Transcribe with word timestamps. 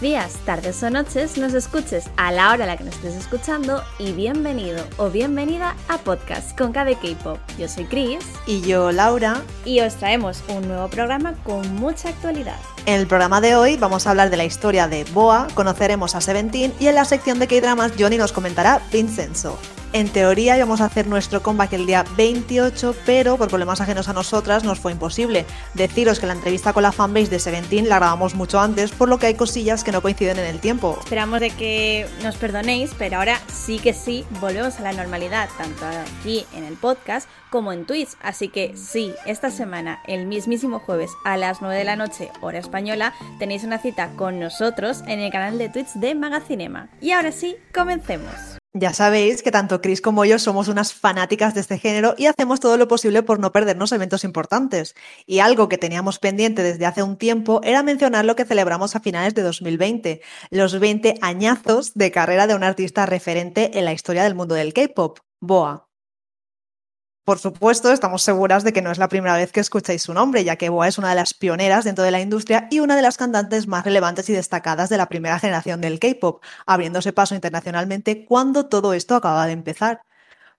Buenos 0.00 0.16
días, 0.16 0.44
tardes 0.44 0.80
o 0.84 0.90
noches, 0.90 1.38
nos 1.38 1.54
escuches 1.54 2.08
a 2.16 2.30
la 2.30 2.52
hora 2.52 2.62
a 2.62 2.66
la 2.68 2.76
que 2.76 2.84
nos 2.84 2.94
estés 2.94 3.16
escuchando 3.16 3.82
y 3.98 4.12
bienvenido 4.12 4.84
o 4.96 5.10
bienvenida 5.10 5.74
a 5.88 5.98
Podcast 5.98 6.56
con 6.56 6.70
KD 6.70 6.94
K-Pop. 7.02 7.40
Yo 7.58 7.66
soy 7.66 7.84
Chris. 7.84 8.20
Y 8.46 8.60
yo, 8.60 8.92
Laura. 8.92 9.42
Y 9.64 9.80
os 9.80 9.96
traemos 9.96 10.44
un 10.50 10.68
nuevo 10.68 10.86
programa 10.86 11.34
con 11.42 11.74
mucha 11.74 12.10
actualidad. 12.10 12.58
En 12.86 13.00
el 13.00 13.08
programa 13.08 13.40
de 13.40 13.56
hoy 13.56 13.76
vamos 13.76 14.06
a 14.06 14.10
hablar 14.10 14.30
de 14.30 14.36
la 14.36 14.44
historia 14.44 14.86
de 14.86 15.02
Boa, 15.02 15.48
conoceremos 15.54 16.14
a 16.14 16.20
Seventeen 16.20 16.72
y 16.78 16.86
en 16.86 16.94
la 16.94 17.04
sección 17.04 17.40
de 17.40 17.48
K-Dramas 17.48 17.92
Johnny 17.98 18.18
nos 18.18 18.30
comentará 18.30 18.80
Vincenzo. 18.92 19.58
En 19.94 20.10
teoría 20.10 20.56
íbamos 20.56 20.82
a 20.82 20.84
hacer 20.84 21.06
nuestro 21.06 21.42
comeback 21.42 21.72
el 21.72 21.86
día 21.86 22.04
28, 22.16 22.94
pero 23.06 23.38
por 23.38 23.48
problemas 23.48 23.80
ajenos 23.80 24.08
a 24.08 24.12
nosotras 24.12 24.62
nos 24.62 24.78
fue 24.78 24.92
imposible. 24.92 25.46
Deciros 25.72 26.20
que 26.20 26.26
la 26.26 26.34
entrevista 26.34 26.74
con 26.74 26.82
la 26.82 26.92
fanbase 26.92 27.28
de 27.28 27.38
Seventeen 27.38 27.88
la 27.88 27.96
grabamos 27.96 28.34
mucho 28.34 28.60
antes, 28.60 28.90
por 28.90 29.08
lo 29.08 29.18
que 29.18 29.28
hay 29.28 29.34
cosillas 29.34 29.84
que 29.84 29.92
no 29.92 30.02
coinciden 30.02 30.38
en 30.38 30.44
el 30.44 30.60
tiempo. 30.60 30.98
Esperamos 31.00 31.40
de 31.40 31.50
que 31.50 32.06
nos 32.22 32.36
perdonéis, 32.36 32.90
pero 32.98 33.16
ahora 33.16 33.40
sí 33.50 33.78
que 33.78 33.94
sí 33.94 34.26
volvemos 34.40 34.78
a 34.78 34.82
la 34.82 34.92
normalidad, 34.92 35.48
tanto 35.56 35.86
aquí 35.86 36.44
en 36.54 36.64
el 36.64 36.74
podcast 36.74 37.26
como 37.50 37.72
en 37.72 37.86
Twitch. 37.86 38.10
Así 38.20 38.48
que 38.48 38.76
sí, 38.76 39.14
esta 39.24 39.50
semana, 39.50 40.02
el 40.06 40.26
mismísimo 40.26 40.80
jueves 40.80 41.12
a 41.24 41.38
las 41.38 41.62
9 41.62 41.76
de 41.76 41.84
la 41.84 41.96
noche, 41.96 42.30
hora 42.42 42.58
española, 42.58 43.14
tenéis 43.38 43.64
una 43.64 43.78
cita 43.78 44.10
con 44.16 44.38
nosotros 44.38 45.02
en 45.06 45.20
el 45.20 45.32
canal 45.32 45.56
de 45.56 45.70
Twitch 45.70 45.94
de 45.94 46.14
Magacinema. 46.14 46.90
Y 47.00 47.12
ahora 47.12 47.32
sí, 47.32 47.56
comencemos. 47.72 48.57
Ya 48.74 48.92
sabéis 48.92 49.42
que 49.42 49.50
tanto 49.50 49.80
Chris 49.80 50.02
como 50.02 50.26
yo 50.26 50.38
somos 50.38 50.68
unas 50.68 50.92
fanáticas 50.92 51.54
de 51.54 51.60
este 51.62 51.78
género 51.78 52.14
y 52.18 52.26
hacemos 52.26 52.60
todo 52.60 52.76
lo 52.76 52.86
posible 52.86 53.22
por 53.22 53.40
no 53.40 53.50
perdernos 53.50 53.92
eventos 53.92 54.24
importantes. 54.24 54.94
Y 55.26 55.38
algo 55.38 55.68
que 55.68 55.78
teníamos 55.78 56.18
pendiente 56.18 56.62
desde 56.62 56.84
hace 56.84 57.02
un 57.02 57.16
tiempo 57.16 57.60
era 57.64 57.82
mencionar 57.82 58.26
lo 58.26 58.36
que 58.36 58.44
celebramos 58.44 58.94
a 58.94 59.00
finales 59.00 59.34
de 59.34 59.42
2020, 59.42 60.20
los 60.50 60.78
20 60.78 61.14
añazos 61.22 61.94
de 61.94 62.10
carrera 62.10 62.46
de 62.46 62.54
un 62.54 62.62
artista 62.62 63.06
referente 63.06 63.78
en 63.78 63.86
la 63.86 63.94
historia 63.94 64.22
del 64.22 64.34
mundo 64.34 64.54
del 64.54 64.74
K-pop, 64.74 65.18
Boa. 65.40 65.87
Por 67.28 67.38
supuesto, 67.38 67.92
estamos 67.92 68.22
seguras 68.22 68.64
de 68.64 68.72
que 68.72 68.80
no 68.80 68.90
es 68.90 68.96
la 68.96 69.10
primera 69.10 69.36
vez 69.36 69.52
que 69.52 69.60
escucháis 69.60 70.00
su 70.00 70.14
nombre, 70.14 70.44
ya 70.44 70.56
que 70.56 70.70
Boa 70.70 70.88
es 70.88 70.96
una 70.96 71.10
de 71.10 71.14
las 71.14 71.34
pioneras 71.34 71.84
dentro 71.84 72.02
de 72.02 72.10
la 72.10 72.22
industria 72.22 72.68
y 72.70 72.80
una 72.80 72.96
de 72.96 73.02
las 73.02 73.18
cantantes 73.18 73.66
más 73.66 73.84
relevantes 73.84 74.30
y 74.30 74.32
destacadas 74.32 74.88
de 74.88 74.96
la 74.96 75.10
primera 75.10 75.38
generación 75.38 75.82
del 75.82 75.98
K-pop, 75.98 76.42
abriéndose 76.64 77.12
paso 77.12 77.34
internacionalmente 77.34 78.24
cuando 78.24 78.64
todo 78.64 78.94
esto 78.94 79.14
acaba 79.14 79.46
de 79.46 79.52
empezar. 79.52 80.00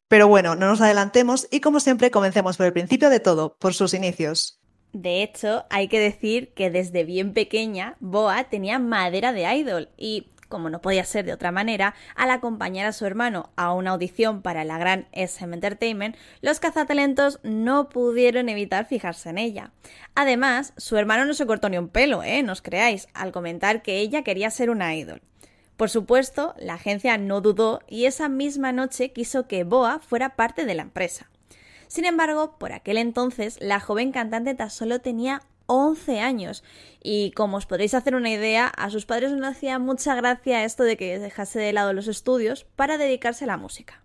Pero 0.08 0.28
bueno, 0.28 0.54
no 0.54 0.68
nos 0.68 0.80
adelantemos 0.80 1.48
y 1.50 1.60
como 1.60 1.80
siempre 1.80 2.12
comencemos 2.12 2.56
por 2.56 2.68
el 2.68 2.74
principio 2.74 3.10
de 3.10 3.20
todo, 3.20 3.56
por 3.58 3.74
sus 3.74 3.96
inicios. 3.96 4.60
De 4.94 5.24
hecho, 5.24 5.66
hay 5.72 5.88
que 5.88 6.00
decir 6.00 6.54
que 6.54 6.70
desde 6.70 7.04
bien 7.04 7.34
pequeña 7.34 7.98
Boa 8.00 8.44
tenía 8.44 8.78
madera 8.78 9.34
de 9.34 9.52
idol 9.56 9.90
y 9.98 10.28
como 10.50 10.70
no 10.70 10.82
podía 10.82 11.06
ser 11.06 11.26
de 11.26 11.34
otra 11.34 11.52
manera, 11.52 11.96
al 12.16 12.32
acompañar 12.32 12.88
a 12.88 12.92
su 12.92 13.06
hermano 13.06 13.52
a 13.56 13.74
una 13.74 13.92
audición 13.92 14.42
para 14.42 14.66
la 14.66 14.78
gran 14.78 15.08
SM 15.14 15.54
Entertainment, 15.54 16.18
los 16.42 16.60
cazatalentos 16.60 17.40
no 17.44 17.88
pudieron 17.88 18.50
evitar 18.50 18.86
fijarse 18.86 19.30
en 19.30 19.38
ella. 19.38 19.72
Además, 20.16 20.74
su 20.76 20.98
hermano 20.98 21.26
no 21.26 21.34
se 21.34 21.46
cortó 21.46 21.70
ni 21.70 21.78
un 21.78 21.88
pelo, 21.88 22.24
¿eh? 22.24 22.44
No 22.44 22.52
os 22.52 22.62
creáis, 22.62 23.08
al 23.14 23.32
comentar 23.32 23.82
que 23.82 24.00
ella 24.00 24.24
quería 24.24 24.50
ser 24.50 24.70
una 24.70 24.96
idol. 24.96 25.22
Por 25.78 25.90
supuesto, 25.90 26.56
la 26.58 26.74
agencia 26.74 27.18
no 27.18 27.40
dudó 27.40 27.80
y 27.88 28.04
esa 28.04 28.28
misma 28.28 28.74
noche 28.74 29.14
quiso 29.14 29.48
que 29.48 29.64
Boa 29.64 30.00
fuera 30.00 30.36
parte 30.36 30.66
de 30.66 30.76
la 30.76 30.82
empresa. 30.82 31.30
Sin 31.88 32.04
embargo, 32.04 32.58
por 32.60 32.74
aquel 32.74 32.98
entonces, 32.98 33.58
la 33.62 33.80
joven 33.80 34.12
cantante 34.12 34.54
tan 34.56 34.70
solo 34.70 35.00
tenía 35.00 35.42
11 35.70 36.20
años. 36.20 36.64
Y 37.02 37.32
como 37.32 37.58
os 37.58 37.66
podréis 37.66 37.94
hacer 37.94 38.16
una 38.16 38.32
idea, 38.32 38.68
a 38.68 38.90
sus 38.90 39.06
padres 39.06 39.32
no 39.32 39.48
hacía 39.48 39.80
mucha 39.80 40.16
gracia 40.16 40.66
esto 40.66 40.84
de 40.84 40.98
que 40.98 41.20
dejase 41.20 41.60
de 41.60 41.72
lado 41.72 41.94
los 41.94 42.08
estudios 42.08 42.66
para 42.76 42.98
dedicarse 42.98 43.46
a 43.46 43.48
la 43.48 43.58
música. 43.58 44.04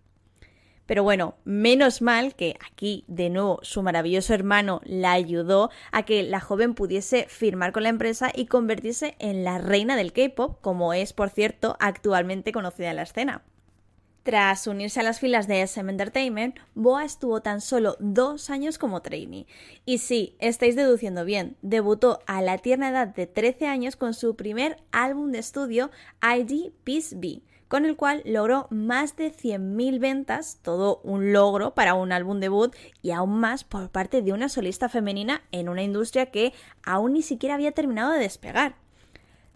Pero 0.87 1.03
bueno, 1.03 1.37
menos 1.45 2.03
mal 2.03 2.35
que 2.35 2.57
aquí 2.71 3.05
de 3.09 3.31
nuevo 3.31 3.59
su 3.63 3.83
maravilloso 3.83 4.35
hermano 4.35 4.83
la 4.85 5.13
ayudó 5.13 5.71
a 5.93 6.03
que 6.03 6.23
la 6.23 6.41
joven 6.41 6.75
pudiese 6.75 7.27
firmar 7.29 7.73
con 7.73 7.85
la 7.85 7.89
empresa 7.89 8.31
y 8.35 8.47
convertirse 8.47 9.17
en 9.19 9.45
la 9.45 9.57
reina 9.57 9.97
del 9.97 10.13
K-Pop, 10.13 10.59
como 10.61 10.93
es 10.93 11.15
por 11.15 11.31
cierto 11.31 11.77
actualmente 11.81 12.53
conocida 12.53 12.91
en 12.91 12.97
la 12.97 13.03
escena. 13.03 13.43
Tras 14.25 14.67
unirse 14.67 15.01
a 15.01 15.03
las 15.03 15.21
filas 15.21 15.47
de 15.49 15.61
SM 15.61 15.91
Entertainment, 15.91 16.57
Boa 16.75 17.05
estuvo 17.05 17.43
tan 17.43 17.61
solo 17.61 17.95
dos 18.01 18.49
años 18.49 18.79
como 18.79 19.03
trainee. 19.03 19.47
Y 19.85 19.99
sí, 19.99 20.35
estáis 20.39 20.77
deduciendo 20.77 21.27
bien, 21.27 21.59
debutó 21.61 22.21
a 22.27 22.41
la 22.41 22.57
tierna 22.57 22.89
edad 22.89 23.09
de 23.09 23.27
13 23.27 23.67
años 23.67 23.97
con 23.97 24.15
su 24.15 24.35
primer 24.35 24.79
álbum 24.93 25.31
de 25.31 25.41
estudio, 25.41 25.91
ID 26.23 26.73
Peace 26.85 27.15
Be, 27.15 27.43
con 27.69 27.85
el 27.85 27.97
cual 27.97 28.23
logró 28.25 28.67
más 28.71 29.15
de 29.17 29.31
100.000 29.31 30.01
ventas, 30.01 30.59
todo 30.63 31.03
un 31.05 31.35
logro 31.35 31.75
para 31.75 31.93
un 31.93 32.11
álbum 32.11 32.41
debut 32.41 32.75
y 33.03 33.11
aún 33.11 33.39
más 33.41 33.63
por 33.63 33.91
parte 33.91 34.23
de 34.23 34.33
una 34.33 34.49
solista 34.49 34.89
femenina 34.89 35.43
en 35.53 35.69
una 35.69 35.83
industria 35.83 36.31
que 36.31 36.55
aún 36.83 37.13
ni 37.13 37.21
siquiera 37.21 37.57
había 37.57 37.73
terminado 37.73 38.13
de 38.13 38.21
despegar. 38.21 38.84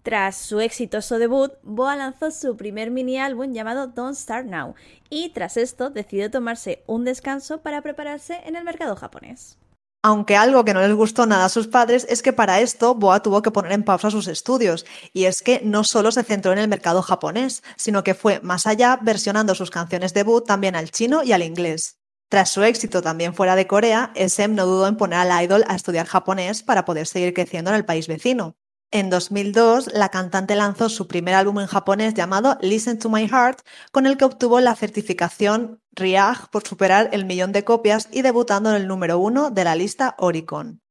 Tras 0.09 0.37
su 0.37 0.59
exitoso 0.59 1.19
debut, 1.19 1.51
Boa 1.61 1.95
lanzó 1.95 2.31
su 2.31 2.57
primer 2.57 2.89
mini 2.89 3.19
álbum 3.19 3.53
llamado 3.53 3.85
Don't 3.85 4.17
Start 4.17 4.47
Now 4.47 4.73
y 5.07 5.29
tras 5.33 5.55
esto 5.55 5.91
decidió 5.91 6.31
tomarse 6.31 6.83
un 6.87 7.05
descanso 7.05 7.61
para 7.61 7.83
prepararse 7.83 8.41
en 8.43 8.55
el 8.55 8.63
mercado 8.63 8.95
japonés. 8.95 9.59
Aunque 10.01 10.35
algo 10.35 10.65
que 10.65 10.73
no 10.73 10.81
les 10.81 10.95
gustó 10.95 11.27
nada 11.27 11.45
a 11.45 11.49
sus 11.49 11.67
padres 11.67 12.07
es 12.09 12.23
que 12.23 12.33
para 12.33 12.59
esto 12.59 12.95
Boa 12.95 13.21
tuvo 13.21 13.43
que 13.43 13.51
poner 13.51 13.71
en 13.71 13.83
pausa 13.83 14.09
sus 14.09 14.27
estudios, 14.27 14.83
y 15.13 15.25
es 15.25 15.43
que 15.43 15.61
no 15.63 15.83
solo 15.83 16.11
se 16.11 16.23
centró 16.23 16.53
en 16.53 16.57
el 16.57 16.69
mercado 16.69 17.03
japonés, 17.03 17.61
sino 17.75 18.03
que 18.03 18.15
fue 18.15 18.39
más 18.39 18.65
allá 18.65 18.97
versionando 19.03 19.53
sus 19.53 19.69
canciones 19.69 20.15
debut 20.15 20.43
también 20.43 20.75
al 20.75 20.89
chino 20.89 21.21
y 21.21 21.33
al 21.33 21.43
inglés. 21.43 21.99
Tras 22.29 22.49
su 22.49 22.63
éxito 22.63 23.03
también 23.03 23.35
fuera 23.35 23.55
de 23.55 23.67
Corea, 23.67 24.11
SM 24.15 24.55
no 24.55 24.65
dudó 24.65 24.87
en 24.87 24.97
poner 24.97 25.19
al 25.19 25.43
idol 25.43 25.63
a 25.67 25.75
estudiar 25.75 26.07
japonés 26.07 26.63
para 26.63 26.83
poder 26.83 27.05
seguir 27.05 27.35
creciendo 27.35 27.69
en 27.69 27.75
el 27.75 27.85
país 27.85 28.07
vecino. 28.07 28.55
En 28.91 29.11
2002, 29.11 29.93
la 29.93 30.09
cantante 30.09 30.55
lanzó 30.55 30.89
su 30.89 31.07
primer 31.07 31.35
álbum 31.35 31.59
en 31.59 31.67
japonés 31.67 32.15
llamado 32.15 32.57
Listen 32.59 32.97
to 32.97 33.09
My 33.09 33.27
Heart, 33.27 33.59
con 33.91 34.07
el 34.07 34.17
que 34.17 34.25
obtuvo 34.25 34.59
la 34.61 34.75
certificación 34.75 35.79
RIAG 35.91 36.49
por 36.49 36.67
superar 36.67 37.09
el 37.11 37.25
millón 37.25 37.51
de 37.51 37.63
copias 37.63 38.09
y 38.11 38.23
debutando 38.23 38.71
en 38.71 38.77
el 38.77 38.87
número 38.87 39.19
uno 39.19 39.51
de 39.51 39.63
la 39.63 39.75
lista 39.75 40.15
Oricon. 40.17 40.81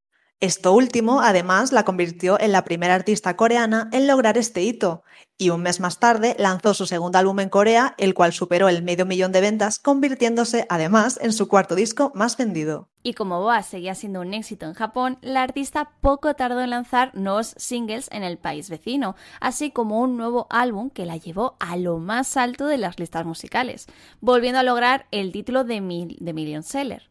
Esto 0.41 0.71
último, 0.71 1.19
además, 1.19 1.73
la 1.73 1.83
convirtió 1.83 2.39
en 2.39 2.53
la 2.53 2.63
primera 2.63 2.95
artista 2.95 3.35
coreana 3.35 3.89
en 3.91 4.07
lograr 4.07 4.37
este 4.37 4.61
hito, 4.61 5.03
y 5.37 5.49
un 5.49 5.61
mes 5.61 5.81
más 5.81 5.99
tarde 5.99 6.33
lanzó 6.39 6.73
su 6.73 6.85
segundo 6.85 7.17
álbum 7.17 7.41
en 7.41 7.49
Corea, 7.49 7.93
el 7.97 8.13
cual 8.13 8.31
superó 8.31 8.69
el 8.69 8.81
medio 8.81 9.05
millón 9.05 9.33
de 9.33 9.41
ventas, 9.41 9.79
convirtiéndose 9.79 10.65
además 10.69 11.19
en 11.21 11.33
su 11.33 11.49
cuarto 11.49 11.75
disco 11.75 12.13
más 12.15 12.37
vendido. 12.37 12.87
Y 13.03 13.15
como 13.15 13.41
Boa 13.41 13.63
seguía 13.63 13.95
siendo 13.95 14.21
un 14.21 14.33
éxito 14.33 14.65
en 14.65 14.75
Japón, 14.75 15.17
la 15.21 15.43
artista 15.43 15.91
poco 15.99 16.33
tardó 16.35 16.61
en 16.61 16.69
lanzar 16.69 17.13
nuevos 17.15 17.53
singles 17.57 18.07
en 18.09 18.23
el 18.23 18.37
país 18.37 18.69
vecino, 18.69 19.17
así 19.41 19.71
como 19.71 19.99
un 19.99 20.15
nuevo 20.15 20.47
álbum 20.49 20.89
que 20.89 21.05
la 21.05 21.17
llevó 21.17 21.57
a 21.59 21.75
lo 21.75 21.97
más 21.97 22.37
alto 22.37 22.65
de 22.67 22.77
las 22.77 22.97
listas 22.97 23.25
musicales, 23.25 23.87
volviendo 24.21 24.59
a 24.59 24.63
lograr 24.63 25.05
el 25.11 25.33
título 25.33 25.65
de, 25.65 25.81
de 26.17 26.33
Million 26.33 26.63
Seller. 26.63 27.09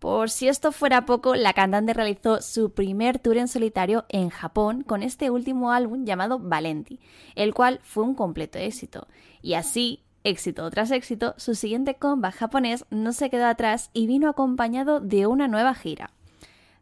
Por 0.00 0.30
si 0.30 0.48
esto 0.48 0.72
fuera 0.72 1.04
poco, 1.04 1.34
la 1.34 1.52
cantante 1.52 1.92
realizó 1.92 2.40
su 2.40 2.72
primer 2.72 3.18
tour 3.18 3.36
en 3.36 3.48
solitario 3.48 4.06
en 4.08 4.30
Japón 4.30 4.82
con 4.82 5.02
este 5.02 5.28
último 5.28 5.72
álbum 5.72 6.06
llamado 6.06 6.38
Valenti, 6.38 7.00
el 7.34 7.52
cual 7.52 7.80
fue 7.82 8.04
un 8.04 8.14
completo 8.14 8.58
éxito. 8.58 9.08
Y 9.42 9.54
así, 9.54 10.02
éxito 10.24 10.70
tras 10.70 10.90
éxito, 10.90 11.34
su 11.36 11.54
siguiente 11.54 11.96
comeback 11.96 12.34
japonés 12.34 12.86
no 12.88 13.12
se 13.12 13.28
quedó 13.28 13.44
atrás 13.44 13.90
y 13.92 14.06
vino 14.06 14.30
acompañado 14.30 15.00
de 15.00 15.26
una 15.26 15.48
nueva 15.48 15.74
gira. 15.74 16.12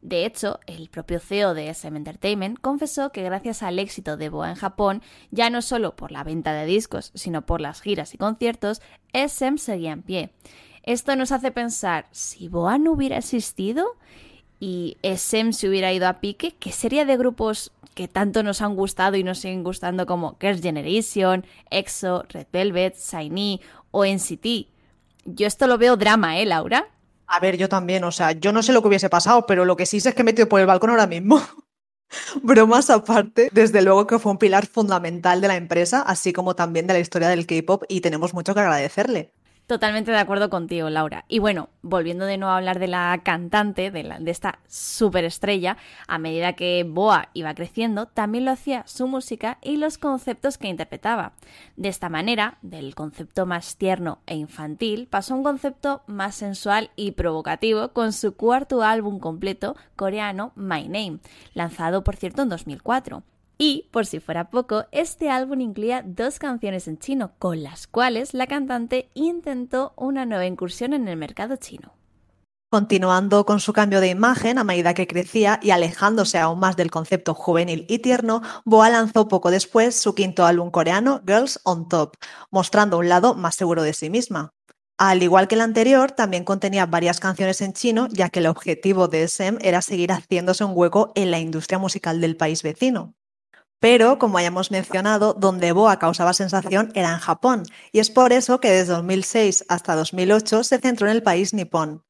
De 0.00 0.24
hecho, 0.24 0.60
el 0.68 0.88
propio 0.88 1.18
CEO 1.18 1.54
de 1.54 1.70
SM 1.70 1.96
Entertainment 1.96 2.60
confesó 2.60 3.10
que 3.10 3.24
gracias 3.24 3.64
al 3.64 3.80
éxito 3.80 4.16
de 4.16 4.28
Boa 4.28 4.50
en 4.50 4.54
Japón, 4.54 5.02
ya 5.32 5.50
no 5.50 5.60
solo 5.60 5.96
por 5.96 6.12
la 6.12 6.22
venta 6.22 6.52
de 6.52 6.66
discos, 6.66 7.10
sino 7.16 7.44
por 7.44 7.60
las 7.60 7.80
giras 7.80 8.14
y 8.14 8.16
conciertos, 8.16 8.80
SM 9.12 9.58
seguía 9.58 9.90
en 9.90 10.02
pie. 10.02 10.30
Esto 10.82 11.16
nos 11.16 11.32
hace 11.32 11.50
pensar, 11.50 12.06
si 12.10 12.48
Boa 12.48 12.78
no 12.78 12.92
hubiera 12.92 13.18
existido 13.18 13.96
y 14.60 14.96
SM 15.02 15.52
se 15.52 15.68
hubiera 15.68 15.92
ido 15.92 16.08
a 16.08 16.20
pique, 16.20 16.54
¿qué 16.58 16.72
sería 16.72 17.04
de 17.04 17.16
grupos 17.16 17.72
que 17.94 18.08
tanto 18.08 18.42
nos 18.42 18.62
han 18.62 18.74
gustado 18.74 19.16
y 19.16 19.24
nos 19.24 19.38
siguen 19.38 19.64
gustando 19.64 20.06
como 20.06 20.36
Girls' 20.40 20.62
Generation, 20.62 21.44
EXO, 21.70 22.24
Red 22.28 22.46
Velvet, 22.52 22.96
SHINee 22.96 23.60
o 23.90 24.04
NCT? 24.04 24.68
Yo 25.24 25.46
esto 25.46 25.66
lo 25.66 25.78
veo 25.78 25.96
drama, 25.96 26.38
¿eh, 26.38 26.46
Laura? 26.46 26.88
A 27.26 27.40
ver, 27.40 27.58
yo 27.58 27.68
también, 27.68 28.04
o 28.04 28.10
sea, 28.10 28.32
yo 28.32 28.52
no 28.52 28.62
sé 28.62 28.72
lo 28.72 28.80
que 28.80 28.88
hubiese 28.88 29.10
pasado, 29.10 29.46
pero 29.46 29.66
lo 29.66 29.76
que 29.76 29.84
sí 29.84 30.00
sé 30.00 30.10
es 30.10 30.14
que 30.14 30.22
he 30.22 30.24
metido 30.24 30.48
por 30.48 30.60
el 30.60 30.66
balcón 30.66 30.90
ahora 30.90 31.06
mismo. 31.06 31.40
Bromas 32.42 32.88
aparte, 32.88 33.50
desde 33.52 33.82
luego 33.82 34.06
que 34.06 34.18
fue 34.18 34.32
un 34.32 34.38
pilar 34.38 34.66
fundamental 34.66 35.40
de 35.40 35.48
la 35.48 35.56
empresa, 35.56 36.00
así 36.00 36.32
como 36.32 36.56
también 36.56 36.86
de 36.86 36.94
la 36.94 37.00
historia 37.00 37.28
del 37.28 37.46
K-pop 37.46 37.84
y 37.88 38.00
tenemos 38.00 38.32
mucho 38.32 38.54
que 38.54 38.60
agradecerle. 38.60 39.32
Totalmente 39.68 40.12
de 40.12 40.16
acuerdo 40.16 40.48
contigo, 40.48 40.88
Laura. 40.88 41.26
Y 41.28 41.40
bueno, 41.40 41.68
volviendo 41.82 42.24
de 42.24 42.38
nuevo 42.38 42.52
a 42.52 42.56
hablar 42.56 42.78
de 42.78 42.86
la 42.86 43.20
cantante, 43.22 43.90
de, 43.90 44.02
de 44.18 44.30
esta 44.30 44.60
superestrella, 44.66 45.76
a 46.06 46.16
medida 46.16 46.54
que 46.54 46.86
Boa 46.88 47.28
iba 47.34 47.52
creciendo, 47.52 48.06
también 48.06 48.46
lo 48.46 48.52
hacía 48.52 48.82
su 48.86 49.06
música 49.06 49.58
y 49.60 49.76
los 49.76 49.98
conceptos 49.98 50.56
que 50.56 50.68
interpretaba. 50.68 51.34
De 51.76 51.90
esta 51.90 52.08
manera, 52.08 52.56
del 52.62 52.94
concepto 52.94 53.44
más 53.44 53.76
tierno 53.76 54.20
e 54.24 54.36
infantil, 54.36 55.06
pasó 55.06 55.34
a 55.34 55.36
un 55.36 55.42
concepto 55.42 56.00
más 56.06 56.34
sensual 56.34 56.90
y 56.96 57.10
provocativo 57.10 57.90
con 57.90 58.14
su 58.14 58.36
cuarto 58.36 58.82
álbum 58.82 59.18
completo 59.18 59.76
coreano 59.96 60.52
My 60.56 60.84
Name, 60.84 61.18
lanzado 61.52 62.02
por 62.04 62.16
cierto 62.16 62.40
en 62.40 62.48
2004. 62.48 63.22
Y, 63.60 63.88
por 63.90 64.06
si 64.06 64.20
fuera 64.20 64.50
poco, 64.50 64.84
este 64.92 65.30
álbum 65.30 65.60
incluía 65.60 66.04
dos 66.06 66.38
canciones 66.38 66.86
en 66.86 66.98
chino, 66.98 67.32
con 67.40 67.64
las 67.64 67.88
cuales 67.88 68.32
la 68.32 68.46
cantante 68.46 69.10
intentó 69.14 69.94
una 69.96 70.24
nueva 70.24 70.46
incursión 70.46 70.92
en 70.92 71.08
el 71.08 71.16
mercado 71.16 71.56
chino. 71.56 71.92
Continuando 72.70 73.46
con 73.46 73.58
su 73.58 73.72
cambio 73.72 74.00
de 74.00 74.10
imagen 74.10 74.58
a 74.58 74.64
medida 74.64 74.94
que 74.94 75.08
crecía 75.08 75.58
y 75.60 75.70
alejándose 75.70 76.38
aún 76.38 76.60
más 76.60 76.76
del 76.76 76.90
concepto 76.90 77.34
juvenil 77.34 77.84
y 77.88 77.98
tierno, 77.98 78.42
Boa 78.64 78.90
lanzó 78.90 79.26
poco 79.26 79.50
después 79.50 79.98
su 79.98 80.14
quinto 80.14 80.46
álbum 80.46 80.70
coreano, 80.70 81.22
Girls 81.26 81.60
on 81.64 81.88
Top, 81.88 82.14
mostrando 82.50 82.98
un 82.98 83.08
lado 83.08 83.34
más 83.34 83.56
seguro 83.56 83.82
de 83.82 83.94
sí 83.94 84.08
misma. 84.08 84.50
Al 84.98 85.22
igual 85.22 85.48
que 85.48 85.54
el 85.54 85.62
anterior, 85.62 86.12
también 86.12 86.44
contenía 86.44 86.84
varias 86.84 87.20
canciones 87.20 87.60
en 87.62 87.72
chino, 87.72 88.06
ya 88.10 88.28
que 88.28 88.40
el 88.40 88.46
objetivo 88.46 89.08
de 89.08 89.22
SM 89.22 89.58
era 89.62 89.80
seguir 89.80 90.12
haciéndose 90.12 90.62
un 90.62 90.72
hueco 90.74 91.12
en 91.14 91.30
la 91.30 91.38
industria 91.40 91.78
musical 91.78 92.20
del 92.20 92.36
país 92.36 92.62
vecino. 92.62 93.14
Pero, 93.80 94.18
como 94.18 94.38
hayamos 94.38 94.70
mencionado, 94.70 95.34
donde 95.34 95.72
Boa 95.72 95.98
causaba 95.98 96.32
sensación 96.32 96.90
era 96.94 97.12
en 97.12 97.18
Japón, 97.18 97.62
y 97.92 98.00
es 98.00 98.10
por 98.10 98.32
eso 98.32 98.60
que 98.60 98.70
desde 98.70 98.92
2006 98.94 99.66
hasta 99.68 99.94
2008 99.94 100.64
se 100.64 100.78
centró 100.78 101.06
en 101.06 101.12
el 101.14 101.22
país 101.22 101.54
nipón. 101.54 102.04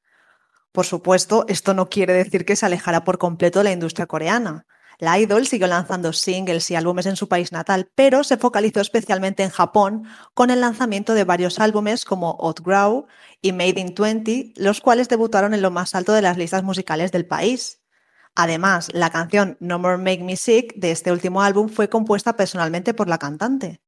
Por 0.71 0.85
supuesto, 0.85 1.45
esto 1.47 1.73
no 1.73 1.89
quiere 1.89 2.13
decir 2.13 2.45
que 2.45 2.55
se 2.55 2.65
alejara 2.65 3.03
por 3.03 3.17
completo 3.17 3.59
de 3.59 3.65
la 3.65 3.71
industria 3.71 4.07
coreana. 4.07 4.65
La 4.99 5.17
idol 5.17 5.47
siguió 5.47 5.67
lanzando 5.67 6.11
singles 6.11 6.69
y 6.71 6.75
álbumes 6.75 7.05
en 7.05 7.15
su 7.15 7.29
país 7.29 7.51
natal, 7.51 7.89
pero 7.95 8.23
se 8.23 8.37
focalizó 8.37 8.81
especialmente 8.81 9.43
en 9.43 9.49
Japón 9.49 10.03
con 10.33 10.49
el 10.49 10.59
lanzamiento 10.59 11.13
de 11.13 11.23
varios 11.23 11.59
álbumes 11.59 12.03
como 12.03 12.37
Outgrow 12.41 13.07
y 13.41 13.53
Made 13.53 13.79
in 13.79 13.95
20, 13.97 14.53
los 14.57 14.81
cuales 14.81 15.07
debutaron 15.07 15.53
en 15.53 15.61
lo 15.61 15.71
más 15.71 15.95
alto 15.95 16.13
de 16.13 16.21
las 16.21 16.37
listas 16.37 16.63
musicales 16.63 17.13
del 17.13 17.25
país. 17.25 17.78
Además, 18.35 18.89
la 18.93 19.09
canción 19.09 19.57
No 19.59 19.79
More 19.79 19.97
Make 19.97 20.23
Me 20.23 20.35
Sick 20.35 20.75
de 20.75 20.91
este 20.91 21.11
último 21.11 21.41
álbum 21.41 21.69
fue 21.69 21.89
compuesta 21.89 22.35
personalmente 22.35 22.93
por 22.93 23.07
la 23.07 23.17
cantante. 23.17 23.81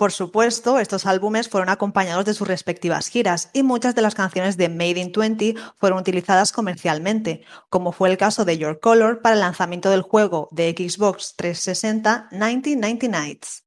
Por 0.00 0.12
supuesto, 0.12 0.78
estos 0.78 1.04
álbumes 1.04 1.50
fueron 1.50 1.68
acompañados 1.68 2.24
de 2.24 2.32
sus 2.32 2.48
respectivas 2.48 3.08
giras 3.08 3.50
y 3.52 3.62
muchas 3.62 3.94
de 3.94 4.00
las 4.00 4.14
canciones 4.14 4.56
de 4.56 4.70
Made 4.70 4.98
in 4.98 5.12
20 5.12 5.56
fueron 5.76 5.98
utilizadas 5.98 6.52
comercialmente, 6.52 7.44
como 7.68 7.92
fue 7.92 8.08
el 8.08 8.16
caso 8.16 8.46
de 8.46 8.56
Your 8.56 8.80
Color 8.80 9.20
para 9.20 9.34
el 9.34 9.40
lanzamiento 9.40 9.90
del 9.90 10.00
juego 10.00 10.48
de 10.52 10.70
Xbox 10.70 11.34
360 11.36 12.28
1990 12.30 13.08
Nights. 13.08 13.64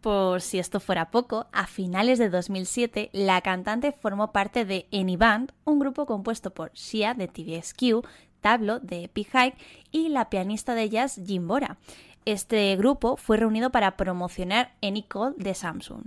Por 0.00 0.40
si 0.40 0.58
esto 0.58 0.78
fuera 0.78 1.10
poco, 1.10 1.48
a 1.52 1.66
finales 1.66 2.18
de 2.18 2.30
2007 2.30 3.10
la 3.12 3.40
cantante 3.40 3.92
formó 3.92 4.30
parte 4.30 4.64
de 4.64 4.88
Any 4.92 5.16
Band, 5.16 5.52
un 5.64 5.78
grupo 5.78 6.06
compuesto 6.06 6.54
por 6.54 6.72
Shia 6.72 7.12
de 7.12 7.28
TVSQ, 7.28 8.06
De 8.46 9.02
Epic 9.02 9.28
Hike 9.34 9.58
y 9.90 10.08
la 10.08 10.30
pianista 10.30 10.76
de 10.76 10.88
jazz 10.88 11.20
Jim 11.26 11.48
Bora. 11.48 11.78
Este 12.24 12.76
grupo 12.76 13.16
fue 13.16 13.38
reunido 13.38 13.70
para 13.70 13.96
promocionar 13.96 14.72
Anycall 14.80 15.34
de 15.36 15.52
Samsung. 15.52 16.04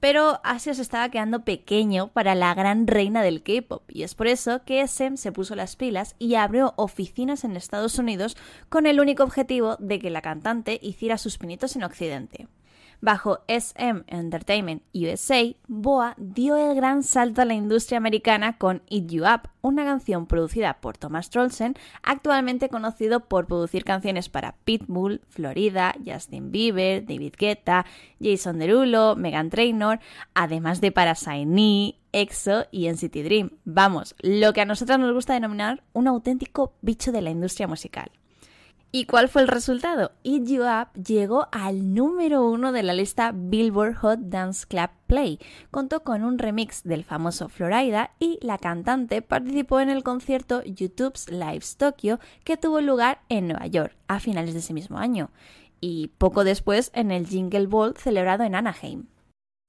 Pero 0.00 0.40
Asia 0.44 0.72
se 0.72 0.80
estaba 0.80 1.10
quedando 1.10 1.44
pequeño 1.44 2.08
para 2.08 2.34
la 2.34 2.54
gran 2.54 2.86
reina 2.86 3.20
del 3.20 3.42
K-pop 3.42 3.82
y 3.88 4.02
es 4.04 4.14
por 4.14 4.28
eso 4.28 4.64
que 4.64 4.80
SM 4.80 5.18
se 5.18 5.30
puso 5.30 5.54
las 5.56 5.76
pilas 5.76 6.16
y 6.18 6.36
abrió 6.36 6.72
oficinas 6.76 7.44
en 7.44 7.54
Estados 7.54 7.98
Unidos 7.98 8.38
con 8.70 8.86
el 8.86 8.98
único 8.98 9.22
objetivo 9.22 9.76
de 9.78 9.98
que 9.98 10.08
la 10.08 10.22
cantante 10.22 10.78
hiciera 10.80 11.18
sus 11.18 11.36
pinitos 11.36 11.76
en 11.76 11.84
Occidente. 11.84 12.48
Bajo 13.00 13.40
SM 13.46 14.02
Entertainment 14.08 14.82
USA, 14.92 15.54
Boa 15.68 16.14
dio 16.18 16.56
el 16.56 16.74
gran 16.74 17.04
salto 17.04 17.42
a 17.42 17.44
la 17.44 17.54
industria 17.54 17.96
americana 17.96 18.58
con 18.58 18.82
Eat 18.90 19.06
You 19.06 19.22
Up, 19.22 19.48
una 19.60 19.84
canción 19.84 20.26
producida 20.26 20.80
por 20.80 20.98
Thomas 20.98 21.30
Trollsen, 21.30 21.74
actualmente 22.02 22.68
conocido 22.68 23.20
por 23.20 23.46
producir 23.46 23.84
canciones 23.84 24.28
para 24.28 24.56
Pitbull, 24.64 25.20
Florida, 25.28 25.94
Justin 26.04 26.50
Bieber, 26.50 27.06
David 27.06 27.34
Guetta, 27.38 27.86
Jason 28.20 28.58
Derulo, 28.58 29.14
Megan 29.14 29.50
Trainor, 29.50 30.00
además 30.34 30.80
de 30.80 30.90
para 30.90 31.12
Shiny, 31.12 32.00
EXO 32.12 32.66
y 32.72 32.88
NCT 32.88 33.14
Dream. 33.22 33.50
Vamos, 33.64 34.16
lo 34.20 34.52
que 34.52 34.62
a 34.62 34.64
nosotros 34.64 34.98
nos 34.98 35.12
gusta 35.12 35.34
denominar 35.34 35.84
un 35.92 36.08
auténtico 36.08 36.74
bicho 36.80 37.12
de 37.12 37.22
la 37.22 37.30
industria 37.30 37.68
musical. 37.68 38.10
¿Y 38.90 39.04
cuál 39.04 39.28
fue 39.28 39.42
el 39.42 39.48
resultado? 39.48 40.12
Eat 40.24 40.44
You 40.46 40.62
Up 40.62 40.88
llegó 40.94 41.48
al 41.52 41.92
número 41.92 42.48
uno 42.48 42.72
de 42.72 42.82
la 42.82 42.94
lista 42.94 43.32
Billboard 43.34 43.96
Hot 43.96 44.18
Dance 44.18 44.66
Club 44.66 44.88
Play. 45.06 45.38
Contó 45.70 46.02
con 46.02 46.24
un 46.24 46.38
remix 46.38 46.84
del 46.84 47.04
famoso 47.04 47.50
Florida 47.50 48.12
y 48.18 48.38
la 48.40 48.56
cantante 48.56 49.20
participó 49.20 49.80
en 49.80 49.90
el 49.90 50.02
concierto 50.02 50.62
YouTube's 50.64 51.30
Lives 51.30 51.76
Tokyo 51.76 52.18
que 52.44 52.56
tuvo 52.56 52.80
lugar 52.80 53.20
en 53.28 53.48
Nueva 53.48 53.66
York 53.66 53.94
a 54.08 54.20
finales 54.20 54.54
de 54.54 54.60
ese 54.60 54.72
mismo 54.72 54.96
año 54.96 55.30
y 55.82 56.08
poco 56.16 56.42
después 56.42 56.90
en 56.94 57.10
el 57.10 57.26
Jingle 57.26 57.66
Ball 57.66 57.94
celebrado 57.94 58.44
en 58.44 58.54
Anaheim. 58.54 59.04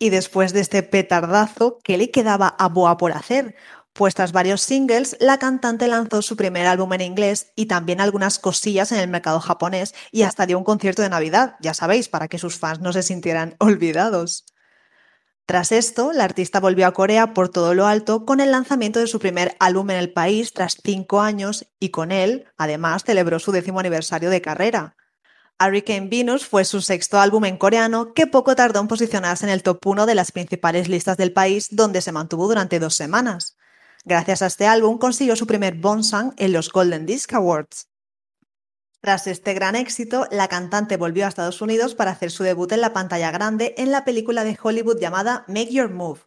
Y 0.01 0.11
después 0.11 0.53
de 0.53 0.61
este 0.61 0.81
petardazo, 0.81 1.79
¿qué 1.83 1.97
le 1.97 2.09
quedaba 2.09 2.47
a 2.47 2.69
Boa 2.69 2.95
por 2.95 3.11
hacer? 3.11 3.55
Pues 3.99 4.15
tras 4.15 4.31
varios 4.31 4.61
singles, 4.61 5.17
la 5.19 5.39
cantante 5.39 5.85
lanzó 5.89 6.21
su 6.21 6.37
primer 6.37 6.67
álbum 6.67 6.93
en 6.93 7.01
inglés 7.01 7.51
y 7.57 7.65
también 7.65 7.99
algunas 7.99 8.39
cosillas 8.39 8.93
en 8.93 8.99
el 8.99 9.09
mercado 9.09 9.41
japonés 9.41 9.93
y 10.13 10.21
hasta 10.21 10.45
dio 10.45 10.57
un 10.57 10.63
concierto 10.63 11.01
de 11.01 11.09
Navidad, 11.09 11.57
ya 11.59 11.73
sabéis, 11.73 12.07
para 12.07 12.29
que 12.29 12.37
sus 12.37 12.57
fans 12.57 12.79
no 12.79 12.93
se 12.93 13.03
sintieran 13.03 13.57
olvidados. 13.59 14.45
Tras 15.45 15.73
esto, 15.73 16.13
la 16.13 16.23
artista 16.23 16.61
volvió 16.61 16.87
a 16.87 16.93
Corea 16.93 17.33
por 17.33 17.49
todo 17.49 17.73
lo 17.73 17.87
alto 17.87 18.25
con 18.25 18.39
el 18.39 18.51
lanzamiento 18.51 19.01
de 19.01 19.07
su 19.07 19.19
primer 19.19 19.57
álbum 19.59 19.89
en 19.89 19.97
el 19.97 20.13
país 20.13 20.53
tras 20.53 20.77
cinco 20.81 21.19
años 21.19 21.67
y 21.77 21.89
con 21.89 22.13
él, 22.13 22.45
además, 22.55 23.03
celebró 23.03 23.37
su 23.37 23.51
décimo 23.51 23.81
aniversario 23.81 24.29
de 24.29 24.41
carrera. 24.41 24.95
Hurricane 25.59 26.07
Venus 26.07 26.47
fue 26.47 26.63
su 26.63 26.79
sexto 26.79 27.19
álbum 27.19 27.43
en 27.43 27.57
coreano 27.57 28.13
que 28.13 28.27
poco 28.27 28.55
tardó 28.55 28.79
en 28.79 28.87
posicionarse 28.87 29.45
en 29.45 29.51
el 29.51 29.61
top 29.61 29.85
1 29.85 30.05
de 30.05 30.15
las 30.15 30.31
principales 30.31 30.87
listas 30.87 31.17
del 31.17 31.33
país 31.33 31.67
donde 31.71 31.99
se 31.99 32.13
mantuvo 32.13 32.47
durante 32.47 32.79
dos 32.79 32.95
semanas. 32.95 33.57
Gracias 34.05 34.41
a 34.41 34.47
este 34.47 34.65
álbum 34.65 34.97
consiguió 34.97 35.35
su 35.35 35.45
primer 35.45 35.75
Bonsang 35.75 36.33
en 36.37 36.53
los 36.53 36.71
Golden 36.71 37.05
Disc 37.05 37.33
Awards. 37.33 37.89
Tras 39.01 39.27
este 39.27 39.53
gran 39.53 39.75
éxito, 39.75 40.27
la 40.31 40.47
cantante 40.47 40.97
volvió 40.97 41.25
a 41.25 41.29
Estados 41.29 41.61
Unidos 41.61 41.95
para 41.95 42.11
hacer 42.11 42.31
su 42.31 42.43
debut 42.43 42.71
en 42.71 42.81
la 42.81 42.93
pantalla 42.93 43.31
grande 43.31 43.73
en 43.77 43.91
la 43.91 44.03
película 44.03 44.43
de 44.43 44.57
Hollywood 44.61 44.99
llamada 44.99 45.45
Make 45.47 45.71
Your 45.71 45.89
Move. 45.89 46.19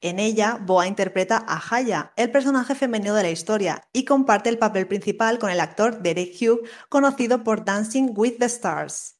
En 0.00 0.18
ella, 0.18 0.58
Boa 0.60 0.86
interpreta 0.86 1.42
a 1.46 1.62
Haya, 1.70 2.12
el 2.16 2.30
personaje 2.30 2.74
femenino 2.74 3.14
de 3.14 3.22
la 3.22 3.30
historia, 3.30 3.88
y 3.92 4.04
comparte 4.04 4.50
el 4.50 4.58
papel 4.58 4.86
principal 4.86 5.38
con 5.38 5.50
el 5.50 5.60
actor 5.60 6.02
Derek 6.02 6.34
Hugh, 6.40 6.68
conocido 6.90 7.42
por 7.42 7.64
Dancing 7.64 8.10
with 8.14 8.36
the 8.38 8.46
Stars. 8.46 9.13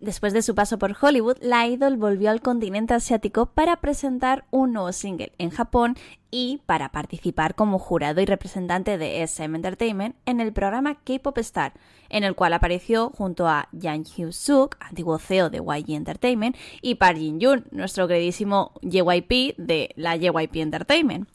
Después 0.00 0.34
de 0.34 0.42
su 0.42 0.54
paso 0.54 0.78
por 0.78 0.94
Hollywood, 1.00 1.38
la 1.40 1.66
idol 1.66 1.96
volvió 1.96 2.30
al 2.30 2.42
continente 2.42 2.92
asiático 2.92 3.46
para 3.46 3.76
presentar 3.76 4.44
un 4.50 4.74
nuevo 4.74 4.92
single 4.92 5.32
en 5.38 5.48
Japón 5.48 5.96
y 6.30 6.60
para 6.66 6.90
participar 6.90 7.54
como 7.54 7.78
jurado 7.78 8.20
y 8.20 8.26
representante 8.26 8.98
de 8.98 9.22
SM 9.22 9.56
Entertainment 9.56 10.14
en 10.26 10.40
el 10.42 10.52
programa 10.52 10.96
K-Pop 10.96 11.38
Star, 11.38 11.72
en 12.10 12.24
el 12.24 12.34
cual 12.34 12.52
apareció 12.52 13.08
junto 13.08 13.48
a 13.48 13.70
Yang 13.72 14.04
Hyo-suk, 14.04 14.76
antiguo 14.80 15.18
CEO 15.18 15.48
de 15.48 15.58
YG 15.58 15.94
Entertainment, 15.94 16.56
y 16.82 16.96
Park 16.96 17.16
Jin-yoon, 17.16 17.64
nuestro 17.70 18.06
queridísimo 18.06 18.72
JYP 18.82 19.56
de 19.56 19.94
la 19.96 20.16
JYP 20.16 20.56
Entertainment. 20.56 21.26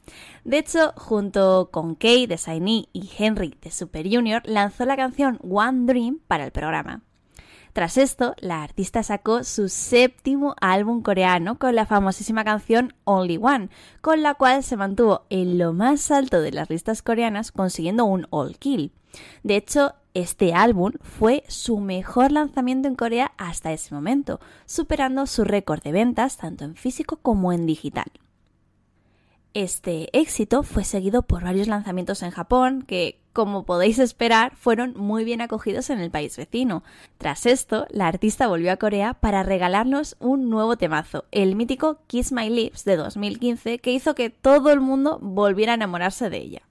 De 0.44 0.58
hecho, 0.58 0.92
junto 0.96 1.70
con 1.72 1.96
Kay 1.96 2.28
de 2.28 2.36
SHINee 2.36 2.88
y 2.92 3.10
Henry 3.18 3.56
de 3.60 3.72
Super 3.72 4.08
Junior, 4.08 4.40
lanzó 4.44 4.84
la 4.84 4.96
canción 4.96 5.40
One 5.42 5.86
Dream 5.86 6.20
para 6.28 6.44
el 6.44 6.52
programa. 6.52 7.02
Tras 7.72 7.96
esto, 7.96 8.34
la 8.38 8.62
artista 8.62 9.02
sacó 9.02 9.44
su 9.44 9.70
séptimo 9.70 10.54
álbum 10.60 11.02
coreano 11.02 11.58
con 11.58 11.74
la 11.74 11.86
famosísima 11.86 12.44
canción 12.44 12.94
Only 13.04 13.38
One, 13.40 13.70
con 14.02 14.22
la 14.22 14.34
cual 14.34 14.62
se 14.62 14.76
mantuvo 14.76 15.22
en 15.30 15.56
lo 15.56 15.72
más 15.72 16.10
alto 16.10 16.42
de 16.42 16.52
las 16.52 16.68
listas 16.68 17.00
coreanas 17.00 17.50
consiguiendo 17.50 18.04
un 18.04 18.26
All 18.28 18.58
Kill. 18.58 18.92
De 19.42 19.56
hecho, 19.56 19.94
este 20.12 20.52
álbum 20.52 20.92
fue 21.00 21.44
su 21.48 21.78
mejor 21.78 22.32
lanzamiento 22.32 22.88
en 22.88 22.94
Corea 22.94 23.32
hasta 23.38 23.72
ese 23.72 23.94
momento, 23.94 24.40
superando 24.66 25.26
su 25.26 25.44
récord 25.44 25.82
de 25.82 25.92
ventas 25.92 26.36
tanto 26.36 26.64
en 26.64 26.76
físico 26.76 27.16
como 27.22 27.54
en 27.54 27.64
digital. 27.64 28.12
Este 29.54 30.08
éxito 30.18 30.62
fue 30.62 30.82
seguido 30.82 31.20
por 31.20 31.44
varios 31.44 31.68
lanzamientos 31.68 32.22
en 32.22 32.30
Japón 32.30 32.84
que, 32.86 33.20
como 33.34 33.66
podéis 33.66 33.98
esperar, 33.98 34.56
fueron 34.56 34.94
muy 34.96 35.24
bien 35.24 35.42
acogidos 35.42 35.90
en 35.90 36.00
el 36.00 36.10
país 36.10 36.38
vecino. 36.38 36.82
Tras 37.18 37.44
esto, 37.44 37.86
la 37.90 38.08
artista 38.08 38.46
volvió 38.46 38.72
a 38.72 38.78
Corea 38.78 39.12
para 39.12 39.42
regalarnos 39.42 40.16
un 40.20 40.48
nuevo 40.48 40.78
temazo, 40.78 41.26
el 41.32 41.54
mítico 41.54 41.98
Kiss 42.06 42.32
My 42.32 42.48
Lips 42.48 42.86
de 42.86 42.96
2015, 42.96 43.78
que 43.78 43.92
hizo 43.92 44.14
que 44.14 44.30
todo 44.30 44.70
el 44.70 44.80
mundo 44.80 45.18
volviera 45.20 45.72
a 45.72 45.74
enamorarse 45.74 46.30
de 46.30 46.38
ella. 46.38 46.62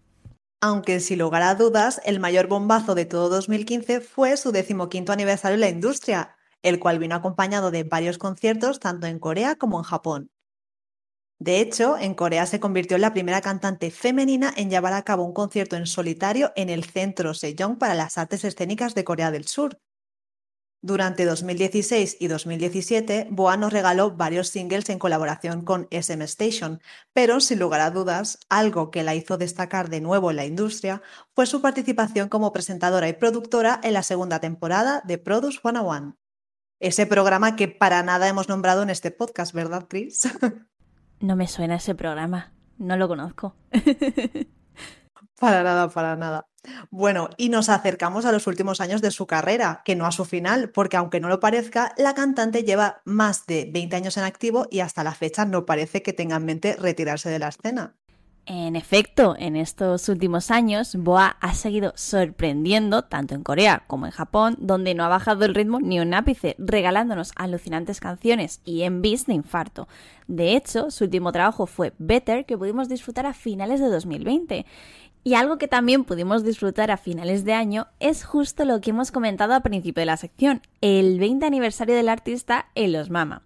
Aunque 0.59 1.01
sin 1.01 1.19
lugar 1.19 1.43
a 1.43 1.53
dudas, 1.53 2.01
el 2.03 2.19
mayor 2.19 2.47
bombazo 2.47 2.95
de 2.95 3.05
todo 3.05 3.29
2015 3.29 4.01
fue 4.01 4.37
su 4.37 4.51
decimoquinto 4.51 5.11
aniversario 5.11 5.53
en 5.53 5.61
la 5.61 5.69
industria, 5.69 6.35
el 6.63 6.79
cual 6.79 6.97
vino 6.97 7.13
acompañado 7.13 7.69
de 7.69 7.83
varios 7.83 8.17
conciertos 8.17 8.79
tanto 8.79 9.05
en 9.05 9.19
Corea 9.19 9.55
como 9.55 9.77
en 9.77 9.83
Japón. 9.83 10.30
De 11.41 11.59
hecho, 11.59 11.97
en 11.97 12.13
Corea 12.13 12.45
se 12.45 12.59
convirtió 12.59 12.97
en 12.97 13.01
la 13.01 13.13
primera 13.13 13.41
cantante 13.41 13.89
femenina 13.89 14.53
en 14.55 14.69
llevar 14.69 14.93
a 14.93 15.01
cabo 15.01 15.23
un 15.23 15.33
concierto 15.33 15.75
en 15.75 15.87
solitario 15.87 16.51
en 16.55 16.69
el 16.69 16.83
Centro 16.83 17.33
Sejong 17.33 17.79
para 17.79 17.95
las 17.95 18.19
Artes 18.19 18.43
Escénicas 18.43 18.93
de 18.93 19.03
Corea 19.03 19.31
del 19.31 19.47
Sur. 19.47 19.79
Durante 20.83 21.25
2016 21.25 22.17
y 22.19 22.27
2017, 22.27 23.29
Boa 23.31 23.57
nos 23.57 23.73
regaló 23.73 24.11
varios 24.11 24.49
singles 24.49 24.87
en 24.91 24.99
colaboración 24.99 25.63
con 25.63 25.87
SM 25.89 26.23
Station, 26.25 26.79
pero 27.11 27.39
sin 27.39 27.57
lugar 27.57 27.81
a 27.81 27.89
dudas, 27.89 28.37
algo 28.47 28.91
que 28.91 29.01
la 29.01 29.15
hizo 29.15 29.39
destacar 29.39 29.89
de 29.89 29.99
nuevo 29.99 30.29
en 30.29 30.35
la 30.35 30.45
industria 30.45 31.01
fue 31.33 31.47
su 31.47 31.59
participación 31.59 32.29
como 32.29 32.53
presentadora 32.53 33.09
y 33.09 33.13
productora 33.13 33.81
en 33.81 33.93
la 33.93 34.03
segunda 34.03 34.39
temporada 34.39 35.01
de 35.05 35.17
Produce 35.17 35.59
101. 35.59 36.19
Ese 36.79 37.07
programa 37.07 37.55
que 37.55 37.67
para 37.67 38.03
nada 38.03 38.27
hemos 38.27 38.47
nombrado 38.47 38.83
en 38.83 38.91
este 38.91 39.09
podcast, 39.09 39.53
¿verdad, 39.53 39.87
Chris? 39.89 40.21
No 41.21 41.35
me 41.35 41.47
suena 41.47 41.75
ese 41.75 41.93
programa, 41.93 42.51
no 42.79 42.97
lo 42.97 43.07
conozco. 43.07 43.55
para 45.39 45.61
nada, 45.61 45.87
para 45.89 46.15
nada. 46.15 46.47
Bueno, 46.89 47.29
y 47.37 47.49
nos 47.49 47.69
acercamos 47.69 48.25
a 48.25 48.31
los 48.31 48.47
últimos 48.47 48.81
años 48.81 49.01
de 49.01 49.11
su 49.11 49.27
carrera, 49.27 49.81
que 49.85 49.95
no 49.95 50.07
a 50.07 50.11
su 50.11 50.25
final, 50.25 50.71
porque 50.71 50.97
aunque 50.97 51.19
no 51.19 51.29
lo 51.29 51.39
parezca, 51.39 51.93
la 51.97 52.15
cantante 52.15 52.63
lleva 52.63 53.01
más 53.05 53.45
de 53.45 53.69
20 53.71 53.95
años 53.95 54.17
en 54.17 54.23
activo 54.23 54.67
y 54.71 54.79
hasta 54.79 55.03
la 55.03 55.13
fecha 55.13 55.45
no 55.45 55.65
parece 55.65 56.01
que 56.01 56.13
tenga 56.13 56.37
en 56.37 56.45
mente 56.45 56.75
retirarse 56.75 57.29
de 57.29 57.39
la 57.39 57.49
escena. 57.49 57.95
En 58.47 58.75
efecto, 58.75 59.35
en 59.37 59.55
estos 59.55 60.09
últimos 60.09 60.49
años, 60.49 60.95
Boa 60.95 61.37
ha 61.39 61.53
seguido 61.53 61.93
sorprendiendo 61.95 63.03
tanto 63.03 63.35
en 63.35 63.43
Corea 63.43 63.83
como 63.85 64.07
en 64.07 64.11
Japón, 64.11 64.57
donde 64.59 64.95
no 64.95 65.03
ha 65.03 65.09
bajado 65.09 65.45
el 65.45 65.53
ritmo 65.53 65.79
ni 65.79 65.99
un 65.99 66.13
ápice, 66.15 66.55
regalándonos 66.57 67.33
alucinantes 67.35 67.99
canciones 67.99 68.59
y 68.65 68.81
envíos 68.81 69.27
de 69.27 69.35
infarto. 69.35 69.87
De 70.27 70.55
hecho, 70.55 70.89
su 70.89 71.03
último 71.03 71.31
trabajo 71.31 71.67
fue 71.67 71.93
Better, 71.99 72.45
que 72.45 72.57
pudimos 72.57 72.89
disfrutar 72.89 73.27
a 73.27 73.33
finales 73.33 73.79
de 73.79 73.89
2020. 73.89 74.65
Y 75.23 75.35
algo 75.35 75.59
que 75.59 75.67
también 75.67 76.03
pudimos 76.03 76.43
disfrutar 76.43 76.89
a 76.89 76.97
finales 76.97 77.45
de 77.45 77.53
año 77.53 77.87
es 77.99 78.23
justo 78.23 78.65
lo 78.65 78.81
que 78.81 78.89
hemos 78.89 79.11
comentado 79.11 79.53
al 79.53 79.61
principio 79.61 80.01
de 80.01 80.07
la 80.07 80.17
sección, 80.17 80.63
el 80.81 81.19
20 81.19 81.45
aniversario 81.45 81.95
del 81.95 82.09
artista 82.09 82.69
en 82.73 82.93
Los 82.93 83.11
Mama. 83.11 83.43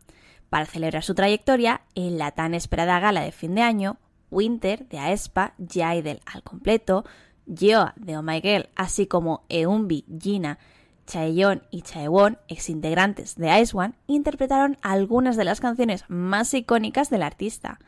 Para 0.49 0.65
celebrar 0.67 1.03
su 1.03 1.15
trayectoria, 1.15 1.81
en 1.95 2.17
la 2.17 2.31
tan 2.31 2.53
esperada 2.53 3.01
gala 3.01 3.21
de 3.21 3.33
fin 3.33 3.55
de 3.55 3.61
año, 3.61 3.97
Winter 4.35 4.87
de 4.89 4.99
Aespa, 4.99 5.53
Jaidel 5.57 6.19
al 6.25 6.43
completo, 6.43 7.05
Yeoa 7.45 7.93
de 7.95 8.17
Oh 8.17 8.21
My 8.21 8.41
Girl, 8.41 8.67
así 8.75 9.07
como 9.07 9.45
Eunbi, 9.49 10.05
Gina, 10.21 10.59
Chaeyeon 11.07 11.63
y 11.71 11.83
Chaewon, 11.83 12.37
exintegrantes 12.47 13.35
de 13.35 13.59
Ice 13.61 13.77
One, 13.77 13.93
interpretaron 14.07 14.77
algunas 14.81 15.37
de 15.37 15.45
las 15.45 15.61
canciones 15.61 16.03
más 16.07 16.53
icónicas 16.53 17.09
del 17.09 17.23
artista. 17.23 17.79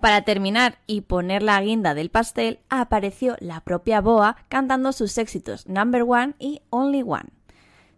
Para 0.00 0.22
terminar 0.22 0.78
y 0.86 1.02
poner 1.02 1.42
la 1.42 1.60
guinda 1.60 1.94
del 1.94 2.10
pastel, 2.10 2.58
apareció 2.68 3.36
la 3.38 3.60
propia 3.60 4.00
Boa 4.00 4.36
cantando 4.48 4.92
sus 4.92 5.16
éxitos 5.16 5.68
Number 5.68 6.02
One 6.02 6.34
y 6.38 6.62
Only 6.70 7.02
One. 7.02 7.30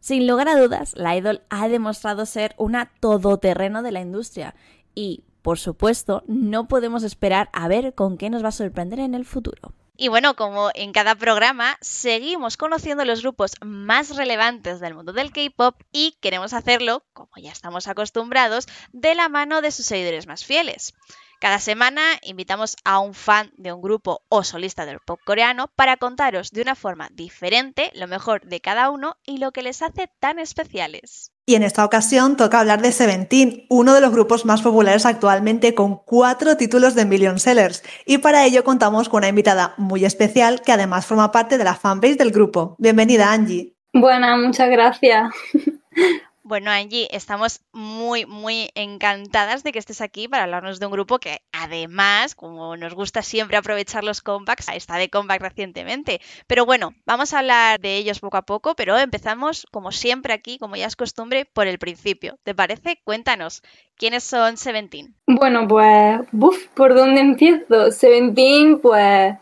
Sin 0.01 0.27
lugar 0.27 0.49
a 0.49 0.61
dudas, 0.61 0.95
la 0.97 1.17
idol 1.17 1.41
ha 1.49 1.67
demostrado 1.69 2.27
ser 2.27 2.55
una 2.59 2.93
todoterreno 3.01 3.83
de 3.83 3.91
la 3.91 4.03
industria 4.03 4.55
y, 4.95 5.24
por 5.45 5.59
supuesto, 5.59 6.25
no 6.27 6.69
podemos 6.69 7.03
esperar 7.03 7.51
a 7.53 7.69
ver 7.69 7.95
con 7.95 8.17
qué 8.17 8.31
nos 8.31 8.43
va 8.43 8.49
a 8.49 8.53
sorprender 8.53 8.99
en 8.99 9.15
el 9.15 9.27
futuro. 9.27 9.75
Y 9.95 10.09
bueno, 10.09 10.37
como 10.37 10.71
en 10.73 10.93
cada 10.93 11.17
programa, 11.17 11.77
seguimos 11.83 12.57
conociendo 12.57 13.05
los 13.05 13.21
grupos 13.21 13.53
más 13.61 14.17
relevantes 14.17 14.81
del 14.81 14.95
mundo 14.95 15.13
del 15.13 15.33
K-Pop 15.33 15.83
y 15.93 16.17
queremos 16.23 16.55
hacerlo, 16.55 17.05
como 17.13 17.29
ya 17.37 17.53
estamos 17.53 17.89
acostumbrados, 17.89 18.67
de 18.95 19.15
la 19.15 19.29
mano 19.29 19.61
de 19.61 19.71
sus 19.71 19.85
seguidores 19.85 20.27
más 20.27 20.47
fieles. 20.47 20.95
Cada 21.41 21.59
semana 21.59 22.03
invitamos 22.23 22.77
a 22.83 23.01
un 23.01 23.13
fan 23.13 23.53
de 23.59 23.71
un 23.75 23.83
grupo 23.83 24.23
o 24.31 24.45
solista 24.45 24.87
del 24.87 25.01
pop 25.01 25.21
coreano 25.27 25.69
para 25.77 25.99
contaros 25.99 26.53
de 26.53 26.63
una 26.63 26.75
forma 26.75 27.11
diferente 27.13 27.93
lo 27.95 28.09
mejor 28.09 28.47
de 28.47 28.63
cada 28.63 28.89
uno 28.89 29.19
y 29.27 29.37
lo 29.37 29.53
que 29.53 29.61
les 29.61 29.83
hace 29.83 30.11
tan 30.21 30.39
especiales. 30.39 31.34
Y 31.47 31.57
en 31.57 31.63
esta 31.63 31.85
ocasión 31.85 32.39
toca 32.39 32.61
hablar 32.61 32.81
de 32.81 32.91
Seventeen, 32.91 33.67
uno 33.69 33.93
de 33.93 34.01
los 34.01 34.13
grupos 34.13 34.47
más 34.47 34.63
populares 34.63 35.05
actualmente 35.05 35.75
con 35.75 35.97
cuatro 35.97 36.57
títulos 36.57 36.95
de 36.95 37.05
Million 37.05 37.39
Sellers. 37.39 37.83
Y 38.07 38.19
para 38.19 38.47
ello 38.47 38.65
contamos 38.65 39.11
con 39.11 39.19
una 39.19 39.29
invitada 39.29 39.75
muy 39.77 40.07
especial 40.07 40.63
que 40.63 40.73
además 40.73 41.05
forma 41.05 41.33
parte 41.33 41.59
de 41.59 41.65
la 41.65 41.75
fanbase 41.75 42.15
del 42.15 42.31
grupo. 42.31 42.77
Bienvenida, 42.79 43.31
Angie. 43.31 43.75
Buena, 43.93 44.39
muchas 44.39 44.71
gracias. 44.71 45.35
Bueno, 46.47 46.71
Angie, 46.71 47.09
estamos 47.11 47.63
muy, 47.73 48.27
muy 48.27 48.69
encantadas 48.75 49.65
de 49.65 49.73
que 49.73 49.79
estés 49.79 50.03
aquí 50.03 50.29
para 50.29 50.43
hablarnos 50.43 50.79
de 50.79 50.85
un 50.85 50.93
grupo 50.93 51.19
que 51.19 51.39
además, 51.53 52.35
como 52.35 52.77
nos 52.77 52.93
gusta 52.93 53.23
siempre 53.23 53.57
aprovechar 53.57 54.05
los 54.05 54.21
compacts, 54.21 54.69
está 54.69 54.99
de 54.99 55.09
compact 55.09 55.41
recientemente. 55.41 56.21
Pero 56.47 56.67
bueno, 56.67 56.93
vamos 57.07 57.33
a 57.33 57.39
hablar 57.39 57.81
de 57.81 57.97
ellos 57.97 58.21
poco 58.21 58.37
a 58.37 58.43
poco, 58.43 58.75
pero 58.75 58.99
empezamos, 58.99 59.67
como 59.73 59.91
siempre 59.91 60.35
aquí, 60.35 60.59
como 60.59 60.77
ya 60.77 60.85
es 60.85 60.97
costumbre, 60.97 61.47
por 61.51 61.67
el 61.67 61.79
principio. 61.79 62.39
¿Te 62.43 62.55
parece? 62.55 63.01
Cuéntanos, 63.05 63.63
¿quiénes 63.97 64.23
son 64.23 64.59
Seventeen? 64.59 65.15
Bueno, 65.27 65.67
pues, 65.67 66.21
buf, 66.31 66.67
¿por 66.75 66.95
dónde 66.95 67.23
empiezo? 67.23 67.91
Seventeen, 67.91 68.81
pues... 68.81 69.35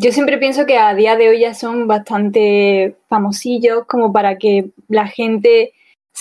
Yo 0.00 0.12
siempre 0.12 0.38
pienso 0.38 0.64
que 0.64 0.78
a 0.78 0.94
día 0.94 1.14
de 1.16 1.28
hoy 1.28 1.40
ya 1.40 1.52
son 1.52 1.86
bastante 1.86 2.96
famosillos 3.08 3.84
como 3.86 4.14
para 4.14 4.38
que 4.38 4.70
la 4.88 5.08
gente 5.08 5.74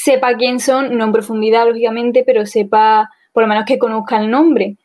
sepa 0.03 0.35
quién 0.35 0.59
son, 0.59 0.97
no 0.97 1.05
en 1.05 1.11
profundidad, 1.11 1.67
lógicamente, 1.67 2.23
pero 2.25 2.45
sepa 2.45 3.09
por 3.33 3.43
lo 3.43 3.49
menos 3.49 3.65
que 3.65 3.79
conozca 3.79 4.17
el 4.17 4.29
nombre. 4.29 4.77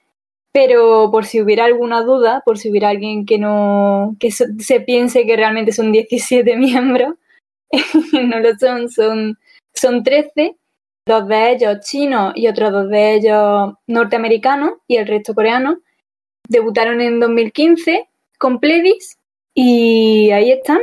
Pero 0.52 1.10
por 1.10 1.24
si 1.24 1.40
hubiera 1.40 1.64
alguna 1.64 2.02
duda, 2.02 2.42
por 2.44 2.58
si 2.58 2.70
hubiera 2.70 2.90
alguien 2.90 3.24
que 3.26 3.38
no 3.38 4.16
que 4.20 4.30
se 4.30 4.80
piense 4.80 5.26
que 5.26 5.36
realmente 5.36 5.72
son 5.72 5.92
17 5.92 6.56
miembros, 6.68 7.14
no 8.12 8.40
lo 8.40 8.54
son, 8.58 8.90
son, 8.90 9.38
son 9.74 10.02
13, 10.02 10.56
dos 11.06 11.28
de 11.28 11.52
ellos 11.52 11.80
chinos 11.80 12.32
y 12.36 12.48
otros 12.48 12.72
dos 12.72 12.88
de 12.88 13.14
ellos 13.14 13.74
norteamericanos 13.86 14.74
y 14.86 14.96
el 14.96 15.06
resto 15.06 15.34
coreanos. 15.34 15.78
Debutaron 16.48 17.00
en 17.00 17.20
2015 17.20 18.08
con 18.38 18.60
Pledis 18.60 19.18
y 19.54 20.30
ahí 20.30 20.52
están, 20.52 20.80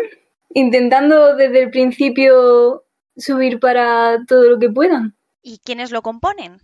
intentando 0.54 1.36
desde 1.36 1.64
el 1.64 1.70
principio 1.72 2.84
subir 3.20 3.60
para 3.60 4.24
todo 4.28 4.44
lo 4.50 4.60
que 4.60 4.70
puedan. 4.70 5.16
¿Y 5.42 5.60
quiénes 5.60 5.92
lo 5.92 6.02
componen? 6.02 6.60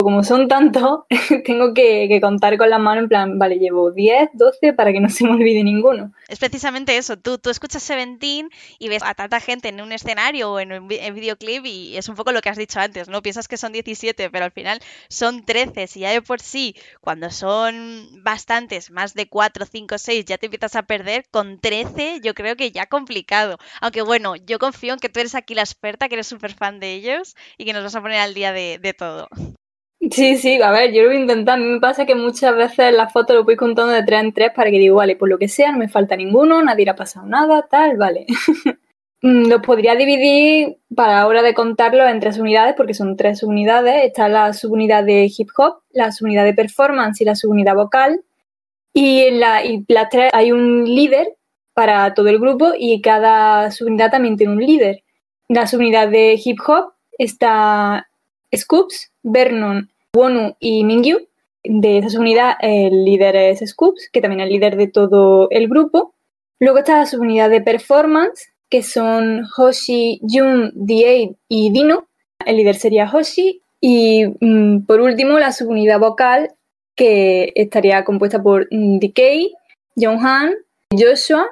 Como 0.00 0.24
son 0.24 0.48
tantos, 0.48 1.00
tengo 1.44 1.74
que, 1.74 2.18
contar 2.22 2.56
con 2.56 2.70
la 2.70 2.78
mano 2.78 3.02
en 3.02 3.08
plan, 3.08 3.38
vale, 3.38 3.58
llevo 3.58 3.90
10, 3.90 4.30
12 4.32 4.72
para 4.72 4.92
que 4.92 5.00
no 5.00 5.10
se 5.10 5.24
me 5.24 5.32
olvide 5.32 5.62
ninguno. 5.62 6.12
Es 6.28 6.38
precisamente 6.38 6.96
eso, 6.96 7.18
tú, 7.18 7.36
tú 7.36 7.50
escuchas 7.50 7.82
Seventeen 7.82 8.48
y 8.78 8.88
ves 8.88 9.02
a 9.04 9.12
tanta 9.14 9.40
gente 9.40 9.68
en 9.68 9.82
un 9.82 9.92
escenario 9.92 10.52
o 10.52 10.58
en 10.58 10.72
un 10.72 10.88
videoclip 10.88 11.66
y 11.66 11.98
es 11.98 12.08
un 12.08 12.14
poco 12.14 12.32
lo 12.32 12.40
que 12.40 12.48
has 12.48 12.56
dicho 12.56 12.80
antes, 12.80 13.08
¿no? 13.08 13.20
Piensas 13.20 13.46
que 13.46 13.58
son 13.58 13.72
17, 13.72 14.30
pero 14.30 14.46
al 14.46 14.52
final 14.52 14.80
son 15.10 15.44
13. 15.44 15.86
Si 15.86 16.00
ya 16.00 16.12
de 16.12 16.22
por 16.22 16.40
sí, 16.40 16.74
cuando 17.02 17.30
son 17.30 18.08
bastantes, 18.22 18.90
más 18.90 19.12
de 19.12 19.28
4, 19.28 19.66
5, 19.66 19.98
6, 19.98 20.24
ya 20.24 20.38
te 20.38 20.46
empiezas 20.46 20.76
a 20.76 20.82
perder, 20.84 21.26
con 21.30 21.60
13 21.60 22.20
yo 22.22 22.32
creo 22.32 22.56
que 22.56 22.72
ya 22.72 22.86
complicado. 22.86 23.58
Aunque 23.82 24.00
bueno, 24.00 24.34
yo 24.36 24.58
confío 24.58 24.94
en 24.94 24.98
que 24.98 25.10
tú 25.10 25.20
eres 25.20 25.34
aquí 25.34 25.54
la 25.54 25.62
experta, 25.62 26.08
que 26.08 26.14
eres 26.14 26.26
súper 26.26 26.54
fan 26.54 26.80
de 26.80 26.94
ellos 26.94 27.36
y 27.58 27.66
que 27.66 27.74
nos 27.74 27.82
vas 27.82 27.96
a 27.96 28.00
poner 28.00 28.20
al 28.20 28.32
día 28.32 28.52
de, 28.54 28.78
de 28.80 28.94
todo. 28.94 29.28
Sí, 30.10 30.38
sí, 30.38 30.60
a 30.62 30.70
ver, 30.70 30.92
yo 30.92 31.02
lo 31.02 31.08
voy 31.08 31.18
a 31.30 31.56
mí 31.58 31.64
me 31.66 31.78
pasa 31.80 32.06
que 32.06 32.14
muchas 32.14 32.56
veces 32.56 32.94
las 32.94 33.12
fotos 33.12 33.36
lo 33.36 33.44
voy 33.44 33.56
contando 33.56 33.92
de 33.92 34.02
tres 34.02 34.20
en 34.22 34.32
tres 34.32 34.50
para 34.56 34.70
que 34.70 34.78
digo, 34.78 34.96
vale, 34.96 35.14
por 35.14 35.28
lo 35.28 35.36
que 35.38 35.46
sea, 35.46 35.72
no 35.72 35.78
me 35.78 35.90
falta 35.90 36.16
ninguno, 36.16 36.62
nadie 36.62 36.86
le 36.86 36.92
ha 36.92 36.96
pasado 36.96 37.26
nada, 37.26 37.66
tal, 37.70 37.96
vale. 37.96 38.26
Mm, 39.22 39.48
los 39.48 39.60
podría 39.60 39.94
dividir 39.96 40.78
para 40.94 41.26
hora 41.26 41.42
de 41.42 41.52
contarlo 41.54 42.06
en 42.08 42.20
tres 42.20 42.38
unidades, 42.38 42.74
porque 42.76 42.94
son 42.94 43.16
tres 43.16 43.42
unidades. 43.42 44.04
Está 44.04 44.28
la 44.28 44.52
subunidad 44.54 45.04
de 45.04 45.30
hip 45.36 45.50
hop, 45.58 45.82
la 45.90 46.10
subunidad 46.12 46.44
de 46.44 46.54
performance 46.54 47.20
y 47.20 47.24
la 47.26 47.34
subunidad 47.36 47.74
vocal. 47.74 48.22
Y 48.94 49.20
en 49.22 49.40
la, 49.40 49.64
y 49.64 49.84
las 49.88 50.08
tres 50.10 50.30
hay 50.34 50.52
un 50.52 50.84
líder 50.84 51.36
para 51.74 52.14
todo 52.14 52.28
el 52.28 52.38
grupo 52.38 52.72
y 52.78 53.00
cada 53.02 53.70
subunidad 53.70 54.10
también 54.10 54.36
tiene 54.36 54.54
un 54.54 54.60
líder. 54.64 55.04
La 55.48 55.66
subunidad 55.66 56.08
de 56.08 56.40
hip 56.42 56.58
hop 56.66 56.92
está 57.18 58.08
Scoops, 58.56 59.09
Vernon, 59.22 59.90
Wonu 60.14 60.54
y 60.58 60.84
Mingyu. 60.84 61.26
de 61.62 61.98
esa 61.98 62.08
subunidad 62.08 62.54
el 62.60 63.04
líder 63.04 63.36
es 63.36 63.60
Scoops, 63.60 64.08
que 64.12 64.20
también 64.20 64.40
es 64.40 64.46
el 64.46 64.52
líder 64.52 64.76
de 64.76 64.86
todo 64.88 65.48
el 65.50 65.68
grupo. 65.68 66.14
Luego 66.58 66.78
está 66.78 66.98
la 66.98 67.06
subunidad 67.06 67.50
de 67.50 67.60
performance, 67.60 68.52
que 68.68 68.82
son 68.82 69.44
Hoshi, 69.56 70.20
Jun, 70.22 70.72
D8 70.74 71.36
y 71.48 71.70
Dino. 71.70 72.06
El 72.44 72.56
líder 72.56 72.76
sería 72.76 73.10
Hoshi. 73.10 73.62
Y 73.80 74.26
mm, 74.40 74.86
por 74.86 75.00
último, 75.00 75.38
la 75.38 75.52
subunidad 75.52 75.98
vocal, 75.98 76.50
que 76.94 77.52
estaría 77.54 78.04
compuesta 78.04 78.42
por 78.42 78.68
mm, 78.70 78.98
DK, 78.98 79.20
Han, 80.04 80.54
Joshua, 80.90 81.46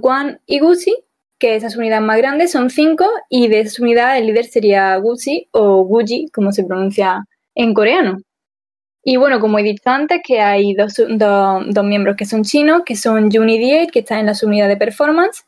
Kwan 0.00 0.40
y 0.46 0.58
Gucci, 0.60 0.94
que 1.38 1.56
esas 1.56 1.76
unidades 1.76 2.04
más 2.04 2.18
grandes 2.18 2.52
son 2.52 2.70
cinco, 2.70 3.06
y 3.28 3.48
de 3.48 3.60
esa 3.60 3.82
unidad 3.82 4.18
el 4.18 4.26
líder 4.26 4.46
sería 4.46 4.96
Gucci 4.96 5.48
o 5.52 5.84
Guji, 5.84 6.28
como 6.32 6.52
se 6.52 6.64
pronuncia 6.64 7.24
en 7.54 7.74
coreano. 7.74 8.18
Y 9.02 9.16
bueno, 9.18 9.38
como 9.40 9.58
he 9.58 9.62
dicho 9.62 9.88
antes, 9.88 10.20
que 10.24 10.40
hay 10.40 10.74
dos, 10.74 10.94
dos, 10.96 11.84
miembros 11.84 12.16
que 12.16 12.26
son 12.26 12.42
chinos, 12.42 12.82
que 12.84 12.96
son 12.96 13.30
Juni 13.30 13.58
18, 13.58 13.92
que 13.92 14.00
está 14.00 14.18
en 14.18 14.26
la 14.26 14.34
subunidad 14.34 14.68
de 14.68 14.76
performance, 14.76 15.44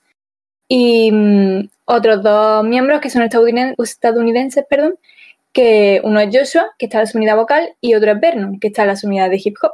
y 0.69 1.11
mm, 1.11 1.69
otros 1.87 2.23
dos 2.23 2.65
miembros 2.65 3.01
que 3.01 3.11
son 3.11 3.23
estadounidenses, 3.23 4.65
perdón, 4.69 4.95
que 5.53 6.01
uno 6.05 6.21
es 6.21 6.29
Joshua, 6.33 6.69
que 6.79 6.87
está 6.87 6.99
en 6.99 7.05
la 7.05 7.07
subunidad 7.11 7.37
vocal, 7.37 7.75
y 7.81 7.95
otro 7.95 8.13
es 8.13 8.21
Vernon, 8.21 8.61
que 8.61 8.69
está 8.69 8.83
en 8.83 8.89
la 8.89 8.97
subunidad 8.97 9.31
de 9.31 9.41
hip 9.43 9.57
hop, 9.63 9.73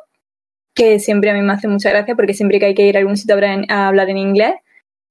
que 0.74 0.98
siempre 0.98 1.30
a 1.30 1.34
mí 1.34 1.42
me 1.42 1.52
hace 1.52 1.68
mucha 1.68 1.90
gracia 1.90 2.14
porque 2.14 2.34
siempre 2.34 2.58
que 2.58 2.66
hay 2.66 2.74
que 2.74 2.86
ir 2.86 2.96
a 2.96 3.00
algún 3.00 3.16
sitio 3.16 3.36
a 3.68 3.88
hablar 3.88 4.08
en 4.10 4.18
inglés, 4.18 4.54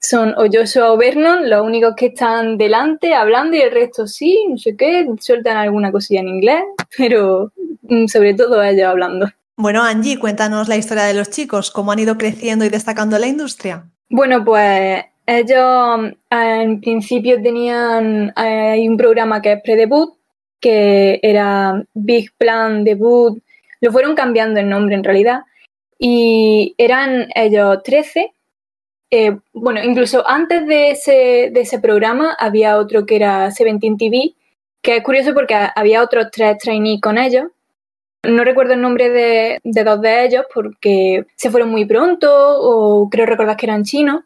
son 0.04 0.34
o 0.38 0.46
Joshua 0.52 0.92
o 0.92 0.98
Vernon 0.98 1.50
los 1.50 1.66
únicos 1.66 1.96
que 1.96 2.08
están 2.08 2.58
delante 2.58 3.14
hablando 3.14 3.56
y 3.56 3.62
el 3.62 3.72
resto 3.72 4.06
sí, 4.06 4.46
no 4.50 4.58
sé 4.58 4.76
qué, 4.76 5.08
sueltan 5.20 5.56
alguna 5.56 5.92
cosilla 5.92 6.20
en 6.20 6.28
inglés, 6.28 6.62
pero 6.98 7.52
mm, 7.84 8.08
sobre 8.08 8.34
todo 8.34 8.62
ellos 8.62 8.88
hablando. 8.88 9.28
Bueno, 9.56 9.82
Angie, 9.84 10.20
cuéntanos 10.20 10.68
la 10.68 10.76
historia 10.76 11.04
de 11.04 11.14
los 11.14 11.30
chicos, 11.30 11.72
cómo 11.72 11.92
han 11.92 12.00
ido 12.00 12.18
creciendo 12.18 12.66
y 12.66 12.70
destacando 12.70 13.16
en 13.16 13.22
la 13.22 13.28
industria. 13.28 13.86
Bueno, 14.10 14.44
pues 14.44 15.06
ellos 15.26 16.12
en 16.30 16.82
principio 16.82 17.42
tenían 17.42 18.34
hay 18.36 18.88
un 18.88 18.98
programa 18.98 19.42
que 19.42 19.54
es 19.54 19.62
pre-debut, 19.64 20.16
que 20.60 21.20
era 21.24 21.82
Big 21.94 22.32
Plan 22.38 22.84
Debut, 22.84 23.42
lo 23.80 23.92
fueron 23.92 24.16
cambiando 24.16 24.60
el 24.60 24.70
nombre 24.70 24.96
en 24.96 25.04
realidad, 25.04 25.42
y 25.98 26.76
eran 26.78 27.28
ellos 27.36 27.84
13 27.84 28.34
eh, 29.16 29.38
bueno, 29.54 29.80
incluso 29.84 30.28
antes 30.28 30.66
de 30.66 30.90
ese, 30.90 31.80
programa 31.80 32.36
había 32.40 32.78
otro 32.80 33.06
que 33.06 33.16
era 33.18 33.52
Seventeen 33.52 33.96
TV, 33.96 34.34
que 34.82 34.98
es 34.98 35.04
curioso 35.04 35.36
porque 35.36 35.56
había 35.76 36.02
otros 36.02 36.32
tres 36.32 36.58
trainees 36.58 37.00
con 37.00 37.20
ellos. 37.20 37.46
No 38.24 38.44
recuerdo 38.44 38.74
el 38.74 38.82
nombre 38.82 39.12
de, 39.12 39.60
dos 39.64 40.02
de 40.02 40.26
ellos 40.26 40.46
porque 40.52 41.28
se 41.36 41.52
fueron 41.52 41.70
muy 41.70 41.86
pronto 41.86 42.28
o 42.60 43.08
creo 43.08 43.28
recordar 43.28 43.56
que 43.56 43.68
eran 43.68 43.84
chinos, 43.84 44.24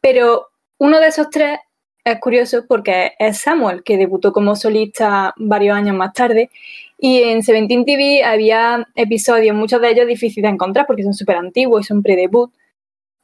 pero 0.00 0.48
uno 0.78 0.98
de 0.98 1.08
esos 1.08 1.28
tres 1.28 1.58
es 2.02 2.18
curioso 2.18 2.64
porque 2.66 3.12
es 3.18 3.36
Samuel, 3.36 3.82
que 3.82 3.98
debutó 3.98 4.32
como 4.32 4.56
solista 4.56 5.34
varios 5.36 5.76
años 5.76 5.94
más 5.94 6.14
tarde. 6.14 6.48
Y 6.96 7.22
en 7.22 7.42
Seventeen 7.42 7.84
TV 7.84 8.24
había 8.24 8.88
episodios, 8.94 9.54
muchos 9.54 9.82
de 9.82 9.90
ellos 9.90 10.06
difíciles 10.06 10.48
de 10.48 10.54
encontrar 10.54 10.86
porque 10.86 11.02
son 11.02 11.12
súper 11.12 11.36
antiguos 11.36 11.82
y 11.82 11.84
son 11.84 12.02
pre-debut. 12.02 12.50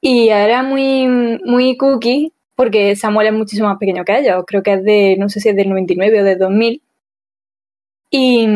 Y 0.00 0.28
era 0.28 0.62
muy, 0.62 1.07
muy 1.45 1.76
cookie 1.76 2.33
porque 2.55 2.97
Samuel 2.97 3.28
es 3.28 3.33
muchísimo 3.33 3.69
más 3.69 3.78
pequeño 3.78 4.05
que 4.05 4.19
ellos. 4.19 4.45
Creo 4.47 4.62
que 4.62 4.75
es 4.75 4.85
de, 4.85 5.17
no 5.19 5.28
sé 5.28 5.40
si 5.40 5.49
es 5.49 5.57
del 5.57 5.69
99 5.69 6.21
o 6.21 6.25
del 6.25 6.38
2000. 6.38 6.83
Y, 8.11 8.49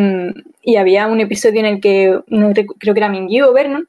y 0.63 0.77
había 0.77 1.07
un 1.07 1.21
episodio 1.21 1.61
en 1.61 1.67
el 1.67 1.81
que, 1.81 2.21
creo 2.79 2.95
que 2.95 3.01
era 3.01 3.09
Mingyu 3.09 3.47
o 3.47 3.53
Vernon, 3.53 3.89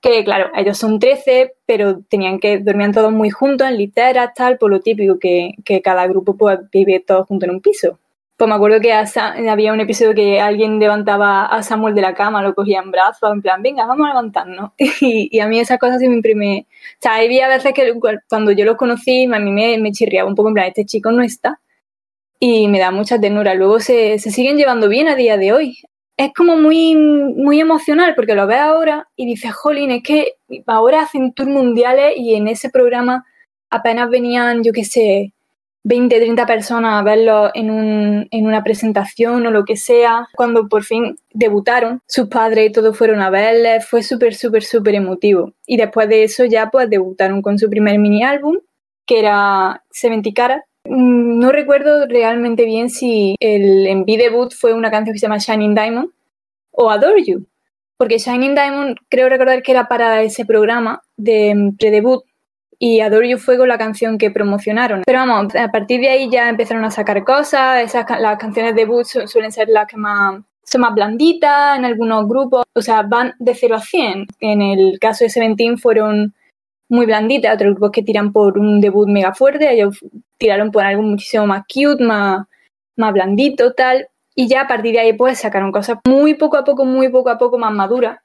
que 0.00 0.24
claro, 0.24 0.50
ellos 0.56 0.78
son 0.78 0.98
13, 0.98 1.54
pero 1.66 2.00
tenían 2.08 2.40
que, 2.40 2.58
dormían 2.58 2.92
todos 2.92 3.12
muy 3.12 3.30
juntos 3.30 3.68
en 3.68 3.76
literas, 3.76 4.32
tal, 4.34 4.58
por 4.58 4.70
lo 4.70 4.80
típico 4.80 5.18
que, 5.18 5.52
que 5.64 5.82
cada 5.82 6.06
grupo 6.06 6.36
pues, 6.36 6.58
vive 6.72 7.00
todos 7.00 7.26
juntos 7.26 7.48
en 7.48 7.54
un 7.54 7.60
piso. 7.60 7.98
Pues 8.42 8.48
me 8.48 8.56
acuerdo 8.56 8.80
que 8.80 8.92
había 8.92 9.72
un 9.72 9.78
episodio 9.78 10.16
que 10.16 10.40
alguien 10.40 10.80
levantaba 10.80 11.46
a 11.46 11.62
Samuel 11.62 11.94
de 11.94 12.00
la 12.00 12.12
cama, 12.12 12.42
lo 12.42 12.56
cogía 12.56 12.80
en 12.80 12.90
brazos, 12.90 13.30
en 13.32 13.40
plan, 13.40 13.62
venga, 13.62 13.86
vamos 13.86 14.04
a 14.04 14.08
levantarnos. 14.08 14.72
Y, 15.00 15.38
a 15.38 15.46
mí 15.46 15.60
esas 15.60 15.78
cosas 15.78 16.00
sí 16.00 16.08
me. 16.08 16.58
O 16.58 16.66
sea, 16.98 17.18
había 17.18 17.46
veces 17.46 17.72
que 17.72 17.94
cuando 18.28 18.50
yo 18.50 18.64
los 18.64 18.76
conocí, 18.76 19.26
a 19.32 19.38
mí 19.38 19.52
me, 19.52 19.78
me 19.78 19.92
chirriaba 19.92 20.28
un 20.28 20.34
poco, 20.34 20.48
en 20.48 20.54
plan, 20.54 20.66
este 20.66 20.84
chico 20.84 21.12
no 21.12 21.22
está. 21.22 21.60
Y 22.40 22.66
me 22.66 22.80
da 22.80 22.90
mucha 22.90 23.20
ternura. 23.20 23.54
Luego 23.54 23.78
se, 23.78 24.18
se 24.18 24.32
siguen 24.32 24.56
llevando 24.56 24.88
bien 24.88 25.06
a 25.06 25.14
día 25.14 25.36
de 25.36 25.52
hoy. 25.52 25.78
Es 26.16 26.32
como 26.34 26.56
muy, 26.56 26.96
muy 26.96 27.60
emocional 27.60 28.16
porque 28.16 28.34
lo 28.34 28.48
ves 28.48 28.58
ahora 28.58 29.08
y 29.14 29.24
dices, 29.24 29.52
jolín, 29.54 29.92
es 29.92 30.02
que 30.02 30.32
ahora 30.66 31.02
hacen 31.02 31.32
tours 31.32 31.48
mundiales 31.48 32.14
y 32.16 32.34
en 32.34 32.48
ese 32.48 32.70
programa 32.70 33.24
apenas 33.70 34.10
venían, 34.10 34.64
yo 34.64 34.72
qué 34.72 34.84
sé, 34.84 35.32
20, 35.84 36.16
30 36.16 36.46
personas 36.46 37.00
a 37.00 37.02
verlo 37.02 37.50
en, 37.54 37.70
un, 37.70 38.28
en 38.30 38.46
una 38.46 38.62
presentación 38.62 39.46
o 39.46 39.50
lo 39.50 39.64
que 39.64 39.76
sea. 39.76 40.28
Cuando 40.34 40.68
por 40.68 40.84
fin 40.84 41.16
debutaron, 41.32 42.00
sus 42.06 42.28
padres 42.28 42.70
y 42.70 42.72
todos 42.72 42.96
fueron 42.96 43.20
a 43.20 43.30
verles, 43.30 43.86
fue 43.86 44.02
súper, 44.02 44.34
súper, 44.34 44.62
súper 44.62 44.94
emotivo. 44.94 45.52
Y 45.66 45.76
después 45.76 46.08
de 46.08 46.24
eso 46.24 46.44
ya 46.44 46.70
pues 46.70 46.88
debutaron 46.88 47.42
con 47.42 47.58
su 47.58 47.68
primer 47.68 47.98
mini 47.98 48.22
álbum, 48.22 48.58
que 49.06 49.18
era 49.18 49.82
Seventy 49.90 50.32
Carat. 50.32 50.62
Mm, 50.84 51.38
no 51.38 51.52
recuerdo 51.52 52.06
realmente 52.06 52.64
bien 52.64 52.90
si 52.90 53.36
el 53.40 53.88
MV 53.96 54.06
debut 54.18 54.52
fue 54.52 54.74
una 54.74 54.90
canción 54.90 55.12
que 55.12 55.18
se 55.18 55.26
llama 55.26 55.38
Shining 55.38 55.74
Diamond 55.74 56.10
o 56.72 56.90
Adore 56.90 57.24
You, 57.24 57.46
porque 57.98 58.18
Shining 58.18 58.54
Diamond 58.54 58.96
creo 59.08 59.28
recordar 59.28 59.62
que 59.62 59.72
era 59.72 59.86
para 59.86 60.22
ese 60.22 60.44
programa 60.44 61.02
de 61.16 61.72
pre-debut 61.78 62.24
y 62.84 62.98
Adore 62.98 63.28
You 63.28 63.38
fue 63.38 63.56
la 63.64 63.78
canción 63.78 64.18
que 64.18 64.32
promocionaron. 64.32 65.02
Pero 65.06 65.20
vamos, 65.20 65.54
a 65.54 65.68
partir 65.68 66.00
de 66.00 66.08
ahí 66.08 66.28
ya 66.28 66.48
empezaron 66.48 66.84
a 66.84 66.90
sacar 66.90 67.22
cosas, 67.22 67.80
esas, 67.80 68.04
las 68.20 68.36
canciones 68.38 68.74
de 68.74 68.80
debut 68.80 69.04
suelen 69.04 69.52
ser 69.52 69.68
las 69.68 69.86
que 69.86 69.96
más 69.96 70.42
son 70.64 70.80
más 70.80 70.92
blanditas 70.92 71.78
en 71.78 71.84
algunos 71.84 72.26
grupos, 72.26 72.64
o 72.74 72.82
sea, 72.82 73.02
van 73.02 73.34
de 73.38 73.54
0 73.54 73.76
a 73.76 73.80
100. 73.80 74.26
En 74.40 74.62
el 74.62 74.98
caso 74.98 75.22
de 75.22 75.30
Seventeen 75.30 75.78
fueron 75.78 76.34
muy 76.88 77.06
blanditas, 77.06 77.54
otros 77.54 77.74
grupos 77.74 77.92
que 77.92 78.02
tiran 78.02 78.32
por 78.32 78.58
un 78.58 78.80
debut 78.80 79.08
mega 79.08 79.32
fuerte, 79.32 79.72
ellos 79.72 80.00
tiraron 80.36 80.72
por 80.72 80.84
algo 80.84 81.02
muchísimo 81.02 81.46
más 81.46 81.62
cute, 81.72 82.02
más, 82.02 82.46
más 82.96 83.12
blandito, 83.12 83.74
tal, 83.74 84.08
y 84.34 84.48
ya 84.48 84.62
a 84.62 84.66
partir 84.66 84.94
de 84.94 85.00
ahí 85.00 85.12
pues 85.12 85.38
sacaron 85.38 85.70
cosas 85.70 85.98
muy 86.04 86.34
poco 86.34 86.56
a 86.56 86.64
poco, 86.64 86.84
muy 86.84 87.10
poco 87.10 87.30
a 87.30 87.38
poco 87.38 87.58
más 87.58 87.72
maduras 87.72 88.18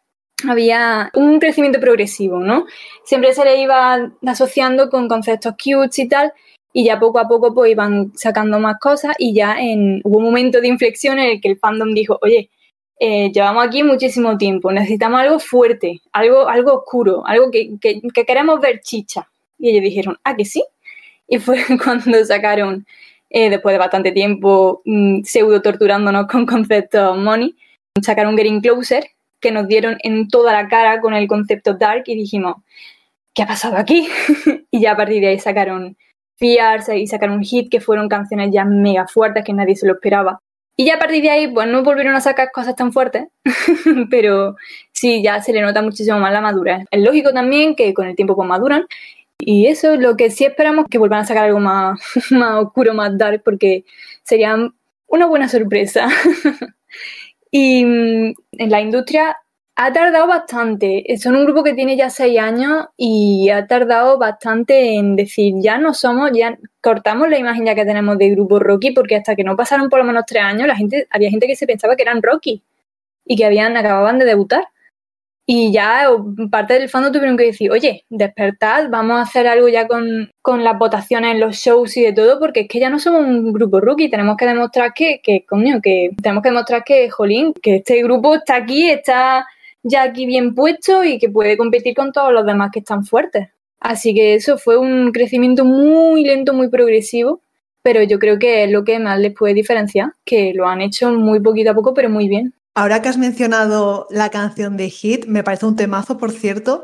había 0.47 1.10
un 1.13 1.39
crecimiento 1.39 1.80
progresivo, 1.80 2.39
¿no? 2.39 2.65
Siempre 3.04 3.34
se 3.34 3.43
le 3.43 3.62
iba 3.62 4.12
asociando 4.26 4.89
con 4.89 5.08
conceptos 5.08 5.54
cute 5.54 6.02
y 6.02 6.08
tal, 6.08 6.34
y 6.73 6.84
ya 6.86 7.00
poco 7.00 7.19
a 7.19 7.28
poco 7.28 7.54
pues 7.54 7.71
iban 7.71 8.12
sacando 8.15 8.60
más 8.60 8.78
cosas 8.80 9.15
y 9.17 9.34
ya 9.34 9.60
en, 9.60 10.02
hubo 10.04 10.19
un 10.19 10.26
momento 10.26 10.62
de 10.62 10.67
inflexión 10.67 11.17
en 11.17 11.32
el 11.32 11.41
que 11.41 11.50
el 11.50 11.58
fandom 11.58 11.93
dijo, 11.93 12.19
oye, 12.21 12.52
eh, 13.00 13.32
llevamos 13.32 13.65
aquí 13.65 13.84
muchísimo 13.84 14.38
tiempo, 14.38 14.71
necesitamos 14.71 15.21
algo 15.21 15.39
fuerte, 15.39 16.02
algo, 16.13 16.47
algo 16.47 16.73
oscuro, 16.73 17.23
algo 17.26 17.50
que, 17.52 17.78
queremos 18.26 18.60
ver 18.60 18.82
chicha. 18.82 19.28
Y 19.58 19.69
ellos 19.69 19.84
dijeron, 19.84 20.17
ah, 20.23 20.36
que 20.36 20.45
sí. 20.45 20.63
Y 21.28 21.39
fue 21.39 21.63
cuando 21.84 22.23
sacaron, 22.26 22.86
eh, 23.30 23.50
después 23.50 23.73
de 23.73 23.80
bastante 23.80 24.12
tiempo 24.12 24.82
mm, 24.86 25.23
pseudo 25.23 25.62
torturándonos 25.62 26.28
con 26.28 26.45
conceptos 26.45 27.17
money, 27.17 27.56
sacaron 28.02 28.38
Getting 28.38 28.62
Closer, 28.62 29.04
que 29.39 29.52
nos 29.52 29.67
dieron 29.67 29.97
en 30.04 30.28
toda 30.28 30.54
la 30.54 30.67
cara 30.67 31.00
con 31.02 31.13
el 31.13 31.28
concepto 31.28 31.73
dark 31.73 32.04
y 32.08 32.15
dijimos, 32.15 32.56
¿qué 33.34 33.43
ha 33.43 33.47
pasado 33.47 33.78
aquí? 33.78 34.08
y 34.71 34.82
ya 34.82 34.93
a 34.93 34.97
partir 34.97 35.21
de 35.21 35.28
ahí 35.30 35.39
sacaron 35.39 35.97
Fears 36.38 36.89
y 36.89 37.08
sacaron 37.08 37.43
Hit, 37.43 37.69
que 37.69 37.82
fueron 37.82 38.10
canciones 38.10 38.50
ya 38.52 38.65
mega 38.65 39.08
fuertes 39.08 39.43
que 39.43 39.54
nadie 39.54 39.76
se 39.76 39.88
lo 39.88 39.93
esperaba. 39.93 40.39
Y 40.80 40.86
ya 40.86 40.95
a 40.95 41.00
partir 41.00 41.23
de 41.23 41.32
ahí, 41.32 41.47
pues 41.47 41.67
no 41.67 41.84
volvieron 41.84 42.13
a 42.15 42.21
sacar 42.21 42.52
cosas 42.52 42.76
tan 42.76 42.93
fuertes, 42.93 43.28
pero 44.12 44.56
sí, 44.91 45.23
ya 45.23 45.41
se 45.41 45.52
le 45.52 45.62
nota 45.62 45.82
muchísimo 45.82 46.19
más 46.19 46.32
la 46.32 46.39
madurez. 46.39 46.86
Es 46.91 47.04
lógico 47.04 47.34
también 47.34 47.76
que 47.76 47.95
con 47.95 48.08
el 48.08 48.15
tiempo 48.15 48.36
pues 48.36 48.47
maduran. 48.47 48.86
Y 49.39 49.67
eso 49.67 49.93
es 49.93 50.00
lo 50.00 50.15
que 50.15 50.30
sí 50.30 50.45
esperamos 50.45 50.86
que 50.89 51.00
vuelvan 51.00 51.21
a 51.21 51.26
sacar 51.26 51.45
algo 51.45 51.60
más, 51.60 52.00
más 52.32 52.63
oscuro, 52.63 52.93
más 52.93 53.17
dark, 53.17 53.41
porque 53.43 53.86
sería 54.23 54.56
una 55.08 55.26
buena 55.26 55.50
sorpresa. 55.50 56.08
Y 57.60 57.84
mm, 57.84 58.34
en 58.52 58.70
la 58.70 58.82
industria 58.82 59.36
ha 59.76 59.91
tardado 59.91 60.28
bastante. 60.28 61.04
Son 61.17 61.36
un 61.36 61.43
grupo 61.43 61.63
que 61.63 61.74
tiene 61.74 61.98
ya 61.98 62.12
seis 62.12 62.39
años 62.39 62.86
y 62.96 63.50
ha 63.50 63.65
tardado 63.65 64.20
bastante 64.20 64.93
en 64.96 65.15
decir, 65.15 65.56
ya 65.58 65.80
no 65.80 65.96
somos, 65.96 66.30
ya 66.34 66.56
cortamos 66.82 67.30
la 67.30 67.39
imagen 67.39 67.65
ya 67.65 67.74
que 67.74 67.84
tenemos 67.86 68.17
de 68.20 68.30
grupo 68.30 68.60
Rocky, 68.60 68.91
porque 68.91 69.15
hasta 69.15 69.36
que 69.36 69.43
no 69.43 69.56
pasaron 69.56 69.89
por 69.89 69.98
lo 70.00 70.06
menos 70.06 70.26
tres 70.28 70.43
años, 70.43 70.67
la 70.67 70.76
gente, 70.76 71.08
había 71.10 71.32
gente 71.32 71.48
que 71.48 71.56
se 71.56 71.65
pensaba 71.65 71.96
que 71.96 72.04
eran 72.04 72.22
Rocky 72.22 72.62
y 73.26 73.36
que 73.36 73.46
habían, 73.46 73.76
acababan 73.76 74.20
de 74.20 74.26
debutar. 74.26 74.67
Y 75.50 75.72
ya 75.72 76.10
parte 76.52 76.74
del 76.74 76.90
fondo 76.90 77.10
tuvieron 77.10 77.38
que 77.38 77.46
decir, 77.46 77.72
oye, 77.72 78.04
despertad, 78.10 78.90
vamos 78.90 79.18
a 79.18 79.22
hacer 79.22 79.48
algo 79.48 79.70
ya 79.70 79.88
con, 79.88 80.30
con, 80.42 80.62
las 80.62 80.78
votaciones 80.78 81.32
en 81.32 81.40
los 81.40 81.56
shows 81.56 81.96
y 81.96 82.02
de 82.04 82.12
todo, 82.12 82.38
porque 82.38 82.62
es 82.62 82.68
que 82.68 82.82
ya 82.82 82.90
no 82.90 83.00
somos 83.00 83.22
un 83.22 83.54
grupo 83.54 83.80
rookie, 83.80 84.10
tenemos 84.10 84.36
que 84.36 84.46
demostrar 84.46 84.94
que, 84.94 85.22
que 85.24 85.46
coño, 85.46 85.80
que 85.82 86.12
tenemos 86.22 86.44
que 86.44 86.50
demostrar 86.50 86.84
que, 86.84 87.10
jolín, 87.10 87.54
que 87.62 87.78
este 87.78 88.04
grupo 88.04 88.36
está 88.36 88.58
aquí, 88.58 88.90
está 88.90 89.48
ya 89.84 90.04
aquí 90.04 90.26
bien 90.26 90.54
puesto 90.54 91.06
y 91.06 91.18
que 91.18 91.30
puede 91.30 91.56
competir 91.56 91.96
con 91.96 92.12
todos 92.12 92.34
los 92.34 92.46
demás 92.46 92.72
que 92.74 92.80
están 92.80 93.06
fuertes. 93.06 93.48
Así 93.80 94.14
que 94.14 94.36
eso 94.36 94.58
fue 94.58 94.78
un 94.78 95.14
crecimiento 95.14 95.64
muy 95.64 96.26
lento, 96.26 96.54
muy 96.54 96.68
progresivo, 96.68 97.42
pero 97.82 98.04
yo 98.04 98.20
creo 98.20 98.38
que 98.38 98.66
es 98.66 98.72
lo 98.72 98.84
que 98.84 99.00
más 99.00 99.18
les 99.18 99.34
puede 99.34 99.54
diferenciar, 99.54 100.12
que 100.26 100.54
lo 100.54 100.68
han 100.68 100.82
hecho 100.82 101.10
muy 101.12 101.40
poquito 101.40 101.72
a 101.72 101.74
poco, 101.74 101.94
pero 101.94 102.10
muy 102.10 102.28
bien. 102.28 102.54
Ahora 102.78 103.02
que 103.02 103.10
has 103.10 103.18
mencionado 103.18 104.06
la 104.12 104.30
canción 104.30 104.78
de 104.78 104.92
Hit, 104.92 105.26
me 105.26 105.44
parece 105.44 105.66
un 105.66 105.76
temazo, 105.76 106.20
por 106.20 106.32
cierto, 106.32 106.84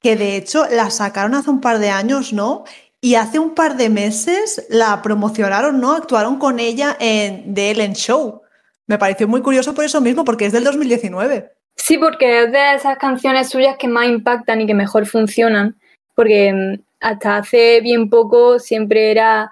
que 0.00 0.14
de 0.14 0.36
hecho 0.36 0.66
la 0.70 0.88
sacaron 0.88 1.34
hace 1.34 1.50
un 1.50 1.60
par 1.60 1.80
de 1.80 1.90
años, 1.90 2.32
¿no? 2.32 2.62
Y 3.00 3.16
hace 3.16 3.40
un 3.40 3.52
par 3.56 3.76
de 3.76 3.90
meses 3.90 4.64
la 4.70 5.02
promocionaron, 5.02 5.80
¿no? 5.80 5.96
Actuaron 5.96 6.38
con 6.38 6.60
ella 6.60 6.96
en 7.00 7.54
The 7.54 7.72
Ellen 7.72 7.94
Show. 7.94 8.42
Me 8.86 8.98
pareció 8.98 9.26
muy 9.26 9.42
curioso 9.42 9.74
por 9.74 9.84
eso 9.84 10.00
mismo, 10.00 10.24
porque 10.24 10.46
es 10.46 10.52
del 10.52 10.62
2019. 10.62 11.50
Sí, 11.74 11.98
porque 11.98 12.44
es 12.44 12.52
de 12.52 12.74
esas 12.76 12.96
canciones 12.98 13.48
suyas 13.48 13.74
que 13.76 13.88
más 13.88 14.06
impactan 14.06 14.60
y 14.60 14.66
que 14.68 14.74
mejor 14.74 15.06
funcionan. 15.06 15.74
Porque 16.14 16.52
mm, 16.52 16.84
hasta 17.00 17.38
hace 17.38 17.80
bien 17.80 18.10
poco 18.10 18.60
siempre 18.60 19.10
era, 19.10 19.50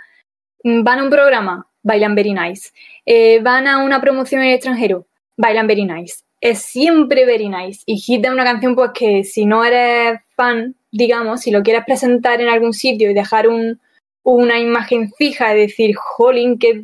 mm, 0.63 0.85
van 0.85 1.01
a 1.01 1.03
un 1.03 1.11
programa, 1.11 1.67
bailan 1.83 2.15
very 2.15 2.33
nice. 2.33 2.71
Eh, 3.05 3.41
van 3.43 3.67
a 3.67 3.83
una 3.83 4.01
promoción 4.01 4.43
en 4.43 4.51
el 4.51 4.55
extranjero, 4.55 5.09
bailan 5.41 5.67
very 5.67 5.85
nice. 5.85 6.23
Es 6.41 6.61
siempre 6.61 7.25
very 7.27 7.49
nice. 7.49 7.83
Y 7.87 7.97
Hit 7.97 8.25
es 8.25 8.31
una 8.31 8.45
canción 8.45 8.75
pues 8.75 8.91
que 8.95 9.25
si 9.25 9.45
no 9.45 9.65
eres 9.65 10.21
fan, 10.37 10.75
digamos, 10.91 11.43
si 11.43 11.51
lo 11.51 11.63
quieres 11.63 11.85
presentar 11.85 12.41
en 12.41 12.49
algún 12.49 12.73
sitio 12.73 13.11
y 13.11 13.15
dejar 13.15 13.49
un, 13.49 13.81
una 14.23 14.59
imagen 14.59 15.11
fija 15.13 15.55
y 15.55 15.61
decir, 15.61 15.95
jolín, 15.97 16.59
que 16.59 16.83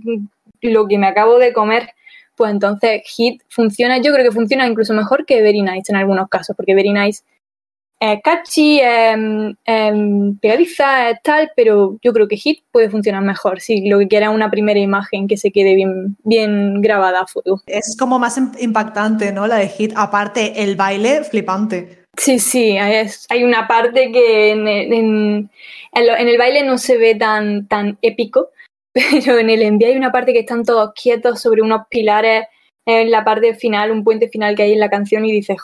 lo 0.63 0.87
que 0.89 0.99
me 0.99 1.07
acabo 1.07 1.39
de 1.39 1.53
comer, 1.53 1.91
pues 2.37 2.51
entonces 2.51 3.03
Hit 3.05 3.43
funciona, 3.49 3.99
yo 3.99 4.13
creo 4.13 4.25
que 4.25 4.33
funciona 4.33 4.67
incluso 4.67 4.93
mejor 4.93 5.25
que 5.25 5.43
Very 5.43 5.63
Nice 5.63 5.91
en 5.91 5.97
algunos 5.97 6.29
casos, 6.29 6.55
porque 6.57 6.75
Very 6.75 6.93
Nice 6.93 7.23
es 7.99 8.21
catchy, 8.23 8.81
es, 8.81 9.17
pegadiza, 10.41 11.11
es 11.11 11.23
tal, 11.23 11.51
pero 11.57 11.99
yo 12.03 12.13
creo 12.13 12.29
que 12.29 12.37
Hit 12.37 12.63
puede 12.71 12.91
funcionar 12.91 13.23
mejor 13.23 13.61
si 13.61 13.89
lo 13.89 13.99
que 13.99 14.09
quiera 14.09 14.27
es 14.27 14.35
una 14.35 14.51
primera 14.51 14.79
imagen 14.79 15.27
que 15.27 15.37
se 15.37 15.51
quede 15.51 15.75
bien, 15.75 16.17
bien 16.25 16.83
grabada 16.83 17.23
a 17.23 17.27
fuego. 17.27 17.63
Es 17.67 17.97
como 17.99 18.19
más 18.19 18.39
impactante, 18.61 19.33
¿no? 19.33 19.47
La 19.47 19.57
de 19.57 19.69
Hit, 19.69 19.93
aparte 19.97 20.63
el 20.63 20.77
baile 20.77 21.25
flipante. 21.25 22.05
Sí, 22.19 22.39
sí, 22.39 22.79
hay 22.79 23.45
una 23.45 23.69
parte 23.69 24.11
que 24.11 24.51
en, 24.51 24.69
en, 24.69 25.51
el 25.93 26.39
baile 26.39 26.65
no 26.65 26.79
se 26.79 26.97
ve 26.97 27.15
tan, 27.15 27.67
tan 27.69 27.99
épico, 28.03 28.51
pero 28.93 29.39
en 29.39 29.51
el 29.51 29.63
envío 29.63 29.89
hay 29.89 29.97
una 29.97 30.13
parte 30.13 30.33
que 30.33 30.41
están 30.41 30.65
todos 30.65 30.93
quietos 31.01 31.41
sobre 31.41 31.63
unos 31.63 31.83
pilares 31.91 32.47
en 32.87 33.11
la 33.11 33.25
parte 33.25 33.55
final, 33.55 33.91
un 33.91 34.05
puente 34.05 34.29
final 34.29 34.55
que 34.55 34.63
hay 34.63 34.73
en 34.73 34.81
la 34.81 34.89
canción 34.89 35.25
y 35.25 35.33
dices, 35.33 35.59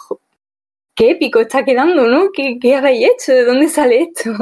qué 0.94 1.10
épico 1.12 1.40
está 1.40 1.64
quedando, 1.64 2.06
¿no? 2.06 2.30
¿Qué, 2.32 2.58
¿Qué, 2.60 2.74
habéis 2.74 3.10
hecho? 3.10 3.32
¿De 3.32 3.44
dónde 3.44 3.68
sale 3.68 4.02
esto? 4.02 4.32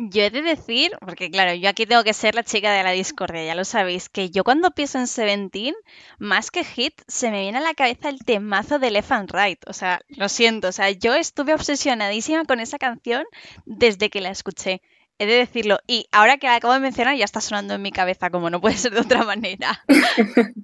Yo 0.00 0.22
he 0.22 0.30
de 0.30 0.42
decir, 0.42 0.92
porque 1.00 1.28
claro, 1.28 1.54
yo 1.54 1.68
aquí 1.68 1.84
tengo 1.84 2.04
que 2.04 2.14
ser 2.14 2.36
la 2.36 2.44
chica 2.44 2.72
de 2.72 2.84
la 2.84 2.92
discordia, 2.92 3.44
ya 3.44 3.56
lo 3.56 3.64
sabéis, 3.64 4.08
que 4.08 4.30
yo 4.30 4.44
cuando 4.44 4.70
pienso 4.70 4.98
en 4.98 5.08
Seventeen, 5.08 5.74
más 6.20 6.52
que 6.52 6.62
hit, 6.62 6.94
se 7.08 7.32
me 7.32 7.40
viene 7.40 7.58
a 7.58 7.62
la 7.62 7.74
cabeza 7.74 8.08
el 8.08 8.20
temazo 8.24 8.78
de 8.78 9.04
and 9.08 9.30
Right. 9.32 9.58
O 9.66 9.72
sea, 9.72 10.00
lo 10.10 10.28
siento, 10.28 10.68
o 10.68 10.72
sea, 10.72 10.88
yo 10.90 11.14
estuve 11.14 11.52
obsesionadísima 11.52 12.44
con 12.44 12.60
esa 12.60 12.78
canción 12.78 13.24
desde 13.66 14.08
que 14.08 14.20
la 14.20 14.30
escuché. 14.30 14.82
He 15.18 15.26
de 15.26 15.34
decirlo. 15.34 15.78
Y 15.88 16.06
ahora 16.12 16.36
que 16.36 16.46
la 16.46 16.54
acabo 16.54 16.74
de 16.74 16.80
mencionar, 16.80 17.16
ya 17.16 17.24
está 17.24 17.40
sonando 17.40 17.74
en 17.74 17.82
mi 17.82 17.90
cabeza, 17.90 18.30
como 18.30 18.50
no 18.50 18.60
puede 18.60 18.76
ser 18.76 18.92
de 18.92 19.00
otra 19.00 19.24
manera. 19.24 19.82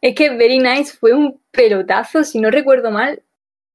es 0.00 0.14
que 0.16 0.30
Very 0.30 0.58
Nice 0.58 0.96
fue 0.98 1.12
un 1.12 1.40
pelotazo, 1.52 2.24
si 2.24 2.40
no 2.40 2.50
recuerdo 2.50 2.90
mal. 2.90 3.22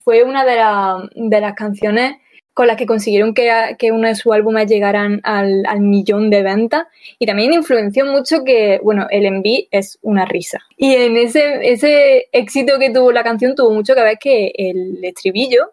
Fue 0.03 0.23
una 0.23 0.45
de, 0.45 1.09
de 1.15 1.41
las 1.41 1.53
canciones 1.53 2.15
con 2.53 2.67
las 2.67 2.75
que 2.75 2.85
consiguieron 2.85 3.33
que, 3.33 3.75
que 3.79 3.91
uno 3.91 4.07
de 4.07 4.15
sus 4.15 4.33
álbumes 4.33 4.67
llegaran 4.69 5.21
al, 5.23 5.63
al, 5.67 5.79
millón 5.79 6.29
de 6.29 6.43
ventas 6.43 6.85
y 7.17 7.25
también 7.25 7.53
influenció 7.53 8.05
mucho 8.05 8.43
que, 8.43 8.79
bueno, 8.83 9.07
el 9.09 9.25
enví 9.25 9.67
es 9.71 9.97
una 10.01 10.25
risa. 10.25 10.59
Y 10.75 10.93
en 10.95 11.15
ese, 11.15 11.71
ese 11.71 12.27
éxito 12.31 12.77
que 12.77 12.89
tuvo 12.89 13.11
la 13.11 13.23
canción 13.23 13.55
tuvo 13.55 13.71
mucho 13.71 13.95
que 13.95 14.03
ver 14.03 14.17
que 14.19 14.51
el 14.55 15.03
estribillo, 15.03 15.71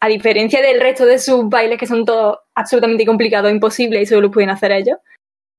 a 0.00 0.08
diferencia 0.08 0.62
del 0.62 0.80
resto 0.80 1.04
de 1.04 1.18
sus 1.18 1.48
bailes 1.48 1.78
que 1.78 1.86
son 1.86 2.04
todos 2.04 2.38
absolutamente 2.54 3.04
complicados, 3.04 3.52
imposibles 3.52 4.02
y 4.02 4.06
solo 4.06 4.22
lo 4.22 4.30
pueden 4.30 4.50
hacer 4.50 4.72
ellos, 4.72 4.98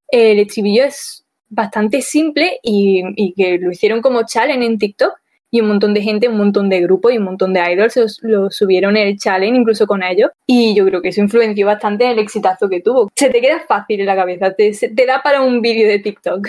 el 0.08 0.40
estribillo 0.40 0.86
es 0.86 1.26
bastante 1.48 2.02
simple 2.02 2.60
y, 2.64 3.04
y 3.16 3.34
que 3.34 3.60
lo 3.60 3.72
hicieron 3.72 4.02
como 4.02 4.26
challenge 4.26 4.66
en 4.66 4.80
TikTok 4.80 5.14
y 5.56 5.62
un 5.62 5.70
montón 5.70 5.94
de 5.94 6.02
gente, 6.02 6.28
un 6.28 6.38
montón 6.38 6.70
de 6.70 6.82
grupos 6.82 7.14
y 7.14 7.18
un 7.18 7.24
montón 7.24 7.54
de 7.54 7.62
idols 7.72 8.20
lo 8.24 8.52
subieron 8.52 8.98
el 8.98 9.18
challenge 9.18 9.58
incluso 9.58 9.88
con 9.88 10.04
ellos 10.04 10.32
y 10.46 10.76
yo 10.76 10.86
creo 10.86 11.02
que 11.02 11.10
eso 11.10 11.22
influenció 11.22 11.66
bastante 11.66 12.04
en 12.04 12.12
el 12.12 12.20
exitazo 12.20 12.68
que 12.68 12.82
tuvo. 12.82 13.10
Se 13.16 13.30
te 13.30 13.40
queda 13.40 13.62
fácil 13.66 14.02
en 14.02 14.06
la 14.08 14.18
cabeza, 14.18 14.54
te, 14.54 14.72
te 14.72 15.06
da 15.06 15.22
para 15.24 15.42
un 15.42 15.62
vídeo 15.62 15.88
de 15.88 16.00
TikTok. 16.00 16.48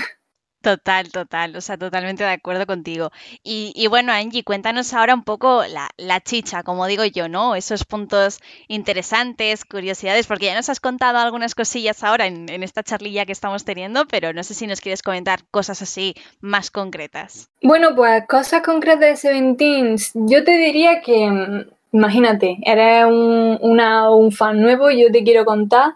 Total, 0.67 1.09
total, 1.13 1.55
o 1.55 1.61
sea, 1.61 1.77
totalmente 1.79 2.25
de 2.25 2.31
acuerdo 2.31 2.67
contigo. 2.67 3.13
Y, 3.45 3.87
bueno, 3.87 4.11
Angie, 4.11 4.43
cuéntanos 4.43 4.93
ahora 4.95 5.15
un 5.15 5.23
poco 5.23 5.63
la, 5.97 6.21
chicha, 6.23 6.65
como 6.65 6.89
digo 6.89 7.05
yo, 7.05 7.29
¿no? 7.29 7.55
Esos 7.55 7.85
puntos 7.85 8.41
interesantes, 8.67 9.65
curiosidades, 9.65 10.27
porque 10.27 10.47
ya 10.47 10.57
nos 10.57 10.69
has 10.69 10.81
contado 10.81 11.19
algunas 11.19 11.55
cosillas 11.55 12.03
ahora 12.03 12.27
en, 12.27 12.49
esta 12.65 12.83
charlilla 12.83 13.27
que 13.27 13.31
estamos 13.31 13.65
teniendo, 13.65 14.09
pero 14.09 14.33
no 14.33 14.43
sé 14.43 14.55
si 14.55 14.67
nos 14.67 14.81
quieres 14.81 15.03
comentar 15.03 15.45
cosas 15.53 15.83
así 15.83 16.17
más 16.41 16.73
concretas. 16.73 17.49
Bueno, 17.63 17.95
pues 17.95 18.25
cosas 18.27 18.63
concretas 18.63 18.99
de 18.99 19.17
Seventeen, 19.17 19.97
yo 20.15 20.43
te 20.43 20.59
diría 20.59 21.01
que, 21.01 21.31
mm, 21.31 21.61
imagínate, 21.93 22.59
eres 22.65 23.05
un, 23.05 23.57
una, 23.61 24.11
un 24.11 24.33
fan 24.33 24.61
nuevo 24.61 24.91
y 24.91 25.01
yo 25.01 25.13
te 25.13 25.23
quiero 25.23 25.45
contar 25.45 25.95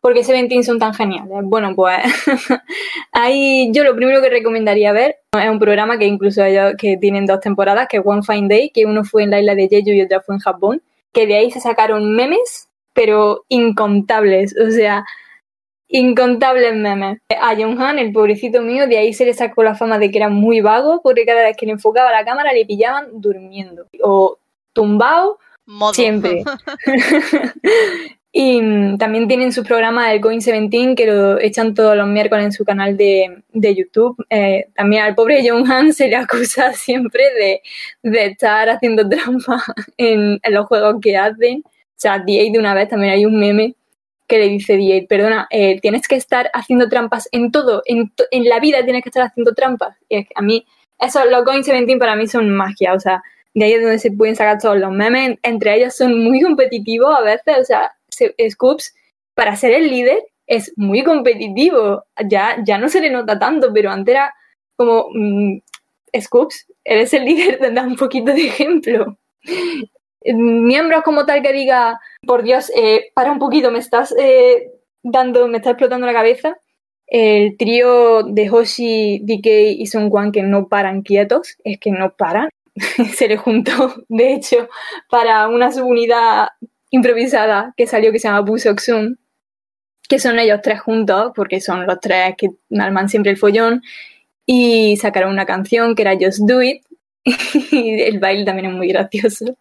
porque 0.00 0.24
Seventeen 0.24 0.64
son 0.64 0.78
tan 0.78 0.94
geniales? 0.94 1.44
Bueno, 1.44 1.74
pues 1.74 1.98
ahí 3.12 3.70
yo 3.72 3.84
lo 3.84 3.94
primero 3.94 4.22
que 4.22 4.30
recomendaría 4.30 4.92
ver 4.92 5.16
es 5.32 5.50
un 5.50 5.58
programa 5.58 5.98
que 5.98 6.06
incluso 6.06 6.42
ellos 6.42 6.74
que 6.78 6.96
tienen 6.96 7.26
dos 7.26 7.40
temporadas, 7.40 7.88
que 7.88 7.98
es 7.98 8.02
One 8.04 8.22
Fine 8.22 8.48
Day, 8.48 8.70
que 8.70 8.86
uno 8.86 9.04
fue 9.04 9.24
en 9.24 9.30
la 9.30 9.40
isla 9.40 9.54
de 9.54 9.68
Jeju 9.68 9.90
y 9.90 10.02
otro 10.02 10.20
fue 10.22 10.34
en 10.36 10.40
Japón, 10.40 10.82
que 11.12 11.26
de 11.26 11.36
ahí 11.36 11.50
se 11.50 11.60
sacaron 11.60 12.14
memes, 12.14 12.68
pero 12.94 13.44
incontables, 13.48 14.54
o 14.58 14.70
sea, 14.70 15.04
incontables 15.88 16.74
memes. 16.76 17.18
A 17.40 17.50
Han, 17.50 17.98
el 17.98 18.12
pobrecito 18.12 18.62
mío, 18.62 18.86
de 18.86 18.98
ahí 18.98 19.12
se 19.12 19.26
le 19.26 19.34
sacó 19.34 19.62
la 19.62 19.74
fama 19.74 19.98
de 19.98 20.10
que 20.10 20.18
era 20.18 20.28
muy 20.28 20.60
vago, 20.60 21.00
porque 21.02 21.26
cada 21.26 21.42
vez 21.42 21.56
que 21.56 21.66
le 21.66 21.72
enfocaba 21.72 22.10
la 22.12 22.24
cámara 22.24 22.52
le 22.52 22.64
pillaban 22.64 23.08
durmiendo 23.20 23.86
o 24.02 24.38
tumbado 24.72 25.38
siempre. 25.92 26.42
Y 28.32 28.62
mm, 28.62 28.98
también 28.98 29.26
tienen 29.26 29.52
su 29.52 29.64
programa 29.64 30.08
del 30.08 30.20
Going 30.20 30.38
17 30.38 30.94
que 30.94 31.06
lo 31.06 31.40
echan 31.40 31.74
todos 31.74 31.96
los 31.96 32.06
miércoles 32.06 32.44
en 32.44 32.52
su 32.52 32.64
canal 32.64 32.96
de, 32.96 33.42
de 33.52 33.74
YouTube. 33.74 34.24
Eh, 34.30 34.66
también 34.74 35.02
al 35.02 35.14
pobre 35.14 35.42
John 35.46 35.92
se 35.92 36.08
le 36.08 36.16
acusa 36.16 36.72
siempre 36.74 37.24
de, 37.34 37.62
de 38.02 38.26
estar 38.26 38.68
haciendo 38.68 39.08
trampa 39.08 39.62
en, 39.96 40.38
en, 40.42 40.54
los 40.54 40.66
juegos 40.66 40.96
que 41.02 41.16
hacen. 41.16 41.62
O 41.66 42.02
sea, 42.02 42.18
D8 42.18 42.52
de 42.52 42.58
una 42.58 42.74
vez 42.74 42.88
también 42.88 43.12
hay 43.12 43.26
un 43.26 43.38
meme 43.38 43.74
que 44.30 44.38
le 44.38 44.48
dice 44.48 44.78
D8, 44.78 45.08
perdona, 45.08 45.48
eh, 45.50 45.80
tienes 45.80 46.06
que 46.06 46.14
estar 46.14 46.50
haciendo 46.54 46.88
trampas 46.88 47.28
en 47.32 47.50
todo, 47.50 47.82
en, 47.84 48.12
en, 48.30 48.44
la 48.48 48.60
vida 48.60 48.84
tienes 48.84 49.02
que 49.02 49.08
estar 49.08 49.24
haciendo 49.24 49.54
trampas. 49.54 49.96
Y 50.08 50.18
es 50.18 50.26
que 50.28 50.32
a 50.36 50.40
mí, 50.40 50.64
eso, 51.00 51.24
los 51.24 51.44
Going 51.44 51.62
17 51.62 51.96
para 51.98 52.14
mí 52.14 52.28
son 52.28 52.48
magia, 52.48 52.94
o 52.94 53.00
sea, 53.00 53.20
de 53.54 53.64
ahí 53.64 53.72
es 53.72 53.82
donde 53.82 53.98
se 53.98 54.12
pueden 54.12 54.36
sacar 54.36 54.58
todos 54.60 54.78
los 54.78 54.92
memes. 54.92 55.36
Entre 55.42 55.76
ellos 55.76 55.96
son 55.96 56.22
muy 56.22 56.40
competitivos 56.42 57.12
a 57.12 57.22
veces, 57.22 57.58
o 57.60 57.64
sea, 57.64 57.92
Scoops, 58.50 58.94
para 59.34 59.56
ser 59.56 59.72
el 59.72 59.88
líder, 59.88 60.22
es 60.46 60.72
muy 60.76 61.04
competitivo. 61.04 62.04
Ya, 62.28 62.56
ya 62.64 62.78
no 62.78 62.88
se 62.88 63.00
le 63.00 63.10
nota 63.10 63.38
tanto, 63.38 63.72
pero 63.72 63.90
antes 63.90 64.14
era 64.14 64.34
como, 64.76 65.08
mmm, 65.12 65.58
Scoops, 66.18 66.66
eres 66.84 67.14
el 67.14 67.24
líder, 67.24 67.58
te 67.60 67.70
da 67.70 67.82
un 67.82 67.96
poquito 67.96 68.32
de 68.32 68.46
ejemplo. 68.46 69.16
Miembros 70.22 71.02
como 71.02 71.24
tal 71.24 71.42
que 71.42 71.52
diga, 71.52 72.00
por 72.26 72.42
Dios, 72.42 72.70
eh, 72.76 73.10
para 73.14 73.32
un 73.32 73.38
poquito, 73.38 73.70
me 73.70 73.78
estás 73.78 74.14
eh, 74.18 74.70
dando, 75.02 75.48
me 75.48 75.58
está 75.58 75.70
explotando 75.70 76.06
la 76.06 76.12
cabeza. 76.12 76.58
El 77.06 77.56
trío 77.56 78.22
de 78.22 78.48
Hoshi, 78.50 79.20
DK 79.24 79.46
y 79.78 79.86
Son 79.86 80.10
Kwan 80.10 80.30
que 80.30 80.42
no 80.42 80.68
paran 80.68 81.02
quietos, 81.02 81.56
es 81.64 81.78
que 81.80 81.90
no 81.90 82.14
paran. 82.16 82.50
se 83.14 83.28
le 83.28 83.36
juntó, 83.36 83.94
de 84.08 84.34
hecho, 84.34 84.68
para 85.08 85.48
una 85.48 85.72
subunidad 85.72 86.48
improvisada 86.90 87.72
que 87.76 87.86
salió 87.86 88.12
que 88.12 88.18
se 88.18 88.28
llama 88.28 88.40
Busoxum, 88.40 89.16
que 90.08 90.18
son 90.18 90.38
ellos 90.38 90.60
tres 90.62 90.80
juntos, 90.80 91.32
porque 91.34 91.60
son 91.60 91.86
los 91.86 92.00
tres 92.00 92.34
que 92.36 92.50
arman 92.78 93.08
siempre 93.08 93.30
el 93.30 93.38
follón, 93.38 93.82
y 94.44 94.96
sacaron 94.96 95.32
una 95.32 95.46
canción 95.46 95.94
que 95.94 96.02
era 96.02 96.16
Just 96.20 96.40
Do 96.40 96.62
It, 96.62 96.82
y 97.24 98.00
el 98.02 98.18
baile 98.18 98.44
también 98.44 98.70
es 98.70 98.76
muy 98.76 98.88
gracioso. 98.88 99.56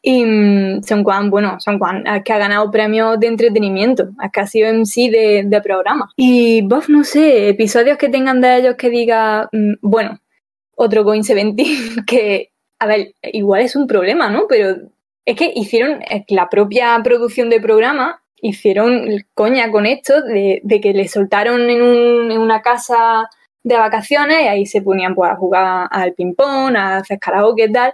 Y 0.00 0.24
mm, 0.24 0.82
Son 0.84 1.02
Juan, 1.02 1.28
bueno, 1.28 1.58
Son 1.60 1.78
Juan, 1.78 2.04
que 2.24 2.32
ha 2.32 2.38
ganado 2.38 2.70
premios 2.70 3.18
de 3.18 3.26
entretenimiento, 3.26 4.10
es 4.22 4.30
que 4.32 4.40
ha 4.40 4.46
sido 4.46 4.72
MC 4.72 5.10
de, 5.10 5.44
de 5.46 5.60
programa. 5.60 6.10
Y 6.16 6.62
vos, 6.62 6.88
no 6.88 7.02
sé, 7.02 7.48
episodios 7.48 7.98
que 7.98 8.08
tengan 8.08 8.40
de 8.40 8.58
ellos 8.58 8.76
que 8.76 8.90
diga, 8.90 9.48
mm, 9.52 9.74
bueno, 9.82 10.20
otro 10.76 11.04
Going 11.04 11.22
17, 11.26 12.04
que, 12.06 12.52
a 12.78 12.86
ver, 12.86 13.12
igual 13.22 13.62
es 13.62 13.74
un 13.74 13.86
problema, 13.86 14.30
¿no? 14.30 14.46
Pero 14.48 14.76
es 15.28 15.36
que 15.36 15.52
hicieron 15.54 16.00
eh, 16.04 16.24
la 16.28 16.48
propia 16.48 16.98
producción 17.04 17.50
del 17.50 17.60
programa, 17.60 18.22
hicieron 18.40 19.06
coña 19.34 19.70
con 19.70 19.84
esto 19.84 20.22
de, 20.22 20.62
que 20.82 20.94
le 20.94 21.06
soltaron 21.06 21.68
en, 21.68 21.82
una 22.38 22.62
casa 22.62 23.28
de 23.62 23.76
vacaciones 23.76 24.40
y 24.40 24.48
ahí 24.48 24.64
se 24.64 24.80
ponían 24.80 25.14
pues, 25.14 25.30
a 25.30 25.36
jugar 25.36 25.86
al 25.90 26.14
ping-pong, 26.14 26.74
a 26.74 26.96
hacer 26.96 27.18
karaoke 27.18 27.64
y 27.64 27.72
tal. 27.72 27.92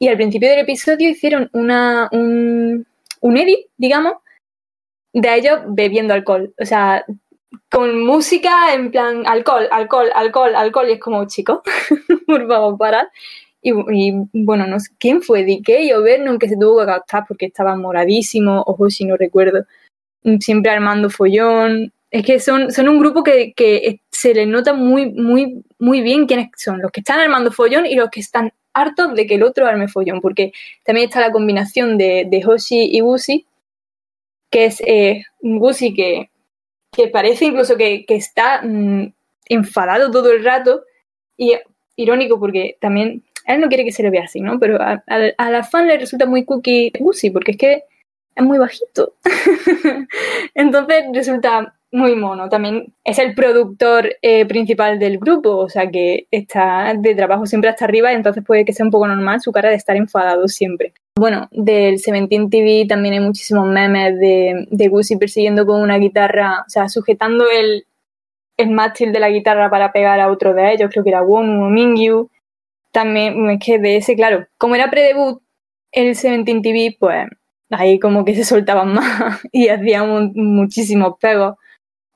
Y 0.00 0.08
al 0.08 0.16
principio 0.16 0.48
del 0.48 0.58
episodio 0.58 1.10
hicieron 1.10 1.48
una, 1.52 2.08
un, 2.10 2.84
un 3.20 3.36
edit, 3.36 3.68
digamos, 3.76 4.14
de 5.12 5.32
ellos 5.32 5.60
bebiendo 5.68 6.12
alcohol. 6.12 6.52
O 6.60 6.64
sea, 6.64 7.04
con 7.70 8.04
música 8.04 8.74
en 8.74 8.90
plan 8.90 9.22
alcohol, 9.28 9.68
alcohol, 9.70 10.10
alcohol, 10.12 10.56
alcohol. 10.56 10.88
Y 10.88 10.94
es 10.94 11.00
como, 11.00 11.24
chicos, 11.28 11.60
por 12.26 12.48
favor, 12.48 12.76
parar. 12.76 13.08
Y, 13.66 14.12
bueno, 14.34 14.66
no 14.66 14.78
sé 14.78 14.90
quién 14.98 15.22
fue, 15.22 15.42
DK 15.42 15.96
o 15.96 16.02
Vernon, 16.02 16.38
que 16.38 16.50
se 16.50 16.56
tuvo 16.56 16.80
que 16.80 16.84
gastar 16.84 17.24
porque 17.26 17.46
estaba 17.46 17.74
moradísimo, 17.74 18.62
ojo 18.66 18.90
si 18.90 19.06
no 19.06 19.16
recuerdo, 19.16 19.64
siempre 20.38 20.70
armando 20.70 21.08
follón. 21.08 21.90
Es 22.10 22.26
que 22.26 22.40
son, 22.40 22.70
son 22.70 22.90
un 22.90 22.98
grupo 22.98 23.24
que, 23.24 23.54
que 23.54 24.00
se 24.10 24.34
les 24.34 24.46
nota 24.46 24.74
muy, 24.74 25.10
muy, 25.10 25.64
muy 25.78 26.02
bien 26.02 26.26
quiénes 26.26 26.50
son, 26.58 26.82
los 26.82 26.90
que 26.92 27.00
están 27.00 27.20
armando 27.20 27.50
follón 27.50 27.86
y 27.86 27.94
los 27.94 28.10
que 28.10 28.20
están 28.20 28.52
hartos 28.74 29.14
de 29.14 29.26
que 29.26 29.36
el 29.36 29.42
otro 29.42 29.66
arme 29.66 29.88
follón, 29.88 30.20
porque 30.20 30.52
también 30.84 31.08
está 31.08 31.20
la 31.20 31.32
combinación 31.32 31.96
de, 31.96 32.26
de 32.28 32.44
y 32.70 33.00
Busi, 33.00 33.46
que 34.50 34.66
es 34.66 34.82
eh, 34.86 35.24
un 35.40 35.58
Busi 35.58 35.94
que, 35.94 36.28
que 36.92 37.08
parece 37.08 37.46
incluso 37.46 37.78
que, 37.78 38.04
que 38.04 38.16
está 38.16 38.60
mm, 38.62 39.10
enfadado 39.48 40.10
todo 40.10 40.30
el 40.32 40.44
rato. 40.44 40.82
Y 41.38 41.54
irónico 41.96 42.38
porque 42.38 42.76
también 42.80 43.22
él 43.44 43.60
no 43.60 43.68
quiere 43.68 43.84
que 43.84 43.92
se 43.92 44.02
le 44.02 44.10
vea 44.10 44.24
así, 44.24 44.40
¿no? 44.40 44.58
Pero 44.58 44.78
a, 44.80 45.50
la 45.50 45.64
fan 45.64 45.86
le 45.86 45.98
resulta 45.98 46.26
muy 46.26 46.44
cookie 46.44 46.92
Busi 46.98 47.30
porque 47.30 47.52
es 47.52 47.56
que 47.56 47.82
es 48.34 48.44
muy 48.44 48.58
bajito. 48.58 49.14
Entonces 50.54 51.04
resulta 51.12 51.74
muy 51.94 52.16
mono. 52.16 52.48
También 52.48 52.92
es 53.04 53.18
el 53.20 53.34
productor 53.34 54.16
eh, 54.20 54.44
principal 54.46 54.98
del 54.98 55.18
grupo, 55.18 55.56
o 55.56 55.68
sea 55.68 55.88
que 55.90 56.26
está 56.30 56.92
de 56.98 57.14
trabajo 57.14 57.46
siempre 57.46 57.70
hasta 57.70 57.84
arriba, 57.84 58.12
entonces 58.12 58.42
puede 58.44 58.64
que 58.64 58.72
sea 58.72 58.84
un 58.84 58.90
poco 58.90 59.06
normal 59.06 59.40
su 59.40 59.52
cara 59.52 59.70
de 59.70 59.76
estar 59.76 59.94
enfadado 59.94 60.48
siempre. 60.48 60.92
Bueno, 61.16 61.48
del 61.52 62.00
Seventeen 62.00 62.50
TV 62.50 62.86
también 62.88 63.14
hay 63.14 63.20
muchísimos 63.20 63.68
memes 63.68 64.18
de, 64.18 64.66
de 64.68 64.88
Gucci 64.88 65.16
persiguiendo 65.16 65.64
con 65.64 65.80
una 65.80 65.98
guitarra, 65.98 66.64
o 66.66 66.68
sea, 66.68 66.88
sujetando 66.88 67.44
el, 67.48 67.86
el 68.56 68.70
mástil 68.70 69.12
de 69.12 69.20
la 69.20 69.30
guitarra 69.30 69.70
para 69.70 69.92
pegar 69.92 70.18
a 70.18 70.32
otro 70.32 70.52
de 70.52 70.72
ellos, 70.72 70.90
creo 70.90 71.04
que 71.04 71.10
era 71.10 71.22
Wonu 71.22 71.66
o 71.66 71.70
Mingyu. 71.70 72.28
También 72.94 73.50
es 73.50 73.58
que 73.58 73.80
de 73.80 73.96
ese, 73.96 74.14
claro, 74.14 74.46
como 74.56 74.76
era 74.76 74.88
pre-debut 74.88 75.42
el 75.90 76.14
Seventeen 76.14 76.62
TV, 76.62 76.96
pues 76.96 77.26
ahí 77.70 77.98
como 77.98 78.24
que 78.24 78.36
se 78.36 78.44
soltaban 78.44 78.94
más 78.94 79.42
y 79.52 79.66
hacían 79.66 80.30
muchísimos 80.34 81.14
pegos 81.20 81.56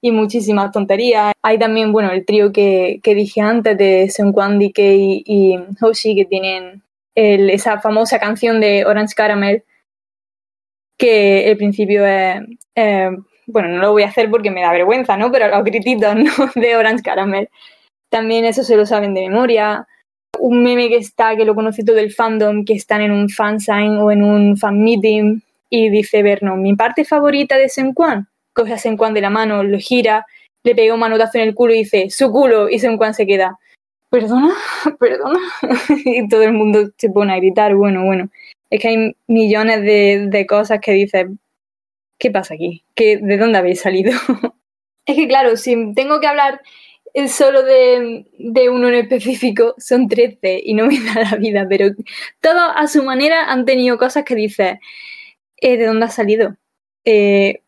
y 0.00 0.12
muchísimas 0.12 0.70
tonterías. 0.70 1.32
Hay 1.42 1.58
también, 1.58 1.90
bueno, 1.90 2.12
el 2.12 2.24
trío 2.24 2.52
que, 2.52 3.00
que 3.02 3.16
dije 3.16 3.40
antes 3.40 3.76
de 3.76 4.08
Seungkwan, 4.08 4.60
DK 4.60 4.78
y, 4.78 5.24
y 5.26 5.58
Hoshi 5.80 6.14
que 6.14 6.24
tienen 6.24 6.84
esa 7.16 7.80
famosa 7.80 8.20
canción 8.20 8.60
de 8.60 8.86
Orange 8.86 9.14
Caramel 9.16 9.64
que 10.96 11.50
el 11.50 11.56
principio 11.56 12.06
es, 12.06 12.40
bueno, 13.48 13.68
no 13.68 13.78
lo 13.78 13.92
voy 13.92 14.04
a 14.04 14.08
hacer 14.08 14.30
porque 14.30 14.52
me 14.52 14.60
da 14.60 14.70
vergüenza, 14.70 15.16
¿no? 15.16 15.32
Pero 15.32 15.48
los 15.48 15.64
grititos. 15.64 16.14
De 16.54 16.76
Orange 16.76 17.02
Caramel. 17.02 17.48
También 18.10 18.44
eso 18.44 18.62
se 18.62 18.76
lo 18.76 18.86
saben 18.86 19.14
de 19.14 19.28
memoria. 19.28 19.86
Un 20.38 20.62
meme 20.62 20.88
que 20.88 20.96
está, 20.96 21.36
que 21.36 21.44
lo 21.44 21.54
conoce 21.54 21.84
todo 21.84 21.98
el 21.98 22.12
fandom, 22.12 22.64
que 22.64 22.74
están 22.74 23.00
en 23.00 23.12
un 23.12 23.28
fansign 23.28 23.98
o 23.98 24.10
en 24.10 24.22
un 24.22 24.56
fan 24.56 24.82
meeting 24.82 25.40
y 25.70 25.90
dice 25.90 26.22
Vernon, 26.22 26.62
mi 26.62 26.74
parte 26.74 27.04
favorita 27.04 27.56
de 27.56 27.68
Seungkwan 27.68 28.28
coge 28.58 28.72
a 28.72 28.78
Senkwan 28.78 29.14
de 29.14 29.20
la 29.20 29.30
mano, 29.30 29.62
lo 29.62 29.78
gira, 29.78 30.26
le 30.64 30.74
pega 30.74 30.94
un 30.94 31.00
manotazo 31.00 31.38
en 31.38 31.44
el 31.48 31.54
culo 31.54 31.72
y 31.74 31.78
dice, 31.78 32.10
su 32.10 32.30
culo, 32.32 32.68
y 32.68 32.80
Senkwan 32.80 33.14
se 33.14 33.24
queda, 33.24 33.56
perdona, 34.10 34.52
perdona, 34.98 35.38
y 36.04 36.26
todo 36.28 36.42
el 36.42 36.52
mundo 36.52 36.90
se 36.96 37.08
pone 37.10 37.32
a 37.32 37.36
gritar, 37.36 37.76
bueno, 37.76 38.04
bueno, 38.04 38.28
es 38.70 38.80
que 38.80 38.88
hay 38.88 39.16
millones 39.28 39.82
de, 39.82 40.46
cosas 40.48 40.80
que 40.80 40.92
dices, 40.92 41.26
¿qué 42.18 42.30
pasa 42.32 42.54
aquí? 42.54 42.82
¿Qué, 42.96 43.18
¿De 43.18 43.38
dónde 43.38 43.58
habéis 43.58 43.80
salido? 43.80 44.10
es 45.06 45.16
que 45.16 45.28
claro, 45.28 45.56
si 45.56 45.94
tengo 45.94 46.18
que 46.18 46.26
hablar 46.26 46.60
solo 47.26 47.62
de, 47.62 48.24
uno 48.70 48.88
en 48.88 48.94
específico, 48.94 49.74
son 49.78 50.08
13 50.08 50.60
y 50.64 50.74
no 50.74 50.86
me 50.88 51.00
da 51.00 51.30
la 51.30 51.36
vida, 51.36 51.66
pero 51.68 51.90
todos 52.40 52.70
a 52.74 52.86
su 52.86 53.02
manera 53.02 53.50
han 53.50 53.64
tenido 53.64 53.98
cosas 53.98 54.24
que 54.24 54.34
dices, 54.34 54.78
eh, 55.56 55.76
¿de 55.76 55.86
dónde 55.86 56.06
has 56.06 56.14
salido? 56.14 56.56
Eh, 57.04 57.62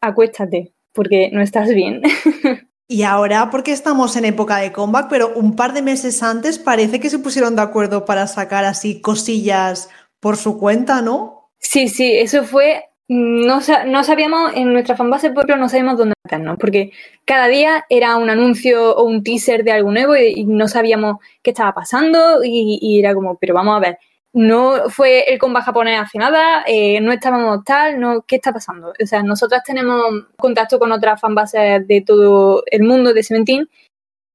acuéstate, 0.00 0.72
porque 0.92 1.30
no 1.32 1.42
estás 1.42 1.68
bien. 1.68 2.02
Y 2.86 3.02
ahora, 3.02 3.48
porque 3.50 3.72
estamos 3.72 4.14
en 4.14 4.26
época 4.26 4.58
de 4.58 4.70
comeback, 4.70 5.08
pero 5.08 5.32
un 5.34 5.56
par 5.56 5.72
de 5.72 5.80
meses 5.80 6.22
antes 6.22 6.58
parece 6.58 7.00
que 7.00 7.08
se 7.08 7.18
pusieron 7.18 7.56
de 7.56 7.62
acuerdo 7.62 8.04
para 8.04 8.26
sacar 8.26 8.66
así 8.66 9.00
cosillas 9.00 9.88
por 10.20 10.36
su 10.36 10.58
cuenta, 10.58 11.00
¿no? 11.00 11.50
Sí, 11.58 11.88
sí, 11.88 12.14
eso 12.14 12.44
fue. 12.44 12.84
No, 13.06 13.60
no 13.86 14.04
sabíamos, 14.04 14.52
en 14.54 14.72
nuestra 14.72 14.96
fanbase 14.96 15.30
pero 15.30 15.56
no 15.56 15.68
sabíamos 15.68 15.98
dónde 15.98 16.14
meternos, 16.24 16.56
porque 16.58 16.92
cada 17.26 17.48
día 17.48 17.84
era 17.90 18.16
un 18.16 18.30
anuncio 18.30 18.96
o 18.96 19.04
un 19.04 19.22
teaser 19.22 19.62
de 19.62 19.72
algo 19.72 19.92
nuevo 19.92 20.16
y, 20.16 20.44
no 20.46 20.68
sabíamos 20.68 21.16
qué 21.42 21.50
estaba 21.50 21.74
pasando 21.74 22.42
y, 22.42 22.98
era 22.98 23.14
como, 23.14 23.36
pero 23.36 23.52
vamos 23.52 23.76
a 23.76 23.80
ver, 23.80 23.98
no 24.32 24.88
fue 24.88 25.24
el 25.30 25.38
comba 25.38 25.60
japonés 25.62 26.00
hace 26.00 26.18
nada, 26.18 26.64
eh, 26.66 26.98
no 27.02 27.12
estábamos 27.12 27.62
tal, 27.64 28.00
no, 28.00 28.22
¿qué 28.22 28.36
está 28.36 28.52
pasando? 28.52 28.94
O 29.00 29.06
sea, 29.06 29.22
nosotras 29.22 29.62
tenemos 29.64 30.02
contacto 30.38 30.78
con 30.78 30.90
otras 30.90 31.20
fanbases 31.20 31.86
de 31.86 32.00
todo 32.00 32.64
el 32.70 32.84
mundo 32.84 33.12
de 33.12 33.22
Seventeen 33.22 33.68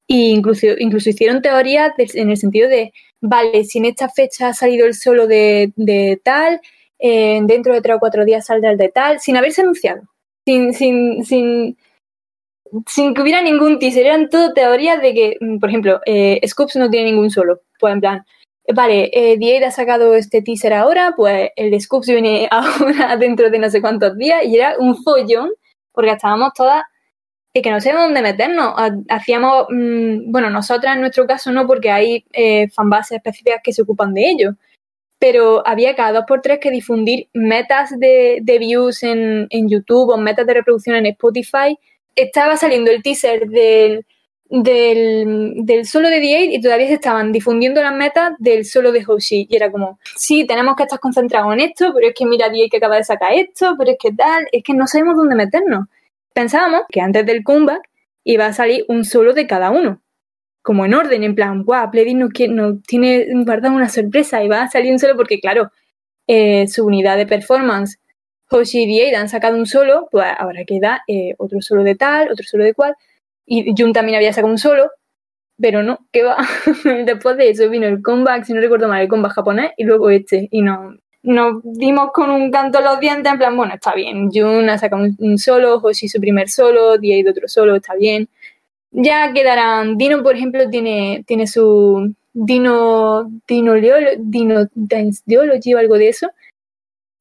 e 0.07 0.15
incluso, 0.31 0.67
incluso 0.79 1.09
hicieron 1.09 1.41
teorías 1.41 1.93
en 1.97 2.29
el 2.31 2.37
sentido 2.37 2.69
de, 2.69 2.93
vale, 3.21 3.63
si 3.63 3.79
en 3.79 3.85
esta 3.85 4.09
fecha 4.09 4.49
ha 4.49 4.53
salido 4.53 4.87
el 4.87 4.93
solo 4.95 5.27
de, 5.27 5.71
tal, 6.23 6.61
eh, 6.99 7.39
dentro 7.43 7.73
de 7.73 7.81
tres 7.81 7.95
o 7.95 7.99
cuatro 7.99 8.25
días 8.25 8.45
saldrá 8.45 8.71
el 8.71 8.77
de 8.77 8.89
tal, 8.89 9.19
sin 9.19 9.37
haberse 9.37 9.61
anunciado, 9.61 10.03
sin, 10.45 10.73
sin, 10.73 11.25
sin, 11.25 11.77
sin 12.87 13.13
que 13.13 13.21
hubiera 13.21 13.41
ningún 13.41 13.79
teaser, 13.79 14.05
eran 14.05 14.29
todo 14.29 14.53
teorías 14.53 15.01
de 15.01 15.13
que, 15.13 15.37
por 15.59 15.69
ejemplo, 15.69 16.01
eh, 16.05 16.39
Scoops 16.45 16.75
no 16.75 16.89
tiene 16.89 17.11
ningún 17.11 17.31
solo, 17.31 17.61
pues 17.79 17.93
en 17.93 17.99
plan, 18.01 18.25
vale, 18.73 19.09
eh, 19.13 19.65
ha 19.65 19.71
sacado 19.71 20.13
este 20.15 20.41
teaser 20.41 20.73
ahora, 20.73 21.13
pues 21.15 21.49
el 21.55 21.71
de 21.71 21.79
Scoops 21.79 22.07
viene 22.07 22.47
ahora 22.51 23.17
dentro 23.17 23.49
de 23.49 23.59
no 23.59 23.69
sé 23.69 23.81
cuántos 23.81 24.17
días 24.17 24.43
y 24.45 24.55
era 24.55 24.75
un 24.77 24.95
follón 25.03 25.51
porque 25.91 26.11
estábamos 26.11 26.53
todas 26.53 26.83
y 27.53 27.61
que 27.61 27.71
no 27.71 27.81
sé 27.81 27.91
dónde 27.93 28.21
meternos. 28.21 28.73
Hacíamos, 29.09 29.67
mm, 29.69 30.31
bueno, 30.31 30.49
nosotras 30.49 30.95
en 30.95 31.01
nuestro 31.01 31.25
caso 31.25 31.51
no, 31.51 31.65
porque 31.67 31.91
hay 31.91 32.25
eh, 32.31 32.69
fanbases 32.69 33.17
específicas 33.17 33.61
que 33.63 33.73
se 33.73 33.81
ocupan 33.81 34.13
de 34.13 34.29
ello, 34.29 34.51
pero 35.19 35.67
había 35.67 35.95
cada 35.95 36.13
dos 36.13 36.23
por 36.27 36.41
tres 36.41 36.59
que 36.59 36.71
difundir 36.71 37.27
metas 37.33 37.91
de, 37.99 38.41
views 38.59 39.03
en, 39.03 39.47
YouTube 39.51 40.09
o 40.09 40.17
metas 40.17 40.47
de 40.47 40.53
reproducción 40.53 40.95
en 40.95 41.07
Spotify. 41.07 41.77
Estaba 42.15 42.57
saliendo 42.57 42.89
el 42.89 43.03
teaser 43.03 43.47
del 43.47 44.05
del, 44.49 45.85
solo 45.85 46.09
de 46.09 46.19
D8 46.19 46.47
y 46.53 46.61
todavía 46.61 46.87
se 46.87 46.95
estaban 46.95 47.31
difundiendo 47.31 47.83
las 47.83 47.93
metas 47.93 48.33
del 48.39 48.65
solo 48.65 48.91
de 48.91 49.05
Hoshi. 49.05 49.47
Y 49.47 49.55
era 49.55 49.71
como, 49.71 49.99
sí, 50.15 50.45
tenemos 50.47 50.75
que 50.75 50.83
estar 50.83 50.99
concentrados 50.99 51.53
en 51.53 51.59
esto, 51.59 51.91
pero 51.93 52.07
es 52.07 52.13
que 52.15 52.25
mira 52.25 52.47
D8 52.47 52.69
que 52.71 52.77
acaba 52.77 52.95
de 52.95 53.03
sacar 53.03 53.33
esto, 53.33 53.75
pero 53.77 53.91
es 53.91 53.97
que 53.99 54.11
tal, 54.11 54.47
es 54.51 54.63
que 54.63 54.73
no 54.73 54.87
sabemos 54.87 55.17
dónde 55.17 55.35
meternos. 55.35 55.85
Pensábamos 56.33 56.81
que 56.89 57.01
antes 57.01 57.25
del 57.25 57.43
comeback 57.43 57.89
iba 58.23 58.47
a 58.47 58.53
salir 58.53 58.85
un 58.87 59.05
solo 59.05 59.33
de 59.33 59.45
cada 59.45 59.69
uno. 59.69 60.01
Como 60.61 60.85
en 60.85 60.93
orden, 60.93 61.23
en 61.23 61.35
plan, 61.35 61.63
guau, 61.63 61.89
Pledis 61.91 62.15
nos, 62.15 62.31
no 62.49 62.79
tiene 62.85 63.27
guardado 63.45 63.75
una 63.75 63.89
sorpresa 63.89 64.43
y 64.43 64.47
va 64.47 64.63
a 64.63 64.69
salir 64.69 64.91
un 64.91 64.99
solo 64.99 65.15
porque, 65.15 65.39
claro, 65.39 65.71
eh, 66.27 66.67
su 66.67 66.85
unidad 66.85 67.17
de 67.17 67.25
performance, 67.25 67.97
Hoshi 68.51 68.83
y 68.83 69.01
D8 69.01 69.15
han 69.15 69.29
sacado 69.29 69.57
un 69.57 69.65
solo, 69.65 70.07
pues 70.11 70.27
ahora 70.37 70.63
queda 70.65 71.01
eh, 71.07 71.33
otro 71.37 71.61
solo 71.61 71.83
de 71.83 71.95
tal, 71.95 72.31
otro 72.31 72.45
solo 72.45 72.63
de 72.63 72.73
cual. 72.73 72.95
Y 73.45 73.73
Jun 73.77 73.93
también 73.93 74.17
había 74.17 74.33
sacado 74.33 74.51
un 74.51 74.59
solo, 74.59 74.91
pero 75.59 75.83
no, 75.83 76.07
que 76.11 76.23
va. 76.23 76.37
Después 77.05 77.37
de 77.37 77.49
eso 77.49 77.69
vino 77.69 77.87
el 77.87 78.01
comeback, 78.01 78.45
si 78.45 78.53
no 78.53 78.61
recuerdo 78.61 78.87
mal, 78.87 79.01
el 79.01 79.07
comeback 79.07 79.33
japonés 79.33 79.71
y 79.77 79.83
luego 79.85 80.09
este. 80.09 80.47
Y 80.51 80.61
no, 80.61 80.95
nos 81.23 81.61
dimos 81.63 82.11
con 82.11 82.29
un 82.29 82.51
canto 82.51 82.79
en 82.79 82.85
los 82.85 82.99
dientes, 82.99 83.31
en 83.31 83.37
plan, 83.37 83.55
bueno, 83.57 83.73
está 83.73 83.93
bien. 83.93 84.29
Jun 84.31 84.69
ha 84.69 84.77
sacado 84.77 85.03
un, 85.17 85.37
solo, 85.37 85.77
Hoshi 85.77 86.07
su 86.07 86.19
primer 86.19 86.49
solo, 86.49 86.97
Diei 86.97 87.27
otro 87.27 87.47
solo, 87.47 87.75
está 87.75 87.95
bien. 87.95 88.29
Ya 88.91 89.31
quedarán. 89.33 89.97
Dino, 89.97 90.23
por 90.23 90.35
ejemplo, 90.35 90.69
tiene, 90.69 91.23
tiene 91.27 91.47
su 91.47 92.13
Dino, 92.33 93.29
Dino, 93.47 93.73
Dino 94.17 94.65
Dance 94.73 95.23
o 95.37 95.77
algo 95.77 95.97
de 95.97 96.09
eso 96.09 96.29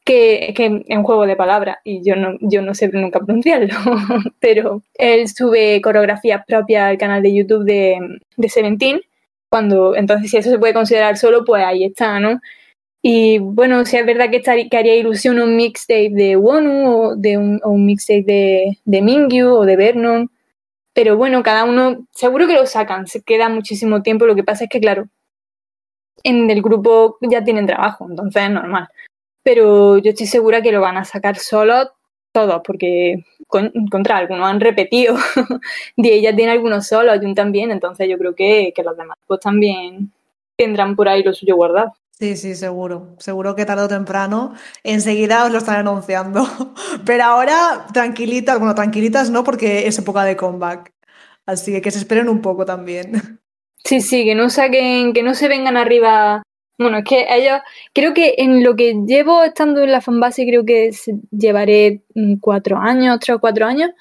que, 0.08 0.54
que 0.56 0.84
es 0.86 0.96
un 0.96 1.04
juego 1.04 1.26
de 1.26 1.36
palabras 1.36 1.76
y 1.84 2.02
yo 2.02 2.16
no, 2.16 2.38
yo 2.40 2.62
no 2.62 2.74
sé 2.74 2.88
nunca 2.88 3.20
pronunciarlo, 3.20 3.74
pero 4.40 4.82
él 4.94 5.28
sube 5.28 5.82
coreografías 5.82 6.42
propias 6.46 6.84
al 6.88 6.96
canal 6.96 7.22
de 7.22 7.34
YouTube 7.34 7.64
de, 7.64 7.98
de 8.38 8.48
Seventeen, 8.48 9.02
cuando, 9.50 9.94
entonces 9.94 10.30
si 10.30 10.38
eso 10.38 10.48
se 10.48 10.58
puede 10.58 10.72
considerar 10.72 11.18
solo, 11.18 11.44
pues 11.44 11.62
ahí 11.62 11.84
está, 11.84 12.18
¿no? 12.20 12.40
Y 13.02 13.38
bueno, 13.38 13.84
si 13.84 13.98
es 13.98 14.06
verdad 14.06 14.30
que, 14.30 14.40
que 14.70 14.76
haría 14.78 14.96
ilusión 14.96 15.40
un 15.40 15.56
mixtape 15.56 16.10
de 16.10 16.36
Wonu 16.36 16.88
o, 16.88 17.16
de 17.16 17.36
un, 17.36 17.60
un 17.62 17.84
mixtape 17.84 18.22
de, 18.22 18.78
de 18.86 19.02
Mingyu 19.02 19.50
o 19.50 19.66
de 19.66 19.76
Vernon. 19.76 20.30
Pero 20.98 21.16
bueno, 21.16 21.44
cada 21.44 21.62
uno, 21.62 22.08
seguro 22.10 22.48
que 22.48 22.54
lo 22.54 22.66
sacan, 22.66 23.06
se 23.06 23.22
queda 23.22 23.48
muchísimo 23.48 24.02
tiempo. 24.02 24.26
Lo 24.26 24.34
que 24.34 24.42
pasa 24.42 24.64
es 24.64 24.70
que, 24.70 24.80
claro, 24.80 25.04
en 26.24 26.50
el 26.50 26.60
grupo 26.60 27.18
ya 27.20 27.44
tienen 27.44 27.66
trabajo, 27.68 28.08
entonces 28.10 28.42
es 28.42 28.50
normal. 28.50 28.88
Pero 29.44 29.98
yo 29.98 30.10
estoy 30.10 30.26
segura 30.26 30.60
que 30.60 30.72
lo 30.72 30.80
van 30.80 30.96
a 30.96 31.04
sacar 31.04 31.36
solo 31.36 31.92
todos, 32.32 32.62
porque 32.64 33.22
contra 33.46 34.16
algunos 34.16 34.48
han 34.48 34.58
repetido. 34.58 35.14
y 35.96 36.08
ella 36.10 36.34
tiene 36.34 36.50
algunos 36.50 36.88
solos, 36.88 37.20
Jun 37.22 37.36
también, 37.36 37.70
entonces 37.70 38.08
yo 38.08 38.18
creo 38.18 38.34
que, 38.34 38.72
que 38.74 38.82
los 38.82 38.96
demás 38.96 39.18
pues 39.28 39.38
también 39.38 40.10
tendrán 40.56 40.96
por 40.96 41.08
ahí 41.08 41.22
lo 41.22 41.32
suyo 41.32 41.54
guardado. 41.54 41.94
Sí, 42.18 42.36
sí, 42.36 42.56
seguro. 42.56 43.14
Seguro 43.18 43.54
que 43.54 43.64
tarde 43.64 43.84
o 43.84 43.88
temprano 43.88 44.52
enseguida 44.82 45.44
os 45.44 45.52
lo 45.52 45.58
están 45.58 45.76
anunciando. 45.76 46.42
Pero 47.06 47.22
ahora 47.22 47.86
tranquilitas, 47.92 48.58
bueno, 48.58 48.74
tranquilitas 48.74 49.30
no, 49.30 49.44
porque 49.44 49.86
es 49.86 49.98
época 49.98 50.24
de 50.24 50.36
comeback. 50.36 50.92
Así 51.46 51.72
que 51.72 51.80
que 51.80 51.92
se 51.92 51.98
esperen 51.98 52.28
un 52.28 52.42
poco 52.42 52.64
también. 52.64 53.12
Sí, 53.84 54.02
sí, 54.02 54.24
que 54.24 54.34
no 54.34 54.50
saquen, 54.50 55.14
que 55.14 55.22
no 55.22 55.34
se 55.34 55.48
vengan 55.48 55.78
arriba. 55.78 56.42
Bueno, 56.78 56.98
es 56.98 57.04
que 57.04 57.26
ellos, 57.30 57.60
creo 57.94 58.12
que 58.12 58.34
en 58.36 58.62
lo 58.62 58.76
que 58.76 58.94
llevo 59.06 59.42
estando 59.44 59.82
en 59.82 59.92
la 59.92 60.02
fanbase, 60.02 60.44
creo 60.44 60.66
que 60.66 60.90
llevaré 61.30 62.02
mm, 62.14 62.34
cuatro 62.38 62.76
años, 62.76 63.18
tres 63.20 63.36
o 63.36 63.40
cuatro 63.40 63.64
años, 63.64 63.92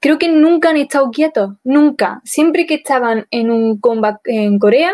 creo 0.00 0.18
que 0.18 0.28
nunca 0.28 0.70
han 0.70 0.76
estado 0.76 1.10
quietos, 1.10 1.54
nunca. 1.64 2.20
Siempre 2.24 2.66
que 2.66 2.74
estaban 2.74 3.26
en 3.32 3.50
un 3.50 3.80
comeback 3.80 4.20
en 4.26 4.60
Corea, 4.60 4.92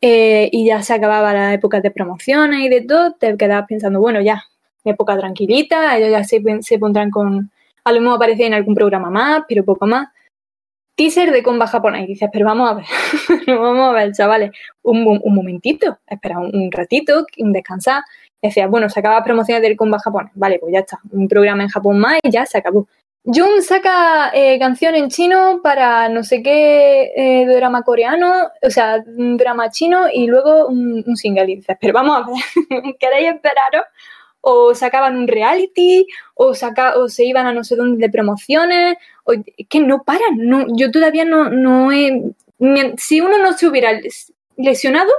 eh, 0.00 0.48
y 0.52 0.66
ya 0.66 0.82
se 0.82 0.94
acababa 0.94 1.32
la 1.34 1.52
época 1.52 1.80
de 1.80 1.90
promociones 1.90 2.60
y 2.60 2.68
de 2.68 2.80
todo, 2.82 3.12
te 3.14 3.36
quedabas 3.36 3.66
pensando, 3.68 4.00
bueno, 4.00 4.20
ya, 4.20 4.44
época 4.84 5.18
tranquilita, 5.18 5.96
ellos 5.96 6.10
ya 6.10 6.24
se, 6.24 6.42
se 6.62 6.78
pondrán 6.78 7.10
con, 7.10 7.50
a 7.84 7.92
lo 7.92 8.00
mejor 8.00 8.16
aparece 8.16 8.46
en 8.46 8.54
algún 8.54 8.74
programa 8.74 9.10
más, 9.10 9.42
pero 9.48 9.64
poco 9.64 9.86
más. 9.86 10.08
Teaser 10.96 11.30
de 11.32 11.42
comba 11.42 11.66
japonés. 11.66 12.04
Y 12.04 12.06
dices, 12.08 12.28
pero 12.32 12.46
vamos 12.46 12.70
a 12.70 12.74
ver, 12.74 12.86
vamos 13.46 13.90
a 13.90 13.92
ver, 13.92 14.12
chavales, 14.12 14.50
un, 14.82 15.20
un 15.22 15.34
momentito, 15.34 15.98
espera 16.06 16.38
un, 16.38 16.70
ratito, 16.70 17.26
un 17.38 17.52
descansar. 17.52 18.02
Decía, 18.42 18.66
bueno, 18.68 18.88
se 18.88 19.00
acaba 19.00 19.22
promociones 19.22 19.62
del 19.62 19.76
comba 19.76 19.98
japonés. 19.98 20.32
Vale, 20.34 20.58
pues 20.58 20.72
ya 20.72 20.80
está, 20.80 21.00
un 21.10 21.28
programa 21.28 21.62
en 21.62 21.68
Japón 21.68 21.98
más 21.98 22.18
y 22.22 22.30
ya 22.30 22.46
se 22.46 22.58
acabó. 22.58 22.86
Jung 23.24 23.60
saca 23.60 24.30
eh, 24.32 24.58
canción 24.58 24.94
en 24.94 25.10
chino 25.10 25.60
para 25.62 26.08
no 26.08 26.24
sé 26.24 26.42
qué 26.42 27.12
eh, 27.14 27.46
drama 27.46 27.82
coreano, 27.82 28.48
o 28.62 28.70
sea, 28.70 29.04
un 29.06 29.36
drama 29.36 29.70
chino 29.70 30.06
y 30.12 30.26
luego 30.26 30.66
un, 30.68 31.04
single. 31.16 31.52
Y 31.52 31.62
pero 31.80 31.92
vamos 31.92 32.16
a 32.16 32.26
ver, 32.30 32.96
¿queréis 32.98 33.34
esperaros? 33.34 33.84
O 34.40 34.74
sacaban 34.74 35.16
un 35.16 35.28
reality, 35.28 36.06
o, 36.34 36.54
saca, 36.54 36.96
o 36.96 37.10
se 37.10 37.24
iban 37.24 37.46
a 37.46 37.52
no 37.52 37.62
sé 37.62 37.76
dónde 37.76 38.06
de 38.06 38.10
promociones, 38.10 38.96
o, 39.24 39.34
que 39.68 39.80
no 39.80 40.02
paran. 40.02 40.38
No, 40.38 40.64
yo 40.74 40.90
todavía 40.90 41.26
no, 41.26 41.50
no 41.50 41.92
he. 41.92 42.22
Si 42.96 43.20
uno 43.20 43.38
no 43.38 43.52
se 43.52 43.66
hubiera 43.66 44.00
lesionado, 44.56 45.12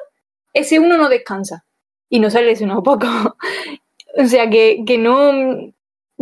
ese 0.53 0.79
uno 0.79 0.97
no 0.97 1.07
descansa. 1.07 1.65
Y 2.09 2.19
no 2.19 2.31
se 2.31 2.39
ha 2.39 2.41
lesionado 2.41 2.81
poco. 2.81 3.07
o 4.17 4.25
sea 4.25 4.49
que, 4.49 4.83
que 4.87 4.97
no 4.97 5.71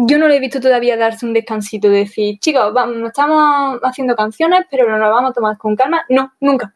yo 0.07 0.17
no 0.17 0.27
le 0.27 0.38
he 0.38 0.39
visto 0.39 0.62
todavía 0.62 0.95
darse 0.95 1.25
un 1.25 1.33
descansito, 1.33 1.89
de 1.89 1.99
decir, 1.99 2.39
chicos, 2.39 2.73
vamos, 2.73 3.07
estamos 3.07 3.79
haciendo 3.83 4.15
canciones, 4.15 4.62
pero 4.71 4.89
no 4.89 4.97
nos 4.97 5.09
vamos 5.09 5.31
a 5.31 5.33
tomar 5.33 5.57
con 5.57 5.75
calma. 5.75 6.05
No, 6.07 6.31
nunca. 6.39 6.73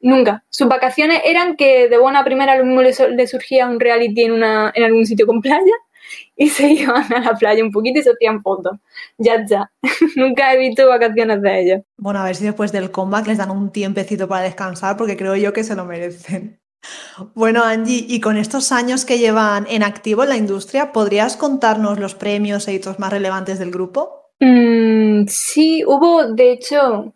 Nunca. 0.00 0.44
Sus 0.48 0.68
vacaciones 0.68 1.22
eran 1.24 1.56
que 1.56 1.88
de 1.88 1.98
buena 1.98 2.24
primera 2.24 2.56
lo 2.56 2.64
mismo 2.64 2.82
le, 2.82 3.26
surgía 3.26 3.66
un 3.68 3.78
reality 3.78 4.22
en, 4.22 4.32
una, 4.32 4.72
en 4.74 4.84
algún 4.84 5.06
sitio 5.06 5.26
con 5.26 5.40
playa 5.40 5.72
y 6.36 6.48
se 6.48 6.68
iban 6.72 7.12
a 7.12 7.20
la 7.20 7.34
playa 7.34 7.62
un 7.62 7.70
poquito 7.70 8.00
y 8.00 8.02
se 8.02 8.10
hacían 8.10 8.42
fotos. 8.42 8.76
Ya, 9.18 9.44
ya. 9.46 9.70
Nunca 10.16 10.52
he 10.52 10.58
visto 10.58 10.88
vacaciones 10.88 11.40
de 11.42 11.60
ellos. 11.60 11.82
Bueno, 11.96 12.20
a 12.20 12.24
ver 12.24 12.36
si 12.36 12.44
después 12.44 12.72
del 12.72 12.90
comeback 12.90 13.26
les 13.28 13.38
dan 13.38 13.50
un 13.50 13.70
tiempecito 13.70 14.26
para 14.26 14.42
descansar 14.42 14.96
porque 14.96 15.16
creo 15.16 15.36
yo 15.36 15.52
que 15.52 15.64
se 15.64 15.76
lo 15.76 15.84
merecen. 15.84 16.57
Bueno, 17.34 17.64
Angie, 17.64 18.04
y 18.08 18.20
con 18.20 18.36
estos 18.36 18.72
años 18.72 19.04
que 19.04 19.18
llevan 19.18 19.66
en 19.68 19.82
activo 19.82 20.22
en 20.22 20.28
la 20.28 20.36
industria, 20.36 20.92
¿podrías 20.92 21.36
contarnos 21.36 21.98
los 21.98 22.14
premios 22.14 22.68
e 22.68 22.74
hitos 22.74 22.98
más 22.98 23.12
relevantes 23.12 23.58
del 23.58 23.70
grupo? 23.70 24.30
Mm, 24.40 25.26
sí, 25.26 25.84
hubo, 25.84 26.32
de 26.32 26.52
hecho, 26.52 27.12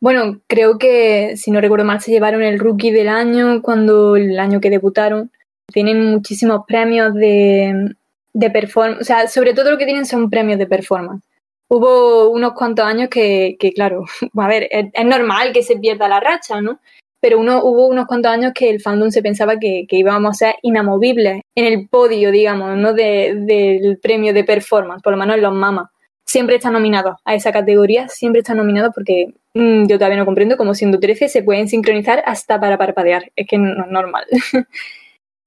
bueno, 0.00 0.40
creo 0.46 0.78
que, 0.78 1.36
si 1.36 1.50
no 1.50 1.60
recuerdo 1.60 1.84
mal, 1.84 2.00
se 2.00 2.10
llevaron 2.10 2.42
el 2.42 2.58
Rookie 2.58 2.90
del 2.90 3.08
año 3.08 3.62
cuando 3.62 4.16
el 4.16 4.38
año 4.38 4.60
que 4.60 4.70
debutaron. 4.70 5.30
Tienen 5.72 6.10
muchísimos 6.10 6.62
premios 6.66 7.14
de, 7.14 7.94
de 8.32 8.50
performance, 8.50 9.02
o 9.02 9.04
sea, 9.04 9.28
sobre 9.28 9.52
todo 9.54 9.70
lo 9.70 9.78
que 9.78 9.84
tienen 9.84 10.06
son 10.06 10.30
premios 10.30 10.58
de 10.58 10.66
performance. 10.66 11.22
Hubo 11.68 12.30
unos 12.30 12.54
cuantos 12.54 12.86
años 12.86 13.08
que, 13.10 13.56
que 13.60 13.72
claro, 13.72 14.04
a 14.36 14.48
ver, 14.48 14.68
es 14.70 15.04
normal 15.04 15.52
que 15.52 15.62
se 15.62 15.76
pierda 15.76 16.08
la 16.08 16.20
racha, 16.20 16.60
¿no? 16.60 16.80
Pero 17.20 17.38
uno, 17.38 17.62
hubo 17.64 17.86
unos 17.86 18.06
cuantos 18.06 18.30
años 18.30 18.52
que 18.54 18.70
el 18.70 18.80
fandom 18.80 19.10
se 19.10 19.22
pensaba 19.22 19.58
que, 19.58 19.86
íbamos 19.90 20.30
a 20.30 20.46
ser 20.46 20.54
inamovibles 20.62 21.42
en 21.54 21.64
el 21.64 21.88
podio, 21.88 22.30
digamos, 22.30 22.76
¿no? 22.76 22.92
del 22.92 23.98
premio 24.00 24.32
de 24.32 24.44
performance, 24.44 25.02
por 25.02 25.12
lo 25.12 25.18
menos 25.18 25.36
en 25.36 25.42
los 25.42 25.54
mamas. 25.54 25.90
Siempre 26.24 26.56
está 26.56 26.70
nominado 26.70 27.16
a 27.24 27.34
esa 27.34 27.52
categoría, 27.52 28.08
siempre 28.08 28.40
está 28.40 28.54
nominado 28.54 28.92
porque 28.94 29.32
mm, 29.54 29.86
yo 29.86 29.96
todavía 29.96 30.18
no 30.18 30.26
comprendo 30.26 30.58
cómo 30.58 30.74
siendo 30.74 31.00
13 31.00 31.28
se 31.28 31.42
pueden 31.42 31.68
sincronizar 31.68 32.22
hasta 32.26 32.60
para 32.60 32.76
parpadear. 32.76 33.32
Es 33.34 33.46
que 33.48 33.56
no 33.56 33.84
es 33.84 33.90
normal. 33.90 34.24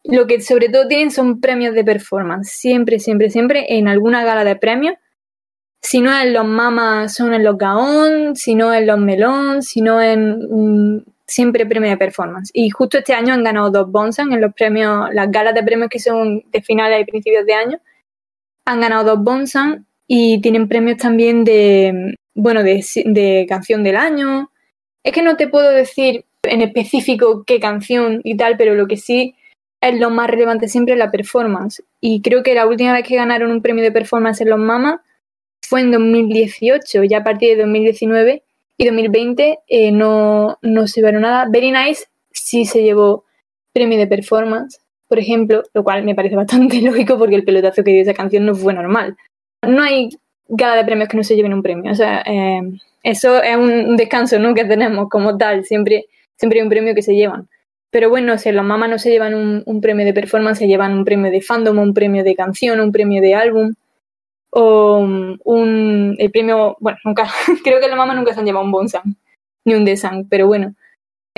Lo 0.03 0.25
que 0.25 0.41
sobre 0.41 0.69
todo 0.69 0.87
tienen 0.87 1.11
son 1.11 1.39
premios 1.39 1.75
de 1.75 1.83
performance. 1.83 2.49
Siempre, 2.49 2.99
siempre, 2.99 3.29
siempre 3.29 3.77
en 3.77 3.87
alguna 3.87 4.23
gala 4.23 4.43
de 4.43 4.55
premios. 4.55 4.95
Si 5.83 6.01
no 6.01 6.19
en 6.19 6.33
los 6.33 6.45
mamas, 6.45 7.13
son 7.13 7.33
en 7.33 7.43
los 7.43 7.57
gaón, 7.57 8.35
si 8.35 8.55
no 8.55 8.73
en 8.73 8.87
los 8.87 8.99
melón, 8.99 9.61
si 9.61 9.81
no 9.81 10.01
en 10.01 11.05
siempre 11.31 11.65
premio 11.65 11.89
de 11.89 11.97
performance. 11.97 12.51
Y 12.53 12.69
justo 12.69 12.97
este 12.97 13.13
año 13.13 13.33
han 13.33 13.43
ganado 13.43 13.71
dos 13.71 13.89
Bonsan 13.89 14.33
en 14.33 14.41
los 14.41 14.53
premios, 14.53 15.09
las 15.13 15.31
galas 15.31 15.53
de 15.53 15.63
premios 15.63 15.89
que 15.89 15.99
son 15.99 16.43
de 16.51 16.61
finales 16.61 17.01
y 17.01 17.05
principios 17.05 17.45
de 17.45 17.53
año. 17.53 17.79
Han 18.65 18.81
ganado 18.81 19.15
dos 19.15 19.23
Bonsan 19.23 19.85
y 20.07 20.41
tienen 20.41 20.67
premios 20.67 20.97
también 20.97 21.45
de, 21.45 22.15
bueno, 22.35 22.63
de, 22.63 23.45
canción 23.47 23.81
del 23.81 23.95
año. 23.95 24.51
Es 25.03 25.13
que 25.13 25.21
no 25.21 25.37
te 25.37 25.47
puedo 25.47 25.71
decir 25.71 26.25
en 26.43 26.61
específico 26.61 27.43
qué 27.47 27.61
canción 27.61 28.19
y 28.25 28.35
tal, 28.35 28.57
pero 28.57 28.75
lo 28.75 28.87
que 28.87 28.97
sí 28.97 29.35
es 29.79 29.97
lo 29.99 30.09
más 30.09 30.29
relevante 30.29 30.67
siempre 30.67 30.95
es 30.95 30.99
la 30.99 31.11
performance. 31.11 31.81
Y 32.01 32.21
creo 32.21 32.43
que 32.43 32.53
la 32.55 32.67
última 32.67 32.91
vez 32.91 33.07
que 33.07 33.15
ganaron 33.15 33.51
un 33.51 33.61
premio 33.61 33.83
de 33.83 33.91
performance 33.91 34.41
en 34.41 34.49
los 34.49 34.59
Mamas 34.59 34.99
fue 35.65 35.79
en 35.79 35.91
2018. 35.91 37.05
Ya 37.05 37.19
a 37.19 37.23
partir 37.23 37.55
de 37.55 37.63
2019 37.63 38.43
y 38.81 38.85
2020 38.85 39.59
eh, 39.67 39.91
no, 39.91 40.57
no 40.63 40.87
se 40.87 41.01
llevaron 41.01 41.21
nada. 41.21 41.45
Very 41.51 41.71
Nice 41.71 42.05
sí 42.31 42.65
se 42.65 42.81
llevó 42.81 43.25
premio 43.73 43.95
de 43.99 44.07
performance, 44.07 44.81
por 45.07 45.19
ejemplo, 45.19 45.61
lo 45.75 45.83
cual 45.83 46.03
me 46.03 46.15
parece 46.15 46.35
bastante 46.43 46.81
lógico 46.81 47.17
porque 47.19 47.35
el 47.35 47.43
pelotazo 47.43 47.83
que 47.83 47.91
dio 47.91 48.01
esa 48.01 48.15
canción 48.15 48.43
no 48.43 48.55
fue 48.55 48.73
normal. 48.73 49.15
No 49.61 49.83
hay 49.83 50.09
gala 50.47 50.77
de 50.77 50.85
premios 50.85 51.09
que 51.09 51.17
no 51.17 51.23
se 51.23 51.35
lleven 51.35 51.53
un 51.53 51.61
premio, 51.61 51.91
o 51.91 51.95
sea, 51.95 52.23
eh, 52.25 52.61
eso 53.03 53.41
es 53.41 53.55
un 53.55 53.95
descanso 53.95 54.39
¿no? 54.39 54.55
que 54.55 54.65
tenemos 54.65 55.07
como 55.09 55.37
tal, 55.37 55.63
siempre, 55.63 56.07
siempre 56.35 56.59
hay 56.59 56.63
un 56.63 56.69
premio 56.69 56.95
que 56.95 57.03
se 57.03 57.13
llevan. 57.13 57.47
Pero 57.91 58.09
bueno, 58.09 58.37
si 58.39 58.51
los 58.51 58.65
mamás 58.65 58.89
no 58.89 58.97
se 58.97 59.11
llevan 59.11 59.35
un, 59.35 59.63
un, 59.65 59.79
premio 59.79 60.05
de 60.05 60.13
performance, 60.13 60.57
se 60.57 60.67
llevan 60.67 60.93
un 60.93 61.05
premio 61.05 61.29
de 61.29 61.41
fandom, 61.41 61.77
un 61.77 61.93
premio 61.93 62.23
de 62.23 62.35
canción, 62.35 62.79
un 62.79 62.91
premio 62.91 63.21
de 63.21 63.35
álbum 63.35 63.73
o 64.51 64.99
un, 64.99 66.15
el 66.17 66.31
premio, 66.31 66.77
bueno, 66.79 66.97
nunca, 67.03 67.27
creo 67.63 67.79
que 67.79 67.87
la 67.87 67.95
mamá 67.95 68.13
nunca 68.13 68.33
se 68.33 68.39
han 68.39 68.45
llevado 68.45 68.65
un 68.65 68.71
Bonsang, 68.71 69.15
ni 69.65 69.73
un 69.73 69.85
Desang, 69.85 70.27
pero 70.29 70.47
bueno. 70.47 70.75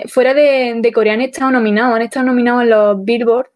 Fuera 0.07 0.33
de, 0.33 0.73
de 0.77 0.91
Corea 0.91 1.13
han 1.13 1.21
estado 1.21 1.51
nominados, 1.51 1.95
han 1.95 2.01
estado 2.01 2.25
nominados 2.25 2.63
en 2.63 2.69
los 2.71 3.05
Billboard 3.05 3.47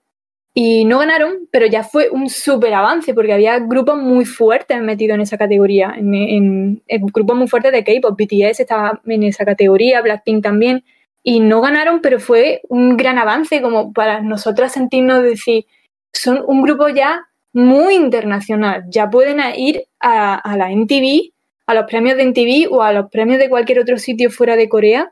y 0.53 0.85
no 0.85 0.99
ganaron, 0.99 1.47
pero 1.51 1.67
ya 1.67 1.83
fue 1.83 2.09
un 2.09 2.29
súper 2.29 2.73
avance 2.73 3.13
porque 3.13 3.33
había 3.33 3.59
grupos 3.59 3.97
muy 3.97 4.25
fuertes 4.25 4.81
metidos 4.81 5.15
en 5.15 5.21
esa 5.21 5.37
categoría, 5.37 5.93
en, 5.95 6.13
en, 6.13 6.83
grupos 7.13 7.37
muy 7.37 7.47
fuertes 7.47 7.71
de 7.71 7.83
K-pop, 7.83 8.19
BTS 8.19 8.61
estaba 8.61 8.99
en 9.05 9.23
esa 9.23 9.45
categoría, 9.45 10.01
Blackpink 10.01 10.43
también, 10.43 10.83
y 11.21 11.41
no 11.41 11.61
ganaron, 11.61 12.01
pero 12.01 12.19
fue 12.19 12.61
un 12.69 12.97
gran 12.97 13.19
avance 13.19 13.61
como 13.61 13.93
para 13.93 14.21
nosotras 14.21 14.71
sentirnos 14.71 15.21
decir, 15.21 15.65
son 16.11 16.43
un 16.47 16.63
grupo 16.63 16.87
ya 16.89 17.27
muy 17.57 17.95
internacional. 17.95 18.83
Ya 18.87 19.09
pueden 19.09 19.39
ir 19.57 19.85
a, 19.99 20.55
la 20.55 20.71
NTV, 20.71 21.33
a 21.65 21.73
los 21.73 21.85
premios 21.85 22.15
de 22.15 22.23
NTV 22.23 22.71
o 22.71 22.83
a 22.83 22.93
los 22.93 23.09
premios 23.09 23.39
de 23.39 23.49
cualquier 23.49 23.79
otro 23.79 23.97
sitio 23.97 24.29
fuera 24.29 24.55
de 24.55 24.69
Corea 24.69 25.11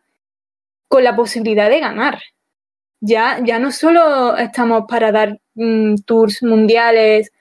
con 0.87 1.03
la 1.03 1.15
posibilidad 1.15 1.71
de 1.71 1.79
ganar. 1.79 2.21
Ya, 3.01 3.39
ya 3.43 3.57
no 3.57 3.71
solo 3.71 4.37
estamos 4.37 4.83
para 4.87 5.11
dar 5.11 5.39
mm, 5.55 5.95
tours 6.05 6.43
mundiales 6.43 7.31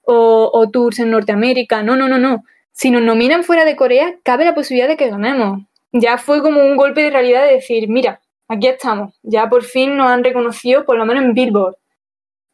o, 0.00 0.50
o, 0.50 0.70
tours 0.70 0.98
en 0.98 1.10
Norteamérica, 1.10 1.82
no, 1.82 1.94
no, 1.94 2.08
no, 2.08 2.18
no. 2.18 2.44
Si 2.72 2.90
nos 2.90 3.02
nominan 3.02 3.44
fuera 3.44 3.66
de 3.66 3.76
Corea, 3.76 4.14
cabe 4.22 4.46
la 4.46 4.54
posibilidad 4.54 4.88
de 4.88 4.96
que 4.96 5.10
ganemos. 5.10 5.60
Ya 5.92 6.16
fue 6.16 6.40
como 6.40 6.62
un 6.62 6.76
golpe 6.78 7.02
de 7.02 7.10
realidad 7.10 7.44
de 7.46 7.52
decir, 7.52 7.88
mira, 7.88 8.22
aquí 8.48 8.66
estamos, 8.66 9.14
ya 9.22 9.46
por 9.48 9.62
fin 9.62 9.94
nos 9.96 10.08
han 10.08 10.24
reconocido, 10.24 10.86
por 10.86 10.96
lo 10.96 11.04
menos 11.04 11.22
en 11.22 11.34
Billboard 11.34 11.76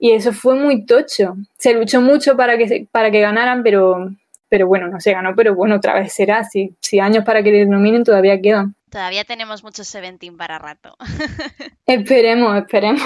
Y 0.03 0.13
eso 0.13 0.33
fue 0.33 0.55
muy 0.55 0.87
tocho. 0.87 1.37
Se 1.59 1.75
luchó 1.75 2.01
mucho 2.01 2.35
para 2.35 2.57
que, 2.57 2.89
para 2.91 3.11
que 3.11 3.21
ganaran, 3.21 3.63
pero, 3.63 4.11
pero 4.49 4.67
bueno, 4.67 4.89
no 4.89 4.99
se 4.99 5.13
ganó, 5.13 5.35
pero 5.37 5.55
bueno, 5.55 5.77
otra 5.77 5.93
vez 5.93 6.15
será. 6.15 6.43
Si, 6.43 6.75
si 6.81 6.99
años 6.99 7.23
para 7.23 7.43
que 7.43 7.53
le 7.53 7.67
nominen 7.67 8.03
todavía 8.03 8.41
quedan. 8.41 8.75
Todavía 8.89 9.25
tenemos 9.25 9.63
muchos 9.63 9.87
Seventeen 9.87 10.39
para 10.39 10.59
rato. 10.59 10.97
esperemos, 11.87 12.57
esperemos. 12.57 13.03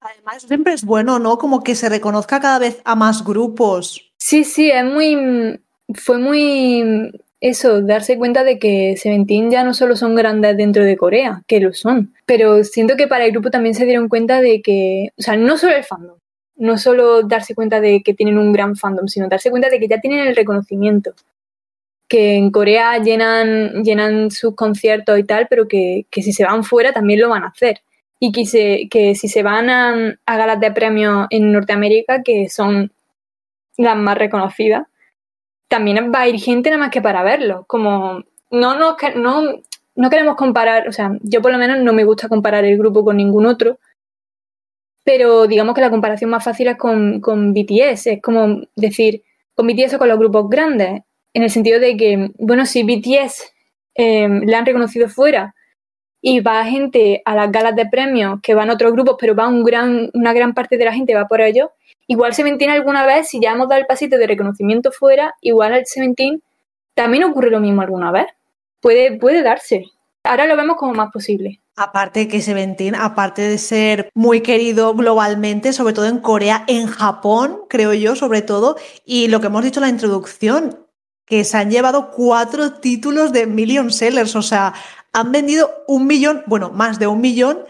Además, 0.00 0.42
siempre 0.46 0.72
es 0.72 0.84
bueno, 0.84 1.18
¿no? 1.18 1.36
Como 1.36 1.64
que 1.64 1.74
se 1.74 1.88
reconozca 1.88 2.38
cada 2.38 2.60
vez 2.60 2.80
a 2.84 2.94
más 2.94 3.24
grupos. 3.24 4.12
Sí, 4.16 4.44
sí, 4.44 4.70
es 4.70 4.84
muy. 4.84 5.60
Fue 5.94 6.18
muy. 6.18 7.10
Eso, 7.40 7.82
darse 7.82 8.16
cuenta 8.16 8.44
de 8.44 8.58
que 8.60 8.96
Seventeen 8.96 9.50
ya 9.50 9.64
no 9.64 9.74
solo 9.74 9.96
son 9.96 10.14
grandes 10.14 10.56
dentro 10.56 10.84
de 10.84 10.96
Corea, 10.96 11.42
que 11.46 11.60
lo 11.60 11.74
son, 11.74 12.14
pero 12.24 12.64
siento 12.64 12.96
que 12.96 13.08
para 13.08 13.26
el 13.26 13.32
grupo 13.32 13.50
también 13.50 13.74
se 13.74 13.84
dieron 13.84 14.08
cuenta 14.08 14.40
de 14.40 14.62
que, 14.62 15.10
o 15.18 15.22
sea, 15.22 15.36
no 15.36 15.58
solo 15.58 15.76
el 15.76 15.84
fandom, 15.84 16.16
no 16.56 16.78
solo 16.78 17.22
darse 17.22 17.54
cuenta 17.54 17.80
de 17.80 18.02
que 18.02 18.14
tienen 18.14 18.38
un 18.38 18.52
gran 18.52 18.76
fandom, 18.76 19.08
sino 19.08 19.28
darse 19.28 19.50
cuenta 19.50 19.68
de 19.68 19.78
que 19.78 19.88
ya 19.88 20.00
tienen 20.00 20.26
el 20.26 20.36
reconocimiento 20.36 21.14
que 22.08 22.36
en 22.36 22.50
Corea 22.50 22.98
llenan, 22.98 23.82
llenan 23.82 24.30
sus 24.30 24.54
conciertos 24.54 25.18
y 25.18 25.24
tal, 25.24 25.46
pero 25.48 25.66
que, 25.68 26.06
si 26.12 26.32
se 26.32 26.44
van 26.44 26.64
fuera 26.64 26.92
también 26.92 27.20
lo 27.20 27.28
van 27.28 27.44
a 27.44 27.48
hacer. 27.48 27.82
Y 28.18 28.32
que, 28.32 28.88
que 28.88 29.14
si 29.14 29.28
se 29.28 29.42
van 29.42 29.68
a, 29.70 30.16
galas 30.26 30.60
de 30.60 30.72
premios 30.72 31.26
en 31.30 31.52
Norteamérica, 31.52 32.22
que 32.22 32.48
son 32.48 32.92
las 33.76 33.96
más 33.96 34.16
reconocidas, 34.16 34.86
también 35.68 36.12
va 36.14 36.20
a 36.22 36.28
ir 36.28 36.40
gente 36.40 36.70
nada 36.70 36.80
más 36.80 36.90
que 36.90 37.02
para 37.02 37.22
verlo. 37.22 37.64
Como 37.66 38.22
no, 38.50 38.78
no, 38.78 38.96
no, 39.16 39.42
no 39.96 40.10
queremos 40.10 40.36
comparar, 40.36 40.88
o 40.88 40.92
sea, 40.92 41.10
yo 41.22 41.42
por 41.42 41.52
lo 41.52 41.58
menos 41.58 41.80
no 41.80 41.92
me 41.92 42.04
gusta 42.04 42.28
comparar 42.28 42.64
el 42.64 42.78
grupo 42.78 43.04
con 43.04 43.16
ningún 43.16 43.46
otro, 43.46 43.78
pero 45.06 45.46
digamos 45.46 45.76
que 45.76 45.80
la 45.80 45.90
comparación 45.90 46.30
más 46.30 46.42
fácil 46.42 46.66
es 46.66 46.76
con, 46.76 47.20
con 47.20 47.54
BTS, 47.54 48.08
es 48.08 48.20
como 48.20 48.62
decir, 48.74 49.22
con 49.54 49.68
BTS 49.68 49.94
o 49.94 49.98
con 49.98 50.08
los 50.08 50.18
grupos 50.18 50.50
grandes 50.50 51.02
en 51.32 51.42
el 51.44 51.50
sentido 51.50 51.78
de 51.78 51.96
que, 51.96 52.32
bueno, 52.38 52.66
si 52.66 52.82
BTS 52.82 53.52
eh, 53.94 54.28
le 54.28 54.56
han 54.56 54.66
reconocido 54.66 55.08
fuera 55.08 55.54
y 56.20 56.40
va 56.40 56.64
gente 56.64 57.22
a 57.24 57.36
las 57.36 57.52
galas 57.52 57.76
de 57.76 57.86
premios 57.86 58.40
que 58.42 58.56
van 58.56 58.68
otros 58.68 58.92
grupos, 58.94 59.14
pero 59.20 59.36
va 59.36 59.46
un 59.46 59.62
gran, 59.62 60.10
una 60.12 60.32
gran 60.32 60.54
parte 60.54 60.76
de 60.76 60.86
la 60.86 60.92
gente 60.92 61.14
va 61.14 61.28
por 61.28 61.40
ello, 61.40 61.70
igual 62.08 62.34
Seventeen 62.34 62.70
alguna 62.70 63.06
vez, 63.06 63.28
si 63.28 63.40
ya 63.40 63.52
hemos 63.52 63.68
dado 63.68 63.80
el 63.80 63.86
pasito 63.86 64.18
de 64.18 64.26
reconocimiento 64.26 64.90
fuera, 64.90 65.34
igual 65.40 65.72
al 65.72 65.86
Seventeen 65.86 66.42
también 66.94 67.22
ocurre 67.22 67.50
lo 67.50 67.60
mismo 67.60 67.80
alguna 67.80 68.10
vez. 68.10 68.26
Puede, 68.80 69.16
puede 69.18 69.44
darse. 69.44 69.84
Ahora 70.24 70.46
lo 70.46 70.56
vemos 70.56 70.76
como 70.76 70.94
más 70.94 71.12
posible. 71.12 71.60
Aparte 71.76 72.26
que 72.26 72.40
Seventeen, 72.40 72.94
aparte 72.94 73.42
de 73.42 73.58
ser 73.58 74.10
muy 74.14 74.40
querido 74.40 74.94
globalmente, 74.94 75.74
sobre 75.74 75.92
todo 75.92 76.06
en 76.06 76.18
Corea, 76.18 76.64
en 76.68 76.86
Japón, 76.86 77.60
creo 77.68 77.92
yo, 77.92 78.16
sobre 78.16 78.40
todo, 78.40 78.76
y 79.04 79.28
lo 79.28 79.40
que 79.40 79.48
hemos 79.48 79.62
dicho 79.62 79.80
en 79.80 79.82
la 79.82 79.90
introducción, 79.90 80.86
que 81.26 81.44
se 81.44 81.58
han 81.58 81.70
llevado 81.70 82.12
cuatro 82.12 82.74
títulos 82.74 83.32
de 83.32 83.46
million 83.46 83.90
sellers, 83.90 84.34
o 84.36 84.42
sea, 84.42 84.72
han 85.12 85.32
vendido 85.32 85.70
un 85.86 86.06
millón, 86.06 86.44
bueno, 86.46 86.70
más 86.70 86.98
de 86.98 87.08
un 87.08 87.20
millón 87.20 87.64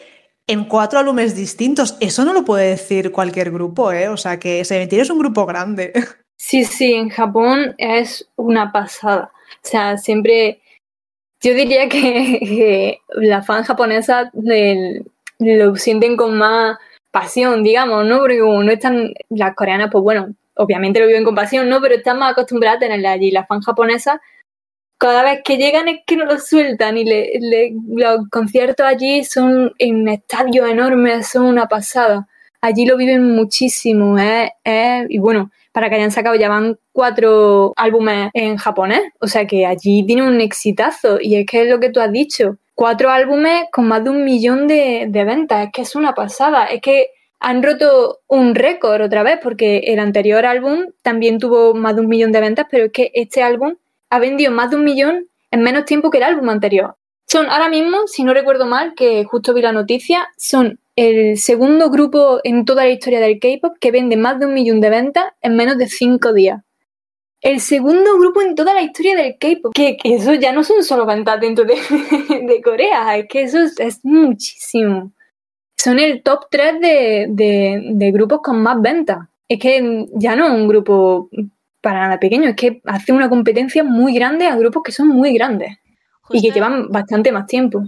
en 0.47 0.65
cuatro 0.65 0.99
álbumes 0.99 1.35
distintos. 1.35 1.97
Eso 2.01 2.25
no 2.25 2.33
lo 2.33 2.45
puede 2.45 2.71
decir 2.71 3.11
cualquier 3.11 3.51
grupo, 3.51 3.93
¿eh? 3.93 4.09
O 4.09 4.17
sea, 4.17 4.39
que 4.39 4.65
Seventeen 4.65 5.03
es 5.03 5.11
un 5.11 5.19
grupo 5.19 5.47
grande. 5.47 5.93
Sí, 6.39 6.65
sí, 6.65 6.93
en 6.93 7.09
Japón 7.09 7.75
es 7.79 8.29
una 8.37 8.71
pasada. 8.71 9.33
O 9.65 9.69
sea, 9.69 9.97
siempre, 9.97 10.61
yo 11.41 11.55
diría 11.55 11.89
que, 11.89 12.99
la 13.15 13.43
fan 13.43 13.65
japonesa 13.65 14.31
lo 15.39 15.77
sienten 15.77 16.17
con 16.17 16.37
más 16.39 16.79
pasión, 17.11 17.63
digamos, 17.63 18.05
¿no? 18.07 18.19
Porque 18.19 18.41
como 18.41 18.63
no 18.63 18.73
están 18.73 19.15
las 19.31 19.55
coreanas, 19.55 19.91
pues 19.91 20.03
bueno, 20.03 20.35
obviamente 20.55 21.01
lo 21.01 21.07
viven 21.07 21.25
con 21.25 21.35
pasión, 21.35 21.69
¿no? 21.69 21.81
Pero 21.81 21.95
están 21.95 22.19
más 22.19 22.33
acostumbradas 22.33 22.77
a 22.77 22.81
tenerla 22.81 23.13
allí. 23.13 23.31
Las 23.31 23.47
fans 23.47 23.65
japonesas, 23.65 24.19
cada 24.99 25.23
vez 25.23 25.41
que 25.45 25.57
llegan 25.57 25.89
es 25.89 26.01
que 26.07 26.17
no 26.17 26.25
lo 26.25 26.39
sueltan 26.39 26.97
y 26.97 27.05
los 27.05 28.29
conciertos 28.31 28.87
allí 28.87 29.25
son 29.25 29.73
en 29.79 30.09
estadios 30.09 30.69
enormes, 30.69 31.29
son 31.29 31.47
una 31.47 31.67
pasada. 31.67 32.27
Allí 32.63 32.87
lo 32.87 32.97
viven 32.97 33.37
muchísimo, 33.37 34.19
¿eh? 34.19 34.53
y 35.09 35.19
bueno, 35.19 35.51
para 35.77 35.91
que 35.91 35.97
hayan 35.97 36.11
sacado 36.11 36.37
ya 36.37 36.49
van 36.49 36.79
cuatro 36.91 37.75
álbumes 37.77 38.31
en 38.33 38.57
japonés, 38.57 39.03
o 39.21 39.27
sea 39.27 39.47
que 39.47 39.67
allí 39.67 40.07
tiene 40.07 40.27
un 40.27 40.41
exitazo. 40.41 41.19
Y 41.21 41.35
es 41.35 41.45
que 41.45 41.61
es 41.61 41.69
lo 41.69 41.81
que 41.81 41.91
tú 41.91 42.01
has 42.01 42.11
dicho, 42.11 42.57
cuatro 42.75 43.11
álbumes 43.11 43.65
con 43.71 43.87
más 43.87 44.03
de 44.03 44.09
un 44.09 44.25
millón 44.25 44.69
de, 44.69 45.05
de 45.07 45.25
ventas, 45.25 45.67
es 45.67 45.73
que 45.75 45.83
es 45.83 45.95
una 45.95 46.15
pasada, 46.15 46.65
es 46.65 46.81
que 46.81 47.09
han 47.41 47.63
roto 47.63 48.21
un 48.27 48.55
récord 48.55 49.03
otra 49.03 49.23
vez 49.23 49.39
porque 49.43 49.81
el 49.89 49.99
anterior 49.99 50.47
álbum 50.47 50.87
también 51.03 51.39
tuvo 51.39 51.75
más 51.75 51.95
de 51.95 52.01
un 52.01 52.09
millón 52.09 52.33
de 52.33 52.41
ventas, 52.41 52.67
pero 52.71 52.87
es 52.87 52.93
que 52.93 53.11
este 53.13 53.43
álbum 53.43 53.75
ha 54.09 54.19
vendido 54.19 54.53
más 54.53 54.71
de 54.71 54.77
un 54.77 54.85
millón 54.85 55.27
en 55.51 55.61
menos 55.61 55.85
tiempo 55.85 56.11
que 56.11 56.17
el 56.17 56.25
álbum 56.25 56.49
anterior. 56.49 56.97
Son 57.27 57.51
ahora 57.51 57.69
mismo, 57.69 58.07
si 58.07 58.25
no 58.25 58.33
recuerdo 58.33 58.65
mal, 58.65 58.95
que 58.95 59.25
justo 59.25 59.53
vi 59.53 59.61
la 59.61 59.73
noticia, 59.73 60.27
son 60.39 60.81
el 60.97 61.39
segundo 61.39 61.91
grupo 61.91 62.41
en 62.43 62.65
toda 62.65 62.85
la 62.85 62.91
historia 62.91 63.21
del 63.21 63.39
K-pop 63.39 63.77
que 63.81 63.91
vende 63.91 64.17
más 64.17 64.41
de 64.41 64.47
un 64.47 64.55
millón 64.55 64.81
de 64.81 64.91
ventas 64.91 65.27
en 65.41 65.57
menos 65.57 65.79
de 65.79 65.89
cinco 65.89 66.33
días. 66.33 66.63
El 67.41 67.61
segundo 67.61 68.19
grupo 68.19 68.41
en 68.41 68.55
toda 68.55 68.75
la 68.75 68.83
historia 68.83 69.15
del 69.15 69.37
K-pop. 69.39 69.73
Que, 69.75 69.99
eso 70.03 70.35
ya 70.35 70.53
no 70.53 70.65
son 70.65 70.83
solo 70.83 71.07
ventas 71.07 71.41
dentro 71.41 71.65
de, 71.65 71.75
de 72.47 72.63
Corea, 72.63 73.17
es 73.17 73.27
que 73.29 73.43
eso 73.43 73.59
es 73.79 74.01
muchísimo 74.03 75.13
son 75.87 76.01
el 76.01 76.23
top 76.23 76.47
3 76.51 76.81
de, 76.81 78.11
grupos 78.13 78.41
con 78.43 78.61
más 78.61 78.81
ventas. 78.81 79.19
Es 79.49 79.61
que 79.61 80.07
ya 80.15 80.35
no 80.35 80.47
es 80.47 80.53
un 80.53 80.67
grupo 80.67 81.29
para 81.81 82.01
nada 82.01 82.19
pequeño, 82.19 82.49
es 82.49 82.57
que 82.57 82.81
hace 82.85 83.13
una 83.13 83.29
competencia 83.29 83.85
muy 83.85 84.13
grande 84.15 84.47
a 84.47 84.57
grupos 84.57 84.83
que 84.83 84.91
son 84.91 85.07
muy 85.07 85.33
grandes 85.35 85.79
y 86.31 86.43
que 86.43 86.51
llevan 86.51 86.89
bastante 86.89 87.31
más 87.31 87.47
tiempo. 87.47 87.85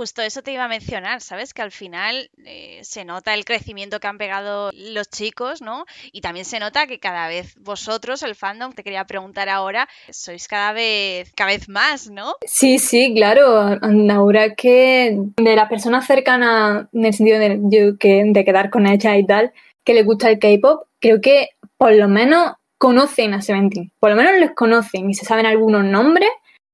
Justo 0.00 0.22
eso 0.22 0.40
te 0.40 0.50
iba 0.50 0.64
a 0.64 0.68
mencionar, 0.68 1.20
¿sabes? 1.20 1.52
Que 1.52 1.60
al 1.60 1.72
final 1.72 2.30
eh, 2.46 2.80
se 2.84 3.04
nota 3.04 3.34
el 3.34 3.44
crecimiento 3.44 4.00
que 4.00 4.06
han 4.06 4.16
pegado 4.16 4.70
los 4.72 5.10
chicos, 5.10 5.60
¿no? 5.60 5.84
Y 6.10 6.22
también 6.22 6.46
se 6.46 6.58
nota 6.58 6.86
que 6.86 6.98
cada 6.98 7.28
vez 7.28 7.54
vosotros, 7.60 8.22
el 8.22 8.34
fandom, 8.34 8.72
te 8.72 8.82
quería 8.82 9.04
preguntar 9.04 9.50
ahora, 9.50 9.90
sois 10.08 10.48
cada 10.48 10.72
vez, 10.72 11.30
cada 11.36 11.50
vez 11.50 11.68
más, 11.68 12.08
¿no? 12.08 12.36
Sí, 12.46 12.78
sí, 12.78 13.12
claro. 13.14 13.78
Ahora 14.10 14.54
que 14.54 15.18
de 15.36 15.54
las 15.54 15.68
personas 15.68 16.06
cercanas, 16.06 16.86
en 16.94 17.04
el 17.04 17.12
sentido 17.12 17.38
de, 17.38 17.94
que, 18.00 18.22
de 18.24 18.44
quedar 18.46 18.70
con 18.70 18.86
ella 18.86 19.18
y 19.18 19.26
tal, 19.26 19.52
que 19.84 19.92
les 19.92 20.06
gusta 20.06 20.30
el 20.30 20.38
K-pop, 20.38 20.86
creo 20.98 21.20
que 21.20 21.50
por 21.76 21.92
lo 21.92 22.08
menos 22.08 22.54
conocen 22.78 23.34
a 23.34 23.42
Seventeen. 23.42 23.92
Por 24.00 24.08
lo 24.08 24.16
menos 24.16 24.32
les 24.40 24.52
conocen 24.54 25.10
y 25.10 25.12
se 25.12 25.26
saben 25.26 25.44
algunos 25.44 25.84
nombres 25.84 26.30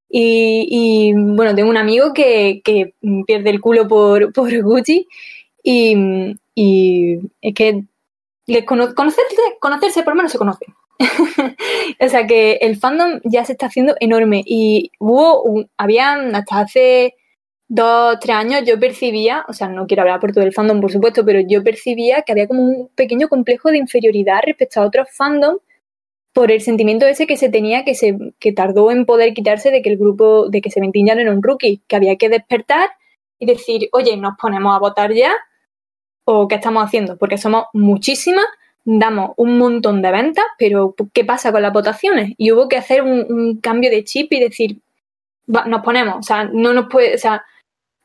y, 0.09 1.13
bueno, 1.13 1.53
tengo 1.55 1.69
un 1.69 1.77
amigo 1.77 2.13
que, 2.13 2.61
pierde 3.25 3.49
el 3.49 3.61
culo 3.61 3.87
por, 3.87 4.31
por 4.33 4.61
Gucci 4.61 5.07
y, 5.63 7.19
es 7.41 7.53
que 7.53 7.83
conocerse, 8.65 9.41
conocerse 9.59 10.03
por 10.03 10.13
lo 10.13 10.17
menos 10.17 10.31
se 10.31 10.37
conoce. 10.37 10.65
o 11.99 12.09
sea 12.09 12.25
que 12.25 12.53
el 12.53 12.77
fandom 12.77 13.19
ya 13.23 13.45
se 13.45 13.51
está 13.51 13.67
haciendo 13.67 13.95
enorme 13.99 14.41
y 14.45 14.91
hubo, 14.99 15.67
había 15.77 16.13
hasta 16.13 16.59
hace 16.59 17.13
dos, 17.67 18.17
tres 18.19 18.35
años 18.35 18.63
yo 18.65 18.79
percibía, 18.79 19.45
o 19.47 19.53
sea, 19.53 19.67
no 19.67 19.85
quiero 19.85 20.01
hablar 20.03 20.19
por 20.19 20.31
todo 20.31 20.43
el 20.43 20.53
fandom, 20.53 20.81
por 20.81 20.91
supuesto, 20.91 21.23
pero 21.23 21.39
yo 21.41 21.63
percibía 21.63 22.23
que 22.23 22.31
había 22.31 22.47
como 22.47 22.63
un 22.63 22.89
pequeño 22.95 23.27
complejo 23.27 23.69
de 23.69 23.77
inferioridad 23.77 24.39
respecto 24.43 24.81
a 24.81 24.85
otros 24.85 25.07
fandoms 25.11 25.59
por 26.37 26.51
el 26.51 26.61
sentimiento 26.61 27.07
ese 27.07 27.25
que 27.25 27.35
se 27.35 27.49
tenía 27.49 27.83
que 27.83 27.95
se 27.95 28.15
que 28.37 28.51
tardó 28.51 28.91
en 28.91 29.07
poder 29.07 29.33
quitarse 29.33 29.71
de 29.71 29.81
que 29.81 29.89
el 29.89 29.97
grupo 29.97 30.49
de 30.49 30.61
que 30.61 30.69
se 30.69 30.79
ya 30.79 31.15
no 31.15 31.21
era 31.21 31.31
un 31.31 31.41
rookie, 31.41 31.81
que 31.87 31.95
había 31.95 32.15
que 32.15 32.29
despertar 32.29 32.91
y 33.39 33.47
decir, 33.47 33.89
"Oye, 33.91 34.15
nos 34.17 34.37
ponemos 34.39 34.75
a 34.75 34.77
votar 34.77 35.13
ya." 35.13 35.31
¿O 36.25 36.47
qué 36.47 36.53
estamos 36.53 36.83
haciendo? 36.83 37.17
Porque 37.17 37.39
somos 37.39 37.65
muchísimas, 37.73 38.45
damos 38.85 39.31
un 39.37 39.57
montón 39.57 40.03
de 40.03 40.11
ventas, 40.11 40.45
pero 40.59 40.93
¿qué 41.11 41.25
pasa 41.25 41.51
con 41.51 41.63
las 41.63 41.73
votaciones? 41.73 42.33
Y 42.37 42.51
hubo 42.51 42.67
que 42.67 42.77
hacer 42.77 43.01
un, 43.01 43.59
cambio 43.59 43.89
de 43.89 44.03
chip 44.03 44.31
y 44.31 44.39
decir, 44.39 44.81
nos 45.47 45.81
ponemos, 45.81 46.17
o 46.19 46.21
sea, 46.21 46.43
no 46.43 46.71
nos 46.71 46.87
puede, 46.87 47.15
o 47.15 47.17
sea, 47.17 47.43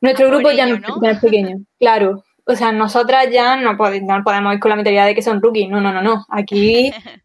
nuestro 0.01 0.29
grupo 0.29 0.49
ya, 0.49 0.65
no, 0.65 0.77
es 1.03 1.19
pequeño, 1.19 1.57
claro. 1.79 2.23
O 2.45 2.55
sea, 2.55 2.71
nosotras 2.71 3.27
ya 3.31 3.57
no, 3.57 3.73
no 3.73 4.23
podemos 4.23 4.53
ir 4.55 4.59
con 4.59 4.69
la 4.69 4.75
mentalidad 4.75 5.05
de 5.05 5.13
que 5.13 5.21
son 5.21 5.39
rookies, 5.39 5.69
no, 5.69 5.79
no, 5.79 5.93
no, 5.93 6.01
no. 6.01 6.25
Aquí 6.29 6.91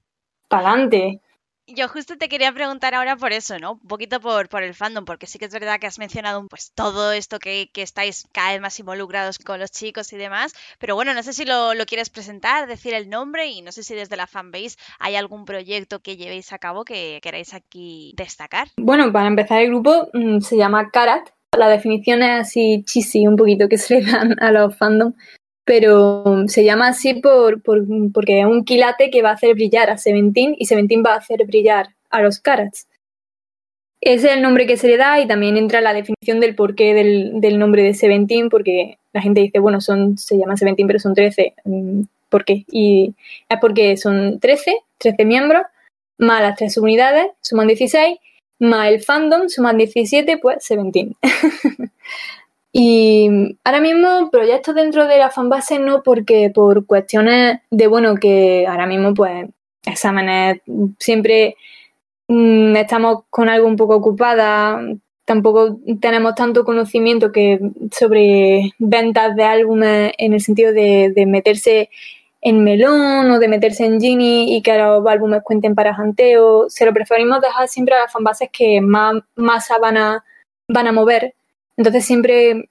para 0.48 0.70
adelante. 0.70 1.20
Yo 1.70 1.86
justo 1.86 2.16
te 2.16 2.30
quería 2.30 2.50
preguntar 2.50 2.94
ahora 2.94 3.16
por 3.16 3.32
eso, 3.32 3.58
¿no? 3.58 3.72
Un 3.72 3.88
poquito 3.88 4.20
por, 4.20 4.48
por 4.48 4.62
el 4.62 4.72
fandom, 4.72 5.04
porque 5.04 5.26
sí 5.26 5.38
que 5.38 5.44
es 5.44 5.52
verdad 5.52 5.78
que 5.78 5.86
has 5.86 5.98
mencionado 5.98 6.46
pues 6.48 6.72
todo 6.74 7.12
esto 7.12 7.38
que, 7.38 7.68
estáis 7.74 8.26
cada 8.32 8.52
vez 8.52 8.60
más 8.62 8.80
involucrados 8.80 9.38
con 9.38 9.60
los 9.60 9.70
chicos 9.70 10.10
y 10.14 10.16
demás, 10.16 10.54
pero 10.78 10.94
bueno, 10.94 11.12
no 11.12 11.22
sé 11.22 11.34
si 11.34 11.44
lo, 11.44 11.74
quieres 11.86 12.08
presentar, 12.08 12.66
decir 12.66 12.94
el 12.94 13.10
nombre 13.10 13.48
y 13.48 13.60
no 13.60 13.70
sé 13.70 13.82
si 13.82 13.94
desde 13.94 14.16
la 14.16 14.26
fanbase 14.26 14.76
hay 14.98 15.16
algún 15.16 15.44
proyecto 15.44 16.00
que 16.00 16.16
llevéis 16.16 16.54
a 16.54 16.58
cabo 16.58 16.84
que 16.84 17.20
queráis 17.22 17.52
aquí 17.52 18.14
destacar. 18.16 18.68
Bueno, 18.78 19.12
para 19.12 19.28
empezar 19.28 19.60
el 19.60 19.68
grupo 19.68 20.08
mm, 20.14 20.40
se 20.40 20.56
llama 20.56 20.90
Karat, 20.90 21.28
la 21.56 21.68
definición 21.68 22.22
es 22.22 22.40
así 22.40 22.82
cheesy 22.86 23.26
un 23.26 23.36
poquito 23.36 23.68
que 23.68 23.76
se 23.76 24.00
le 24.00 24.06
dan 24.10 24.36
a 24.40 24.52
los 24.52 24.74
fandom, 24.74 25.12
pero 25.68 26.24
se 26.46 26.64
llama 26.64 26.88
así 26.88 27.12
por, 27.12 27.62
porque 27.62 28.40
es 28.40 28.46
un 28.46 28.64
quilate 28.64 29.10
que 29.10 29.20
va 29.20 29.28
a 29.28 29.34
hacer 29.34 29.54
brillar 29.54 29.90
a 29.90 29.98
Seventeen 29.98 30.56
y 30.58 30.64
Seventeen 30.64 31.02
va 31.04 31.12
a 31.12 31.18
hacer 31.18 31.44
brillar 31.44 31.88
a 32.08 32.22
los 32.22 32.40
Carats. 32.40 32.88
Ese 34.00 34.28
es 34.28 34.32
el 34.32 34.40
nombre 34.40 34.66
que 34.66 34.78
se 34.78 34.88
le 34.88 34.96
da 34.96 35.20
y 35.20 35.28
también 35.28 35.58
entra 35.58 35.82
la 35.82 35.92
definición 35.92 36.40
del 36.40 36.54
porqué 36.54 36.94
del, 36.94 37.32
del 37.42 37.58
nombre 37.58 37.82
de 37.82 37.92
Seventeen, 37.92 38.48
porque 38.48 38.98
la 39.12 39.20
gente 39.20 39.42
dice, 39.42 39.58
bueno, 39.58 39.82
son, 39.82 40.16
se 40.16 40.38
llama 40.38 40.56
Seventeen, 40.56 40.86
pero 40.86 41.00
son 41.00 41.12
13. 41.12 41.52
Mm, 41.64 42.02
¿Por 42.30 42.46
qué? 42.46 42.64
Y 42.72 43.14
es 43.46 43.58
porque 43.60 43.98
son 43.98 44.40
13, 44.40 44.74
13 44.96 45.24
miembros, 45.26 45.64
más 46.16 46.40
las 46.40 46.56
tres 46.56 46.78
unidades, 46.78 47.26
suman 47.42 47.66
16, 47.66 48.16
más 48.60 48.88
el 48.88 49.02
fandom, 49.02 49.50
suman 49.50 49.76
17, 49.76 50.38
pues 50.38 50.64
Seventeen. 50.64 51.14
y 52.72 53.56
ahora 53.64 53.80
mismo 53.80 54.30
proyectos 54.30 54.74
dentro 54.74 55.06
de 55.06 55.18
la 55.18 55.30
fanbase 55.30 55.78
no, 55.78 56.02
porque 56.02 56.50
por 56.54 56.86
cuestiones 56.86 57.60
de, 57.70 57.86
bueno, 57.86 58.14
que 58.16 58.66
ahora 58.66 58.86
mismo 58.86 59.14
pues 59.14 59.48
exámenes 59.84 60.60
siempre 60.98 61.56
Mm, 62.28 62.76
estamos 62.76 63.24
con 63.30 63.48
algo 63.48 63.66
un 63.66 63.76
poco 63.76 63.96
ocupada, 63.96 64.80
tampoco 65.24 65.78
tenemos 66.00 66.34
tanto 66.34 66.64
conocimiento 66.64 67.32
que 67.32 67.58
sobre 67.90 68.72
ventas 68.78 69.34
de 69.34 69.44
álbumes 69.44 70.12
en 70.18 70.34
el 70.34 70.40
sentido 70.42 70.72
de, 70.72 71.12
meterse 71.26 71.88
en 72.42 72.64
Melón 72.64 73.30
o 73.30 73.38
de 73.38 73.48
meterse 73.48 73.84
en 73.86 74.00
Genie 74.00 74.56
y 74.56 74.62
que 74.62 74.76
los 74.78 75.06
álbumes 75.06 75.42
cuenten 75.42 75.74
para 75.74 75.94
janteo. 75.94 76.68
Se 76.68 76.84
lo 76.86 76.92
preferimos 76.92 77.40
dejar 77.40 77.68
siempre 77.68 77.94
a 77.94 78.00
las 78.00 78.12
fanbases 78.12 78.50
que 78.52 78.80
más 78.80 79.16
masa 79.36 79.78
van 79.78 79.96
a, 79.96 80.24
van 80.68 80.86
a 80.86 80.92
mover. 80.92 81.34
Entonces 81.78 82.04
siempre 82.04 82.68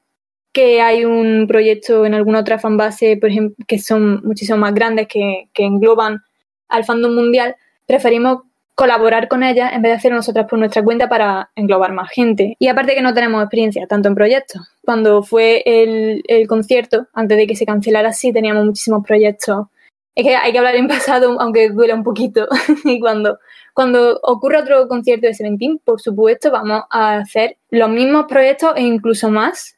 que 0.52 0.82
hay 0.82 1.06
un 1.06 1.46
proyecto 1.48 2.06
en 2.06 2.14
alguna 2.14 2.42
otra 2.42 2.60
fanbase, 2.60 3.18
por 3.18 3.30
ejemplo, 3.30 3.66
que 3.68 3.80
son 3.80 4.22
muchísimo 4.24 4.58
más 4.58 4.74
grandes, 4.74 5.08
que, 5.08 5.50
engloban 5.56 6.20
al 6.68 6.84
fandom 6.84 7.16
mundial, 7.16 7.56
preferimos 7.86 8.42
colaborar 8.76 9.28
con 9.28 9.44
ella 9.44 9.70
en 9.70 9.82
vez 9.82 9.92
de 9.92 9.96
hacerlo 9.96 10.18
nosotras 10.18 10.46
por 10.48 10.60
nuestra 10.60 10.84
cuenta 10.84 11.08
para 11.08 11.50
englobar 11.56 11.94
más 11.94 12.10
gente. 12.12 12.56
Y 12.60 12.68
aparte 12.68 12.96
que 12.96 13.02
no 13.02 13.14
tenemos 13.14 13.42
experiencia 13.42 13.88
tanto 13.88 14.10
en 14.10 14.16
proyectos. 14.16 14.62
Cuando 14.84 15.24
fue 15.24 15.64
el, 15.66 16.48
concierto, 16.48 17.08
antes 17.14 17.38
de 17.38 17.48
que 17.48 17.56
se 17.56 17.66
cancelara, 17.66 18.12
sí 18.12 18.34
teníamos 18.34 18.66
muchísimos 18.66 19.06
proyectos. 19.06 19.68
Es 20.16 20.26
que 20.26 20.36
hay 20.36 20.52
que 20.52 20.58
hablar 20.58 20.76
en 20.76 20.88
pasado, 20.90 21.40
aunque 21.40 21.70
duela 21.70 21.96
un 21.96 22.04
poquito. 22.04 22.48
y 22.84 23.00
cuando, 23.00 23.40
cuando 23.78 24.20
ocurra 24.24 24.62
otro 24.62 24.88
concierto 24.88 25.28
de 25.28 25.36
Seventeen, 25.36 25.78
por 25.78 26.02
supuesto, 26.02 26.50
vamos 26.50 26.82
a 26.90 27.18
hacer 27.18 27.58
los 27.70 27.88
mismos 27.88 28.26
proyectos 28.28 28.74
e 28.76 28.82
incluso 28.82 29.30
más. 29.30 29.76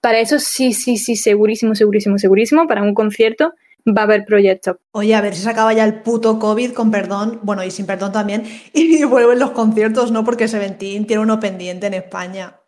Para 0.00 0.20
eso 0.20 0.38
sí, 0.38 0.72
sí, 0.72 0.98
sí, 0.98 1.16
segurísimo, 1.16 1.74
segurísimo, 1.74 2.16
segurísimo, 2.16 2.68
para 2.68 2.84
un 2.84 2.94
concierto 2.94 3.52
va 3.84 4.02
a 4.02 4.04
haber 4.04 4.24
proyectos. 4.24 4.76
Oye, 4.92 5.16
a 5.16 5.20
ver 5.20 5.34
si 5.34 5.42
se 5.42 5.50
acaba 5.50 5.72
ya 5.72 5.82
el 5.82 6.02
puto 6.02 6.38
COVID, 6.38 6.74
con 6.74 6.92
perdón, 6.92 7.40
bueno, 7.42 7.64
y 7.64 7.72
sin 7.72 7.86
perdón 7.86 8.12
también, 8.12 8.44
y 8.72 9.02
vuelven 9.02 9.40
los 9.40 9.50
conciertos, 9.50 10.12
¿no? 10.12 10.22
Porque 10.22 10.46
Seventeen 10.46 11.04
tiene 11.04 11.20
uno 11.20 11.40
pendiente 11.40 11.88
en 11.88 11.94
España. 11.94 12.60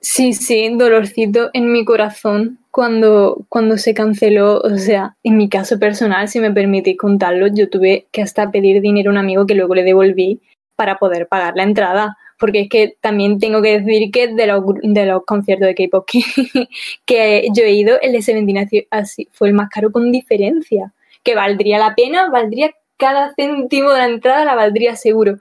Sí, 0.00 0.32
sí, 0.32 0.70
dolorcito 0.76 1.50
en 1.52 1.72
mi 1.72 1.84
corazón 1.84 2.58
cuando, 2.70 3.44
cuando 3.48 3.76
se 3.78 3.94
canceló. 3.94 4.60
O 4.60 4.78
sea, 4.78 5.16
en 5.22 5.36
mi 5.36 5.48
caso 5.48 5.78
personal, 5.78 6.28
si 6.28 6.40
me 6.40 6.50
permitís 6.50 6.96
contarlo, 6.96 7.48
yo 7.48 7.68
tuve 7.68 8.06
que 8.12 8.22
hasta 8.22 8.50
pedir 8.50 8.80
dinero 8.80 9.10
a 9.10 9.12
un 9.12 9.18
amigo 9.18 9.46
que 9.46 9.54
luego 9.54 9.74
le 9.74 9.84
devolví 9.84 10.40
para 10.76 10.96
poder 10.98 11.28
pagar 11.28 11.54
la 11.56 11.64
entrada 11.64 12.16
porque 12.40 12.62
es 12.62 12.68
que 12.70 12.96
también 13.00 13.38
tengo 13.38 13.60
que 13.62 13.78
decir 13.80 14.10
que 14.10 14.28
de 14.28 14.46
los, 14.46 14.64
de 14.82 15.06
los 15.06 15.24
conciertos 15.24 15.68
de 15.68 15.74
K-pop 15.74 16.08
que, 17.04 17.46
yo 17.54 17.62
he 17.62 17.72
ido, 17.72 18.00
el 18.00 18.12
de 18.12 18.22
Seventeen 18.22 18.66
así, 18.90 19.28
fue 19.30 19.48
el 19.48 19.54
más 19.54 19.68
caro 19.68 19.92
con 19.92 20.10
diferencia. 20.10 20.92
Que 21.22 21.34
valdría 21.34 21.78
la 21.78 21.94
pena, 21.94 22.30
valdría 22.30 22.70
cada 22.96 23.34
céntimo 23.34 23.90
de 23.90 23.98
la 23.98 24.06
entrada, 24.06 24.46
la 24.46 24.54
valdría 24.54 24.96
seguro. 24.96 25.36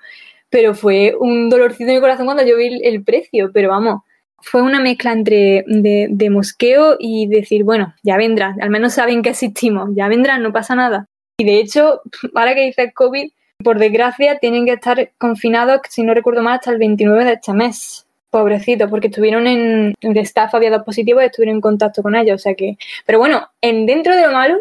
Pero 0.49 0.75
fue 0.75 1.15
un 1.17 1.49
dolorcito 1.49 1.89
en 1.89 1.95
mi 1.95 2.01
corazón 2.01 2.25
cuando 2.25 2.45
yo 2.45 2.57
vi 2.57 2.81
el, 2.83 3.01
precio. 3.05 3.51
Pero 3.53 3.69
vamos, 3.69 4.01
fue 4.41 4.61
una 4.61 4.79
mezcla 4.79 5.11
entre 5.11 5.63
de, 5.67 6.29
mosqueo 6.29 6.97
y 6.99 7.27
decir, 7.27 7.63
bueno, 7.63 7.93
ya 8.03 8.17
vendrá, 8.17 8.55
al 8.61 8.69
menos 8.69 8.93
saben 8.93 9.21
que 9.21 9.29
existimos, 9.29 9.89
ya 9.93 10.07
vendrá, 10.07 10.37
no 10.37 10.51
pasa 10.51 10.75
nada. 10.75 11.07
Y 11.37 11.45
de 11.45 11.59
hecho, 11.59 12.01
ahora 12.35 12.55
que 12.55 12.65
dices 12.65 12.93
COVID, 12.93 13.31
por 13.63 13.77
desgracia, 13.77 14.39
tienen 14.39 14.65
que 14.65 14.73
estar 14.73 15.11
confinados, 15.17 15.81
si 15.89 16.03
no 16.03 16.13
recuerdo 16.13 16.41
mal, 16.41 16.55
hasta 16.55 16.71
el 16.71 16.77
29 16.77 17.25
de 17.25 17.33
este 17.33 17.53
mes. 17.53 18.05
Pobrecitos, 18.29 18.89
porque 18.89 19.07
estuvieron 19.07 19.47
en. 19.47 19.95
El 20.01 20.17
staff 20.19 20.53
había 20.53 20.69
dos 20.69 20.83
positivos 20.83 21.23
y 21.23 21.25
estuvieron 21.25 21.55
en 21.55 21.61
contacto 21.61 22.03
con 22.03 22.15
ellos. 22.15 22.35
O 22.35 22.37
sea 22.37 22.53
que. 22.53 22.77
Pero 23.05 23.17
bueno, 23.17 23.49
en 23.59 23.87
dentro 23.87 24.15
de 24.15 24.21
lo 24.21 24.31
malo, 24.31 24.59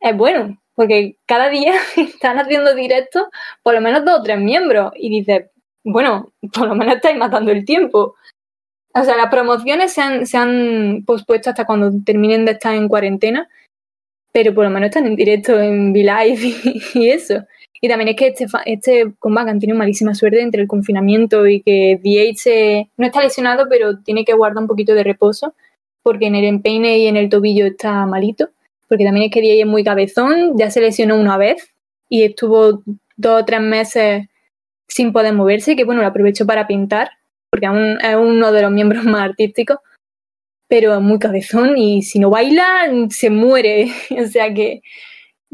es 0.00 0.16
bueno, 0.16 0.58
porque 0.74 1.16
cada 1.26 1.50
día 1.50 1.74
están 1.96 2.38
haciendo 2.38 2.74
directos 2.74 3.24
por 3.62 3.74
lo 3.74 3.82
menos 3.82 4.04
dos 4.04 4.20
o 4.20 4.22
tres 4.22 4.38
miembros. 4.38 4.92
Y 4.96 5.10
dices, 5.10 5.50
bueno, 5.84 6.32
por 6.52 6.68
lo 6.68 6.74
menos 6.74 6.96
estáis 6.96 7.16
matando 7.16 7.52
el 7.52 7.64
tiempo. 7.64 8.14
O 8.98 9.04
sea, 9.04 9.16
las 9.16 9.28
promociones 9.28 9.92
se 9.92 10.00
han, 10.00 10.26
se 10.26 10.38
han 10.38 11.04
pospuesto 11.04 11.50
hasta 11.50 11.66
cuando 11.66 11.92
terminen 12.04 12.46
de 12.46 12.52
estar 12.52 12.74
en 12.74 12.88
cuarentena, 12.88 13.46
pero 14.32 14.54
por 14.54 14.64
lo 14.64 14.70
menos 14.70 14.88
están 14.88 15.06
en 15.06 15.16
directo 15.16 15.60
en 15.60 15.92
V-Live 15.92 16.54
y 16.94 17.10
eso. 17.10 17.44
Y 17.80 17.88
también 17.88 18.08
es 18.08 18.16
que 18.16 18.28
este, 18.28 18.46
este 18.64 19.12
comeback 19.18 19.48
han 19.48 19.60
tenido 19.60 19.78
malísima 19.78 20.14
suerte 20.14 20.40
entre 20.40 20.62
el 20.62 20.68
confinamiento 20.68 21.46
y 21.46 21.60
que 21.60 22.00
DH 22.02 22.90
no 22.96 23.06
está 23.06 23.20
lesionado, 23.22 23.66
pero 23.68 23.98
tiene 23.98 24.24
que 24.24 24.32
guardar 24.32 24.62
un 24.62 24.68
poquito 24.68 24.94
de 24.94 25.04
reposo, 25.04 25.54
porque 26.02 26.26
en 26.26 26.34
el 26.34 26.44
empeine 26.44 26.98
y 26.98 27.06
en 27.06 27.16
el 27.16 27.28
tobillo 27.28 27.66
está 27.66 28.06
malito. 28.06 28.48
Porque 28.88 29.04
también 29.04 29.26
es 29.26 29.32
que 29.32 29.42
DH 29.42 29.60
es 29.60 29.66
muy 29.66 29.84
cabezón, 29.84 30.56
ya 30.56 30.70
se 30.70 30.80
lesionó 30.80 31.20
una 31.20 31.36
vez 31.36 31.70
y 32.08 32.22
estuvo 32.22 32.82
dos 33.16 33.42
o 33.42 33.44
tres 33.44 33.60
meses 33.60 34.26
sin 34.88 35.12
poder 35.12 35.34
moverse, 35.34 35.76
que 35.76 35.84
bueno, 35.84 36.00
lo 36.00 36.06
aprovechó 36.06 36.46
para 36.46 36.66
pintar, 36.66 37.10
porque 37.56 37.66
aún 37.66 37.98
es 38.02 38.16
uno 38.16 38.52
de 38.52 38.60
los 38.62 38.70
miembros 38.70 39.04
más 39.04 39.30
artísticos, 39.30 39.78
pero 40.68 40.94
es 40.94 41.00
muy 41.00 41.18
cabezón 41.18 41.78
y 41.78 42.02
si 42.02 42.18
no 42.18 42.28
baila 42.28 42.90
se 43.08 43.30
muere. 43.30 43.90
o 44.22 44.26
sea 44.26 44.52
que 44.52 44.82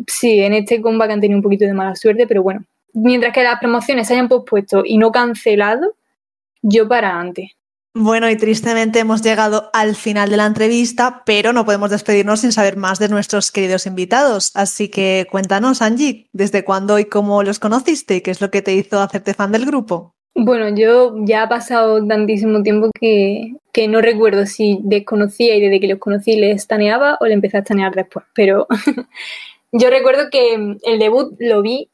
Sí, 0.07 0.40
en 0.40 0.55
este 0.55 0.80
comeback 0.80 1.11
han 1.11 1.20
tenido 1.20 1.38
un 1.38 1.42
poquito 1.42 1.64
de 1.64 1.74
mala 1.74 1.94
suerte, 1.94 2.26
pero 2.26 2.42
bueno. 2.42 2.64
Mientras 2.94 3.32
que 3.32 3.42
las 3.42 3.59
promociones 3.59 4.07
se 4.07 4.14
hayan 4.14 4.28
pospuesto 4.28 4.82
y 4.84 4.98
no 4.98 5.12
cancelado, 5.12 5.94
yo 6.61 6.88
para 6.88 7.18
antes. 7.18 7.50
Bueno, 7.94 8.30
y 8.30 8.36
tristemente 8.36 9.00
hemos 9.00 9.22
llegado 9.22 9.70
al 9.74 9.94
final 9.96 10.30
de 10.30 10.38
la 10.38 10.46
entrevista, 10.46 11.22
pero 11.26 11.53
no 11.53 11.66
podemos 11.66 11.90
despedirnos 11.90 12.40
sin 12.40 12.53
saber 12.53 12.76
más 12.76 12.98
de 12.98 13.09
nuestros 13.09 13.50
queridos 13.50 13.86
invitados. 13.86 14.50
Así 14.55 14.88
que 14.88 15.26
cuéntanos, 15.30 15.82
Angie, 15.82 16.28
¿desde 16.32 16.64
cuándo 16.64 16.98
y 16.98 17.05
cómo 17.05 17.42
los 17.42 17.59
conociste 17.59 18.22
qué 18.22 18.30
es 18.30 18.40
lo 18.40 18.50
que 18.50 18.62
te 18.62 18.74
hizo 18.74 19.00
hacerte 19.00 19.34
fan 19.34 19.53
del 19.53 19.66
grupo? 19.66 20.12
Bueno, 20.35 20.74
yo 20.74 21.14
ya 21.24 21.43
ha 21.43 21.49
pasado 21.49 22.05
tantísimo 22.07 22.62
tiempo 22.62 22.91
que, 22.99 23.55
que 23.72 23.87
no 23.87 24.01
recuerdo 24.01 24.47
si 24.47 24.78
desconocía 24.83 25.55
y 25.57 25.61
desde 25.61 25.78
que 25.78 25.89
los 25.89 25.99
conocí 25.99 26.37
les 26.37 26.57
estaneaba 26.57 27.18
o 27.20 27.26
le 27.26 27.35
empecé 27.35 27.59
a 27.59 27.61
estanear 27.61 27.95
después, 27.95 28.24
pero 28.35 28.66
Yo 29.74 29.89
recuerdo 29.89 30.28
que 30.30 30.55
el 30.55 30.99
debut 30.99 31.35
lo 31.39 31.62
vi, 31.62 31.91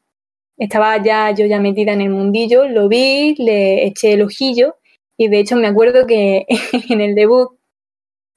estaba 0.59 1.01
ya 1.03 1.31
yo 1.31 1.47
ya 1.47 1.61
metida 1.61 1.93
en 1.93 2.01
el 2.01 2.11
mundillo, 2.11 2.67
lo 2.67 2.89
vi, 2.89 3.37
le 3.39 3.87
eché 3.87 4.15
el 4.15 4.23
ojillo 4.23 4.77
y 5.17 5.29
de 5.29 5.39
hecho 5.39 5.55
me 5.57 5.69
acuerdo 5.69 6.05
que 6.07 6.45
en 6.91 7.01
el 7.01 7.15
debut, 7.15 7.51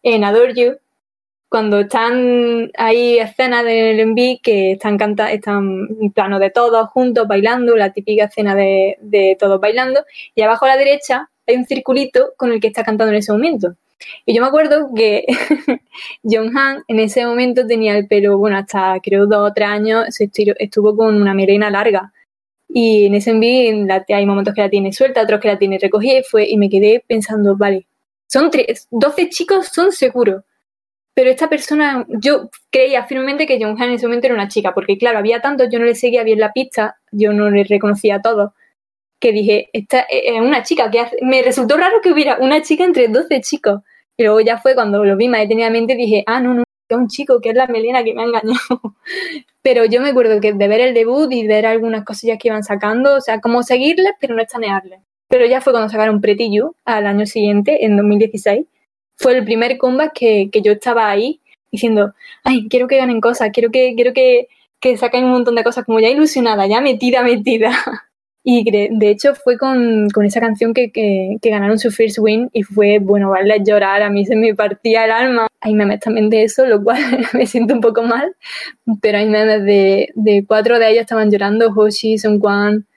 en 0.04 0.24
Adore 0.24 0.54
You, 0.54 0.78
cuando 1.52 1.82
están 1.82 2.72
ahí 2.78 3.20
escenas 3.20 3.66
del 3.66 4.00
enví 4.00 4.40
que 4.42 4.72
están 4.72 4.98
canta 4.98 5.34
están 5.34 5.86
en 6.00 6.12
plano 6.14 6.40
de 6.40 6.50
todos 6.50 6.88
juntos 6.92 7.28
bailando, 7.28 7.76
la 7.76 7.92
típica 7.92 8.24
escena 8.24 8.56
de, 8.56 8.98
de 9.02 9.36
todos 9.38 9.60
bailando, 9.60 10.06
y 10.34 10.44
abajo 10.44 10.64
a 10.64 10.70
la 10.70 10.78
derecha 10.78 11.30
hay 11.46 11.58
un 11.58 11.66
circulito 11.66 12.32
con 12.38 12.54
el 12.54 12.62
que 12.62 12.68
está 12.68 12.86
cantando 12.86 13.12
en 13.12 13.18
ese 13.18 13.34
momento. 13.34 13.76
Y 14.26 14.34
yo 14.34 14.42
me 14.42 14.48
acuerdo 14.48 14.92
que 14.96 15.26
John 16.24 16.58
Han 16.58 16.84
en 16.88 17.00
ese 17.00 17.26
momento 17.26 17.68
tenía 17.68 17.98
el 17.98 18.08
pelo, 18.08 18.38
bueno, 18.38 18.58
hasta 18.58 18.98
creo 19.04 19.28
dos 19.28 19.52
o 19.52 19.54
tres 19.54 19.68
años, 19.68 20.06
estuvo 20.22 20.96
con 20.96 21.22
una 21.22 21.34
melena 21.34 21.70
larga. 21.70 22.14
Y 22.70 23.08
en 23.08 23.16
ese 23.16 23.32
envío 23.32 23.86
hay 24.08 24.26
momentos 24.26 24.54
que 24.54 24.62
la 24.62 24.70
tiene 24.70 24.94
suelta, 24.94 25.24
otros 25.24 25.42
que 25.42 25.50
la 25.50 25.60
tiene 25.60 25.80
recogida 25.80 26.20
y, 26.20 26.24
fue, 26.24 26.48
y 26.48 26.56
me 26.56 26.70
quedé 26.70 27.04
pensando, 27.06 27.58
vale, 27.58 27.88
son 28.28 28.50
tres, 28.50 28.88
12 28.90 29.30
chicos 29.30 29.68
son 29.68 29.92
seguros. 29.92 30.44
Pero 31.14 31.30
esta 31.30 31.50
persona, 31.50 32.06
yo 32.08 32.50
creía 32.72 33.04
firmemente 33.06 33.46
que 33.46 33.60
John 33.62 33.76
Han 33.82 33.90
en 33.90 33.96
ese 33.96 34.08
momento 34.08 34.28
era 34.28 34.36
una 34.36 34.48
chica, 34.48 34.74
porque 34.74 34.98
claro, 34.98 35.20
había 35.20 35.42
tantos, 35.42 35.68
yo 35.72 35.80
no 35.80 35.86
le 35.86 35.96
seguía 35.96 36.24
bien 36.24 36.40
la 36.40 36.54
pista, 36.54 36.98
yo 37.12 37.34
no 37.34 37.50
le 37.50 37.64
reconocía 37.66 38.16
a 38.16 38.22
todos 38.22 38.52
que 39.22 39.32
dije, 39.32 39.70
esta 39.72 40.02
es 40.10 40.42
una 40.42 40.64
chica, 40.64 40.90
que 40.90 41.06
me 41.22 41.44
resultó 41.44 41.78
raro 41.78 42.02
que 42.02 42.12
hubiera 42.12 42.38
una 42.40 42.62
chica 42.64 42.84
entre 42.84 43.08
12 43.08 43.40
chicos. 43.42 43.82
Y 44.18 44.24
luego 44.24 44.42
ya 44.42 44.58
fue 44.58 44.74
cuando 44.74 45.06
lo 45.06 45.16
vi 45.16 45.30
más 45.30 45.42
detenidamente, 45.42 45.96
dije, 45.96 46.24
ah, 46.26 46.42
no, 46.42 46.56
no, 46.56 46.64
es 46.90 46.98
un 46.98 47.08
chico, 47.08 47.40
que 47.40 47.50
es 47.50 47.56
la 47.56 47.68
Melena 47.68 48.04
que 48.04 48.16
me 48.16 48.24
ha 48.24 48.26
engañado. 48.26 48.58
pero 49.62 49.86
yo 49.86 50.02
me 50.02 50.10
acuerdo 50.10 50.42
que 50.42 50.54
de 50.54 50.68
ver 50.68 50.82
el 50.82 50.94
debut 50.96 51.32
y 51.32 51.48
ver 51.48 51.68
algunas 51.68 52.04
cosillas 52.04 52.40
que 52.42 52.48
iban 52.48 52.64
sacando, 52.64 53.16
o 53.16 53.22
sea, 53.22 53.40
como 53.40 53.62
seguirles, 53.62 54.14
pero 54.20 54.36
no 54.36 54.42
estanearles. 54.42 55.02
Pero 55.28 55.46
ya 55.46 55.62
fue 55.62 55.72
cuando 55.72 55.90
sacaron 55.90 56.20
Pretty 56.20 56.52
You 56.52 56.76
al 56.84 57.06
año 57.06 57.28
siguiente, 57.28 57.86
en 57.86 57.96
2016. 57.98 58.66
Fue 59.22 59.38
el 59.38 59.46
primer 59.46 59.78
comeback 59.78 60.14
que, 60.14 60.50
que 60.52 60.62
yo 60.62 60.72
estaba 60.72 61.10
ahí, 61.10 61.42
diciendo, 61.72 62.14
ay, 62.44 62.68
quiero 62.70 62.88
que 62.88 62.98
ganen 62.98 63.22
cosas, 63.22 63.50
quiero 63.54 63.72
que, 63.72 63.94
quiero 63.96 64.14
que, 64.14 64.48
que 64.80 64.98
saquen 64.98 65.26
un 65.26 65.32
montón 65.32 65.56
de 65.56 65.64
cosas, 65.64 65.86
como 65.86 66.00
ya 66.00 66.10
ilusionada, 66.10 66.66
ya 66.68 66.82
metida, 66.82 67.24
metida. 67.24 67.72
Y 68.44 68.64
de 68.72 69.10
hecho 69.12 69.36
fue 69.36 69.56
con, 69.60 70.10
con 70.10 70.26
esa 70.26 70.40
canción 70.40 70.74
que, 70.74 70.92
que, 70.92 71.38
que, 71.40 71.50
ganaron 71.52 71.78
su 71.78 71.92
first 71.92 72.18
win 72.18 72.50
y 72.54 72.64
fue, 72.64 72.98
bueno, 72.98 73.30
vale 73.30 73.62
llorar, 73.64 74.02
a 74.02 74.10
mí 74.10 74.26
se 74.26 74.36
me 74.36 74.56
partía 74.56 75.06
el 75.06 75.12
alma. 75.12 75.48
Hay 75.60 75.76
memes 75.76 76.00
también 76.00 76.28
de 76.32 76.44
eso, 76.44 76.66
lo 76.66 76.84
cual 76.84 77.00
me 77.34 77.46
siento 77.46 77.76
un 77.76 77.82
poco 77.82 78.02
mal, 78.02 78.36
pero 79.00 79.20
hay 79.20 79.30
memes 79.30 79.64
de, 79.64 80.10
de 80.16 80.44
cuatro 80.48 80.80
de 80.80 80.90
ellos 80.90 81.02
estaban 81.02 81.30
llorando, 81.30 81.72
Hoshi, 81.76 82.18
Son 82.18 82.40
Kwan. 82.40 82.88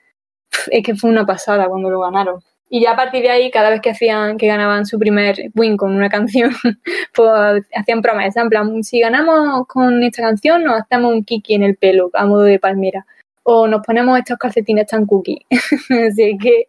Es 0.71 0.83
que 0.83 0.95
fue 0.95 1.11
una 1.11 1.27
pasada 1.27 1.67
cuando 1.67 1.91
lo 1.91 1.99
ganaron. 1.99 2.41
Y 2.69 2.81
ya 2.81 2.91
a 2.91 2.95
partir 2.95 3.21
de 3.21 3.29
ahí, 3.29 3.51
cada 3.51 3.69
vez 3.69 3.81
que 3.81 3.91
hacían, 3.91 4.37
que 4.37 4.47
ganaban 4.47 4.85
su 4.85 4.97
primer 4.97 5.51
win 5.55 5.77
con 5.77 5.95
una 5.95 6.09
canción, 6.09 6.51
pues 7.13 7.63
hacían 7.75 8.01
promesas, 8.01 8.43
en 8.43 8.49
plan, 8.49 8.83
si 8.83 8.99
ganamos 8.99 9.67
con 9.67 10.01
esta 10.03 10.23
canción, 10.23 10.63
nos 10.63 10.81
hacemos 10.81 11.13
un 11.13 11.23
kiki 11.23 11.53
en 11.53 11.63
el 11.63 11.75
pelo, 11.75 12.09
a 12.13 12.25
modo 12.25 12.43
de 12.43 12.59
palmera 12.59 13.05
o 13.47 13.67
nos 13.67 13.85
ponemos 13.85 14.17
estos 14.17 14.37
calcetines 14.37 14.87
tan 14.87 15.05
cookie. 15.05 15.45
Así 16.09 16.37
que 16.39 16.67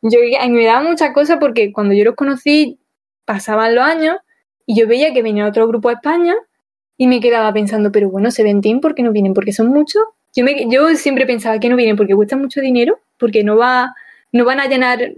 yo 0.00 0.20
mí 0.20 0.48
me 0.48 0.64
daba 0.64 0.82
muchas 0.82 1.12
cosas 1.12 1.38
porque 1.40 1.72
cuando 1.72 1.92
yo 1.92 2.04
los 2.04 2.14
conocí 2.14 2.78
pasaban 3.24 3.74
los 3.74 3.84
años 3.84 4.18
y 4.64 4.78
yo 4.78 4.86
veía 4.86 5.12
que 5.12 5.22
venía 5.22 5.46
otro 5.46 5.66
grupo 5.66 5.88
a 5.88 5.94
España 5.94 6.34
y 6.96 7.08
me 7.08 7.18
quedaba 7.18 7.52
pensando, 7.52 7.90
pero 7.90 8.10
bueno, 8.10 8.30
Seventeen, 8.30 8.80
¿por 8.80 8.94
qué 8.94 9.02
no 9.02 9.10
vienen? 9.10 9.34
Porque 9.34 9.52
son 9.52 9.68
muchos. 9.68 10.04
Yo, 10.36 10.44
me, 10.44 10.70
yo 10.70 10.94
siempre 10.94 11.26
pensaba 11.26 11.58
que 11.58 11.68
no 11.68 11.74
vienen 11.74 11.96
porque 11.96 12.14
cuestan 12.14 12.40
mucho 12.40 12.60
dinero, 12.60 13.00
porque 13.18 13.42
no, 13.42 13.56
va, 13.56 13.92
no 14.34 14.44
van 14.44 14.60
a 14.60 14.66
llenar 14.66 15.14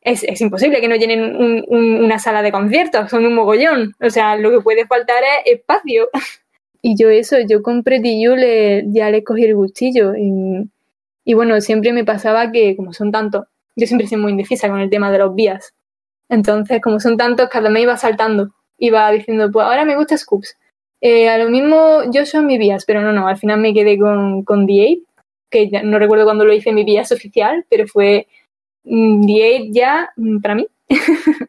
es, 0.00 0.22
es, 0.22 0.40
imposible 0.40 0.80
que 0.80 0.86
no 0.86 0.94
llenen 0.94 1.34
un, 1.36 1.64
un, 1.66 2.04
una 2.04 2.20
sala 2.20 2.40
de 2.40 2.52
conciertos, 2.52 3.10
son 3.10 3.26
un 3.26 3.34
mogollón. 3.34 3.94
O 4.00 4.08
sea, 4.08 4.36
lo 4.36 4.52
que 4.52 4.60
puede 4.60 4.86
faltar 4.86 5.22
es 5.44 5.54
espacio. 5.54 6.08
Y 6.82 6.96
yo 6.96 7.08
eso, 7.08 7.38
yo 7.40 7.62
con 7.62 7.82
Pretty 7.82 8.24
le, 8.28 8.84
ya 8.92 9.10
le 9.10 9.24
cogí 9.24 9.44
el 9.44 9.56
gustillo. 9.56 10.12
Y, 10.14 11.34
bueno, 11.34 11.60
siempre 11.60 11.92
me 11.92 12.04
pasaba 12.04 12.52
que 12.52 12.76
como 12.76 12.92
son 12.92 13.10
tantos, 13.10 13.46
yo 13.74 13.88
siempre 13.88 14.06
soy 14.06 14.18
muy 14.18 14.30
indecisa 14.30 14.68
con 14.68 14.78
el 14.78 14.88
tema 14.88 15.10
de 15.10 15.18
los 15.18 15.34
vías. 15.34 15.74
Entonces, 16.28 16.80
como 16.80 17.00
son 17.00 17.16
tantos, 17.16 17.48
cada 17.48 17.70
mes 17.70 17.82
iba 17.82 17.96
saltando. 17.96 18.50
Iba 18.78 19.10
diciendo, 19.10 19.50
pues 19.50 19.66
ahora 19.66 19.84
me 19.84 19.96
gusta 19.96 20.16
Scoops. 20.16 20.56
Eh, 21.00 21.28
a 21.28 21.38
lo 21.38 21.50
mismo, 21.50 22.02
yo 22.12 22.24
soy 22.24 22.44
mi 22.44 22.56
vías, 22.56 22.84
pero 22.84 23.00
no, 23.00 23.12
no, 23.12 23.26
al 23.26 23.38
final 23.38 23.58
me 23.58 23.74
quedé 23.74 23.98
con, 23.98 24.44
con 24.44 24.68
The 24.68 25.00
que 25.50 25.68
ya, 25.68 25.82
no 25.82 25.98
recuerdo 25.98 26.24
cuándo 26.24 26.44
lo 26.44 26.52
hice 26.52 26.72
mi 26.72 26.84
vías 26.84 27.10
oficial, 27.10 27.64
pero 27.68 27.88
fue 27.88 28.28
The 28.86 29.68
ya 29.72 30.10
mm, 30.16 30.40
para 30.40 30.54
mí. 30.54 30.66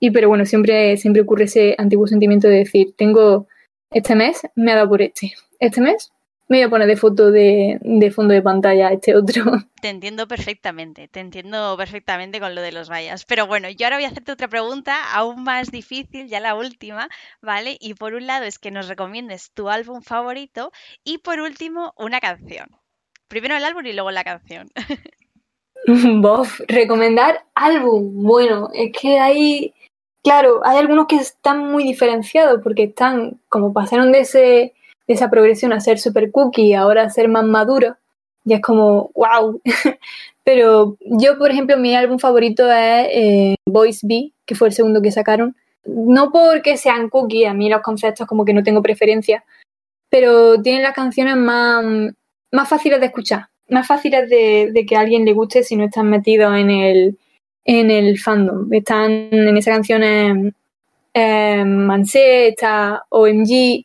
y 0.00 0.10
pero 0.10 0.28
bueno, 0.28 0.44
siempre, 0.46 0.96
siempre 0.96 1.22
ocurre 1.22 1.44
ese 1.44 1.74
antiguo 1.78 2.06
sentimiento 2.06 2.48
de 2.48 2.58
decir, 2.58 2.94
tengo 2.96 3.48
este 3.90 4.14
mes 4.14 4.46
me 4.54 4.72
ha 4.72 4.76
dado 4.76 4.90
por 4.90 5.02
este. 5.02 5.32
Este 5.58 5.80
mes 5.80 6.12
me 6.48 6.58
voy 6.58 6.64
a 6.64 6.70
poner 6.70 6.86
de 6.86 6.96
foto 6.96 7.30
de, 7.30 7.78
de, 7.80 8.10
fondo 8.10 8.34
de 8.34 8.42
pantalla 8.42 8.92
este 8.92 9.16
otro. 9.16 9.44
Te 9.80 9.88
entiendo 9.88 10.28
perfectamente, 10.28 11.08
te 11.08 11.20
entiendo 11.20 11.76
perfectamente 11.76 12.40
con 12.40 12.54
lo 12.54 12.60
de 12.60 12.72
los 12.72 12.90
vallas. 12.90 13.24
Pero 13.24 13.46
bueno, 13.46 13.68
yo 13.68 13.86
ahora 13.86 13.96
voy 13.96 14.04
a 14.04 14.08
hacerte 14.08 14.32
otra 14.32 14.48
pregunta 14.48 15.12
aún 15.12 15.44
más 15.44 15.70
difícil, 15.70 16.28
ya 16.28 16.40
la 16.40 16.54
última, 16.54 17.08
¿vale? 17.40 17.76
Y 17.80 17.94
por 17.94 18.14
un 18.14 18.26
lado 18.26 18.44
es 18.44 18.58
que 18.58 18.70
nos 18.70 18.88
recomiendes 18.88 19.52
tu 19.52 19.68
álbum 19.68 20.02
favorito 20.02 20.72
y 21.04 21.18
por 21.18 21.40
último 21.40 21.92
una 21.96 22.20
canción. 22.20 22.68
Primero 23.28 23.56
el 23.56 23.64
álbum 23.64 23.84
y 23.86 23.92
luego 23.92 24.10
la 24.10 24.24
canción. 24.24 24.68
Bof, 26.20 26.60
recomendar 26.68 27.44
álbum. 27.54 28.22
Bueno, 28.22 28.68
es 28.72 28.92
que 28.92 29.18
hay 29.18 29.74
Claro, 30.26 30.60
hay 30.64 30.78
algunos 30.78 31.06
que 31.06 31.14
están 31.14 31.70
muy 31.70 31.84
diferenciados 31.84 32.60
porque 32.60 32.82
están, 32.82 33.38
como 33.48 33.72
pasaron 33.72 34.10
de, 34.10 34.22
ese, 34.22 34.38
de 34.38 34.74
esa 35.14 35.30
progresión 35.30 35.72
a 35.72 35.78
ser 35.78 36.00
super 36.00 36.32
cookie 36.32 36.74
ahora 36.74 37.04
a 37.04 37.10
ser 37.10 37.28
más 37.28 37.44
maduro, 37.44 37.96
ya 38.42 38.56
es 38.56 38.62
como, 38.62 39.12
wow. 39.14 39.60
Pero 40.42 40.96
yo, 41.02 41.38
por 41.38 41.52
ejemplo, 41.52 41.76
mi 41.76 41.94
álbum 41.94 42.18
favorito 42.18 42.68
es 42.68 43.06
eh, 43.12 43.54
Voice 43.66 44.04
B, 44.04 44.32
que 44.44 44.56
fue 44.56 44.66
el 44.66 44.74
segundo 44.74 45.00
que 45.00 45.12
sacaron. 45.12 45.54
No 45.84 46.32
porque 46.32 46.76
sean 46.76 47.08
cookie, 47.08 47.44
a 47.44 47.54
mí 47.54 47.70
los 47.70 47.82
conceptos 47.82 48.26
como 48.26 48.44
que 48.44 48.52
no 48.52 48.64
tengo 48.64 48.82
preferencia, 48.82 49.44
pero 50.10 50.60
tienen 50.60 50.82
las 50.82 50.94
canciones 50.94 51.36
más, 51.36 51.84
más 52.50 52.68
fáciles 52.68 52.98
de 52.98 53.06
escuchar, 53.06 53.46
más 53.68 53.86
fáciles 53.86 54.28
de, 54.28 54.70
de 54.72 54.86
que 54.86 54.96
a 54.96 55.00
alguien 55.00 55.24
le 55.24 55.32
guste 55.32 55.62
si 55.62 55.76
no 55.76 55.84
están 55.84 56.08
metidos 56.08 56.56
en 56.56 56.70
el, 56.70 57.18
en 57.64 57.90
el 57.90 58.18
fandom. 58.18 58.72
Están 58.72 59.10
en 59.10 59.56
esa 59.56 59.72
canción 59.72 60.02
eh, 60.02 60.52
eh, 61.14 61.64
Mansé, 61.64 62.48
está 62.48 63.04
OMG, 63.08 63.84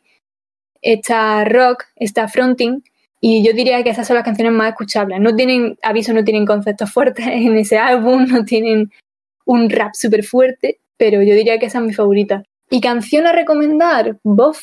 está 0.80 1.44
Rock, 1.44 1.84
está 1.96 2.28
Fronting. 2.28 2.82
Y 3.20 3.44
yo 3.44 3.52
diría 3.52 3.82
que 3.82 3.90
esas 3.90 4.06
son 4.06 4.16
las 4.16 4.24
canciones 4.24 4.52
más 4.52 4.70
escuchables. 4.70 5.20
No 5.20 5.34
tienen, 5.34 5.78
aviso, 5.82 6.12
no 6.12 6.24
tienen 6.24 6.46
conceptos 6.46 6.92
fuertes 6.92 7.26
en 7.28 7.56
ese 7.56 7.78
álbum, 7.78 8.26
no 8.26 8.44
tienen 8.44 8.90
un 9.44 9.70
rap 9.70 9.94
súper 9.94 10.24
fuerte, 10.24 10.80
pero 10.96 11.22
yo 11.22 11.34
diría 11.34 11.58
que 11.58 11.66
esa 11.66 11.78
es 11.78 11.84
mi 11.84 11.92
favorita. 11.92 12.42
¿Y 12.70 12.80
canción 12.80 13.26
a 13.26 13.32
recomendar? 13.32 14.18
Bof. 14.22 14.60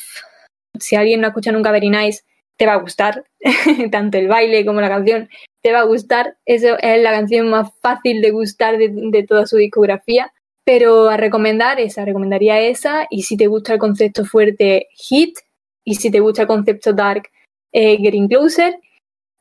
Si 0.78 0.96
alguien 0.96 1.20
no 1.20 1.26
ha 1.26 1.30
escuchado 1.30 1.56
nunca 1.56 1.70
Very 1.70 1.90
Nice, 1.90 2.22
te 2.56 2.66
va 2.66 2.74
a 2.74 2.76
gustar, 2.76 3.24
tanto 3.90 4.18
el 4.18 4.28
baile 4.28 4.64
como 4.64 4.80
la 4.80 4.88
canción, 4.88 5.28
te 5.62 5.72
va 5.72 5.80
a 5.80 5.84
gustar. 5.84 6.36
Eso 6.46 6.78
es 6.78 7.02
la 7.02 7.10
canción 7.12 7.48
más 7.48 7.70
fácil 7.80 8.20
de 8.20 8.30
gustar 8.30 8.78
de, 8.78 9.26
toda 9.28 9.46
su 9.46 9.56
discografía. 9.56 10.32
Pero 10.64 11.08
a 11.08 11.16
recomendar 11.16 11.80
esa, 11.80 12.04
recomendaría 12.04 12.60
esa. 12.60 13.06
Y 13.10 13.22
si 13.22 13.36
te 13.36 13.46
gusta 13.46 13.74
el 13.74 13.78
concepto 13.78 14.24
fuerte, 14.24 14.88
Hit. 14.92 15.38
Y 15.84 15.96
si 15.96 16.10
te 16.10 16.20
gusta 16.20 16.42
el 16.42 16.48
concepto 16.48 16.92
dark, 16.92 17.30
eh, 17.72 17.96
Getting 17.98 18.28
Closer. 18.28 18.78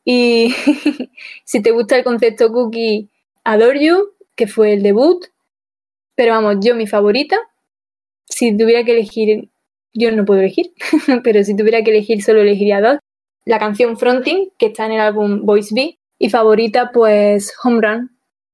Y 0.06 0.54
si 1.44 1.62
te 1.62 1.72
gusta 1.72 1.98
el 1.98 2.04
concepto 2.04 2.52
cookie, 2.52 3.10
Adore 3.44 3.84
You, 3.86 4.10
que 4.36 4.48
fue 4.48 4.74
el 4.74 4.84
debut. 4.84 5.26
Pero 6.16 6.34
vamos, 6.34 6.58
yo 6.62 6.76
mi 6.76 6.88
favorita, 6.88 7.38
si 8.26 8.56
tuviera 8.58 8.84
que 8.84 8.92
elegir, 8.92 9.50
yo 9.94 10.12
no 10.12 10.26
puedo 10.26 10.42
elegir, 10.42 10.74
pero 11.24 11.44
si 11.44 11.56
tuviera 11.56 11.82
que 11.82 11.92
elegir 11.92 12.22
solo 12.24 12.42
elegiría 12.42 12.82
dos, 12.82 13.00
la 13.50 13.58
canción 13.58 13.98
Fronting, 13.98 14.52
que 14.60 14.68
está 14.68 14.86
en 14.86 14.92
el 14.92 15.00
álbum 15.00 15.44
Voice 15.44 15.74
B, 15.74 15.98
y 16.20 16.30
favorita, 16.30 16.92
pues 16.92 17.52
Home 17.64 17.82
Run, 17.82 18.12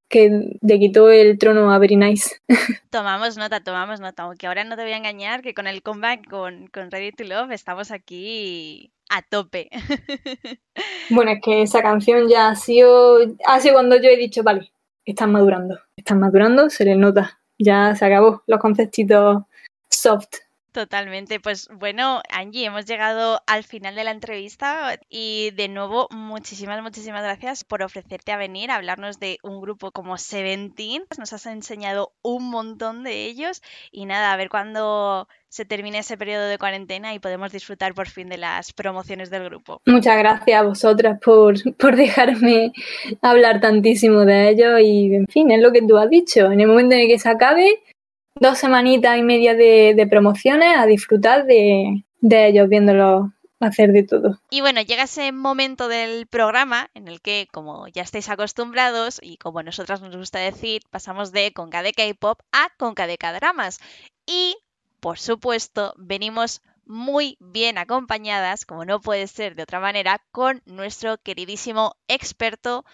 que 0.07 0.57
le 0.61 0.79
quitó 0.79 1.09
el 1.09 1.37
trono 1.37 1.69
a 1.73 1.79
Very 1.79 1.97
Nice. 1.97 2.37
Tomamos 2.91 3.35
nota, 3.35 3.61
tomamos 3.61 3.99
nota, 3.99 4.23
aunque 4.23 4.47
ahora 4.47 4.63
no 4.63 4.77
te 4.77 4.83
voy 4.83 4.93
a 4.93 4.97
engañar 4.97 5.41
que 5.41 5.53
con 5.53 5.67
el 5.67 5.81
comeback 5.81 6.29
con, 6.29 6.67
con 6.67 6.91
Ready 6.91 7.11
to 7.11 7.25
Love 7.25 7.51
estamos 7.51 7.91
aquí 7.91 8.93
a 9.09 9.21
tope. 9.21 9.69
Bueno, 11.09 11.31
es 11.31 11.39
que 11.43 11.61
esa 11.61 11.81
canción 11.81 12.29
ya 12.29 12.49
ha 12.49 12.55
sido, 12.55 13.19
ha 13.45 13.59
sido 13.59 13.75
cuando 13.75 13.97
yo 13.97 14.09
he 14.09 14.17
dicho, 14.17 14.43
vale, 14.43 14.71
están 15.03 15.31
madurando, 15.31 15.77
están 15.95 16.19
madurando, 16.19 16.69
se 16.69 16.85
les 16.85 16.97
nota, 16.97 17.39
ya 17.59 17.93
se 17.95 18.05
acabó 18.05 18.43
los 18.47 18.59
conceptitos 18.59 19.43
soft 19.89 20.44
Totalmente, 20.75 21.39
pues 21.39 21.69
bueno, 21.71 22.21
Angie, 22.29 22.65
hemos 22.65 22.85
llegado 22.85 23.39
al 23.47 23.63
final 23.63 23.95
de 23.95 24.03
la 24.03 24.11
entrevista 24.11 24.99
y 25.09 25.51
de 25.51 25.69
nuevo 25.69 26.09
muchísimas, 26.11 26.83
muchísimas 26.83 27.23
gracias 27.23 27.63
por 27.63 27.81
ofrecerte 27.81 28.33
a 28.33 28.37
venir 28.37 28.69
a 28.69 28.75
hablarnos 28.75 29.17
de 29.17 29.37
un 29.41 29.61
grupo 29.61 29.91
como 29.91 30.17
Seventeen. 30.17 31.03
Nos 31.17 31.31
has 31.31 31.45
enseñado 31.45 32.11
un 32.21 32.49
montón 32.49 33.05
de 33.05 33.23
ellos 33.23 33.61
y 33.89 34.05
nada, 34.05 34.33
a 34.33 34.35
ver 34.35 34.49
cuándo 34.49 35.29
se 35.47 35.63
termine 35.63 35.99
ese 35.99 36.17
periodo 36.17 36.45
de 36.49 36.57
cuarentena 36.57 37.13
y 37.13 37.19
podemos 37.19 37.53
disfrutar 37.53 37.93
por 37.93 38.09
fin 38.09 38.27
de 38.27 38.37
las 38.37 38.73
promociones 38.73 39.29
del 39.29 39.45
grupo. 39.45 39.79
Muchas 39.85 40.17
gracias 40.17 40.59
a 40.59 40.63
vosotras 40.63 41.17
por, 41.23 41.55
por 41.77 41.95
dejarme 41.95 42.73
hablar 43.21 43.61
tantísimo 43.61 44.25
de 44.25 44.49
ellos 44.49 44.81
y 44.81 45.15
en 45.15 45.27
fin, 45.27 45.51
es 45.51 45.61
lo 45.61 45.71
que 45.71 45.83
tú 45.83 45.97
has 45.97 46.09
dicho. 46.09 46.51
En 46.51 46.59
el 46.59 46.67
momento 46.67 46.95
en 46.95 47.07
que 47.07 47.17
se 47.17 47.29
acabe, 47.29 47.81
dos 48.39 48.57
semanitas 48.57 49.17
y 49.17 49.23
media 49.23 49.55
de, 49.55 50.07
promociones 50.09 50.77
a 50.77 50.85
disfrutar 50.85 51.45
de, 51.45 52.03
de 52.21 52.47
ellos 52.47 52.69
viéndolos 52.69 53.29
hacer 53.59 53.91
de 53.91 54.03
todo. 54.03 54.39
Y 54.49 54.61
bueno, 54.61 54.81
llega 54.81 55.03
ese 55.03 55.31
momento 55.31 55.87
del 55.87 56.27
programa 56.27 56.89
en 56.93 57.07
el 57.07 57.21
que, 57.21 57.47
como 57.51 57.87
ya 57.87 58.01
estáis 58.01 58.29
acostumbrados 58.29 59.19
y 59.21 59.37
como 59.37 59.59
a 59.59 59.63
nosotras 59.63 60.01
nos 60.01 60.15
gusta 60.15 60.39
decir, 60.39 60.81
pasamos 60.89 61.31
de 61.31 61.53
Conca 61.53 61.81
de 61.81 61.93
K-pop 61.93 62.39
a 62.51 62.69
Conca 62.77 63.07
de 63.07 63.17
K-dramas. 63.17 63.79
Y, 64.25 64.55
por 64.99 65.17
supuesto, 65.17 65.93
venimos 65.97 66.61
muy 66.85 67.37
bien 67.39 67.77
acompañadas, 67.77 68.65
como 68.65 68.85
no 68.85 69.01
puede 69.01 69.27
ser 69.27 69.55
de 69.55 69.63
otra 69.63 69.79
manera, 69.79 70.21
con 70.31 70.61
nuestro 70.65 71.17
queridísimo 71.17 71.95
experto 72.07 72.85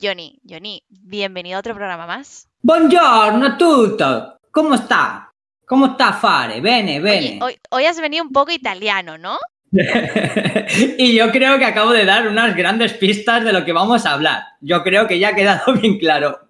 Johnny. 0.00 0.40
Johnny, 0.48 0.84
bienvenido 0.88 1.56
a 1.56 1.60
otro 1.60 1.74
programa 1.74 2.06
más. 2.06 2.48
Buongiorno 2.62 3.46
a 3.46 3.58
tutti. 3.58 4.39
¿Cómo 4.50 4.74
está? 4.74 5.32
¿Cómo 5.66 5.86
está 5.86 6.12
Fare? 6.12 6.60
Bene, 6.60 7.00
bene. 7.00 7.38
hoy, 7.42 7.56
hoy, 7.70 7.84
has 7.84 8.00
venido 8.00 8.24
un 8.24 8.32
poco 8.32 8.50
italiano, 8.50 9.16
¿no? 9.16 9.38
y 10.98 11.14
yo 11.14 11.30
creo 11.30 11.58
que 11.58 11.64
acabo 11.64 11.92
de 11.92 12.04
dar 12.04 12.26
unas 12.26 12.56
grandes 12.56 12.92
pistas 12.94 13.44
de 13.44 13.52
lo 13.52 13.64
que 13.64 13.72
vamos 13.72 14.04
a 14.04 14.14
hablar. 14.14 14.42
Yo 14.60 14.82
creo 14.82 15.06
que 15.06 15.20
ya 15.20 15.28
ha 15.28 15.34
quedado 15.34 15.74
bien 15.80 15.98
claro. 15.98 16.40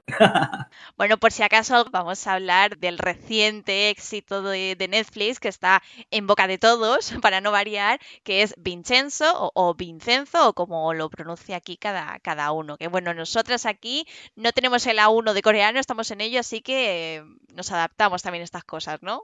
bueno, 0.96 1.18
por 1.18 1.30
si 1.30 1.42
acaso 1.42 1.84
vamos 1.92 2.26
a 2.26 2.34
hablar 2.34 2.78
del 2.78 2.96
reciente 2.96 3.90
éxito 3.90 4.42
de, 4.42 4.74
Netflix 4.88 5.38
que 5.38 5.48
está 5.48 5.82
en 6.10 6.26
boca 6.26 6.46
de 6.46 6.56
todos, 6.56 7.12
para 7.22 7.42
no 7.42 7.52
variar, 7.52 8.00
que 8.24 8.42
es 8.42 8.54
Vincenzo 8.56 9.52
o, 9.54 9.74
Vincenzo, 9.74 10.48
o 10.48 10.54
como 10.54 10.94
lo 10.94 11.10
pronuncia 11.10 11.56
aquí 11.56 11.76
cada, 11.76 12.18
cada 12.20 12.52
uno. 12.52 12.78
Que 12.78 12.88
bueno, 12.88 13.12
nosotras 13.12 13.66
aquí 13.66 14.06
no 14.34 14.52
tenemos 14.52 14.86
el 14.86 14.98
A1 14.98 15.34
de 15.34 15.42
coreano, 15.42 15.78
estamos 15.78 16.10
en 16.10 16.22
ello, 16.22 16.40
así 16.40 16.62
que 16.62 17.22
nos 17.54 17.70
adaptamos 17.70 18.22
también 18.22 18.42
a 18.42 18.44
estas 18.44 18.64
cosas, 18.64 19.02
¿no? 19.02 19.22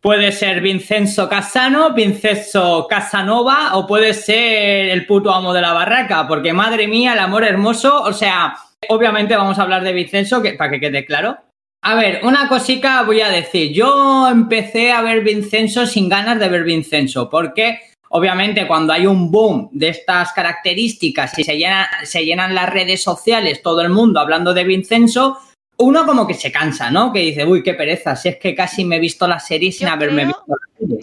Puede 0.00 0.32
ser 0.32 0.62
Vincenzo 0.62 1.28
Casano, 1.28 1.92
Vincenzo 1.92 2.86
Casanova 2.88 3.72
o 3.74 3.86
puede 3.86 4.14
ser 4.14 4.88
el 4.88 5.04
puto 5.04 5.30
amo 5.30 5.52
de 5.52 5.60
la 5.60 5.74
barraca, 5.74 6.26
porque 6.26 6.54
madre 6.54 6.88
mía, 6.88 7.12
el 7.12 7.18
amor 7.18 7.44
hermoso, 7.44 8.02
o 8.02 8.12
sea, 8.14 8.56
obviamente 8.88 9.36
vamos 9.36 9.58
a 9.58 9.62
hablar 9.62 9.84
de 9.84 9.92
Vincenzo, 9.92 10.40
que, 10.40 10.54
para 10.54 10.70
que 10.70 10.80
quede 10.80 11.04
claro. 11.04 11.36
A 11.82 11.94
ver, 11.94 12.20
una 12.24 12.48
cosica 12.48 13.02
voy 13.02 13.20
a 13.20 13.28
decir. 13.28 13.72
Yo 13.72 14.26
empecé 14.28 14.90
a 14.90 15.02
ver 15.02 15.22
Vincenzo 15.22 15.86
sin 15.86 16.08
ganas 16.08 16.38
de 16.38 16.48
ver 16.48 16.64
Vincenzo, 16.64 17.28
porque 17.28 17.80
obviamente 18.08 18.66
cuando 18.66 18.94
hay 18.94 19.06
un 19.06 19.30
boom 19.30 19.68
de 19.72 19.90
estas 19.90 20.32
características 20.32 21.38
y 21.38 21.44
se, 21.44 21.58
se 22.04 22.24
llenan 22.24 22.54
las 22.54 22.70
redes 22.70 23.02
sociales, 23.02 23.62
todo 23.62 23.82
el 23.82 23.90
mundo 23.90 24.18
hablando 24.18 24.54
de 24.54 24.64
Vincenzo, 24.64 25.38
uno 25.80 26.06
como 26.06 26.26
que 26.26 26.34
se 26.34 26.52
cansa, 26.52 26.90
¿no? 26.90 27.12
Que 27.12 27.20
dice, 27.20 27.44
uy, 27.44 27.62
qué 27.62 27.74
pereza, 27.74 28.14
si 28.14 28.28
es 28.28 28.36
que 28.36 28.54
casi 28.54 28.84
me 28.84 28.96
he 28.96 29.00
visto 29.00 29.26
la 29.26 29.40
serie 29.40 29.72
sin 29.72 29.88
haberme 29.88 30.26
visto. 30.26 30.44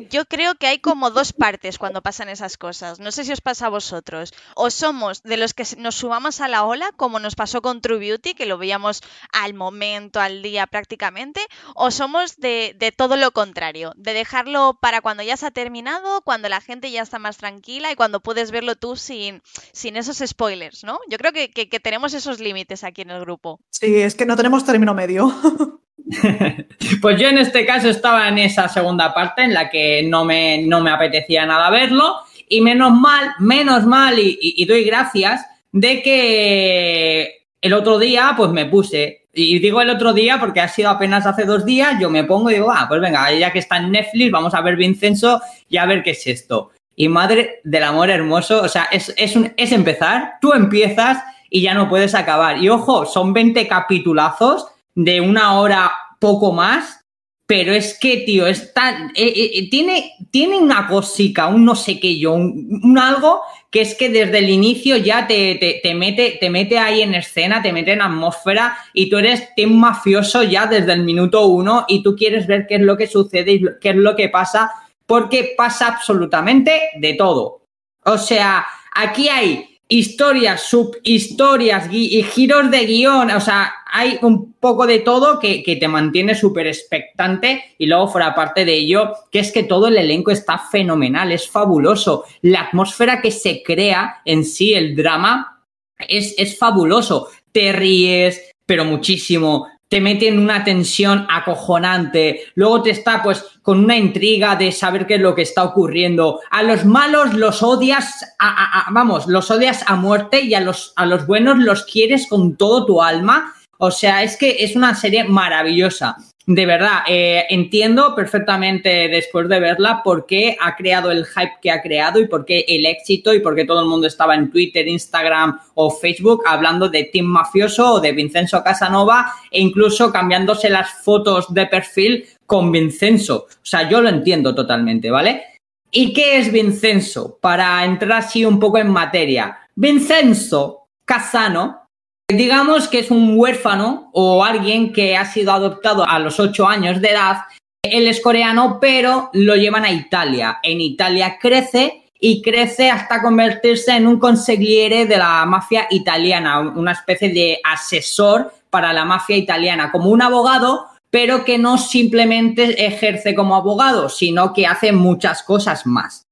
Yo 0.09 0.25
creo 0.25 0.55
que 0.55 0.67
hay 0.67 0.79
como 0.79 1.11
dos 1.11 1.33
partes 1.33 1.77
cuando 1.77 2.01
pasan 2.01 2.29
esas 2.29 2.57
cosas. 2.57 2.99
No 2.99 3.11
sé 3.11 3.23
si 3.23 3.31
os 3.31 3.41
pasa 3.41 3.67
a 3.67 3.69
vosotros. 3.69 4.33
O 4.55 4.69
somos 4.71 5.21
de 5.23 5.37
los 5.37 5.53
que 5.53 5.63
nos 5.77 5.95
subamos 5.95 6.41
a 6.41 6.47
la 6.47 6.63
ola, 6.63 6.91
como 6.95 7.19
nos 7.19 7.35
pasó 7.35 7.61
con 7.61 7.81
True 7.81 7.99
Beauty, 7.99 8.33
que 8.33 8.45
lo 8.45 8.57
veíamos 8.57 9.01
al 9.31 9.53
momento, 9.53 10.19
al 10.19 10.41
día 10.41 10.65
prácticamente, 10.67 11.41
o 11.75 11.91
somos 11.91 12.37
de, 12.37 12.75
todo 12.95 13.17
lo 13.17 13.31
contrario, 13.31 13.93
de 13.95 14.13
dejarlo 14.13 14.77
para 14.81 15.01
cuando 15.01 15.23
ya 15.23 15.37
se 15.37 15.45
ha 15.45 15.51
terminado, 15.51 16.21
cuando 16.21 16.49
la 16.49 16.61
gente 16.61 16.91
ya 16.91 17.01
está 17.01 17.19
más 17.19 17.37
tranquila 17.37 17.91
y 17.91 17.95
cuando 17.95 18.21
puedes 18.21 18.51
verlo 18.51 18.75
tú 18.75 18.95
sin, 18.95 19.41
esos 19.73 20.17
spoilers, 20.25 20.83
¿no? 20.83 20.99
Yo 21.09 21.17
creo 21.17 21.31
que 21.31 21.79
tenemos 21.79 22.13
esos 22.13 22.39
límites 22.39 22.83
aquí 22.83 23.01
en 23.01 23.11
el 23.11 23.21
grupo. 23.21 23.59
Sí, 23.69 24.01
es 24.01 24.15
que 24.15 24.25
no 24.25 24.35
tenemos 24.35 24.65
término 24.65 24.93
medio. 24.93 25.31
pues 27.01 27.19
yo 27.19 27.27
en 27.27 27.37
este 27.37 27.65
caso 27.65 27.89
estaba 27.89 28.27
en 28.27 28.37
esa 28.37 28.67
segunda 28.69 29.13
parte 29.13 29.43
en 29.43 29.53
la 29.53 29.69
que 29.69 30.03
no 30.03 30.25
me, 30.25 30.59
no 30.59 30.81
me 30.81 30.91
apetecía 30.91 31.45
nada 31.45 31.69
verlo 31.69 32.15
y 32.47 32.61
menos 32.61 32.93
mal, 32.93 33.31
menos 33.39 33.85
mal 33.85 34.17
y, 34.19 34.65
doy 34.65 34.83
gracias 34.83 35.45
de 35.71 36.01
que 36.01 37.45
el 37.61 37.73
otro 37.73 37.99
día 37.99 38.33
pues 38.37 38.51
me 38.51 38.65
puse 38.65 39.25
y 39.33 39.59
digo 39.59 39.81
el 39.81 39.89
otro 39.89 40.13
día 40.13 40.39
porque 40.39 40.61
ha 40.61 40.67
sido 40.67 40.89
apenas 40.89 41.25
hace 41.27 41.45
dos 41.45 41.65
días, 41.65 41.99
yo 41.99 42.09
me 42.09 42.23
pongo 42.23 42.49
y 42.49 42.55
digo, 42.55 42.71
ah, 42.71 42.85
pues 42.87 43.01
venga, 43.01 43.31
ya 43.33 43.51
que 43.51 43.59
está 43.59 43.77
en 43.77 43.91
Netflix, 43.91 44.31
vamos 44.31 44.53
a 44.53 44.61
ver 44.61 44.75
Vincenzo 44.75 45.41
y 45.69 45.77
a 45.77 45.85
ver 45.85 46.01
qué 46.01 46.11
es 46.11 46.25
esto. 46.25 46.71
Y 46.95 47.07
madre 47.09 47.61
del 47.63 47.83
amor 47.83 48.09
hermoso, 48.09 48.63
o 48.63 48.67
sea, 48.67 48.87
es, 48.91 49.13
es, 49.15 49.35
un, 49.35 49.53
es 49.55 49.71
empezar, 49.71 50.35
tú 50.41 50.53
empiezas 50.53 51.23
y 51.51 51.61
ya 51.61 51.75
no 51.75 51.87
puedes 51.87 52.15
acabar. 52.15 52.57
Y 52.57 52.69
ojo, 52.69 53.05
son 53.05 53.33
20 53.33 53.67
capitulazos 53.67 54.65
de 54.97 55.21
una 55.21 55.59
hora 55.59 55.91
poco 56.19 56.51
más, 56.51 57.01
pero 57.45 57.71
es 57.71 57.97
que, 57.97 58.17
tío, 58.17 58.47
está, 58.47 59.11
eh, 59.15 59.27
eh, 59.27 59.51
eh, 59.53 59.69
tiene, 59.69 60.15
tiene 60.31 60.57
una 60.57 60.87
cosica, 60.87 61.47
un 61.47 61.63
no 61.63 61.75
sé 61.75 61.99
qué 61.99 62.17
yo, 62.17 62.33
un, 62.33 62.97
algo 62.99 63.41
que 63.69 63.81
es 63.81 63.93
que 63.93 64.09
desde 64.09 64.39
el 64.39 64.49
inicio 64.49 64.97
ya 64.97 65.27
te, 65.27 65.79
te, 65.83 65.93
mete, 65.93 66.37
te 66.41 66.49
mete 66.49 66.79
ahí 66.79 67.03
en 67.03 67.13
escena, 67.13 67.61
te 67.61 67.71
mete 67.71 67.93
en 67.93 68.01
atmósfera 68.01 68.75
y 68.91 69.07
tú 69.07 69.19
eres 69.19 69.53
team 69.55 69.71
mafioso 69.73 70.41
ya 70.41 70.65
desde 70.65 70.93
el 70.93 71.03
minuto 71.03 71.45
uno 71.45 71.85
y 71.87 72.01
tú 72.01 72.15
quieres 72.15 72.47
ver 72.47 72.65
qué 72.67 72.75
es 72.75 72.81
lo 72.81 72.97
que 72.97 73.07
sucede 73.07 73.51
y 73.51 73.61
qué 73.79 73.89
es 73.91 73.95
lo 73.95 74.15
que 74.15 74.29
pasa, 74.29 74.71
porque 75.05 75.53
pasa 75.55 75.87
absolutamente 75.89 76.89
de 76.95 77.13
todo. 77.13 77.61
O 78.03 78.17
sea, 78.17 78.65
aquí 78.95 79.29
hay 79.29 79.79
historias, 79.87 80.63
subhistorias 80.63 81.87
y 81.91 82.23
giros 82.23 82.71
de 82.71 82.85
guion, 82.85 83.31
o 83.31 83.39
sea, 83.39 83.73
hay 83.91 84.19
un 84.21 84.53
poco 84.53 84.85
de 84.87 84.99
todo 84.99 85.39
que, 85.39 85.63
te 85.79 85.87
mantiene 85.87 86.35
súper 86.35 86.67
expectante 86.67 87.75
y 87.77 87.85
luego 87.85 88.07
fuera 88.07 88.35
parte 88.35 88.65
de 88.65 88.73
ello, 88.73 89.13
que 89.31 89.39
es 89.39 89.51
que 89.51 89.63
todo 89.63 89.87
el 89.87 89.97
elenco 89.97 90.31
está 90.31 90.57
fenomenal, 90.57 91.31
es 91.31 91.49
fabuloso, 91.49 92.25
la 92.41 92.61
atmósfera 92.61 93.21
que 93.21 93.31
se 93.31 93.63
crea 93.63 94.21
en 94.25 94.43
sí, 94.43 94.73
el 94.73 94.95
drama, 94.95 95.63
es, 95.99 96.35
es 96.37 96.57
fabuloso, 96.57 97.29
te 97.51 97.71
ríes, 97.71 98.53
pero 98.65 98.85
muchísimo, 98.85 99.67
te 99.89 100.01
mete 100.01 100.27
en 100.27 100.39
una 100.39 100.63
tensión 100.63 101.25
acojonante, 101.29 102.41
luego 102.55 102.81
te 102.81 102.89
está 102.89 103.23
pues 103.23 103.45
con 103.61 103.83
una 103.83 103.95
intriga 103.95 104.55
de 104.55 104.71
saber 104.71 105.07
qué 105.07 105.15
es 105.15 105.21
lo 105.21 105.33
que 105.33 105.43
está 105.43 105.63
ocurriendo. 105.63 106.41
A 106.51 106.63
los 106.63 106.83
malos 106.83 107.33
los 107.33 107.63
odias, 107.63 108.35
a, 108.37 108.87
vamos, 108.91 109.27
los 109.27 109.49
odias 109.49 109.83
a 109.87 109.95
muerte 109.95 110.41
y 110.41 110.53
a 110.53 110.61
los, 110.61 110.93
a 110.97 111.05
los 111.05 111.25
buenos 111.25 111.57
los 111.57 111.83
quieres 111.83 112.27
con 112.27 112.57
todo 112.57 112.85
tu 112.85 113.01
alma. 113.01 113.53
O 113.79 113.91
sea, 113.91 114.23
es 114.23 114.37
que 114.37 114.63
es 114.63 114.75
una 114.75 114.95
serie 114.95 115.23
maravillosa 115.23 116.17
de 116.47 116.65
verdad, 116.65 116.99
eh, 117.09 117.45
entiendo 117.49 118.15
perfectamente 118.15 119.09
después 119.09 119.49
de 119.49 119.59
verla 119.59 120.01
por 120.01 120.25
qué 120.25 120.55
ha 120.61 120.77
creado 120.77 121.11
el 121.11 121.25
hype 121.25 121.57
que 121.61 121.69
ha 121.69 121.81
creado 121.81 122.21
y 122.21 122.27
por 122.27 122.45
qué 122.45 122.63
el 122.69 122.85
éxito 122.85 123.33
y 123.33 123.41
por 123.41 123.53
qué 123.53 123.65
todo 123.65 123.81
el 123.81 123.89
mundo 123.89 124.07
estaba 124.07 124.33
en 124.33 124.49
Twitter, 124.49 124.87
Instagram 124.87 125.59
o 125.73 125.91
Facebook 125.91 126.43
hablando 126.47 126.87
de 126.87 127.03
Team 127.11 127.25
Mafioso 127.25 127.95
o 127.95 127.99
de 127.99 128.13
Vincenzo 128.13 128.63
Casanova 128.63 129.33
e 129.51 129.59
incluso 129.59 130.09
cambiándose 130.09 130.69
las 130.69 130.89
fotos 131.03 131.53
de 131.53 131.65
perfil 131.65 132.25
con 132.45 132.71
Vincenzo. 132.71 133.47
O 133.49 133.65
sea, 133.65 133.89
yo 133.89 133.99
lo 133.99 134.07
entiendo 134.07 134.55
totalmente, 134.55 135.11
¿vale? 135.11 135.43
¿Y 135.91 136.13
qué 136.13 136.37
es 136.37 136.49
Vincenzo? 136.49 137.37
Para 137.41 137.83
entrar 137.83 138.19
así 138.19 138.45
un 138.45 138.57
poco 138.57 138.77
en 138.77 138.89
materia. 138.89 139.57
Vincenzo 139.75 140.87
Casano 141.03 141.86
Digamos 142.29 142.89
que 142.89 142.99
es 142.99 143.09
un 143.09 143.39
huérfano 143.39 144.09
o 144.11 144.43
alguien 144.43 144.91
que 144.91 145.15
ha 145.15 145.23
sido 145.23 145.53
adoptado 145.53 146.05
a 146.05 146.19
los 146.19 146.41
ocho 146.41 146.67
años 146.67 146.99
de 146.99 147.11
edad. 147.11 147.37
Él 147.81 148.05
es 148.05 148.19
coreano, 148.19 148.79
pero 148.81 149.29
lo 149.31 149.55
llevan 149.55 149.85
a 149.85 149.91
Italia. 149.91 150.59
En 150.61 150.81
Italia 150.81 151.37
crece 151.39 152.03
y 152.19 152.41
crece 152.41 152.91
hasta 152.91 153.21
convertirse 153.21 153.95
en 153.95 154.07
un 154.07 154.19
consigliere 154.19 155.05
de 155.05 155.17
la 155.17 155.45
mafia 155.45 155.87
italiana, 155.89 156.59
una 156.59 156.91
especie 156.91 157.29
de 157.29 157.59
asesor 157.63 158.51
para 158.69 158.91
la 158.91 159.05
mafia 159.05 159.37
italiana, 159.37 159.89
como 159.89 160.09
un 160.09 160.21
abogado, 160.21 160.85
pero 161.09 161.45
que 161.45 161.57
no 161.57 161.77
simplemente 161.77 162.85
ejerce 162.85 163.35
como 163.35 163.55
abogado, 163.55 164.09
sino 164.09 164.51
que 164.51 164.67
hace 164.67 164.91
muchas 164.91 165.43
cosas 165.43 165.85
más. 165.85 166.26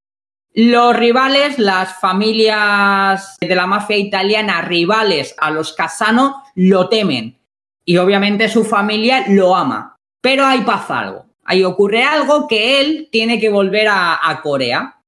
Los 0.57 0.95
rivales, 0.95 1.59
las 1.59 1.99
familias 1.99 3.35
de 3.41 3.55
la 3.55 3.67
mafia 3.67 3.97
italiana 3.97 4.61
rivales 4.61 5.35
a 5.37 5.51
los 5.51 5.73
Casano, 5.73 6.43
lo 6.55 6.87
temen. 6.87 7.37
Y 7.83 7.97
obviamente 7.97 8.47
su 8.47 8.63
familia 8.63 9.25
lo 9.27 9.53
ama. 9.53 9.97
Pero 10.21 10.45
ahí 10.45 10.61
pasa 10.61 10.99
algo. 10.99 11.25
Ahí 11.43 11.65
ocurre 11.65 12.03
algo 12.03 12.47
que 12.47 12.79
él 12.79 13.09
tiene 13.11 13.37
que 13.37 13.49
volver 13.49 13.89
a, 13.89 14.39
Corea. 14.41 15.01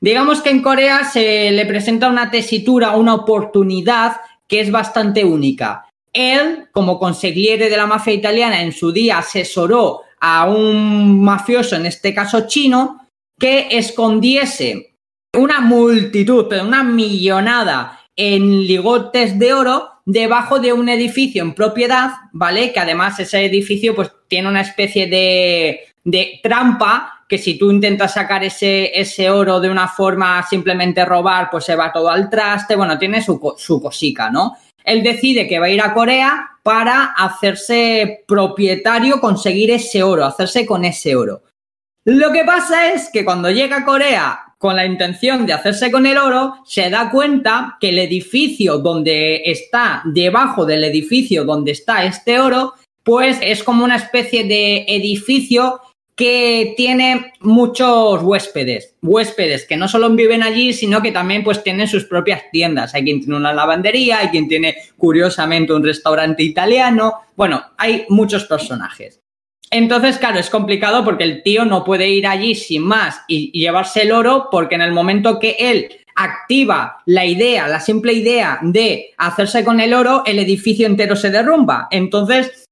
Digamos 0.00 0.40
que 0.40 0.50
en 0.50 0.62
Corea 0.62 1.02
se 1.02 1.50
le 1.50 1.66
presenta 1.66 2.08
una 2.08 2.30
tesitura, 2.30 2.92
una 2.92 3.14
oportunidad 3.14 4.18
que 4.46 4.60
es 4.60 4.70
bastante 4.70 5.24
única. 5.24 5.84
Él, 6.12 6.68
como 6.70 7.00
consigliere 7.00 7.68
de 7.68 7.76
la 7.76 7.86
mafia 7.86 8.12
italiana, 8.12 8.62
en 8.62 8.70
su 8.70 8.92
día 8.92 9.18
asesoró 9.18 10.02
a 10.20 10.48
un 10.48 11.24
mafioso, 11.24 11.74
en 11.74 11.86
este 11.86 12.14
caso 12.14 12.46
chino, 12.46 13.05
que 13.38 13.68
escondiese 13.70 14.96
una 15.34 15.60
multitud, 15.60 16.46
pero 16.48 16.64
una 16.64 16.82
millonada 16.82 18.00
en 18.16 18.66
ligotes 18.66 19.38
de 19.38 19.52
oro 19.52 19.90
debajo 20.06 20.58
de 20.58 20.72
un 20.72 20.88
edificio 20.88 21.42
en 21.42 21.52
propiedad, 21.52 22.12
¿vale? 22.32 22.72
Que 22.72 22.80
además 22.80 23.18
ese 23.20 23.44
edificio 23.44 23.94
pues 23.94 24.10
tiene 24.28 24.48
una 24.48 24.62
especie 24.62 25.06
de, 25.06 25.80
de 26.04 26.40
trampa 26.42 27.24
que 27.28 27.38
si 27.38 27.58
tú 27.58 27.70
intentas 27.70 28.14
sacar 28.14 28.44
ese, 28.44 28.98
ese 28.98 29.28
oro 29.30 29.60
de 29.60 29.68
una 29.68 29.88
forma 29.88 30.42
simplemente 30.48 31.04
robar, 31.04 31.50
pues 31.50 31.64
se 31.64 31.74
va 31.74 31.92
todo 31.92 32.08
al 32.08 32.30
traste, 32.30 32.76
bueno, 32.76 32.98
tiene 32.98 33.20
su, 33.20 33.54
su 33.58 33.82
cosica, 33.82 34.30
¿no? 34.30 34.56
Él 34.84 35.02
decide 35.02 35.48
que 35.48 35.58
va 35.58 35.66
a 35.66 35.70
ir 35.70 35.82
a 35.82 35.92
Corea 35.92 36.50
para 36.62 37.06
hacerse 37.16 38.24
propietario, 38.28 39.20
conseguir 39.20 39.72
ese 39.72 40.04
oro, 40.04 40.24
hacerse 40.24 40.64
con 40.64 40.84
ese 40.84 41.16
oro. 41.16 41.42
Lo 42.06 42.30
que 42.30 42.44
pasa 42.44 42.92
es 42.92 43.10
que 43.12 43.24
cuando 43.24 43.50
llega 43.50 43.78
a 43.78 43.84
Corea 43.84 44.38
con 44.58 44.76
la 44.76 44.86
intención 44.86 45.44
de 45.44 45.52
hacerse 45.52 45.90
con 45.90 46.06
el 46.06 46.18
oro, 46.18 46.54
se 46.64 46.88
da 46.88 47.10
cuenta 47.10 47.78
que 47.80 47.88
el 47.88 47.98
edificio 47.98 48.78
donde 48.78 49.42
está, 49.44 50.02
debajo 50.04 50.64
del 50.64 50.84
edificio 50.84 51.44
donde 51.44 51.72
está 51.72 52.04
este 52.04 52.38
oro, 52.38 52.74
pues 53.02 53.38
es 53.42 53.64
como 53.64 53.84
una 53.84 53.96
especie 53.96 54.44
de 54.44 54.84
edificio 54.86 55.80
que 56.14 56.74
tiene 56.76 57.32
muchos 57.40 58.22
huéspedes, 58.22 58.94
huéspedes 59.02 59.66
que 59.66 59.76
no 59.76 59.88
solo 59.88 60.08
viven 60.10 60.44
allí, 60.44 60.72
sino 60.74 61.02
que 61.02 61.10
también 61.10 61.42
pues 61.42 61.64
tienen 61.64 61.88
sus 61.88 62.04
propias 62.04 62.42
tiendas. 62.52 62.94
Hay 62.94 63.02
quien 63.02 63.18
tiene 63.18 63.34
una 63.34 63.52
lavandería, 63.52 64.20
hay 64.20 64.28
quien 64.28 64.46
tiene 64.46 64.76
curiosamente 64.96 65.72
un 65.72 65.82
restaurante 65.82 66.44
italiano. 66.44 67.14
Bueno, 67.34 67.64
hay 67.76 68.06
muchos 68.08 68.44
personajes. 68.44 69.25
Entonces, 69.76 70.16
claro, 70.16 70.38
es 70.38 70.48
complicado 70.48 71.04
porque 71.04 71.24
el 71.24 71.42
tío 71.42 71.66
no 71.66 71.84
puede 71.84 72.08
ir 72.08 72.26
allí 72.26 72.54
sin 72.54 72.82
más 72.82 73.20
y, 73.28 73.52
llevarse 73.52 74.04
el 74.04 74.12
oro 74.12 74.48
porque 74.50 74.74
en 74.74 74.80
el 74.80 74.90
momento 74.90 75.38
que 75.38 75.54
él 75.58 75.88
activa 76.14 77.02
la 77.04 77.26
idea, 77.26 77.68
la 77.68 77.80
simple 77.80 78.14
idea 78.14 78.58
de 78.62 79.12
hacerse 79.18 79.66
con 79.66 79.78
el 79.78 79.92
oro, 79.92 80.22
el 80.24 80.38
edificio 80.38 80.86
entero 80.86 81.14
se 81.14 81.28
derrumba. 81.28 81.88
Entonces, 81.90 82.66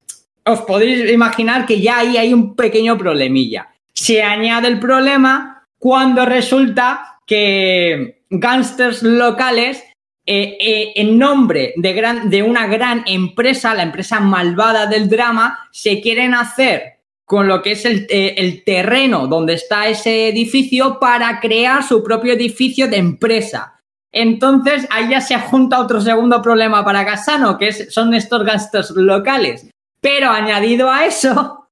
os 0.47 0.63
podéis 0.63 1.11
imaginar 1.13 1.67
que 1.67 1.79
ya 1.79 1.99
ahí 1.99 2.17
hay 2.17 2.33
un 2.33 2.57
pequeño 2.57 2.97
problemilla. 2.97 3.69
Se 3.93 4.23
añade 4.23 4.69
el 4.69 4.81
problema 4.81 5.67
cuando 5.79 6.25
resulta 6.25 7.19
que 7.27 8.23
gángsters 8.31 9.03
locales, 9.03 9.85
eh, 10.25 10.57
eh, 10.59 10.93
en 10.97 11.19
nombre 11.19 11.75
de 11.77 12.43
una 12.43 12.67
gran 12.67 13.05
empresa, 13.07 13.75
la 13.75 13.83
empresa 13.83 14.21
malvada 14.21 14.87
del 14.87 15.11
drama, 15.11 15.69
se 15.71 16.01
quieren 16.01 16.33
hacer 16.33 16.94
con 17.27 17.49
lo 17.49 17.63
que 17.63 17.73
es 17.73 17.85
el, 17.85 18.07
eh, 18.11 18.35
el, 18.37 18.65
terreno 18.65 19.27
donde 19.27 19.55
está 19.55 19.89
ese 19.89 20.29
edificio 20.29 20.99
para 21.01 21.41
crear 21.41 21.83
su 21.83 22.03
propio 22.03 22.35
edificio 22.35 22.89
de 22.89 22.99
empresa. 22.99 23.81
Entonces, 24.13 24.87
ahí 24.91 25.09
ya 25.09 25.21
se 25.21 25.39
junta 25.39 25.81
otro 25.81 26.01
segundo 26.01 26.41
problema 26.41 26.85
para 26.85 27.05
Casano, 27.05 27.59
que 27.59 27.69
es, 27.69 27.93
son 27.93 28.15
estos 28.15 28.45
gastos 28.45 28.91
locales. 28.91 29.69
Pero 30.01 30.31
añadido 30.31 30.91
a 30.91 31.07
eso, 31.07 31.69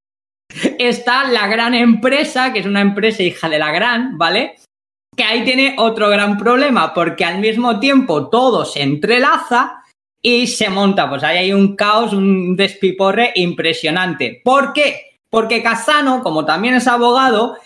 está 0.78 1.24
la 1.28 1.46
gran 1.46 1.74
empresa, 1.74 2.53
que 2.53 2.61
es 2.61 2.66
una 2.66 2.80
empresa 2.80 3.22
hija 3.22 3.48
de 3.48 3.59
la 3.59 3.70
gran, 3.70 4.18
¿vale? 4.18 4.57
Que 5.14 5.24
ahí 5.24 5.44
tiene 5.44 5.74
otro 5.78 6.09
gran 6.09 6.38
problema, 6.38 6.94
porque 6.94 7.24
al 7.24 7.38
mismo 7.38 7.78
tiempo 7.78 8.28
todo 8.28 8.64
se 8.64 8.82
entrelaza 8.82 9.82
y 10.22 10.46
se 10.46 10.70
monta, 10.70 11.11
pues 11.11 11.22
ahí 11.22 11.36
hay 11.36 11.53
un 11.53 11.76
caos, 11.76 12.12
un 12.12 12.57
despiporre 12.57 13.32
impresionante. 13.34 14.40
¿Por 14.42 14.72
qué? 14.72 15.11
Porque 15.32 15.62
Casano, 15.62 16.22
como 16.22 16.44
también 16.44 16.74
es 16.74 16.86
abogado, 16.86 17.56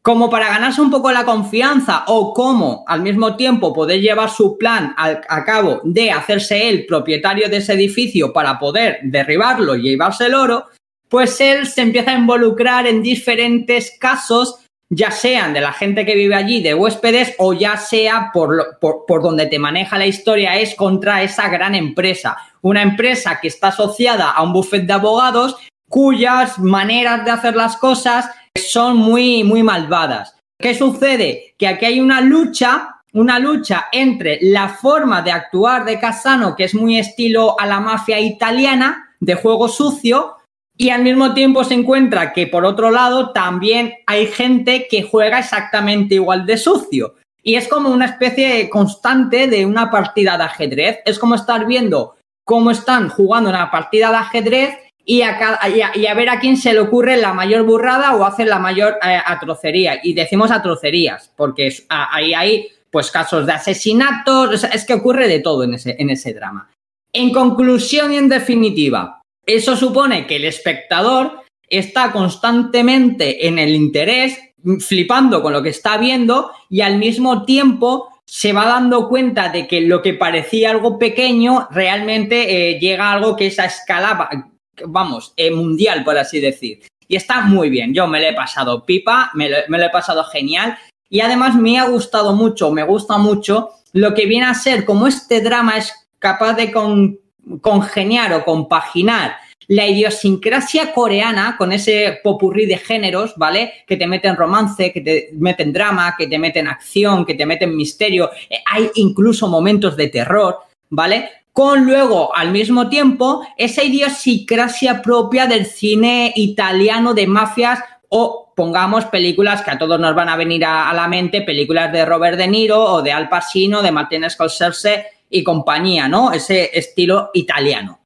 como 0.00 0.30
para 0.30 0.48
ganarse 0.48 0.80
un 0.80 0.90
poco 0.90 1.12
la 1.12 1.26
confianza 1.26 2.04
o 2.06 2.32
como 2.32 2.82
al 2.86 3.02
mismo 3.02 3.36
tiempo 3.36 3.74
poder 3.74 4.00
llevar 4.00 4.30
su 4.30 4.56
plan 4.56 4.94
a, 4.96 5.44
cabo 5.44 5.82
de 5.84 6.10
hacerse 6.10 6.66
él 6.66 6.86
propietario 6.86 7.50
de 7.50 7.58
ese 7.58 7.74
edificio 7.74 8.32
para 8.32 8.58
poder 8.58 9.00
derribarlo 9.02 9.76
y 9.76 9.82
llevarse 9.82 10.24
el 10.24 10.34
oro, 10.34 10.68
pues 11.06 11.38
él 11.42 11.66
se 11.66 11.82
empieza 11.82 12.12
a 12.12 12.18
involucrar 12.18 12.86
en 12.86 13.02
diferentes 13.02 13.98
casos, 14.00 14.60
ya 14.88 15.10
sean 15.10 15.52
de 15.52 15.60
la 15.60 15.74
gente 15.74 16.06
que 16.06 16.14
vive 16.14 16.34
allí, 16.34 16.62
de 16.62 16.72
huéspedes, 16.72 17.34
o 17.36 17.52
ya 17.52 17.76
sea 17.76 18.30
por, 18.32 18.78
por, 18.80 19.04
por 19.06 19.22
donde 19.22 19.44
te 19.44 19.58
maneja 19.58 19.98
la 19.98 20.06
historia, 20.06 20.58
es 20.58 20.74
contra 20.74 21.22
esa 21.22 21.50
gran 21.50 21.74
empresa. 21.74 22.38
Una 22.62 22.80
empresa 22.80 23.40
que 23.42 23.48
está 23.48 23.68
asociada 23.68 24.30
a 24.30 24.42
un 24.42 24.54
buffet 24.54 24.86
de 24.86 24.92
abogados 24.94 25.58
cuyas 25.94 26.58
maneras 26.58 27.24
de 27.24 27.30
hacer 27.30 27.54
las 27.54 27.76
cosas 27.76 28.28
son 28.58 28.96
muy, 28.96 29.44
muy 29.44 29.62
malvadas. 29.62 30.36
¿Qué 30.60 30.74
sucede? 30.74 31.54
Que 31.56 31.68
aquí 31.68 31.84
hay 31.84 32.00
una 32.00 32.20
lucha, 32.20 32.96
una 33.12 33.38
lucha 33.38 33.86
entre 33.92 34.40
la 34.42 34.70
forma 34.70 35.22
de 35.22 35.30
actuar 35.30 35.84
de 35.84 36.00
Casano, 36.00 36.56
que 36.56 36.64
es 36.64 36.74
muy 36.74 36.98
estilo 36.98 37.54
a 37.60 37.66
la 37.66 37.78
mafia 37.78 38.18
italiana, 38.18 39.14
de 39.20 39.36
juego 39.36 39.68
sucio, 39.68 40.34
y 40.76 40.90
al 40.90 41.04
mismo 41.04 41.32
tiempo 41.32 41.62
se 41.62 41.74
encuentra 41.74 42.32
que 42.32 42.48
por 42.48 42.64
otro 42.64 42.90
lado 42.90 43.30
también 43.30 43.94
hay 44.08 44.26
gente 44.26 44.88
que 44.90 45.04
juega 45.04 45.38
exactamente 45.38 46.16
igual 46.16 46.44
de 46.44 46.56
sucio. 46.56 47.14
Y 47.40 47.54
es 47.54 47.68
como 47.68 47.90
una 47.90 48.06
especie 48.06 48.68
constante 48.68 49.46
de 49.46 49.64
una 49.64 49.92
partida 49.92 50.36
de 50.38 50.42
ajedrez. 50.42 50.98
Es 51.04 51.20
como 51.20 51.36
estar 51.36 51.66
viendo 51.66 52.16
cómo 52.44 52.72
están 52.72 53.10
jugando 53.10 53.50
una 53.50 53.70
partida 53.70 54.10
de 54.10 54.16
ajedrez 54.16 54.83
y 55.04 55.22
a, 55.22 56.14
ver 56.14 56.28
a 56.28 56.40
quién 56.40 56.56
se 56.56 56.72
le 56.72 56.80
ocurre 56.80 57.16
la 57.16 57.34
mayor 57.34 57.64
burrada 57.64 58.14
o 58.16 58.24
hace 58.24 58.44
la 58.44 58.58
mayor 58.58 58.98
eh, 59.06 59.18
atrocería. 59.24 60.00
Y 60.02 60.14
decimos 60.14 60.50
atrocerías, 60.50 61.30
porque 61.36 61.72
ahí 61.88 62.32
hay 62.32 62.68
pues 62.90 63.10
casos 63.10 63.44
de 63.44 63.52
asesinatos, 63.52 64.64
es 64.64 64.84
que 64.84 64.94
ocurre 64.94 65.28
de 65.28 65.40
todo 65.40 65.64
en 65.64 65.74
ese, 65.74 65.96
en 65.98 66.10
ese 66.10 66.32
drama. 66.32 66.70
En 67.12 67.32
conclusión 67.32 68.12
y 68.12 68.16
en 68.16 68.28
definitiva, 68.28 69.20
eso 69.44 69.76
supone 69.76 70.26
que 70.26 70.36
el 70.36 70.44
espectador 70.44 71.42
está 71.68 72.12
constantemente 72.12 73.46
en 73.46 73.58
el 73.58 73.74
interés, 73.74 74.38
flipando 74.80 75.42
con 75.42 75.52
lo 75.52 75.62
que 75.62 75.68
está 75.70 75.98
viendo 75.98 76.52
y 76.70 76.80
al 76.80 76.98
mismo 76.98 77.44
tiempo 77.44 78.08
se 78.24 78.52
va 78.52 78.64
dando 78.64 79.08
cuenta 79.08 79.50
de 79.50 79.66
que 79.66 79.82
lo 79.82 80.00
que 80.00 80.14
parecía 80.14 80.70
algo 80.70 80.98
pequeño 80.98 81.68
realmente 81.70 82.70
eh, 82.70 82.80
llega 82.80 83.08
a 83.08 83.12
algo 83.12 83.36
que 83.36 83.48
es 83.48 83.58
a 83.58 83.66
escala 83.66 84.52
vamos, 84.86 85.32
eh, 85.36 85.50
mundial, 85.50 86.04
por 86.04 86.18
así 86.18 86.40
decir. 86.40 86.82
Y 87.06 87.16
está 87.16 87.42
muy 87.42 87.70
bien. 87.70 87.92
Yo 87.94 88.06
me 88.06 88.20
lo 88.20 88.26
he 88.26 88.32
pasado 88.34 88.84
pipa, 88.84 89.30
me 89.34 89.48
lo, 89.48 89.56
he 89.58 89.90
pasado 89.90 90.24
genial. 90.24 90.76
Y 91.08 91.20
además 91.20 91.54
me 91.54 91.78
ha 91.78 91.84
gustado 91.84 92.32
mucho, 92.34 92.70
me 92.70 92.82
gusta 92.82 93.18
mucho 93.18 93.70
lo 93.92 94.14
que 94.14 94.26
viene 94.26 94.46
a 94.46 94.54
ser 94.54 94.84
como 94.84 95.06
este 95.06 95.40
drama 95.40 95.76
es 95.76 95.92
capaz 96.18 96.54
de 96.54 96.72
con, 96.72 97.20
congeniar 97.60 98.32
o 98.34 98.44
compaginar 98.44 99.36
la 99.68 99.86
idiosincrasia 99.86 100.92
coreana 100.92 101.56
con 101.56 101.72
ese 101.72 102.18
popurrí 102.22 102.66
de 102.66 102.76
géneros, 102.76 103.34
¿vale? 103.36 103.72
Que 103.86 103.96
te 103.96 104.06
meten 104.06 104.36
romance, 104.36 104.92
que 104.92 105.00
te 105.00 105.30
meten 105.34 105.72
drama, 105.72 106.14
que 106.18 106.26
te 106.26 106.38
meten 106.38 106.66
acción, 106.66 107.24
que 107.24 107.34
te 107.34 107.46
meten 107.46 107.76
misterio. 107.76 108.30
Eh, 108.50 108.58
hay 108.66 108.90
incluso 108.96 109.48
momentos 109.48 109.96
de 109.96 110.08
terror, 110.08 110.58
¿vale? 110.90 111.30
Con 111.54 111.84
luego, 111.84 112.34
al 112.34 112.50
mismo 112.50 112.88
tiempo, 112.88 113.46
esa 113.56 113.84
idiosincrasia 113.84 115.00
propia 115.00 115.46
del 115.46 115.66
cine 115.66 116.32
italiano 116.34 117.14
de 117.14 117.28
mafias 117.28 117.78
o 118.08 118.52
pongamos 118.56 119.04
películas 119.04 119.62
que 119.62 119.70
a 119.70 119.78
todos 119.78 120.00
nos 120.00 120.16
van 120.16 120.28
a 120.28 120.36
venir 120.36 120.64
a, 120.64 120.92
la 120.92 121.06
mente, 121.06 121.42
películas 121.42 121.92
de 121.92 122.04
Robert 122.04 122.36
De 122.36 122.48
Niro 122.48 122.82
o 122.82 123.02
de 123.02 123.12
Al 123.12 123.28
Pacino, 123.28 123.82
de 123.82 123.92
Martin 123.92 124.28
Scorsese 124.28 125.06
y 125.30 125.44
compañía, 125.44 126.08
¿no? 126.08 126.32
Ese 126.32 126.76
estilo 126.76 127.30
italiano. 127.34 128.00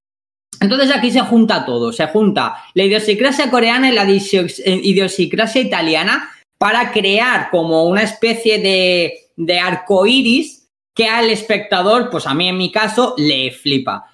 Entonces 0.61 0.95
aquí 0.95 1.11
se 1.11 1.21
junta 1.21 1.65
todo, 1.65 1.91
se 1.91 2.07
junta 2.09 2.65
la 2.75 2.85
idiosincrasia 2.85 3.51
coreana 3.51 3.89
y 3.89 3.95
la 3.95 4.05
idiosincrasia 4.05 5.63
italiana 5.63 6.29
para 6.59 6.93
crear 6.93 7.49
como 7.49 7.85
una 7.85 8.03
especie 8.03 8.59
de, 8.59 9.31
de 9.37 9.59
arco 9.59 10.05
iris 10.05 10.58
que 10.99 11.07
al 11.07 11.31
espectador, 11.31 12.11
pues 12.11 12.27
a 12.27 12.35
mí 12.35 12.49
en 12.49 12.59
mi 12.59 12.73
caso, 12.73 13.15
le 13.17 13.53
flipa. 13.53 14.11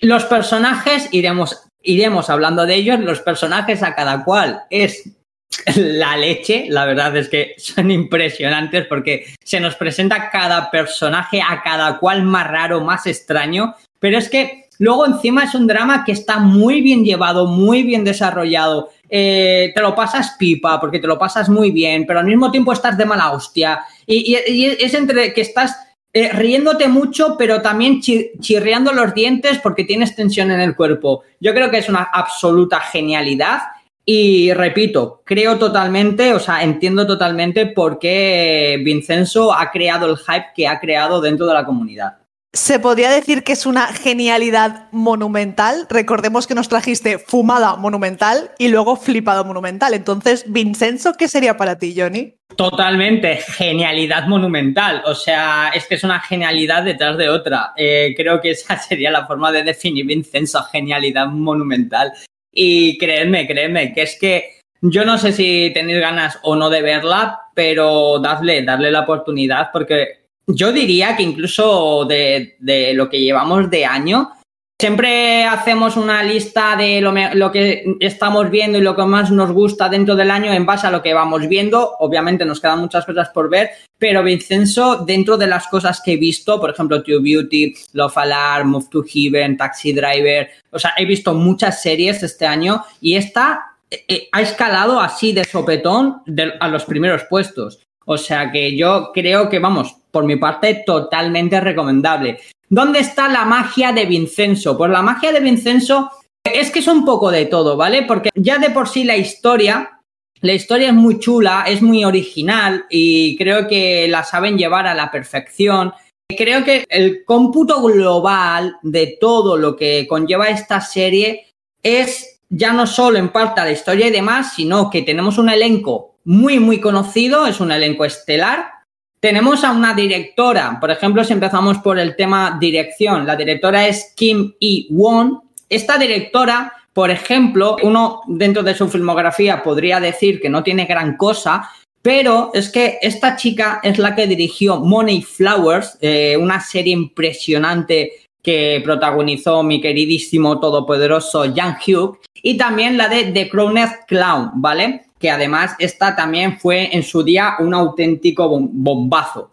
Los 0.00 0.24
personajes, 0.24 1.08
iremos, 1.12 1.68
iremos 1.84 2.28
hablando 2.30 2.66
de 2.66 2.74
ellos, 2.74 2.98
los 2.98 3.20
personajes 3.20 3.84
a 3.84 3.94
cada 3.94 4.24
cual 4.24 4.64
es 4.68 5.08
la 5.76 6.16
leche, 6.16 6.66
la 6.68 6.84
verdad 6.84 7.16
es 7.16 7.28
que 7.28 7.54
son 7.58 7.92
impresionantes 7.92 8.86
porque 8.88 9.26
se 9.44 9.60
nos 9.60 9.76
presenta 9.76 10.28
cada 10.30 10.68
personaje 10.68 11.40
a 11.40 11.62
cada 11.62 12.00
cual 12.00 12.24
más 12.24 12.48
raro, 12.48 12.80
más 12.80 13.06
extraño, 13.06 13.76
pero 14.00 14.18
es 14.18 14.28
que 14.28 14.68
luego 14.80 15.06
encima 15.06 15.44
es 15.44 15.54
un 15.54 15.68
drama 15.68 16.04
que 16.04 16.10
está 16.10 16.40
muy 16.40 16.80
bien 16.80 17.04
llevado, 17.04 17.46
muy 17.46 17.84
bien 17.84 18.02
desarrollado, 18.02 18.90
eh, 19.08 19.70
te 19.72 19.80
lo 19.80 19.94
pasas 19.94 20.34
pipa 20.36 20.80
porque 20.80 20.98
te 20.98 21.06
lo 21.06 21.20
pasas 21.20 21.48
muy 21.48 21.70
bien, 21.70 22.04
pero 22.04 22.18
al 22.18 22.26
mismo 22.26 22.50
tiempo 22.50 22.72
estás 22.72 22.98
de 22.98 23.06
mala 23.06 23.30
hostia. 23.30 23.82
Y, 24.04 24.34
es 24.34 24.92
entre 24.94 25.32
que 25.32 25.40
estás 25.40 25.85
eh, 26.18 26.30
riéndote 26.32 26.88
mucho, 26.88 27.36
pero 27.36 27.60
también 27.60 28.00
chirriando 28.00 28.90
los 28.94 29.12
dientes 29.12 29.58
porque 29.62 29.84
tienes 29.84 30.16
tensión 30.16 30.50
en 30.50 30.60
el 30.60 30.74
cuerpo. 30.74 31.24
Yo 31.40 31.52
creo 31.52 31.70
que 31.70 31.76
es 31.76 31.90
una 31.90 32.08
absoluta 32.10 32.80
genialidad. 32.80 33.58
Y 34.02 34.50
repito, 34.54 35.20
creo 35.26 35.58
totalmente, 35.58 36.32
o 36.32 36.38
sea, 36.38 36.62
entiendo 36.62 37.06
totalmente 37.06 37.66
por 37.66 37.98
qué 37.98 38.80
Vincenzo 38.82 39.52
ha 39.52 39.70
creado 39.70 40.08
el 40.10 40.16
hype 40.16 40.46
que 40.54 40.66
ha 40.66 40.80
creado 40.80 41.20
dentro 41.20 41.44
de 41.44 41.52
la 41.52 41.66
comunidad. 41.66 42.16
Se 42.52 42.78
podría 42.78 43.10
decir 43.10 43.44
que 43.44 43.52
es 43.52 43.66
una 43.66 43.88
genialidad 43.88 44.88
monumental. 44.90 45.86
Recordemos 45.90 46.46
que 46.46 46.54
nos 46.54 46.68
trajiste 46.68 47.18
fumada 47.18 47.76
monumental 47.76 48.50
y 48.58 48.68
luego 48.68 48.96
flipado 48.96 49.44
monumental. 49.44 49.92
Entonces, 49.92 50.44
Vincenzo, 50.48 51.12
¿qué 51.18 51.28
sería 51.28 51.58
para 51.58 51.78
ti, 51.78 51.94
Johnny? 51.94 52.34
Totalmente, 52.56 53.36
genialidad 53.36 54.26
monumental. 54.26 55.02
O 55.04 55.14
sea, 55.14 55.70
es 55.74 55.86
que 55.86 55.96
es 55.96 56.04
una 56.04 56.20
genialidad 56.20 56.82
detrás 56.82 57.18
de 57.18 57.28
otra. 57.28 57.72
Eh, 57.76 58.14
creo 58.16 58.40
que 58.40 58.52
esa 58.52 58.78
sería 58.80 59.10
la 59.10 59.26
forma 59.26 59.52
de 59.52 59.62
definir 59.62 60.06
Vincenzo, 60.06 60.62
genialidad 60.64 61.26
monumental. 61.26 62.12
Y 62.50 62.96
créeme, 62.96 63.46
créeme, 63.46 63.92
que 63.92 64.02
es 64.02 64.16
que 64.18 64.60
yo 64.80 65.04
no 65.04 65.18
sé 65.18 65.32
si 65.32 65.70
tenéis 65.74 66.00
ganas 66.00 66.38
o 66.42 66.56
no 66.56 66.70
de 66.70 66.80
verla, 66.80 67.40
pero 67.54 68.18
dadle, 68.18 68.62
darle 68.62 68.90
la 68.90 69.00
oportunidad 69.00 69.70
porque 69.72 70.25
yo 70.46 70.72
diría 70.72 71.16
que 71.16 71.22
incluso 71.22 72.04
de, 72.04 72.56
lo 72.94 73.08
que 73.08 73.20
llevamos 73.20 73.70
de 73.70 73.84
año, 73.84 74.32
Siempre 74.78 75.44
hacemos 75.44 75.96
una 75.96 76.22
lista 76.22 76.76
de 76.76 77.00
lo, 77.00 77.10
lo, 77.32 77.50
que 77.50 77.96
estamos 77.98 78.50
viendo 78.50 78.76
y 78.76 78.82
lo 78.82 78.94
que 78.94 79.06
más 79.06 79.30
nos 79.30 79.50
gusta 79.50 79.88
dentro 79.88 80.14
del 80.14 80.30
año 80.30 80.52
en 80.52 80.66
base 80.66 80.86
a 80.86 80.90
lo 80.90 81.00
que 81.00 81.14
vamos 81.14 81.48
viendo. 81.48 81.96
Obviamente 81.98 82.44
nos 82.44 82.60
quedan 82.60 82.80
muchas 82.80 83.06
cosas 83.06 83.30
por 83.30 83.48
ver, 83.48 83.70
pero 83.96 84.22
Vincenzo, 84.22 84.96
dentro 85.06 85.38
de 85.38 85.46
las 85.46 85.66
cosas 85.68 86.02
que 86.04 86.12
he 86.12 86.16
visto, 86.18 86.60
por 86.60 86.68
ejemplo, 86.68 87.02
True 87.02 87.22
Beauty, 87.22 87.74
Love 87.94 88.18
Alarm, 88.18 88.68
Move 88.68 88.88
to 88.90 89.02
Heaven, 89.02 89.56
Taxi 89.56 89.94
Driver, 89.94 90.50
o 90.70 90.78
sea, 90.78 90.92
he 90.98 91.06
visto 91.06 91.32
muchas 91.32 91.80
series 91.80 92.22
este 92.22 92.46
año 92.46 92.84
y 93.00 93.14
esta 93.14 93.76
eh, 93.90 94.04
eh, 94.08 94.28
ha 94.32 94.42
escalado 94.42 95.00
así 95.00 95.32
de 95.32 95.44
sopetón 95.44 96.22
a 96.60 96.68
los 96.68 96.84
primeros 96.84 97.24
puestos. 97.24 97.85
O 98.06 98.16
sea 98.16 98.50
que 98.50 98.76
yo 98.76 99.10
creo 99.12 99.48
que, 99.48 99.58
vamos, 99.58 99.96
por 100.10 100.24
mi 100.24 100.36
parte, 100.36 100.82
totalmente 100.86 101.60
recomendable. 101.60 102.38
¿Dónde 102.68 103.00
está 103.00 103.28
la 103.28 103.44
magia 103.44 103.92
de 103.92 104.06
Vincenzo? 104.06 104.78
Pues 104.78 104.90
la 104.90 105.02
magia 105.02 105.32
de 105.32 105.40
Vincenzo 105.40 106.10
es 106.44 106.70
que 106.70 106.78
es 106.78 106.88
un 106.88 107.04
poco 107.04 107.30
de 107.30 107.46
todo, 107.46 107.76
¿vale? 107.76 108.02
Porque 108.02 108.30
ya 108.34 108.58
de 108.58 108.70
por 108.70 108.88
sí 108.88 109.04
la 109.04 109.16
historia, 109.16 110.00
la 110.40 110.52
historia 110.52 110.88
es 110.88 110.94
muy 110.94 111.18
chula, 111.18 111.64
es 111.66 111.82
muy 111.82 112.04
original 112.04 112.86
y 112.90 113.36
creo 113.36 113.66
que 113.66 114.06
la 114.08 114.22
saben 114.22 114.56
llevar 114.56 114.86
a 114.86 114.94
la 114.94 115.10
perfección. 115.10 115.92
Creo 116.28 116.64
que 116.64 116.84
el 116.88 117.24
cómputo 117.24 117.82
global 117.82 118.76
de 118.82 119.16
todo 119.20 119.56
lo 119.56 119.76
que 119.76 120.06
conlleva 120.08 120.48
esta 120.48 120.80
serie 120.80 121.46
es 121.82 122.40
ya 122.48 122.72
no 122.72 122.86
solo 122.86 123.18
en 123.18 123.30
parte 123.30 123.60
la 123.60 123.72
historia 123.72 124.06
y 124.06 124.12
demás, 124.12 124.54
sino 124.54 124.90
que 124.90 125.02
tenemos 125.02 125.38
un 125.38 125.50
elenco 125.50 126.15
muy, 126.26 126.58
muy 126.58 126.80
conocido, 126.80 127.46
es 127.46 127.60
un 127.60 127.72
elenco 127.72 128.04
estelar, 128.04 128.76
tenemos 129.20 129.64
a 129.64 129.72
una 129.72 129.94
directora, 129.94 130.78
por 130.78 130.90
ejemplo, 130.90 131.24
si 131.24 131.32
empezamos 131.32 131.78
por 131.78 131.98
el 131.98 132.14
tema 132.16 132.58
dirección, 132.60 133.26
la 133.26 133.34
directora 133.34 133.86
es 133.86 134.12
Kim 134.14 134.52
E-won. 134.60 135.40
Esta 135.68 135.98
directora, 135.98 136.72
por 136.92 137.10
ejemplo, 137.10 137.76
uno 137.82 138.20
dentro 138.26 138.62
de 138.62 138.74
su 138.74 138.88
filmografía 138.88 139.62
podría 139.62 140.00
decir 140.00 140.40
que 140.40 140.50
no 140.50 140.62
tiene 140.62 140.84
gran 140.84 141.16
cosa, 141.16 141.70
pero 142.02 142.50
es 142.54 142.70
que 142.70 142.98
esta 143.02 143.36
chica 143.36 143.80
es 143.82 143.98
la 143.98 144.14
que 144.14 144.26
dirigió 144.26 144.78
Money 144.78 145.22
Flowers, 145.22 145.96
eh, 146.00 146.36
una 146.36 146.60
serie 146.60 146.92
impresionante 146.92 148.28
que 148.42 148.80
protagonizó 148.84 149.62
mi 149.62 149.80
queridísimo 149.80 150.60
todopoderoso 150.60 151.46
Yang 151.46 151.78
Hyuk, 151.80 152.18
y 152.42 152.56
también 152.56 152.96
la 152.96 153.08
de 153.08 153.24
The 153.32 153.48
Crowned 153.48 153.90
Clown, 154.06 154.50
¿vale? 154.54 155.06
Además 155.30 155.74
esta 155.78 156.14
también 156.14 156.58
fue 156.58 156.94
en 156.94 157.02
su 157.02 157.22
día 157.22 157.56
un 157.58 157.74
auténtico 157.74 158.48
bombazo. 158.48 159.52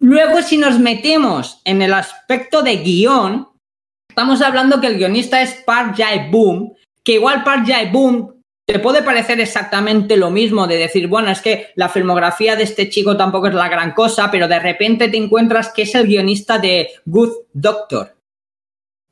Luego, 0.00 0.42
si 0.42 0.56
nos 0.58 0.78
metemos 0.78 1.60
en 1.64 1.82
el 1.82 1.92
aspecto 1.92 2.62
de 2.62 2.76
guion, 2.76 3.48
estamos 4.08 4.40
hablando 4.42 4.80
que 4.80 4.86
el 4.86 4.98
guionista 4.98 5.42
es 5.42 5.54
Park 5.66 5.96
Jae-boom, 5.96 6.74
que 7.02 7.14
igual 7.14 7.42
Park 7.42 7.66
Jae-boom 7.66 8.38
te 8.68 8.78
puede 8.78 9.02
parecer 9.02 9.40
exactamente 9.40 10.16
lo 10.16 10.30
mismo 10.30 10.66
de 10.66 10.76
decir, 10.76 11.08
bueno, 11.08 11.30
es 11.30 11.40
que 11.40 11.72
la 11.74 11.88
filmografía 11.88 12.54
de 12.54 12.64
este 12.64 12.90
chico 12.90 13.16
tampoco 13.16 13.48
es 13.48 13.54
la 13.54 13.68
gran 13.68 13.92
cosa, 13.92 14.30
pero 14.30 14.46
de 14.46 14.58
repente 14.58 15.08
te 15.08 15.16
encuentras 15.16 15.72
que 15.72 15.82
es 15.82 15.94
el 15.94 16.06
guionista 16.06 16.58
de 16.58 16.90
Good 17.06 17.32
Doctor. 17.54 18.14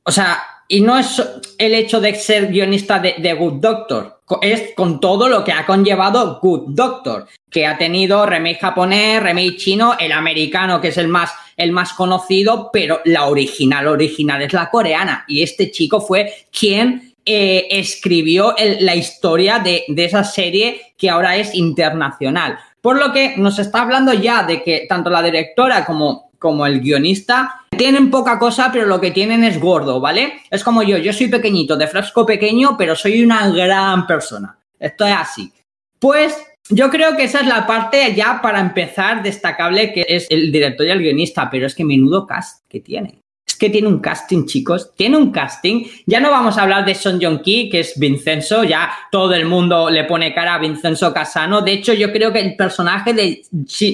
O 0.03 0.11
sea, 0.11 0.56
y 0.67 0.81
no 0.81 0.97
es 0.97 1.21
el 1.57 1.73
hecho 1.73 2.01
de 2.01 2.15
ser 2.15 2.47
guionista 2.47 2.99
de, 2.99 3.33
Good 3.33 3.61
Doctor, 3.61 4.21
es 4.41 4.73
con 4.75 4.99
todo 4.99 5.29
lo 5.29 5.43
que 5.43 5.53
ha 5.53 5.65
conllevado 5.65 6.39
Good 6.41 6.75
Doctor, 6.75 7.27
que 7.49 7.65
ha 7.65 7.77
tenido 7.77 8.25
remake 8.25 8.59
japonés, 8.59 9.23
remake 9.23 9.57
chino, 9.57 9.95
el 9.97 10.11
americano, 10.11 10.81
que 10.81 10.89
es 10.89 10.97
el 10.97 11.07
más, 11.07 11.31
el 11.55 11.71
más 11.71 11.93
conocido, 11.93 12.69
pero 12.71 12.99
la 13.05 13.27
original, 13.27 13.87
original 13.87 14.41
es 14.41 14.51
la 14.51 14.69
coreana. 14.69 15.23
Y 15.27 15.41
este 15.41 15.71
chico 15.71 16.01
fue 16.01 16.33
quien 16.51 17.15
eh, 17.25 17.67
escribió 17.71 18.53
la 18.79 18.95
historia 18.95 19.59
de, 19.59 19.85
de 19.87 20.05
esa 20.05 20.25
serie 20.25 20.93
que 20.97 21.09
ahora 21.09 21.37
es 21.37 21.55
internacional. 21.55 22.59
Por 22.81 22.99
lo 22.99 23.13
que 23.13 23.35
nos 23.37 23.59
está 23.59 23.81
hablando 23.81 24.13
ya 24.13 24.43
de 24.43 24.63
que 24.63 24.85
tanto 24.87 25.09
la 25.09 25.21
directora 25.21 25.85
como, 25.85 26.26
como 26.39 26.65
el 26.65 26.81
guionista 26.81 27.65
tienen 27.77 28.09
poca 28.09 28.39
cosa, 28.39 28.69
pero 28.71 28.85
lo 28.85 28.99
que 28.99 29.11
tienen 29.11 29.43
es 29.43 29.59
gordo, 29.59 29.99
¿vale? 29.99 30.41
Es 30.49 30.63
como 30.63 30.83
yo, 30.83 30.97
yo 30.97 31.13
soy 31.13 31.27
pequeñito, 31.27 31.75
de 31.75 31.87
fresco 31.87 32.25
pequeño, 32.25 32.75
pero 32.77 32.95
soy 32.95 33.23
una 33.23 33.49
gran 33.49 34.07
persona. 34.07 34.57
Esto 34.79 35.05
es 35.05 35.15
así. 35.15 35.51
Pues 35.99 36.35
yo 36.69 36.89
creo 36.89 37.15
que 37.15 37.23
esa 37.23 37.41
es 37.41 37.47
la 37.47 37.65
parte 37.65 38.13
ya 38.13 38.41
para 38.41 38.59
empezar 38.59 39.23
destacable 39.23 39.93
que 39.93 40.05
es 40.07 40.27
el 40.29 40.51
director 40.51 40.85
y 40.85 40.91
el 40.91 40.99
guionista, 40.99 41.49
pero 41.49 41.65
es 41.65 41.75
que 41.75 41.85
menudo 41.85 42.25
cast 42.25 42.63
que 42.67 42.79
tiene 42.79 43.21
que 43.57 43.69
tiene 43.69 43.87
un 43.87 43.99
casting, 43.99 44.45
chicos. 44.45 44.91
Tiene 44.95 45.17
un 45.17 45.31
casting. 45.31 45.85
Ya 46.05 46.19
no 46.19 46.31
vamos 46.31 46.57
a 46.57 46.63
hablar 46.63 46.85
de 46.85 46.95
Son 46.95 47.19
Jong 47.21 47.41
Ki, 47.41 47.69
que 47.69 47.81
es 47.81 47.97
Vincenzo. 47.97 48.63
Ya 48.63 48.91
todo 49.11 49.33
el 49.33 49.45
mundo 49.45 49.89
le 49.89 50.03
pone 50.03 50.33
cara 50.33 50.55
a 50.55 50.59
Vincenzo 50.59 51.13
Casano. 51.13 51.61
De 51.61 51.73
hecho, 51.73 51.93
yo 51.93 52.11
creo 52.11 52.31
que 52.31 52.39
el 52.39 52.55
personaje 52.55 53.13
de 53.13 53.41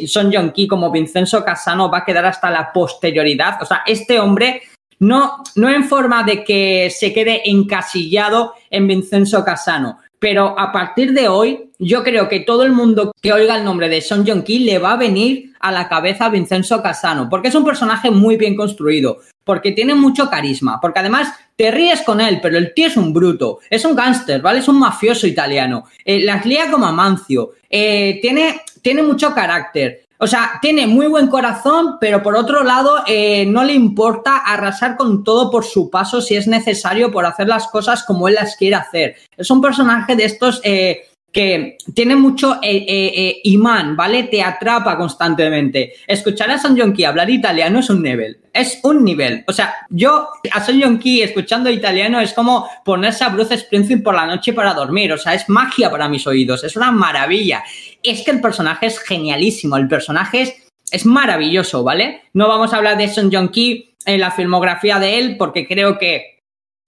Son 0.07 0.33
Jong 0.33 0.51
Ki 0.51 0.67
como 0.67 0.91
Vincenzo 0.91 1.43
Casano 1.43 1.89
va 1.89 1.99
a 1.99 2.05
quedar 2.05 2.25
hasta 2.25 2.49
la 2.49 2.71
posterioridad. 2.71 3.61
O 3.61 3.65
sea, 3.65 3.83
este 3.85 4.19
hombre 4.19 4.61
no, 4.99 5.43
no 5.55 5.69
en 5.69 5.83
forma 5.83 6.23
de 6.23 6.43
que 6.43 6.89
se 6.89 7.13
quede 7.13 7.49
encasillado 7.49 8.53
en 8.69 8.87
Vincenzo 8.87 9.43
Casano. 9.43 9.99
Pero 10.23 10.57
a 10.57 10.71
partir 10.71 11.11
de 11.11 11.27
hoy, 11.27 11.71
yo 11.79 12.01
creo 12.01 12.29
que 12.29 12.39
todo 12.39 12.63
el 12.63 12.71
mundo 12.71 13.11
que 13.21 13.33
oiga 13.33 13.57
el 13.57 13.65
nombre 13.65 13.89
de 13.89 13.99
Son 13.99 14.25
Jong 14.25 14.45
Ki 14.45 14.59
le 14.59 14.79
va 14.79 14.93
a 14.93 14.97
venir 14.97 15.51
a 15.59 15.69
la 15.69 15.89
cabeza 15.89 16.27
a 16.27 16.29
Vincenzo 16.29 16.81
Casano, 16.81 17.27
porque 17.29 17.49
es 17.49 17.55
un 17.55 17.65
personaje 17.65 18.09
muy 18.09 18.37
bien 18.37 18.55
construido, 18.55 19.17
porque 19.43 19.73
tiene 19.73 19.95
mucho 19.95 20.29
carisma, 20.29 20.79
porque 20.79 21.01
además 21.01 21.33
te 21.57 21.71
ríes 21.71 22.03
con 22.03 22.21
él, 22.21 22.39
pero 22.41 22.57
el 22.57 22.73
tío 22.73 22.87
es 22.87 22.95
un 22.95 23.11
bruto, 23.11 23.59
es 23.69 23.83
un 23.83 23.97
gángster, 23.97 24.41
¿vale? 24.41 24.59
Es 24.59 24.69
un 24.69 24.79
mafioso 24.79 25.27
italiano, 25.27 25.87
eh, 26.05 26.21
las 26.21 26.45
lía 26.45 26.71
como 26.71 26.85
Amancio, 26.85 27.55
eh, 27.69 28.19
tiene, 28.21 28.61
tiene 28.81 29.03
mucho 29.03 29.33
carácter, 29.33 30.02
o 30.23 30.27
sea, 30.27 30.57
tiene 30.61 30.87
muy 30.87 31.07
buen 31.07 31.27
corazón, 31.27 31.97
pero 31.99 32.23
por 32.23 32.37
otro 32.37 32.63
lado, 32.63 33.03
eh, 33.07 33.45
no 33.45 33.65
le 33.65 33.73
importa 33.73 34.37
arrasar 34.37 34.95
con 34.95 35.21
todo 35.21 35.51
por 35.51 35.65
su 35.65 35.89
paso 35.89 36.21
si 36.21 36.37
es 36.37 36.47
necesario 36.47 37.11
por 37.11 37.25
hacer 37.25 37.49
las 37.49 37.67
cosas 37.67 38.03
como 38.03 38.29
él 38.29 38.35
las 38.35 38.55
quiere 38.55 38.77
hacer. 38.77 39.17
Es 39.35 39.51
un 39.51 39.59
personaje 39.59 40.15
de 40.15 40.23
estos 40.23 40.61
eh, 40.63 41.09
que 41.33 41.77
tiene 41.95 42.15
mucho 42.15 42.59
eh, 42.61 43.41
imán, 43.43 43.97
¿vale? 43.97 44.23
Te 44.23 44.41
atrapa 44.41 44.95
constantemente. 44.97 45.95
Escuchar 46.07 46.51
a 46.51 46.59
Son 46.59 46.79
Jong 46.79 46.93
Ki 46.93 47.05
hablar 47.05 47.29
italiano 47.29 47.79
es 47.79 47.89
un 47.89 48.03
nivel. 48.03 48.39
Es 48.53 48.79
un 48.83 49.03
nivel. 49.03 49.43
O 49.47 49.51
sea, 49.51 49.73
yo 49.89 50.29
a 50.51 50.63
Son 50.63 50.79
Jong 50.79 50.99
Ki 50.99 51.23
escuchando 51.23 51.71
italiano 51.71 52.21
es 52.21 52.33
como 52.33 52.69
ponerse 52.85 53.23
a 53.23 53.29
Bruce 53.29 53.57
Springsteen 53.57 54.03
por 54.03 54.13
la 54.13 54.27
noche 54.27 54.53
para 54.53 54.75
dormir. 54.75 55.11
O 55.11 55.17
sea, 55.17 55.33
es 55.33 55.49
magia 55.49 55.89
para 55.89 56.07
mis 56.07 56.27
oídos. 56.27 56.63
Es 56.63 56.75
una 56.75 56.91
maravilla 56.91 57.63
es 58.03 58.23
que 58.23 58.31
el 58.31 58.41
personaje 58.41 58.87
es 58.87 58.99
genialísimo, 58.99 59.77
el 59.77 59.87
personaje 59.87 60.41
es, 60.41 60.53
es 60.91 61.05
maravilloso, 61.05 61.83
¿vale? 61.83 62.21
No 62.33 62.47
vamos 62.47 62.73
a 62.73 62.77
hablar 62.77 62.97
de 62.97 63.07
Son 63.07 63.31
Jong 63.31 63.49
Ki 63.49 63.95
en 64.05 64.19
la 64.19 64.31
filmografía 64.31 64.99
de 64.99 65.19
él, 65.19 65.37
porque 65.37 65.65
creo 65.65 65.97
que, 65.97 66.42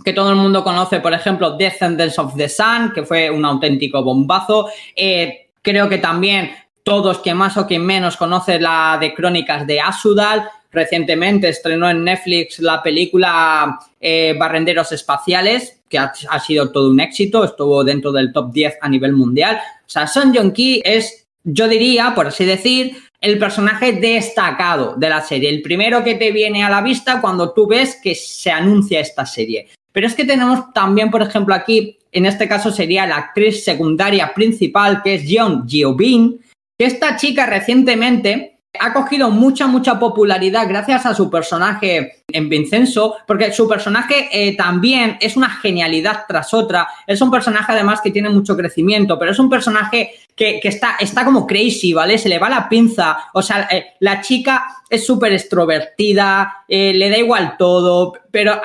que 0.05 0.13
todo 0.13 0.29
el 0.29 0.35
mundo 0.35 0.63
conoce, 0.63 0.99
por 0.99 1.13
ejemplo, 1.13 1.57
Descendants 1.57 2.19
of 2.19 2.35
the 2.37 2.47
Sun, 2.47 2.91
que 2.93 3.03
fue 3.03 3.31
un 3.31 3.43
auténtico 3.43 4.03
bombazo. 4.03 4.69
Eh, 4.95 5.47
creo 5.63 5.89
que 5.89 5.97
también 5.97 6.51
todos, 6.83 7.17
que 7.17 7.33
más 7.33 7.57
o 7.57 7.65
que 7.65 7.79
menos, 7.79 8.15
conoce 8.15 8.59
la 8.59 8.99
de 9.01 9.15
Crónicas 9.15 9.65
de 9.65 9.81
Asudal. 9.81 10.47
Recientemente 10.71 11.49
estrenó 11.49 11.89
en 11.89 12.03
Netflix 12.03 12.59
la 12.59 12.83
película 12.83 13.79
eh, 13.99 14.35
Barrenderos 14.37 14.91
Espaciales, 14.91 15.81
que 15.89 15.97
ha, 15.97 16.13
ha, 16.29 16.39
sido 16.39 16.71
todo 16.71 16.91
un 16.91 16.99
éxito, 16.99 17.43
estuvo 17.43 17.83
dentro 17.83 18.11
del 18.11 18.31
top 18.31 18.51
10 18.51 18.77
a 18.81 18.89
nivel 18.89 19.13
mundial. 19.13 19.57
O 19.57 19.89
sea, 19.89 20.05
Son 20.05 20.35
Jong 20.35 20.53
Ki 20.53 20.83
es, 20.85 21.27
yo 21.43 21.67
diría, 21.67 22.13
por 22.13 22.27
así 22.27 22.45
decir, 22.45 22.95
el 23.19 23.39
personaje 23.39 23.93
destacado 23.93 24.95
de 24.97 25.09
la 25.09 25.21
serie, 25.21 25.49
el 25.49 25.63
primero 25.63 26.03
que 26.03 26.13
te 26.13 26.31
viene 26.31 26.63
a 26.63 26.69
la 26.69 26.81
vista 26.81 27.21
cuando 27.21 27.53
tú 27.53 27.65
ves 27.65 27.99
que 28.03 28.13
se 28.13 28.51
anuncia 28.51 28.99
esta 28.99 29.25
serie. 29.25 29.69
Pero 29.95 30.07
es 30.07 30.13
que 30.13 30.25
tenemos 30.25 30.73
también, 30.73 31.09
por 31.09 31.21
ejemplo, 31.21 31.55
aquí, 31.55 31.97
en 32.11 32.25
este 32.25 32.49
caso 32.49 32.69
sería 32.69 33.07
la 33.07 33.15
actriz 33.15 33.63
secundaria 33.63 34.33
principal, 34.33 35.01
que 35.01 35.15
es 35.15 35.23
Jeon 35.23 35.65
Jiobin, 35.65 36.41
que 36.77 36.85
esta 36.85 37.15
chica 37.15 37.45
recientemente 37.45 38.59
ha 38.77 38.91
cogido 38.91 39.29
mucha, 39.29 39.67
mucha 39.67 39.97
popularidad 39.97 40.67
gracias 40.67 41.05
a 41.05 41.15
su 41.15 41.29
personaje 41.29 42.23
en 42.29 42.49
Vincenzo, 42.49 43.15
porque 43.25 43.53
su 43.53 43.69
personaje 43.69 44.27
eh, 44.33 44.57
también 44.57 45.17
es 45.21 45.37
una 45.37 45.49
genialidad 45.49 46.25
tras 46.27 46.53
otra. 46.53 46.89
Es 47.07 47.21
un 47.21 47.31
personaje 47.31 47.71
además 47.71 48.01
que 48.01 48.11
tiene 48.11 48.27
mucho 48.27 48.57
crecimiento, 48.57 49.17
pero 49.17 49.31
es 49.31 49.39
un 49.39 49.49
personaje 49.49 50.11
que, 50.35 50.59
está, 50.61 50.97
está 50.99 51.23
como 51.23 51.47
crazy, 51.47 51.93
¿vale? 51.93 52.17
Se 52.17 52.27
le 52.27 52.37
va 52.37 52.49
la 52.49 52.67
pinza. 52.67 53.29
O 53.33 53.41
sea, 53.41 53.69
eh, 53.71 53.93
la 54.01 54.19
chica 54.19 54.65
es 54.89 55.05
súper 55.05 55.31
extrovertida, 55.31 56.65
eh, 56.67 56.93
le 56.93 57.09
da 57.09 57.17
igual 57.17 57.55
todo, 57.57 58.11
pero 58.29 58.59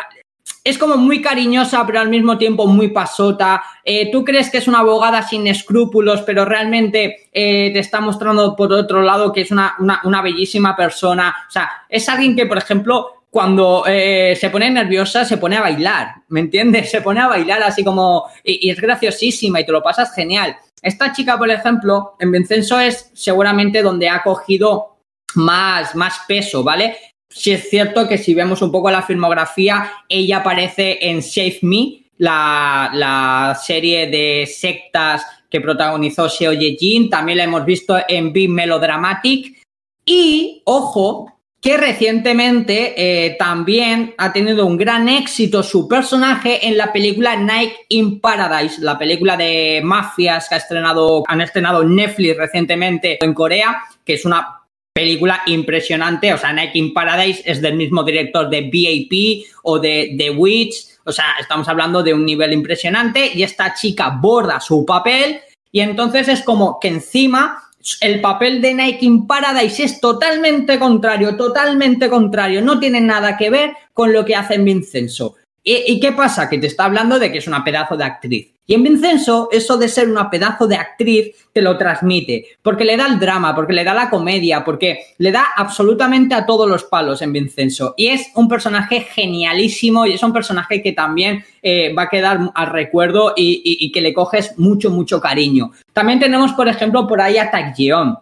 es 0.62 0.78
como 0.78 0.96
muy 0.96 1.22
cariñosa, 1.22 1.86
pero 1.86 2.00
al 2.00 2.08
mismo 2.08 2.36
tiempo 2.36 2.66
muy 2.66 2.88
pasota. 2.88 3.62
Eh, 3.84 4.10
tú 4.10 4.24
crees 4.24 4.50
que 4.50 4.58
es 4.58 4.68
una 4.68 4.80
abogada 4.80 5.22
sin 5.22 5.46
escrúpulos, 5.46 6.22
pero 6.22 6.44
realmente 6.44 7.28
eh, 7.32 7.70
te 7.72 7.78
está 7.78 8.00
mostrando 8.00 8.54
por 8.54 8.72
otro 8.72 9.00
lado 9.02 9.32
que 9.32 9.42
es 9.42 9.50
una, 9.50 9.76
una, 10.04 10.22
bellísima 10.22 10.76
persona. 10.76 11.34
O 11.48 11.50
sea, 11.50 11.70
es 11.88 12.08
alguien 12.08 12.36
que, 12.36 12.46
por 12.46 12.58
ejemplo, 12.58 13.24
cuando 13.30 13.84
eh, 13.86 14.36
se 14.38 14.50
pone 14.50 14.70
nerviosa, 14.70 15.24
se 15.24 15.38
pone 15.38 15.56
a 15.56 15.62
bailar, 15.62 16.16
¿me 16.28 16.40
entiendes? 16.40 16.90
Se 16.90 17.00
pone 17.00 17.20
a 17.20 17.28
bailar 17.28 17.62
así 17.62 17.82
como, 17.82 18.26
y, 18.44 18.68
y, 18.68 18.70
es 18.70 18.80
graciosísima 18.80 19.60
y 19.60 19.66
te 19.66 19.72
lo 19.72 19.82
pasas 19.82 20.14
genial. 20.14 20.56
Esta 20.82 21.12
chica, 21.12 21.38
por 21.38 21.50
ejemplo, 21.50 22.16
en 22.18 22.32
Vincenzo 22.32 22.80
es 22.80 23.10
seguramente 23.14 23.82
donde 23.82 24.08
ha 24.08 24.22
cogido 24.22 24.96
más, 25.34 25.94
más 25.94 26.20
peso, 26.26 26.62
¿vale? 26.62 26.96
Si 27.32 27.52
es 27.52 27.70
cierto 27.70 28.08
que 28.08 28.18
si 28.18 28.34
vemos 28.34 28.60
un 28.60 28.72
poco 28.72 28.90
la 28.90 29.02
filmografía, 29.02 29.92
ella 30.08 30.38
aparece 30.38 30.98
en 31.00 31.22
Save 31.22 31.60
Me, 31.62 32.02
la, 32.18 32.90
la 32.92 33.58
serie 33.62 34.08
de 34.08 34.46
sectas 34.46 35.24
que 35.48 35.60
protagonizó 35.60 36.28
Seo 36.28 36.52
Ye-jin, 36.52 37.08
también 37.08 37.38
la 37.38 37.44
hemos 37.44 37.64
visto 37.64 37.96
en 38.06 38.32
Big 38.32 38.50
Melodramatic. 38.50 39.62
Y, 40.04 40.62
ojo, 40.64 41.40
que 41.60 41.76
recientemente 41.76 42.94
eh, 42.96 43.36
también 43.38 44.14
ha 44.16 44.32
tenido 44.32 44.64
un 44.64 44.78
gran 44.78 45.08
éxito 45.08 45.62
su 45.62 45.86
personaje 45.86 46.66
en 46.66 46.76
la 46.78 46.92
película 46.92 47.36
Night 47.36 47.72
in 47.90 48.18
Paradise, 48.20 48.80
la 48.80 48.98
película 48.98 49.36
de 49.36 49.80
mafias 49.84 50.48
que 50.48 50.54
ha 50.54 50.58
estrenado, 50.58 51.22
han 51.26 51.42
estrenado 51.42 51.84
Netflix 51.84 52.36
recientemente 52.36 53.22
en 53.22 53.34
Corea, 53.34 53.82
que 54.04 54.14
es 54.14 54.24
una 54.24 54.59
película 54.92 55.42
impresionante. 55.46 56.32
O 56.32 56.38
sea, 56.38 56.52
Night 56.52 56.74
in 56.74 56.92
Paradise 56.92 57.42
es 57.44 57.60
del 57.60 57.74
mismo 57.74 58.02
director 58.02 58.48
de 58.48 58.62
BAP 58.62 59.46
o 59.62 59.78
de 59.78 60.14
The 60.16 60.30
Witch. 60.30 60.74
O 61.04 61.12
sea, 61.12 61.36
estamos 61.40 61.68
hablando 61.68 62.02
de 62.02 62.14
un 62.14 62.24
nivel 62.24 62.52
impresionante 62.52 63.32
y 63.34 63.42
esta 63.42 63.74
chica 63.74 64.10
borda 64.20 64.60
su 64.60 64.84
papel 64.84 65.40
y 65.72 65.80
entonces 65.80 66.28
es 66.28 66.42
como 66.42 66.78
que 66.80 66.88
encima 66.88 67.62
el 68.00 68.20
papel 68.20 68.60
de 68.60 68.74
Nike 68.74 69.06
in 69.06 69.26
Paradise 69.26 69.84
es 69.84 70.00
totalmente 70.00 70.78
contrario, 70.78 71.36
totalmente 71.36 72.10
contrario, 72.10 72.60
no 72.60 72.78
tiene 72.78 73.00
nada 73.00 73.38
que 73.38 73.48
ver 73.48 73.72
con 73.94 74.12
lo 74.12 74.24
que 74.24 74.36
hace 74.36 74.54
en 74.54 74.64
Vincenzo. 74.64 75.36
¿Y, 75.62 75.92
¿Y, 75.92 76.00
qué 76.00 76.12
pasa? 76.12 76.48
Que 76.48 76.58
te 76.58 76.66
está 76.66 76.84
hablando 76.84 77.18
de 77.18 77.30
que 77.30 77.38
es 77.38 77.46
una 77.46 77.64
pedazo 77.64 77.96
de 77.96 78.04
actriz. 78.04 78.54
Y 78.70 78.74
en 78.74 78.84
Vincenzo, 78.84 79.48
eso 79.50 79.76
de 79.76 79.88
ser 79.88 80.08
una 80.08 80.30
pedazo 80.30 80.68
de 80.68 80.76
actriz 80.76 81.34
te 81.52 81.60
lo 81.60 81.76
transmite, 81.76 82.46
porque 82.62 82.84
le 82.84 82.96
da 82.96 83.08
el 83.08 83.18
drama, 83.18 83.52
porque 83.52 83.72
le 83.72 83.82
da 83.82 83.92
la 83.92 84.08
comedia, 84.08 84.64
porque 84.64 85.06
le 85.18 85.32
da 85.32 85.44
absolutamente 85.56 86.36
a 86.36 86.46
todos 86.46 86.68
los 86.68 86.84
palos 86.84 87.20
en 87.20 87.32
Vincenzo. 87.32 87.94
Y 87.96 88.06
es 88.06 88.30
un 88.36 88.46
personaje 88.46 89.00
genialísimo 89.00 90.06
y 90.06 90.12
es 90.12 90.22
un 90.22 90.32
personaje 90.32 90.80
que 90.84 90.92
también 90.92 91.44
eh, 91.60 91.92
va 91.92 92.02
a 92.02 92.08
quedar 92.08 92.52
al 92.54 92.66
recuerdo 92.68 93.34
y, 93.36 93.90
que 93.90 94.00
le 94.00 94.14
coges 94.14 94.56
mucho, 94.56 94.88
mucho 94.88 95.20
cariño. 95.20 95.72
También 95.92 96.20
tenemos, 96.20 96.52
por 96.52 96.68
ejemplo, 96.68 97.08
por 97.08 97.20
ahí 97.20 97.38
a 97.38 97.50
Taekyeon. 97.50 98.18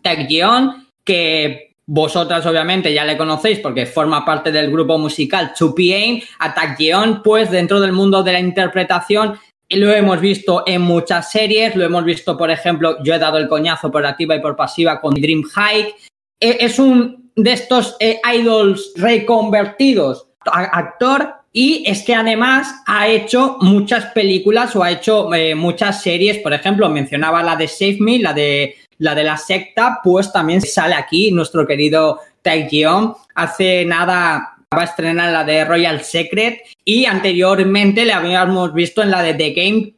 Taekyeon, 0.00 0.88
que 1.04 1.74
vosotras, 1.84 2.46
obviamente, 2.46 2.94
ya 2.94 3.04
le 3.04 3.18
conocéis 3.18 3.58
porque 3.58 3.84
forma 3.84 4.24
parte 4.24 4.50
del 4.50 4.70
grupo 4.70 4.96
musical 4.96 5.52
2PM. 5.54 6.24
A 6.38 6.54
Taekyeon, 6.54 7.22
pues, 7.22 7.50
dentro 7.50 7.78
del 7.78 7.92
mundo 7.92 8.22
de 8.22 8.32
la 8.32 8.40
interpretación, 8.40 9.38
lo 9.76 9.92
hemos 9.92 10.20
visto 10.20 10.64
en 10.66 10.82
muchas 10.82 11.30
series, 11.30 11.76
lo 11.76 11.84
hemos 11.84 12.04
visto, 12.04 12.36
por 12.36 12.50
ejemplo, 12.50 13.02
yo 13.02 13.14
he 13.14 13.18
dado 13.18 13.38
el 13.38 13.48
coñazo 13.48 13.90
por 13.90 14.04
activa 14.06 14.36
y 14.36 14.40
por 14.40 14.56
pasiva 14.56 15.00
con 15.00 15.14
Dream 15.14 15.42
Hike. 15.42 15.94
Es 16.40 16.78
un 16.78 17.30
de 17.36 17.52
estos 17.52 17.96
eh, 18.00 18.20
idols 18.34 18.92
reconvertidos 18.96 20.28
actor 20.44 21.34
y 21.52 21.84
es 21.86 22.02
que 22.02 22.14
además 22.14 22.82
ha 22.86 23.08
hecho 23.08 23.58
muchas 23.60 24.06
películas 24.06 24.74
o 24.74 24.82
ha 24.82 24.90
hecho 24.90 25.32
eh, 25.34 25.54
muchas 25.54 26.02
series, 26.02 26.38
por 26.38 26.52
ejemplo, 26.52 26.88
mencionaba 26.88 27.42
la 27.42 27.56
de 27.56 27.68
Save 27.68 27.98
Me, 28.00 28.18
la 28.18 28.32
de 28.32 28.76
la 28.98 29.14
de 29.14 29.24
la 29.24 29.36
secta, 29.36 30.00
pues 30.02 30.32
también 30.32 30.60
sale 30.60 30.94
aquí 30.94 31.32
nuestro 31.32 31.66
querido 31.66 32.20
Taekyeon. 32.42 33.14
Hace 33.34 33.84
nada 33.84 34.51
va 34.76 34.82
a 34.82 34.86
estrenar 34.86 35.32
la 35.32 35.44
de 35.44 35.64
Royal 35.64 36.02
Secret 36.02 36.62
y 36.84 37.06
anteriormente 37.06 38.04
le 38.04 38.12
habíamos 38.12 38.74
visto 38.74 39.02
en 39.02 39.10
la 39.10 39.22
de 39.22 39.34
The 39.34 39.52
Game 39.52 39.94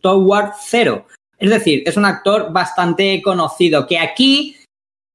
Toward 0.00 0.52
Zero. 0.60 1.06
Es 1.38 1.50
decir, 1.50 1.82
es 1.86 1.96
un 1.96 2.04
actor 2.04 2.52
bastante 2.52 3.22
conocido 3.22 3.86
que 3.86 3.98
aquí 3.98 4.56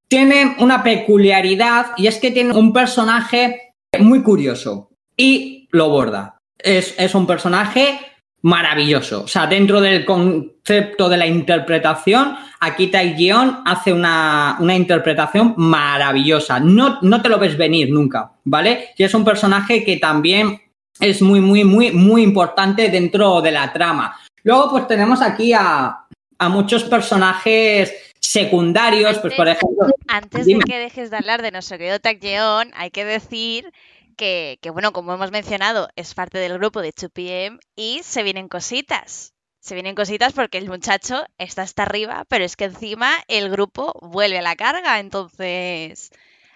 tiene 0.07 0.55
una 0.59 0.83
peculiaridad 0.83 1.87
y 1.97 2.07
es 2.07 2.17
que 2.17 2.31
tiene 2.31 2.53
un 2.53 2.71
personaje 2.71 3.73
muy 3.99 4.21
curioso 4.21 4.89
y 5.17 5.67
lo 5.71 5.89
borda. 5.89 6.37
Es, 6.57 6.95
es 6.97 7.13
un 7.15 7.27
personaje 7.27 7.99
maravilloso. 8.43 9.23
O 9.23 9.27
sea, 9.27 9.47
dentro 9.47 9.81
del 9.81 10.05
concepto 10.05 11.09
de 11.09 11.17
la 11.17 11.25
interpretación, 11.25 12.35
aquí 12.59 12.87
Taeyeon 12.87 13.63
hace 13.65 13.91
una, 13.91 14.57
una, 14.59 14.75
interpretación 14.75 15.53
maravillosa. 15.57 16.59
No, 16.59 16.99
no 17.01 17.21
te 17.21 17.29
lo 17.29 17.39
ves 17.39 17.57
venir 17.57 17.89
nunca, 17.89 18.33
¿vale? 18.43 18.89
Y 18.97 19.03
es 19.03 19.13
un 19.13 19.23
personaje 19.23 19.83
que 19.83 19.97
también 19.97 20.61
es 20.99 21.21
muy, 21.21 21.39
muy, 21.39 21.63
muy, 21.63 21.91
muy 21.91 22.21
importante 22.21 22.89
dentro 22.89 23.41
de 23.41 23.51
la 23.51 23.71
trama. 23.71 24.15
Luego, 24.43 24.71
pues 24.71 24.87
tenemos 24.87 25.21
aquí 25.21 25.53
a, 25.53 26.05
a 26.37 26.49
muchos 26.49 26.83
personajes 26.83 27.93
secundarios, 28.19 29.07
antes, 29.07 29.21
pues 29.21 29.33
por 29.35 29.47
ejemplo... 29.47 29.87
Antes 30.07 30.45
dime. 30.45 30.63
de 30.65 30.71
que 30.73 30.79
dejes 30.79 31.11
de 31.11 31.17
hablar 31.17 31.41
de 31.41 31.51
nuestro 31.51 31.77
querido 31.77 31.99
Taeyeon, 31.99 32.71
hay 32.75 32.89
que 32.89 33.05
decir 33.05 33.71
que, 34.15 34.59
que, 34.61 34.69
bueno, 34.69 34.93
como 34.93 35.13
hemos 35.13 35.31
mencionado, 35.31 35.89
es 35.95 36.13
parte 36.13 36.37
del 36.37 36.57
grupo 36.57 36.81
de 36.81 36.93
2PM 36.93 37.59
y 37.75 38.01
se 38.03 38.23
vienen 38.23 38.47
cositas. 38.47 39.33
Se 39.59 39.75
vienen 39.75 39.95
cositas 39.95 40.33
porque 40.33 40.57
el 40.57 40.67
muchacho 40.67 41.23
está 41.37 41.61
hasta 41.61 41.83
arriba, 41.83 42.25
pero 42.27 42.43
es 42.43 42.55
que 42.55 42.65
encima 42.65 43.11
el 43.27 43.49
grupo 43.49 43.93
vuelve 44.01 44.39
a 44.39 44.41
la 44.41 44.55
carga, 44.55 44.99
entonces 44.99 46.11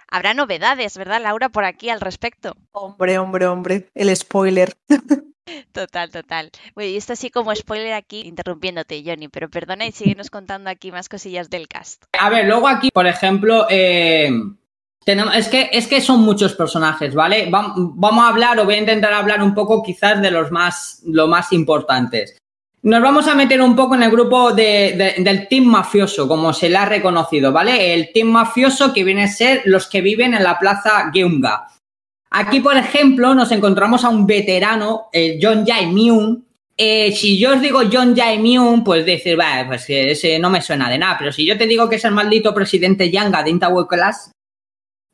habrá 0.09 0.33
novedades, 0.33 0.97
¿verdad, 0.97 1.21
Laura, 1.21 1.49
por 1.49 1.63
aquí 1.63 1.89
al 1.89 2.01
respecto? 2.01 2.55
Hombre, 2.71 3.17
hombre, 3.17 3.47
hombre, 3.47 3.89
el 3.95 4.15
spoiler. 4.15 4.75
Total, 5.71 6.11
total. 6.11 6.51
Bueno, 6.75 6.89
y 6.89 6.97
esto 6.97 7.13
así 7.13 7.29
como 7.29 7.55
spoiler 7.55 7.93
aquí, 7.93 8.21
interrumpiéndote, 8.21 9.01
Johnny, 9.05 9.29
pero 9.29 9.49
perdona 9.49 9.85
y 9.85 9.91
síguenos 9.91 10.29
contando 10.29 10.69
aquí 10.69 10.91
más 10.91 11.07
cosillas 11.07 11.49
del 11.49 11.67
cast. 11.67 12.03
A 12.19 12.29
ver, 12.29 12.45
luego 12.45 12.67
aquí, 12.67 12.89
por 12.91 13.07
ejemplo, 13.07 13.65
eh, 13.69 14.29
tenemos, 15.07 15.37
es, 15.37 15.47
que, 15.47 15.69
es 15.71 15.87
que 15.87 16.01
son 16.01 16.19
muchos 16.19 16.53
personajes, 16.53 17.15
¿vale? 17.15 17.47
Vamos 17.49 18.25
a 18.25 18.27
hablar 18.27 18.59
o 18.59 18.65
voy 18.65 18.73
a 18.73 18.79
intentar 18.79 19.13
hablar 19.13 19.41
un 19.41 19.55
poco 19.55 19.81
quizás 19.81 20.21
de 20.21 20.29
los 20.29 20.51
más, 20.51 21.01
los 21.05 21.29
más 21.29 21.53
importantes. 21.53 22.37
Nos 22.81 23.01
vamos 23.01 23.25
a 23.29 23.33
meter 23.33 23.61
un 23.61 23.73
poco 23.73 23.95
en 23.95 24.03
el 24.03 24.11
grupo 24.11 24.51
de, 24.51 25.15
de, 25.15 25.23
del 25.23 25.47
team 25.47 25.63
mafioso, 25.63 26.27
como 26.27 26.51
se 26.51 26.67
le 26.67 26.75
ha 26.75 26.83
reconocido, 26.83 27.53
¿vale? 27.53 27.93
El 27.93 28.11
team 28.11 28.27
mafioso 28.27 28.91
que 28.91 29.05
viene 29.05 29.23
a 29.23 29.27
ser 29.29 29.61
los 29.63 29.87
que 29.87 30.01
viven 30.01 30.33
en 30.33 30.43
la 30.43 30.59
plaza 30.59 31.09
Geunga. 31.13 31.69
Aquí, 32.29 32.59
por 32.59 32.75
ejemplo, 32.75 33.33
nos 33.33 33.53
encontramos 33.53 34.03
a 34.03 34.09
un 34.09 34.27
veterano, 34.27 35.07
el 35.13 35.39
John 35.41 35.65
Jae-myung. 35.65 36.43
Eh, 36.75 37.13
si 37.13 37.39
yo 37.39 37.53
os 37.53 37.61
digo 37.61 37.79
John 37.89 38.13
Jae-myung, 38.13 38.83
pues 38.83 39.05
decir, 39.05 39.37
bah, 39.37 39.63
pues 39.67 39.85
ese 39.87 40.37
no 40.37 40.49
me 40.49 40.61
suena 40.61 40.89
de 40.89 40.97
nada. 40.97 41.15
Pero 41.17 41.31
si 41.31 41.45
yo 41.45 41.57
te 41.57 41.65
digo 41.65 41.87
que 41.87 41.95
es 41.95 42.03
el 42.03 42.11
maldito 42.11 42.53
presidente 42.53 43.09
Yanga 43.09 43.41
de 43.41 43.51
Intawe 43.51 43.87
Class, 43.87 44.31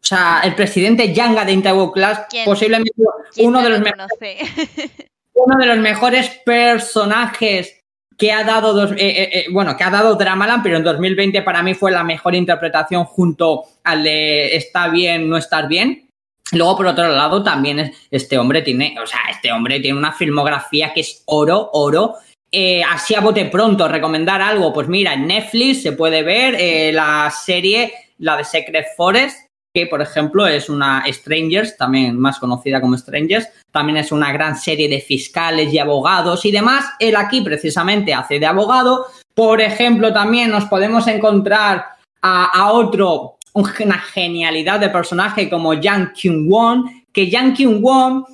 o 0.03 0.05
sea, 0.05 0.41
el 0.43 0.53
presidente 0.53 1.13
Yanga 1.13 1.45
de 1.45 1.53
Intawe 1.53 1.93
Class, 1.93 2.25
posiblemente 2.43 2.91
uno 3.37 3.61
de, 3.61 3.69
los 3.69 3.79
uno 5.33 5.57
de 5.57 5.65
los 5.65 5.77
mejores 5.77 6.29
personajes 6.43 7.79
que 8.17 8.33
ha 8.33 8.43
dado 8.43 8.73
dos, 8.73 8.91
eh, 8.91 8.95
eh, 8.97 9.29
eh, 9.33 9.45
bueno, 9.49 9.77
que 9.77 9.83
ha 9.85 9.89
dado 9.89 10.15
Dramaland, 10.15 10.61
pero 10.61 10.75
en 10.75 10.83
2020 10.83 11.41
para 11.41 11.63
mí 11.63 11.73
fue 11.73 11.89
la 11.89 12.03
mejor 12.03 12.35
interpretación 12.35 13.05
junto 13.05 13.63
al 13.85 14.03
de 14.03 14.57
Está 14.57 14.89
bien, 14.89 15.29
no 15.29 15.37
estar 15.37 15.69
bien. 15.69 16.09
Luego, 16.51 16.75
por 16.75 16.87
otro 16.87 17.07
lado, 17.07 17.41
también 17.41 17.79
es, 17.79 18.07
este 18.11 18.37
hombre 18.37 18.61
tiene, 18.61 18.97
o 19.01 19.07
sea, 19.07 19.21
este 19.31 19.53
hombre 19.53 19.79
tiene 19.79 19.97
una 19.97 20.11
filmografía 20.11 20.93
que 20.93 20.99
es 20.99 21.23
oro, 21.27 21.69
oro. 21.71 22.15
Eh, 22.51 22.83
así 22.83 23.15
a 23.15 23.21
bote 23.21 23.45
pronto, 23.45 23.87
recomendar 23.87 24.41
algo, 24.41 24.73
pues 24.73 24.89
mira, 24.89 25.13
en 25.13 25.27
Netflix 25.27 25.81
se 25.81 25.93
puede 25.93 26.23
ver 26.23 26.93
la 26.93 27.31
serie, 27.31 27.93
la 28.19 28.35
de 28.35 28.43
Secret 28.43 28.87
Forest, 28.97 29.42
que 29.73 29.87
por 29.87 30.01
ejemplo 30.01 30.45
es 30.45 30.69
una 30.69 31.03
Strangers, 31.07 31.75
también 31.77 32.19
más 32.19 32.37
conocida 32.37 32.79
como 32.79 32.95
Strangers, 32.95 33.47
también 33.71 33.97
es 33.97 34.11
una 34.11 34.31
gran 34.31 34.55
serie 34.55 34.87
de 34.87 35.01
fiscales 35.01 35.73
y 35.73 35.79
abogados 35.79 36.45
y 36.45 36.51
demás. 36.51 36.85
Él 36.99 37.15
aquí 37.15 37.41
precisamente 37.41 38.13
hace 38.13 38.39
de 38.39 38.45
abogado. 38.45 39.07
Por 39.33 39.61
ejemplo, 39.61 40.13
también 40.13 40.51
nos 40.51 40.65
podemos 40.65 41.07
encontrar 41.07 41.85
a, 42.21 42.71
otro 42.71 43.37
una 43.55 43.97
genialidad 43.97 44.79
de 44.79 44.89
personaje 44.89 45.49
como 45.49 45.73
Yang 45.73 46.13
Kyung-won, 46.13 47.05
que 47.11 47.29
Yang 47.29 47.55
Kyung-won, 47.55 48.25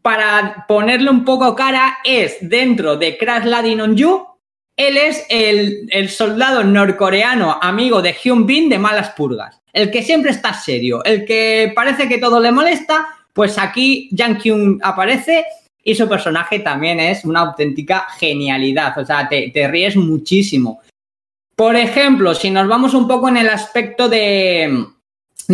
para 0.00 0.64
ponerle 0.66 1.10
un 1.10 1.24
poco 1.24 1.54
cara, 1.54 1.98
es 2.04 2.38
dentro 2.40 2.96
de 2.96 3.18
Crash 3.18 3.44
Landing 3.44 3.80
on 3.80 3.96
You, 3.96 4.26
él 4.86 4.96
es 4.96 5.26
el, 5.28 6.08
soldado 6.08 6.64
norcoreano 6.64 7.58
amigo 7.60 8.00
de 8.00 8.14
Hyun 8.14 8.46
Bin 8.46 8.68
de 8.68 8.78
Malas 8.78 9.10
Purgas. 9.10 9.60
El 9.72 9.90
que 9.90 10.02
siempre 10.02 10.30
está 10.30 10.54
serio, 10.54 11.04
el 11.04 11.24
que 11.24 11.72
parece 11.74 12.08
que 12.08 12.18
todo 12.18 12.40
le 12.40 12.50
molesta, 12.50 13.06
pues 13.32 13.58
aquí 13.58 14.08
Yang 14.12 14.38
Kyung 14.38 14.80
aparece 14.82 15.44
y 15.84 15.94
su 15.94 16.08
personaje 16.08 16.60
también 16.60 16.98
es 16.98 17.24
una 17.24 17.40
auténtica 17.40 18.06
genialidad. 18.18 18.96
O 18.98 19.04
sea, 19.04 19.28
te 19.28 19.68
ríes 19.68 19.96
muchísimo. 19.96 20.80
Por 21.54 21.76
ejemplo, 21.76 22.34
si 22.34 22.50
nos 22.50 22.66
vamos 22.66 22.94
un 22.94 23.06
poco 23.06 23.28
en 23.28 23.36
el 23.36 23.48
aspecto 23.50 24.08
de, 24.08 24.86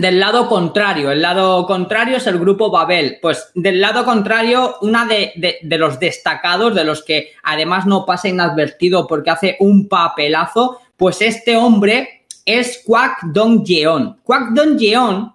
del 0.00 0.20
lado 0.20 0.46
contrario. 0.46 1.10
El 1.10 1.22
lado 1.22 1.66
contrario 1.66 2.18
es 2.18 2.26
el 2.26 2.38
grupo 2.38 2.70
Babel. 2.70 3.18
Pues 3.20 3.50
del 3.54 3.80
lado 3.80 4.04
contrario, 4.04 4.76
una 4.82 5.06
de, 5.06 5.32
de, 5.62 5.78
los 5.78 5.98
destacados, 5.98 6.74
de 6.74 6.84
los 6.84 7.02
que 7.02 7.32
además 7.42 7.86
no 7.86 8.04
pasa 8.04 8.28
inadvertido 8.28 9.06
porque 9.06 9.30
hace 9.30 9.56
un 9.60 9.88
papelazo, 9.88 10.80
pues 10.96 11.22
este 11.22 11.56
hombre 11.56 12.26
es 12.44 12.82
Kwak 12.84 13.22
Dong 13.24 13.64
Yeon. 13.64 14.18
Kwak 14.22 14.50
Dong 14.50 14.78
Yeon, 14.78 15.32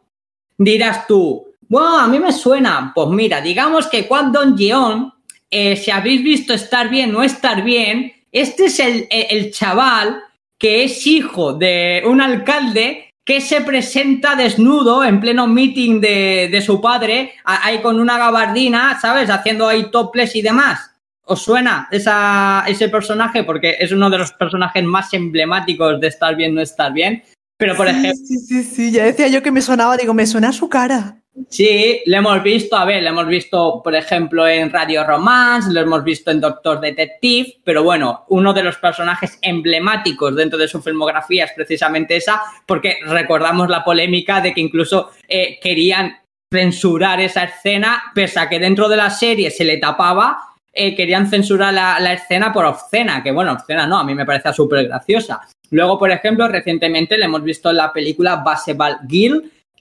dirás 0.57 1.07
tú, 1.07 1.47
bueno, 1.67 1.97
a 1.97 2.07
mí 2.07 2.19
me 2.19 2.31
suena. 2.31 2.91
Pues 2.93 3.07
mira, 3.09 3.41
digamos 3.41 3.88
que 3.88 4.07
Kwak 4.07 4.27
Dong 4.27 4.55
Yeon, 4.55 5.11
eh, 5.49 5.75
si 5.75 5.89
habéis 5.89 6.23
visto 6.23 6.53
estar 6.53 6.88
bien 6.88 7.15
o 7.15 7.23
estar 7.23 7.63
bien, 7.63 8.13
este 8.31 8.65
es 8.65 8.79
el, 8.79 9.07
el 9.09 9.51
chaval 9.51 10.21
que 10.59 10.83
es 10.83 11.07
hijo 11.07 11.53
de 11.53 12.03
un 12.05 12.21
alcalde 12.21 13.10
que 13.23 13.39
se 13.41 13.61
presenta 13.61 14.35
desnudo 14.35 15.03
en 15.03 15.19
pleno 15.19 15.48
meeting 15.48 16.02
de, 16.02 16.64
su 16.65 16.81
padre, 16.81 17.34
ahí 17.43 17.80
con 17.81 17.99
una 17.99 18.18
gabardina, 18.18 18.99
¿sabes? 18.99 19.30
Haciendo 19.30 19.68
ahí 19.68 19.91
toples 19.91 20.35
y 20.35 20.41
demás. 20.41 20.91
¿Os 21.23 21.43
suena 21.43 21.88
esa, 21.91 22.64
ese 22.68 22.89
personaje? 22.89 23.43
Porque 23.43 23.77
es 23.80 23.91
uno 23.91 24.10
de 24.10 24.18
los 24.18 24.34
personajes 24.34 24.84
más 24.84 25.14
emblemáticos 25.14 25.99
de 25.99 26.07
estar 26.07 26.35
bien, 26.35 26.56
no 26.56 26.61
estar 26.61 26.91
bien. 26.91 27.23
Pero, 27.61 27.75
por 27.75 27.88
ejemplo. 27.88 28.11
Sí, 28.15 28.39
sí, 28.39 28.63
sí, 28.63 28.91
ya 28.91 29.03
decía 29.03 29.27
yo 29.27 29.43
que 29.43 29.51
me 29.51 29.61
sonaba, 29.61 29.95
digo, 29.95 30.15
me 30.15 30.25
suena 30.25 30.51
su 30.51 30.67
cara. 30.67 31.17
Sí, 31.47 32.01
lo 32.07 32.17
hemos 32.17 32.41
visto, 32.41 32.75
a 32.75 32.85
ver, 32.85 33.03
lo 33.03 33.09
hemos 33.09 33.27
visto, 33.27 33.81
por 33.83 33.93
ejemplo, 33.93 34.47
en 34.47 34.71
Radio 34.71 35.03
Romance, 35.03 35.71
lo 35.71 35.81
hemos 35.81 36.03
visto 36.03 36.31
en 36.31 36.41
Doctor 36.41 36.81
Detective, 36.81 37.57
pero 37.63 37.83
bueno, 37.83 38.25
uno 38.29 38.51
de 38.51 38.63
los 38.63 38.77
personajes 38.77 39.38
emblemáticos 39.43 40.35
dentro 40.35 40.57
de 40.57 40.67
su 40.67 40.81
filmografía 40.81 41.45
es 41.45 41.51
precisamente 41.55 42.15
esa, 42.15 42.41
porque 42.65 42.95
recordamos 43.05 43.69
la 43.69 43.83
polémica 43.83 44.41
de 44.41 44.55
que 44.55 44.61
incluso 44.61 45.11
eh, 45.27 45.59
querían 45.61 46.17
censurar 46.51 47.21
esa 47.21 47.43
escena, 47.43 48.05
pese 48.15 48.39
a 48.39 48.49
que 48.49 48.57
dentro 48.57 48.89
de 48.89 48.97
la 48.97 49.11
serie 49.11 49.51
se 49.51 49.65
le 49.65 49.77
tapaba, 49.77 50.39
eh, 50.73 50.95
querían 50.95 51.29
censurar 51.29 51.75
la, 51.75 51.99
la, 51.99 52.13
escena 52.13 52.51
por 52.51 52.65
obscena, 52.65 53.21
que 53.21 53.29
bueno, 53.29 53.51
obscena 53.51 53.85
no, 53.85 53.99
a 53.99 54.03
mí 54.03 54.15
me 54.15 54.25
parece 54.25 54.51
súper 54.51 54.88
graciosa. 54.88 55.41
Luego, 55.72 55.98
por 55.98 56.11
ejemplo, 56.11 56.48
recientemente 56.48 57.18
le 57.18 57.26
hemos 57.26 57.43
visto 57.43 57.73
la 57.73 57.91
película 57.91 58.38
Baseball 58.38 58.99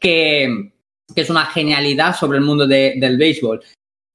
que 0.00 0.72
que 1.14 1.22
es 1.22 1.30
una 1.30 1.46
genialidad 1.46 2.16
sobre 2.16 2.38
el 2.38 2.44
mundo 2.44 2.66
del 2.66 3.16
béisbol. 3.16 3.62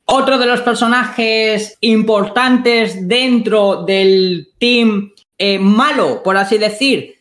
Otro 0.05 0.37
de 0.37 0.45
los 0.45 0.61
personajes 0.61 1.77
importantes 1.81 3.07
dentro 3.07 3.83
del 3.83 4.49
team 4.59 5.11
eh, 5.37 5.57
malo, 5.57 6.21
por 6.23 6.37
así 6.37 6.57
decir, 6.57 7.15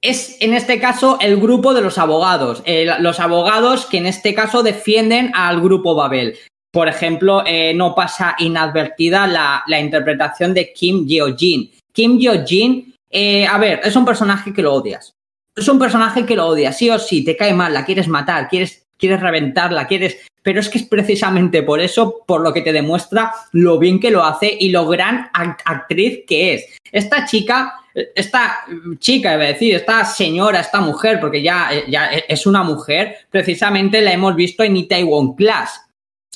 es 0.00 0.40
en 0.40 0.54
este 0.54 0.78
caso 0.78 1.18
el 1.20 1.36
grupo 1.38 1.74
de 1.74 1.82
los 1.82 1.98
abogados. 1.98 2.62
Eh, 2.64 2.88
los 3.00 3.20
abogados 3.20 3.86
que 3.86 3.98
en 3.98 4.06
este 4.06 4.34
caso 4.34 4.62
defienden 4.62 5.32
al 5.34 5.60
grupo 5.60 5.94
Babel. 5.94 6.36
Por 6.72 6.88
ejemplo, 6.88 7.44
eh, 7.46 7.72
no 7.74 7.94
pasa 7.94 8.34
inadvertida 8.38 9.26
la, 9.26 9.62
la, 9.66 9.78
interpretación 9.78 10.54
de 10.54 10.72
Kim 10.72 11.06
Yeo-jin. 11.06 11.70
Kim 11.92 12.18
Yeo-jin, 12.18 12.93
a 13.14 13.58
ver, 13.58 13.80
es 13.84 13.94
un 13.96 14.04
personaje 14.04 14.52
que 14.52 14.62
lo 14.62 14.74
odias. 14.74 15.14
Es 15.56 15.68
un 15.68 15.78
personaje 15.78 16.26
que 16.26 16.34
lo 16.34 16.48
odias, 16.48 16.76
sí 16.76 16.90
o 16.90 16.98
sí, 16.98 17.24
te 17.24 17.36
cae 17.36 17.54
mal, 17.54 17.72
la 17.72 17.84
quieres 17.84 18.08
matar, 18.08 18.48
quieres 18.48 18.84
quieres 18.98 19.20
reventarla, 19.20 19.86
quieres... 19.86 20.16
Pero 20.42 20.60
es 20.60 20.68
que 20.68 20.78
es 20.78 20.84
precisamente 20.84 21.62
por 21.62 21.80
eso, 21.80 22.22
por 22.26 22.42
lo 22.42 22.52
que 22.52 22.60
te 22.60 22.72
demuestra 22.72 23.32
lo 23.52 23.78
bien 23.78 23.98
que 23.98 24.10
lo 24.10 24.22
hace 24.24 24.54
y 24.60 24.68
lo 24.68 24.86
gran 24.86 25.30
actriz 25.32 26.20
que 26.26 26.54
es. 26.54 26.66
Esta 26.92 27.24
chica, 27.24 27.80
esta 28.14 28.58
chica, 28.98 29.34
iba 29.34 29.44
a 29.44 29.48
decir, 29.48 29.74
esta 29.74 30.04
señora, 30.04 30.60
esta 30.60 30.80
mujer, 30.80 31.18
porque 31.18 31.42
ya, 31.42 31.70
ya 31.88 32.08
es 32.08 32.46
una 32.46 32.62
mujer, 32.62 33.16
precisamente 33.30 34.02
la 34.02 34.12
hemos 34.12 34.36
visto 34.36 34.62
en 34.62 34.76
Itaewon 34.76 35.34
Class. 35.34 35.80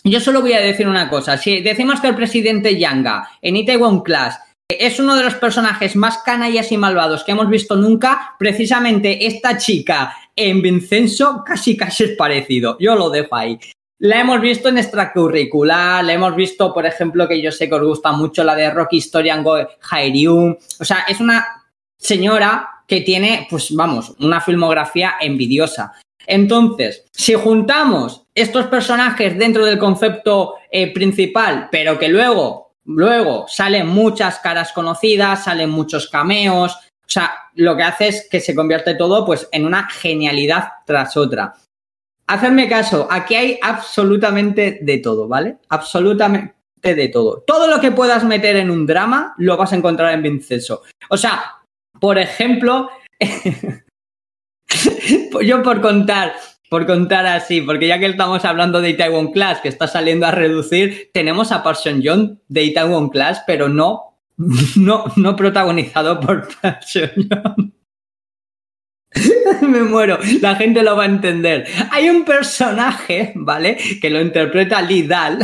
Yo 0.04 0.20
solo 0.20 0.40
voy 0.40 0.54
a 0.54 0.60
decir 0.60 0.88
una 0.88 1.10
cosa, 1.10 1.36
si 1.36 1.60
decimos 1.60 2.00
que 2.00 2.08
el 2.08 2.14
presidente 2.14 2.78
Yanga 2.78 3.28
en 3.42 3.56
Itaewon 3.56 4.02
Class 4.02 4.40
es 4.68 5.00
uno 5.00 5.16
de 5.16 5.24
los 5.24 5.34
personajes 5.34 5.96
más 5.96 6.18
canallas 6.18 6.70
y 6.72 6.76
malvados 6.76 7.24
que 7.24 7.32
hemos 7.32 7.48
visto 7.48 7.74
nunca. 7.74 8.34
Precisamente 8.38 9.26
esta 9.26 9.56
chica 9.56 10.14
en 10.36 10.60
Vincenzo 10.60 11.42
casi 11.44 11.76
casi 11.76 12.04
es 12.04 12.16
parecido. 12.16 12.76
Yo 12.78 12.94
lo 12.94 13.08
dejo 13.08 13.34
ahí. 13.34 13.58
La 14.00 14.20
hemos 14.20 14.40
visto 14.40 14.68
en 14.68 14.78
extracurricular, 14.78 16.04
la 16.04 16.12
hemos 16.12 16.36
visto, 16.36 16.72
por 16.72 16.86
ejemplo, 16.86 17.26
que 17.26 17.42
yo 17.42 17.50
sé 17.50 17.68
que 17.68 17.74
os 17.74 17.82
gusta 17.82 18.12
mucho 18.12 18.44
la 18.44 18.54
de 18.54 18.70
Rocky 18.70 18.98
Story 18.98 19.30
and 19.30 19.42
Go. 19.42 19.56
O 20.78 20.84
sea, 20.84 21.04
es 21.08 21.18
una 21.18 21.46
señora 21.96 22.68
que 22.86 23.00
tiene, 23.00 23.48
pues 23.50 23.74
vamos, 23.74 24.14
una 24.20 24.40
filmografía 24.40 25.14
envidiosa. 25.20 25.94
Entonces, 26.26 27.06
si 27.10 27.34
juntamos 27.34 28.26
estos 28.34 28.66
personajes 28.66 29.36
dentro 29.36 29.64
del 29.64 29.78
concepto 29.78 30.56
eh, 30.70 30.92
principal, 30.92 31.68
pero 31.72 31.98
que 31.98 32.08
luego 32.08 32.67
Luego 32.88 33.46
salen 33.48 33.86
muchas 33.86 34.38
caras 34.38 34.72
conocidas, 34.72 35.44
salen 35.44 35.68
muchos 35.68 36.08
cameos. 36.08 36.74
O 36.74 37.10
sea, 37.10 37.30
lo 37.54 37.76
que 37.76 37.82
hace 37.82 38.08
es 38.08 38.28
que 38.30 38.40
se 38.40 38.54
convierte 38.54 38.94
todo 38.94 39.26
pues 39.26 39.46
en 39.52 39.66
una 39.66 39.90
genialidad 39.90 40.68
tras 40.86 41.14
otra. 41.16 41.54
Hacedme 42.26 42.66
caso, 42.66 43.06
aquí 43.10 43.34
hay 43.34 43.58
absolutamente 43.60 44.78
de 44.80 44.98
todo, 44.98 45.28
¿vale? 45.28 45.58
Absolutamente 45.68 46.54
de 46.82 47.08
todo. 47.08 47.44
Todo 47.46 47.66
lo 47.66 47.78
que 47.78 47.92
puedas 47.92 48.24
meter 48.24 48.56
en 48.56 48.70
un 48.70 48.86
drama 48.86 49.34
lo 49.36 49.58
vas 49.58 49.72
a 49.72 49.76
encontrar 49.76 50.14
en 50.14 50.22
Vincenzo. 50.22 50.82
O 51.10 51.18
sea, 51.18 51.58
por 52.00 52.16
ejemplo, 52.16 52.88
yo 55.42 55.62
por 55.62 55.82
contar, 55.82 56.34
por 56.68 56.86
contar 56.86 57.26
así, 57.26 57.60
porque 57.60 57.88
ya 57.88 57.98
que 57.98 58.06
estamos 58.06 58.44
hablando 58.44 58.80
de 58.80 58.90
Itaewon 58.90 59.32
Class, 59.32 59.60
que 59.60 59.68
está 59.68 59.86
saliendo 59.86 60.26
a 60.26 60.30
reducir, 60.30 61.10
tenemos 61.12 61.52
a 61.52 61.62
Parson 61.62 62.00
John 62.04 62.40
de 62.48 62.64
Itaewon 62.64 63.10
Class, 63.10 63.42
pero 63.46 63.68
no, 63.68 64.18
no, 64.76 65.04
no 65.16 65.36
protagonizado 65.36 66.20
por 66.20 66.48
Parson 66.60 67.10
John. 67.30 67.74
Me 69.62 69.82
muero, 69.82 70.18
la 70.40 70.54
gente 70.56 70.82
lo 70.82 70.96
va 70.96 71.04
a 71.04 71.06
entender. 71.06 71.66
Hay 71.90 72.10
un 72.10 72.24
personaje, 72.24 73.32
¿vale? 73.34 73.78
Que 74.00 74.10
lo 74.10 74.20
interpreta 74.20 74.82
Lee 74.82 75.02
Dahl, 75.02 75.38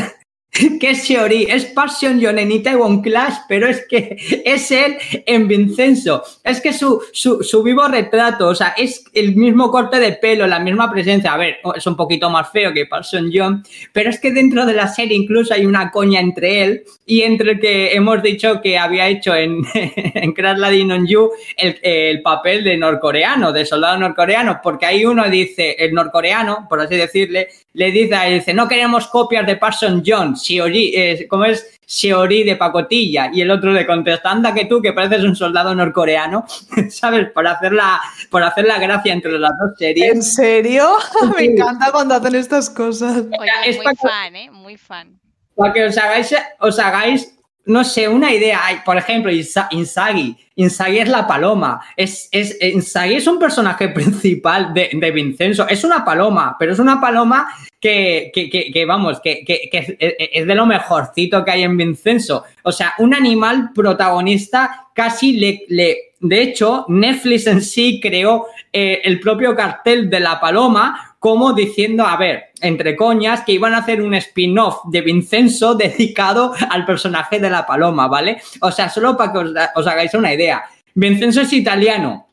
que 0.81 0.91
es 0.91 1.05
Shiori, 1.05 1.47
es 1.51 1.65
Passion 1.67 2.21
John 2.23 2.39
en 2.39 2.53
Itaewon 2.53 3.03
Clash, 3.03 3.35
pero 3.49 3.67
es 3.67 3.87
que 3.89 4.17
es 4.45 4.71
él 4.71 4.97
en 5.27 5.49
Vincenzo. 5.49 6.23
Es 6.45 6.61
que 6.61 6.73
su, 6.73 7.03
su, 7.13 7.43
su, 7.43 7.63
vivo 7.63 7.87
retrato, 7.89 8.49
o 8.49 8.55
sea, 8.55 8.75
es 8.77 9.05
el 9.15 9.35
mismo 9.35 9.71
corte 9.71 9.99
de 9.99 10.13
pelo, 10.13 10.47
la 10.47 10.61
misma 10.61 10.91
presencia. 10.93 11.33
A 11.33 11.37
ver, 11.37 11.57
es 11.75 11.87
un 11.87 11.97
poquito 11.97 12.31
más 12.31 12.51
feo 12.53 12.73
que 12.73 12.87
Passion 12.87 13.31
John, 13.35 13.65
pero 13.93 14.11
es 14.11 14.21
que 14.21 14.33
dentro 14.33 14.65
de 14.65 14.75
la 14.75 14.87
serie 14.87 15.17
incluso 15.17 15.55
hay 15.55 15.67
una 15.67 15.91
coña 15.91 16.21
entre 16.21 16.63
él 16.63 16.85
y 17.05 17.23
entre 17.23 17.53
el 17.53 17.61
que 17.61 17.95
hemos 17.95 18.23
dicho 18.23 18.61
que 18.61 18.79
había 18.79 19.09
hecho 19.09 19.35
en, 19.35 19.63
en 19.75 20.33
Crash 20.33 20.59
Landing 20.59 20.93
on 20.93 21.07
You 21.07 21.31
el, 21.57 21.79
el 21.83 22.23
papel 22.23 22.63
de 22.63 22.77
norcoreano, 22.77 23.53
de 23.53 23.67
soldado 23.67 23.99
norcoreano, 23.99 24.61
porque 24.63 24.87
ahí 24.87 25.05
uno 25.05 25.29
dice, 25.29 25.73
el 25.79 25.93
norcoreano, 25.93 26.67
por 26.69 26.81
así 26.81 26.97
decirle, 26.97 27.49
le 27.75 27.91
dice, 27.91 28.17
dice, 28.31 28.55
no 28.55 28.69
queremos 28.69 29.09
copias 29.09 29.47
de 29.47 29.57
Parson 29.57 30.03
John, 30.07 30.37
Shiori, 30.45 30.93
eh, 30.95 31.27
¿cómo 31.29 31.47
es? 31.47 31.79
Shiori 31.87 32.45
de 32.45 32.57
pacotilla. 32.57 33.31
Y 33.33 33.41
el 33.41 33.51
otro 33.51 33.73
le 33.73 33.87
contesta, 33.87 34.31
anda 34.31 34.53
que 34.53 34.67
tú, 34.67 34.83
que 34.83 34.93
pareces 34.93 35.25
un 35.25 35.35
soldado 35.35 35.75
norcoreano, 35.75 36.45
¿sabes? 36.91 37.31
Por 37.31 37.47
hacer 37.47 37.73
la, 37.73 38.01
por 38.31 38.43
hacer 38.43 38.67
la 38.67 38.79
gracia 38.79 39.13
entre 39.13 39.39
las 39.39 39.53
dos 39.59 39.79
series. 39.79 40.13
¿En 40.13 40.23
serio? 40.23 40.97
Me 41.37 41.45
encanta 41.45 41.91
cuando 41.93 42.15
hacen 42.15 42.35
estas 42.35 42.69
cosas. 42.69 43.25
es 43.65 43.77
muy 43.77 43.97
fan, 43.97 44.37
¿eh? 44.37 44.51
Muy 44.51 44.77
fan. 44.77 45.19
Para 45.57 45.73
que 45.73 45.85
os 45.85 45.97
hagáis, 45.97 46.35
os 46.59 46.79
hagáis 46.79 47.35
no 47.67 47.85
sé, 47.85 48.09
una 48.09 48.33
idea. 48.33 48.61
Por 48.85 48.97
ejemplo, 48.97 49.31
Insagi. 49.33 50.37
Insagi 50.57 50.99
es 50.99 51.09
la 51.09 51.27
paloma. 51.27 51.81
Es, 51.97 52.29
es, 52.31 52.57
es 52.61 53.27
un 53.27 53.39
personaje 53.39 53.89
principal 53.95 54.73
de, 54.75 54.91
de 54.93 55.11
Vincenzo. 55.11 55.67
Es 55.69 55.85
una 55.85 56.05
paloma, 56.05 56.57
pero 56.59 56.73
es 56.73 56.79
una 56.79 57.01
paloma 57.01 57.49
que, 57.81 58.31
que, 58.35 58.49
que, 58.49 58.85
vamos, 58.87 59.21
que, 59.21 59.45
es 59.47 60.47
de 60.47 60.55
lo 60.55 60.67
mejorcito 60.67 61.45
que 61.45 61.51
hay 61.51 61.63
en 61.63 61.77
Vincenzo. 61.77 62.45
O 62.63 62.73
sea, 62.73 62.95
un 62.99 63.15
animal 63.15 63.71
protagonista 63.75 64.89
casi 64.95 65.37
le, 65.37 65.65
le 65.69 66.15
de 66.21 66.41
hecho, 66.41 66.87
Netflix 66.89 67.47
en 67.47 67.61
sí 67.61 68.01
creó 68.01 68.47
eh, 68.73 69.03
el 69.05 69.21
propio 69.21 69.55
cartel 69.55 70.09
de 70.09 70.21
la 70.21 70.41
paloma 70.41 71.14
como 71.25 71.55
diciendo, 71.55 72.07
a 72.07 72.19
ver, 72.19 72.51
entre 72.61 72.95
coñas, 72.95 73.45
que 73.47 73.53
iban 73.53 73.73
a 73.73 73.79
hacer 73.79 74.03
un 74.03 74.13
spin-off 74.13 74.81
de 74.91 75.01
Vincenzo 75.01 75.75
dedicado 75.75 76.53
al 76.69 76.85
personaje 76.85 77.41
de 77.41 77.49
la 77.49 77.65
paloma, 77.65 78.09
¿vale? 78.09 78.43
O 78.61 78.71
sea, 78.71 78.91
solo 78.91 79.17
para 79.17 79.33
que 79.33 79.39
os, 79.75 79.87
hagáis 79.87 80.13
una 80.13 80.35
idea. 80.35 80.65
Vincenzo 80.95 81.41
es 81.41 81.53
italiano. 81.55 82.29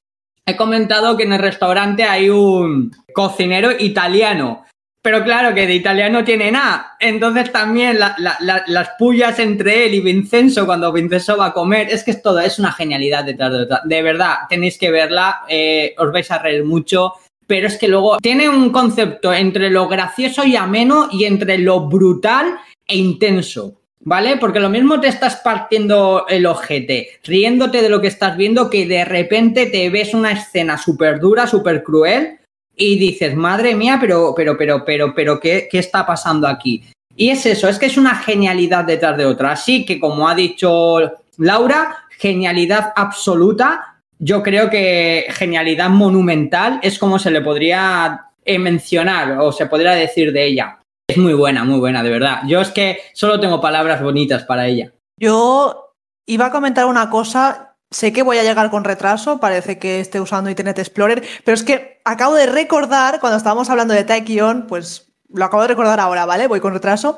He 0.45 0.57
comentado 0.57 1.15
que 1.15 1.23
en 1.23 1.31
el 1.31 1.39
restaurante 1.39 2.03
hay 2.03 2.29
un 2.29 2.91
cocinero 3.13 3.71
italiano. 3.79 4.65
Pero 5.01 5.23
claro 5.23 5.55
que 5.55 5.67
de 5.67 5.75
italiano 5.75 6.25
tiene 6.25 6.51
nada. 6.51 6.97
Entonces 6.99 7.49
también 7.49 7.97
las 7.97 8.89
pullas 8.99 9.39
entre 9.39 9.85
él 9.85 9.93
y 9.93 10.01
Vincenzo 10.01 10.65
cuando 10.65 10.91
Vincenzo 10.91 11.37
va 11.37 11.45
a 11.45 11.53
comer. 11.53 11.87
Es 11.89 12.03
que 12.03 12.11
es 12.11 12.21
todo, 12.21 12.41
es 12.41 12.59
una 12.59 12.73
genialidad 12.73 13.23
detrás 13.23 13.53
de 13.53 13.67
De 13.85 14.01
verdad, 14.01 14.39
tenéis 14.49 14.77
que 14.77 14.91
verla. 14.91 15.43
Eh, 15.47 15.95
os 15.97 16.11
vais 16.11 16.29
a 16.29 16.39
reír 16.39 16.65
mucho 16.65 17.13
pero 17.47 17.67
es 17.67 17.77
que 17.77 17.87
luego 17.87 18.17
tiene 18.17 18.49
un 18.49 18.71
concepto 18.71 19.33
entre 19.33 19.69
lo 19.69 19.87
gracioso 19.87 20.43
y 20.45 20.55
ameno 20.55 21.09
y 21.11 21.25
entre 21.25 21.57
lo 21.57 21.87
brutal 21.87 22.55
e 22.87 22.97
intenso. 22.97 23.77
¿Vale? 24.03 24.37
Porque 24.37 24.59
lo 24.59 24.69
mismo 24.69 24.99
te 24.99 25.09
estás 25.09 25.35
partiendo 25.43 26.25
el 26.27 26.47
ojete, 26.47 27.19
riéndote 27.23 27.83
de 27.83 27.89
lo 27.89 28.01
que 28.01 28.07
estás 28.07 28.35
viendo, 28.35 28.67
que 28.67 28.87
de 28.87 29.05
repente 29.05 29.67
te 29.67 29.91
ves 29.91 30.15
una 30.15 30.31
escena 30.31 30.75
súper 30.75 31.19
dura, 31.19 31.45
súper 31.45 31.83
cruel, 31.83 32.39
y 32.75 32.97
dices, 32.97 33.35
madre 33.35 33.75
mía, 33.75 33.99
pero, 34.01 34.33
pero, 34.35 34.57
pero, 34.57 34.83
pero, 34.83 35.13
pero, 35.13 35.39
¿qué, 35.39 35.67
¿qué 35.69 35.77
está 35.77 36.03
pasando 36.03 36.47
aquí? 36.47 36.83
Y 37.15 37.29
es 37.29 37.45
eso, 37.45 37.69
es 37.69 37.77
que 37.77 37.85
es 37.85 37.97
una 37.97 38.15
genialidad 38.15 38.85
detrás 38.85 39.17
de 39.17 39.25
otra. 39.25 39.51
Así 39.51 39.85
que, 39.85 39.99
como 39.99 40.27
ha 40.27 40.33
dicho 40.33 40.97
Laura, 41.37 42.07
genialidad 42.17 42.93
absoluta. 42.95 43.90
Yo 44.23 44.43
creo 44.43 44.69
que 44.69 45.25
genialidad 45.29 45.89
monumental 45.89 46.79
es 46.83 46.99
como 46.99 47.17
se 47.17 47.31
le 47.31 47.41
podría 47.41 48.27
eh, 48.45 48.59
mencionar 48.59 49.39
o 49.39 49.51
se 49.51 49.65
podría 49.65 49.93
decir 49.93 50.31
de 50.31 50.45
ella. 50.45 50.77
Es 51.07 51.17
muy 51.17 51.33
buena, 51.33 51.63
muy 51.63 51.79
buena, 51.79 52.03
de 52.03 52.11
verdad. 52.11 52.41
Yo 52.45 52.61
es 52.61 52.69
que 52.69 52.99
solo 53.13 53.39
tengo 53.39 53.59
palabras 53.59 53.99
bonitas 54.03 54.43
para 54.43 54.67
ella. 54.67 54.91
Yo 55.17 55.95
iba 56.27 56.45
a 56.45 56.51
comentar 56.51 56.85
una 56.85 57.09
cosa. 57.09 57.75
Sé 57.89 58.13
que 58.13 58.21
voy 58.21 58.37
a 58.37 58.43
llegar 58.43 58.69
con 58.69 58.83
retraso, 58.83 59.39
parece 59.39 59.79
que 59.79 59.99
esté 59.99 60.21
usando 60.21 60.51
Internet 60.51 60.77
Explorer, 60.77 61.23
pero 61.43 61.55
es 61.55 61.63
que 61.63 61.99
acabo 62.05 62.35
de 62.35 62.45
recordar, 62.45 63.19
cuando 63.19 63.37
estábamos 63.37 63.71
hablando 63.71 63.95
de 63.95 64.03
Taekyon, 64.03 64.67
pues 64.67 65.11
lo 65.33 65.43
acabo 65.43 65.63
de 65.63 65.69
recordar 65.69 65.99
ahora, 65.99 66.25
¿vale? 66.25 66.47
Voy 66.47 66.61
con 66.61 66.73
retraso, 66.73 67.17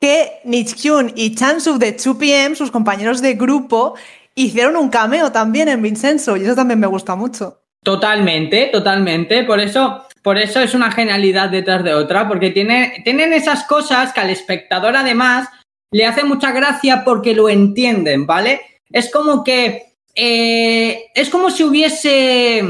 que 0.00 0.40
Nichkyun 0.44 1.12
y 1.14 1.34
Chansuk 1.34 1.78
de 1.78 1.96
2PM, 1.96 2.56
sus 2.56 2.70
compañeros 2.70 3.22
de 3.22 3.34
grupo, 3.34 3.94
hicieron 4.34 4.76
un 4.76 4.88
cameo 4.88 5.32
también 5.32 5.68
en 5.68 5.82
Vincenzo 5.82 6.36
y 6.36 6.44
eso 6.44 6.54
también 6.54 6.80
me 6.80 6.86
gusta 6.86 7.14
mucho. 7.14 7.62
Totalmente, 7.82 8.68
totalmente. 8.72 9.44
Por 9.44 9.60
eso, 9.60 10.06
por 10.22 10.38
eso 10.38 10.60
es 10.60 10.74
una 10.74 10.92
genialidad 10.92 11.50
detrás 11.50 11.82
de 11.82 11.94
otra, 11.94 12.28
porque 12.28 12.50
tiene, 12.50 13.02
tienen 13.04 13.32
esas 13.32 13.64
cosas 13.64 14.12
que 14.12 14.20
al 14.20 14.30
espectador 14.30 14.96
además 14.96 15.48
le 15.90 16.06
hace 16.06 16.24
mucha 16.24 16.52
gracia 16.52 17.02
porque 17.04 17.34
lo 17.34 17.48
entienden, 17.48 18.26
¿vale? 18.26 18.60
Es 18.90 19.10
como 19.10 19.42
que 19.42 19.96
eh, 20.14 21.06
es 21.14 21.28
como 21.28 21.50
si 21.50 21.64
hubiese, 21.64 22.62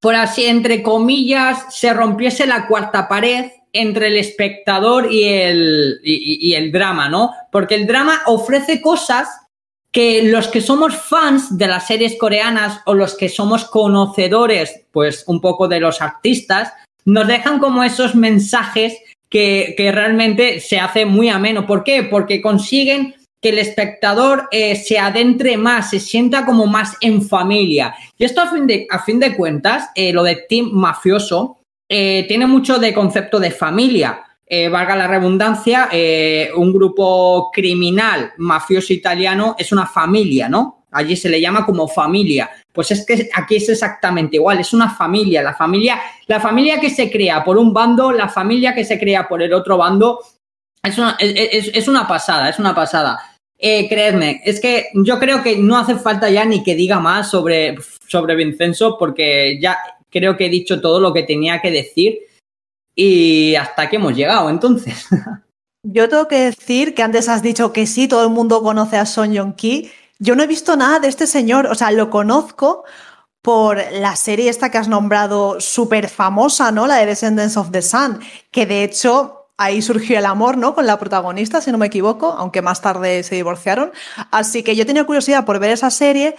por 0.00 0.14
así, 0.14 0.46
entre 0.46 0.82
comillas, 0.82 1.74
se 1.74 1.92
rompiese 1.92 2.46
la 2.46 2.66
cuarta 2.66 3.08
pared 3.08 3.50
entre 3.72 4.06
el 4.06 4.16
espectador 4.16 5.10
y 5.10 5.24
el, 5.24 6.00
y, 6.04 6.48
y 6.48 6.54
el 6.54 6.70
drama, 6.70 7.08
¿no? 7.08 7.32
Porque 7.50 7.74
el 7.74 7.88
drama 7.88 8.22
ofrece 8.26 8.80
cosas 8.80 9.28
que 9.94 10.24
los 10.24 10.48
que 10.48 10.60
somos 10.60 10.96
fans 10.96 11.56
de 11.56 11.68
las 11.68 11.86
series 11.86 12.18
coreanas 12.18 12.80
o 12.84 12.94
los 12.94 13.16
que 13.16 13.28
somos 13.28 13.64
conocedores, 13.64 14.82
pues 14.90 15.22
un 15.28 15.40
poco 15.40 15.68
de 15.68 15.78
los 15.78 16.02
artistas, 16.02 16.72
nos 17.04 17.28
dejan 17.28 17.60
como 17.60 17.84
esos 17.84 18.16
mensajes 18.16 18.98
que, 19.30 19.74
que 19.76 19.92
realmente 19.92 20.58
se 20.58 20.80
hace 20.80 21.06
muy 21.06 21.28
ameno. 21.28 21.64
¿Por 21.64 21.84
qué? 21.84 22.02
Porque 22.02 22.42
consiguen 22.42 23.14
que 23.40 23.50
el 23.50 23.58
espectador 23.58 24.48
eh, 24.50 24.74
se 24.74 24.98
adentre 24.98 25.56
más, 25.56 25.90
se 25.90 26.00
sienta 26.00 26.44
como 26.44 26.66
más 26.66 26.96
en 27.00 27.22
familia. 27.22 27.94
Y 28.18 28.24
esto 28.24 28.40
a 28.40 28.50
fin 28.50 28.66
de, 28.66 28.88
a 28.90 29.04
fin 29.04 29.20
de 29.20 29.36
cuentas, 29.36 29.90
eh, 29.94 30.12
lo 30.12 30.24
de 30.24 30.46
Team 30.48 30.70
Mafioso, 30.72 31.58
eh, 31.88 32.24
tiene 32.26 32.48
mucho 32.48 32.80
de 32.80 32.92
concepto 32.92 33.38
de 33.38 33.52
familia. 33.52 34.24
Eh, 34.46 34.68
valga 34.68 34.94
la 34.94 35.06
redundancia, 35.06 35.88
eh, 35.90 36.50
un 36.54 36.70
grupo 36.72 37.50
criminal 37.50 38.32
mafioso 38.36 38.92
italiano 38.92 39.56
es 39.58 39.72
una 39.72 39.86
familia, 39.86 40.50
¿no? 40.50 40.84
Allí 40.90 41.16
se 41.16 41.30
le 41.30 41.40
llama 41.40 41.64
como 41.64 41.88
familia. 41.88 42.50
Pues 42.70 42.90
es 42.90 43.06
que 43.06 43.30
aquí 43.34 43.56
es 43.56 43.68
exactamente 43.70 44.36
igual, 44.36 44.60
es 44.60 44.74
una 44.74 44.90
familia, 44.90 45.42
la 45.42 45.54
familia, 45.54 45.98
la 46.26 46.40
familia 46.40 46.78
que 46.78 46.90
se 46.90 47.10
crea 47.10 47.42
por 47.42 47.56
un 47.56 47.72
bando, 47.72 48.12
la 48.12 48.28
familia 48.28 48.74
que 48.74 48.84
se 48.84 48.98
crea 48.98 49.26
por 49.26 49.42
el 49.42 49.52
otro 49.54 49.78
bando, 49.78 50.20
es 50.82 50.98
una, 50.98 51.16
es, 51.18 51.88
una 51.88 52.06
pasada, 52.06 52.50
es 52.50 52.58
una 52.58 52.74
pasada. 52.74 53.18
Eh, 53.58 53.88
creedme, 53.88 54.42
es 54.44 54.60
que 54.60 54.88
yo 54.92 55.18
creo 55.18 55.42
que 55.42 55.56
no 55.56 55.78
hace 55.78 55.94
falta 55.94 56.28
ya 56.28 56.44
ni 56.44 56.62
que 56.62 56.74
diga 56.74 57.00
más 57.00 57.30
sobre, 57.30 57.76
sobre 58.06 58.34
Vincenzo, 58.34 58.98
porque 58.98 59.58
ya 59.58 59.78
creo 60.10 60.36
que 60.36 60.46
he 60.46 60.50
dicho 60.50 60.82
todo 60.82 61.00
lo 61.00 61.14
que 61.14 61.22
tenía 61.22 61.62
que 61.62 61.70
decir 61.70 62.18
y 62.94 63.54
hasta 63.56 63.88
que 63.88 63.96
hemos 63.96 64.14
llegado 64.14 64.50
entonces. 64.50 65.06
Yo 65.82 66.08
tengo 66.08 66.28
que 66.28 66.38
decir 66.38 66.94
que 66.94 67.02
antes 67.02 67.28
has 67.28 67.42
dicho 67.42 67.72
que 67.72 67.86
sí, 67.86 68.08
todo 68.08 68.24
el 68.24 68.30
mundo 68.30 68.62
conoce 68.62 68.96
a 68.96 69.04
Son 69.04 69.32
Yong 69.32 69.54
Ki. 69.54 69.90
Yo 70.18 70.34
no 70.34 70.42
he 70.42 70.46
visto 70.46 70.76
nada 70.76 70.98
de 70.98 71.08
este 71.08 71.26
señor, 71.26 71.66
o 71.66 71.74
sea, 71.74 71.90
lo 71.90 72.08
conozco 72.08 72.84
por 73.42 73.78
la 73.92 74.16
serie 74.16 74.48
esta 74.48 74.70
que 74.70 74.78
has 74.78 74.88
nombrado 74.88 75.60
súper 75.60 76.08
famosa, 76.08 76.72
¿no? 76.72 76.86
La 76.86 76.96
de 76.96 77.06
Descendants 77.06 77.58
of 77.58 77.70
the 77.70 77.82
Sun, 77.82 78.20
que 78.50 78.64
de 78.64 78.82
hecho 78.84 79.50
ahí 79.58 79.82
surgió 79.82 80.18
el 80.18 80.24
amor, 80.24 80.56
¿no? 80.56 80.74
Con 80.74 80.86
la 80.86 80.98
protagonista, 80.98 81.60
si 81.60 81.70
no 81.70 81.76
me 81.76 81.86
equivoco, 81.86 82.34
aunque 82.38 82.62
más 82.62 82.80
tarde 82.80 83.22
se 83.22 83.34
divorciaron. 83.34 83.92
Así 84.30 84.62
que 84.62 84.76
yo 84.76 84.86
tenía 84.86 85.04
curiosidad 85.04 85.44
por 85.44 85.58
ver 85.58 85.72
esa 85.72 85.90
serie, 85.90 86.36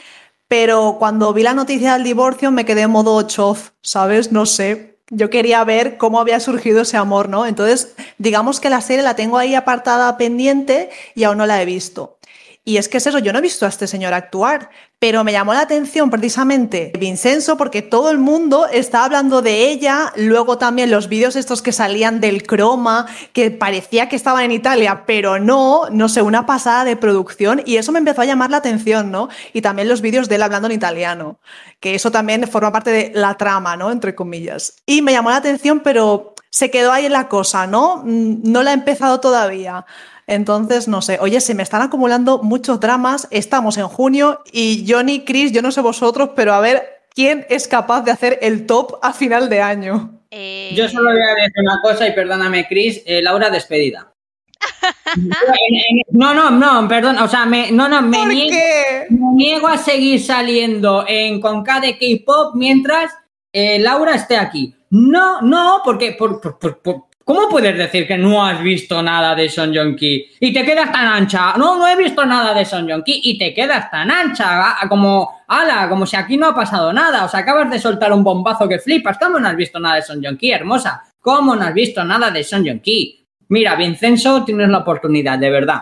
pero 0.47 0.95
cuando 0.97 1.31
vi 1.33 1.43
la 1.43 1.53
noticia 1.53 1.93
del 1.93 2.03
divorcio 2.03 2.49
me 2.49 2.65
quedé 2.65 2.81
en 2.81 2.91
modo 2.91 3.21
chof, 3.21 3.69
¿sabes? 3.83 4.31
No 4.31 4.47
sé. 4.47 4.94
Yo 5.09 5.29
quería 5.29 5.63
ver 5.63 5.97
cómo 5.97 6.19
había 6.19 6.39
surgido 6.39 6.81
ese 6.81 6.97
amor, 6.97 7.29
¿no? 7.29 7.45
Entonces, 7.45 7.95
digamos 8.17 8.59
que 8.59 8.69
la 8.69 8.81
serie 8.81 9.03
la 9.03 9.15
tengo 9.15 9.37
ahí 9.37 9.53
apartada 9.53 10.17
pendiente 10.17 10.89
y 11.13 11.23
aún 11.23 11.37
no 11.37 11.45
la 11.45 11.61
he 11.61 11.65
visto. 11.65 12.17
Y 12.63 12.77
es 12.77 12.89
que 12.89 12.97
es 12.97 13.05
eso, 13.05 13.19
yo 13.19 13.31
no 13.31 13.37
he 13.37 13.43
visto 13.43 13.67
a 13.67 13.69
este 13.69 13.85
señor 13.85 14.15
actuar, 14.15 14.71
pero 15.05 15.23
me 15.23 15.33
llamó 15.33 15.53
la 15.53 15.61
atención 15.61 16.09
precisamente 16.09 16.91
Vincenzo 16.97 17.57
porque 17.57 17.83
todo 17.83 18.09
el 18.09 18.17
mundo 18.17 18.65
está 18.65 19.03
hablando 19.03 19.43
de 19.43 19.69
ella, 19.69 20.11
luego 20.15 20.57
también 20.57 20.89
los 20.89 21.09
vídeos 21.09 21.35
estos 21.35 21.61
que 21.61 21.71
salían 21.71 22.19
del 22.19 22.41
croma, 22.41 23.05
que 23.31 23.51
parecía 23.51 24.09
que 24.09 24.15
estaban 24.15 24.45
en 24.45 24.51
Italia, 24.51 25.03
pero 25.05 25.37
no, 25.37 25.91
no 25.91 26.09
sé, 26.09 26.23
una 26.23 26.47
pasada 26.47 26.85
de 26.85 26.95
producción 26.95 27.61
y 27.67 27.77
eso 27.77 27.91
me 27.91 27.99
empezó 27.99 28.21
a 28.21 28.25
llamar 28.25 28.49
la 28.49 28.57
atención, 28.57 29.11
¿no? 29.11 29.29
Y 29.53 29.61
también 29.61 29.89
los 29.89 30.01
vídeos 30.01 30.27
de 30.27 30.37
él 30.37 30.41
hablando 30.41 30.69
en 30.69 30.71
italiano, 30.71 31.37
que 31.79 31.93
eso 31.93 32.09
también 32.09 32.47
forma 32.47 32.71
parte 32.71 32.89
de 32.89 33.11
la 33.13 33.35
trama, 33.35 33.77
¿no? 33.77 33.91
Entre 33.91 34.15
comillas. 34.15 34.73
Y 34.87 35.03
me 35.03 35.11
llamó 35.11 35.29
la 35.29 35.35
atención, 35.35 35.81
pero 35.81 36.33
se 36.49 36.71
quedó 36.71 36.91
ahí 36.91 37.05
en 37.05 37.13
la 37.13 37.27
cosa, 37.27 37.67
¿no? 37.67 38.01
No 38.05 38.63
la 38.63 38.71
he 38.71 38.73
empezado 38.73 39.19
todavía. 39.19 39.85
Entonces, 40.27 40.87
no 40.87 41.01
sé, 41.01 41.17
oye, 41.21 41.39
se 41.39 41.53
me 41.53 41.63
están 41.63 41.81
acumulando 41.83 42.41
muchos 42.41 42.79
dramas, 42.79 43.27
estamos 43.31 43.77
en 43.77 43.87
junio 43.87 44.41
y 44.51 44.85
Johnny, 44.87 45.23
Chris, 45.23 45.51
yo 45.51 45.61
no 45.61 45.71
sé 45.71 45.81
vosotros, 45.81 46.31
pero 46.35 46.53
a 46.53 46.59
ver, 46.61 46.83
¿quién 47.13 47.45
es 47.49 47.67
capaz 47.67 48.01
de 48.01 48.11
hacer 48.11 48.39
el 48.41 48.65
top 48.65 48.97
a 49.03 49.13
final 49.13 49.49
de 49.49 49.61
año? 49.61 50.11
Eh, 50.31 50.71
Yo 50.75 50.89
solo 50.89 51.11
voy 51.11 51.21
a 51.21 51.35
decir 51.35 51.61
una 51.61 51.79
cosa 51.81 52.07
y 52.07 52.13
perdóname, 52.13 52.67
Chris, 52.67 53.01
eh, 53.05 53.21
Laura, 53.21 53.49
despedida. 53.49 54.11
No, 56.11 56.33
no, 56.33 56.49
no, 56.51 56.87
perdón, 56.87 57.17
o 57.19 57.27
sea, 57.27 57.45
me, 57.45 57.71
no, 57.71 57.87
no, 57.87 58.01
me 58.01 58.17
¿Por 58.17 58.27
niego, 58.29 58.49
qué? 58.51 59.05
me 59.09 59.35
niego 59.35 59.67
a 59.67 59.77
seguir 59.77 60.19
saliendo 60.21 61.05
en 61.07 61.39
con 61.41 61.63
K 61.63 61.79
de 61.81 61.97
K-pop 61.97 62.55
mientras 62.55 63.11
eh, 63.53 63.79
Laura 63.79 64.15
esté 64.15 64.37
aquí. 64.37 64.75
No, 64.89 65.41
no, 65.41 65.81
porque 65.83 66.13
por, 66.13 66.39
por- 66.41 66.57
por- 66.59 66.79
por- 66.81 67.03
¿cómo 67.25 67.49
puedes 67.49 67.77
decir 67.77 68.07
que 68.07 68.17
no 68.17 68.45
has 68.45 68.61
visto 68.61 69.01
nada 69.01 69.35
de 69.35 69.49
Son 69.49 69.75
Joong 69.75 69.95
Ki 69.95 70.37
y 70.39 70.53
te 70.53 70.63
quedas 70.63 70.91
tan 70.91 71.07
ancha? 71.07 71.57
No, 71.57 71.75
no 71.75 71.87
he 71.87 71.97
visto 71.97 72.25
nada 72.25 72.53
de 72.53 72.63
Son 72.63 72.87
Joong 72.87 73.03
Ki 73.03 73.21
y 73.23 73.37
te 73.37 73.53
quedas 73.53 73.91
tan 73.91 74.09
ancha, 74.09 74.77
como, 74.87 75.41
ala, 75.47 75.89
como 75.89 76.05
si 76.05 76.15
aquí 76.15 76.37
no 76.37 76.47
ha 76.47 76.55
pasado 76.55 76.93
nada. 76.93 77.25
O 77.25 77.27
sea, 77.27 77.41
acabas 77.41 77.69
de 77.69 77.79
soltar 77.79 78.13
un 78.13 78.23
bombazo 78.23 78.69
que 78.69 78.79
flipas. 78.79 79.17
¿Cómo 79.17 79.39
no 79.39 79.49
has 79.49 79.55
visto 79.57 79.79
nada 79.79 79.95
de 79.95 80.03
Son 80.03 80.23
Joong 80.23 80.37
Ki, 80.37 80.51
hermosa? 80.51 81.03
¿Cómo 81.19 81.55
no 81.55 81.65
has 81.65 81.73
visto 81.73 82.03
nada 82.05 82.29
de 82.29 82.43
Son 82.43 82.63
Joong 82.63 82.79
Ki? 82.79 83.25
Mira, 83.49 83.75
Vincenzo, 83.75 84.45
tienes 84.45 84.69
la 84.69 84.77
oportunidad, 84.79 85.37
de 85.39 85.49
verdad. 85.49 85.81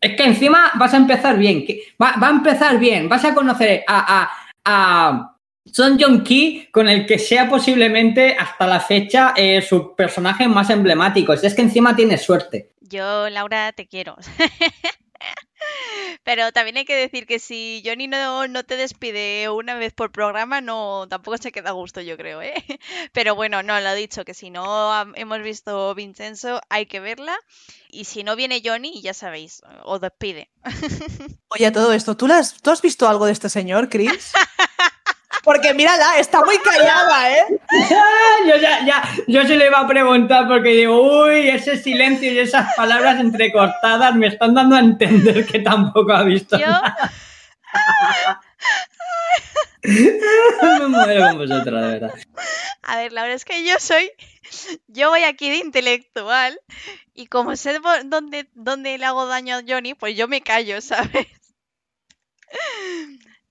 Es 0.00 0.16
que 0.16 0.24
encima 0.24 0.72
vas 0.76 0.94
a 0.94 0.96
empezar 0.96 1.36
bien. 1.36 1.64
Va, 2.02 2.14
va 2.20 2.28
a 2.28 2.30
empezar 2.30 2.78
bien. 2.78 3.08
Vas 3.08 3.24
a 3.24 3.34
conocer 3.34 3.84
a, 3.86 4.22
a, 4.22 4.30
a 4.64 5.29
Son 5.66 6.00
Jong 6.00 6.22
Ki, 6.22 6.68
con 6.72 6.88
el 6.88 7.06
que 7.06 7.18
sea 7.18 7.48
posiblemente 7.48 8.36
hasta 8.38 8.66
la 8.66 8.80
fecha 8.80 9.34
eh, 9.36 9.62
su 9.62 9.94
personaje 9.94 10.48
más 10.48 10.70
emblemático. 10.70 11.32
Es 11.32 11.54
que 11.54 11.62
encima 11.62 11.94
tienes 11.94 12.22
suerte. 12.22 12.72
Yo, 12.80 13.28
Laura, 13.28 13.72
te 13.72 13.86
quiero. 13.86 14.16
Pero 16.24 16.52
también 16.52 16.76
hay 16.76 16.84
que 16.84 16.96
decir 16.96 17.26
que 17.26 17.38
si 17.38 17.82
Johnny 17.84 18.06
no, 18.06 18.46
no 18.48 18.64
te 18.64 18.76
despide 18.76 19.48
una 19.48 19.74
vez 19.74 19.92
por 19.92 20.12
programa, 20.12 20.60
no, 20.60 21.06
tampoco 21.08 21.38
se 21.38 21.52
queda 21.52 21.70
a 21.70 21.72
gusto, 21.72 22.00
yo 22.00 22.16
creo, 22.16 22.42
¿eh? 22.42 22.54
Pero 23.12 23.34
bueno, 23.34 23.62
no, 23.62 23.78
lo 23.80 23.88
he 23.88 23.96
dicho, 23.96 24.24
que 24.24 24.34
si 24.34 24.50
no 24.50 24.92
hemos 25.14 25.42
visto 25.42 25.94
Vincenzo, 25.94 26.60
hay 26.68 26.86
que 26.86 27.00
verla. 27.00 27.36
Y 27.90 28.04
si 28.04 28.22
no 28.22 28.36
viene 28.36 28.62
Johnny, 28.64 29.00
ya 29.02 29.14
sabéis, 29.14 29.62
os 29.84 30.00
despide. 30.00 30.50
Oye, 31.48 31.66
a 31.66 31.72
todo 31.72 31.92
esto, 31.92 32.16
¿tú, 32.16 32.26
la 32.26 32.38
has, 32.38 32.60
¿tú 32.60 32.70
has 32.70 32.82
visto 32.82 33.08
algo 33.08 33.26
de 33.26 33.32
este 33.32 33.48
señor, 33.48 33.88
Chris? 33.88 34.32
Porque 35.42 35.72
mírala, 35.74 36.18
está 36.18 36.44
muy 36.44 36.58
callada, 36.58 37.32
¿eh? 37.32 37.44
yo 38.46 38.56
ya, 38.56 38.84
ya, 38.84 39.02
yo 39.26 39.46
se 39.46 39.56
le 39.56 39.66
iba 39.66 39.80
a 39.80 39.86
preguntar 39.86 40.46
porque 40.46 40.70
digo, 40.70 41.24
uy, 41.24 41.48
ese 41.48 41.76
silencio 41.76 42.30
y 42.32 42.38
esas 42.38 42.74
palabras 42.74 43.20
entrecortadas 43.20 44.14
me 44.14 44.26
están 44.26 44.54
dando 44.54 44.76
a 44.76 44.80
entender 44.80 45.46
que 45.46 45.60
tampoco 45.60 46.12
ha 46.12 46.22
visto. 46.24 46.58
Yo, 46.58 46.66
nada. 46.66 47.10
me 49.82 50.88
muero 50.88 51.28
con 51.28 51.38
vosotros, 51.38 51.80
de 51.80 51.88
verdad. 51.88 52.14
A 52.82 52.96
ver, 52.96 53.12
la 53.12 53.22
verdad 53.22 53.36
es 53.36 53.44
que 53.44 53.64
yo 53.64 53.76
soy, 53.78 54.10
yo 54.88 55.10
voy 55.10 55.24
aquí 55.24 55.48
de 55.48 55.56
intelectual 55.56 56.60
y 57.14 57.26
como 57.26 57.56
sé 57.56 57.78
dónde, 58.04 58.48
dónde 58.54 58.98
le 58.98 59.06
hago 59.06 59.26
daño 59.26 59.56
a 59.56 59.62
Johnny, 59.66 59.94
pues 59.94 60.16
yo 60.16 60.28
me 60.28 60.42
callo, 60.42 60.80
¿sabes? 60.80 61.26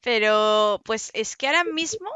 Pero 0.10 0.82
pues 0.86 1.12
es 1.14 1.38
que 1.38 1.46
ahora 1.46 1.64
mismo 1.64 2.10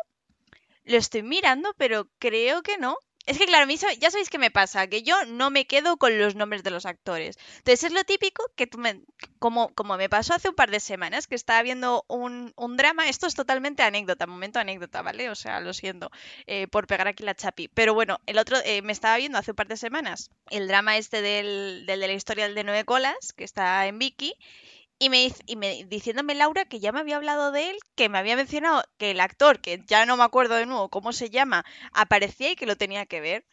lo 0.83 0.97
estoy 0.97 1.21
mirando, 1.21 1.75
pero 1.77 2.09
creo 2.17 2.63
que 2.63 2.79
no. 2.79 2.97
Es 3.27 3.37
que, 3.37 3.45
claro, 3.45 3.69
ya 3.71 4.09
sabéis 4.09 4.31
qué 4.31 4.39
me 4.39 4.49
pasa, 4.49 4.87
que 4.87 5.03
yo 5.03 5.15
no 5.27 5.51
me 5.51 5.67
quedo 5.67 5.97
con 5.97 6.17
los 6.17 6.33
nombres 6.35 6.63
de 6.63 6.71
los 6.71 6.87
actores. 6.87 7.37
Entonces 7.57 7.83
es 7.83 7.91
lo 7.93 8.03
típico 8.03 8.43
que 8.55 8.67
me, 8.77 9.01
como, 9.37 9.69
como 9.75 9.95
me 9.97 10.09
pasó 10.09 10.33
hace 10.33 10.49
un 10.49 10.55
par 10.55 10.71
de 10.71 10.79
semanas, 10.79 11.27
que 11.27 11.35
estaba 11.35 11.61
viendo 11.61 12.03
un, 12.07 12.51
un 12.55 12.77
drama, 12.77 13.07
esto 13.09 13.27
es 13.27 13.35
totalmente 13.35 13.83
anécdota, 13.83 14.25
momento 14.25 14.59
anécdota, 14.59 15.03
¿vale? 15.03 15.29
O 15.29 15.35
sea, 15.35 15.59
lo 15.59 15.73
siento 15.73 16.09
eh, 16.47 16.67
por 16.67 16.87
pegar 16.87 17.07
aquí 17.07 17.23
la 17.23 17.35
chapi. 17.35 17.67
Pero 17.67 17.93
bueno, 17.93 18.19
el 18.25 18.39
otro, 18.39 18.57
eh, 18.65 18.81
me 18.81 18.91
estaba 18.91 19.17
viendo 19.17 19.37
hace 19.37 19.51
un 19.51 19.55
par 19.55 19.67
de 19.67 19.77
semanas 19.77 20.31
el 20.49 20.67
drama 20.67 20.97
este 20.97 21.21
del, 21.21 21.85
del 21.85 21.99
de 21.99 22.07
la 22.07 22.13
historia 22.13 22.45
del 22.45 22.55
de 22.55 22.63
nueve 22.63 22.85
colas, 22.85 23.33
que 23.37 23.43
está 23.43 23.85
en 23.85 23.99
Vicky, 23.99 24.33
y 25.03 25.09
me, 25.09 25.29
y 25.47 25.57
me 25.57 25.83
diciéndome 25.83 26.33
Laura 26.33 26.63
que 26.63 26.79
ya 26.79 26.93
me 26.93 27.01
había 27.01 27.17
hablado 27.17 27.51
de 27.51 27.71
él, 27.71 27.77
que 27.95 28.07
me 28.07 28.19
había 28.19 28.37
mencionado 28.37 28.83
que 28.97 29.11
el 29.11 29.19
actor, 29.19 29.59
que 29.59 29.83
ya 29.85 30.05
no 30.05 30.15
me 30.15 30.23
acuerdo 30.23 30.55
de 30.55 30.65
nuevo 30.65 30.87
cómo 30.87 31.11
se 31.11 31.29
llama, 31.29 31.65
aparecía 31.91 32.51
y 32.51 32.55
que 32.55 32.65
lo 32.65 32.77
tenía 32.77 33.05
que 33.05 33.19
ver. 33.19 33.45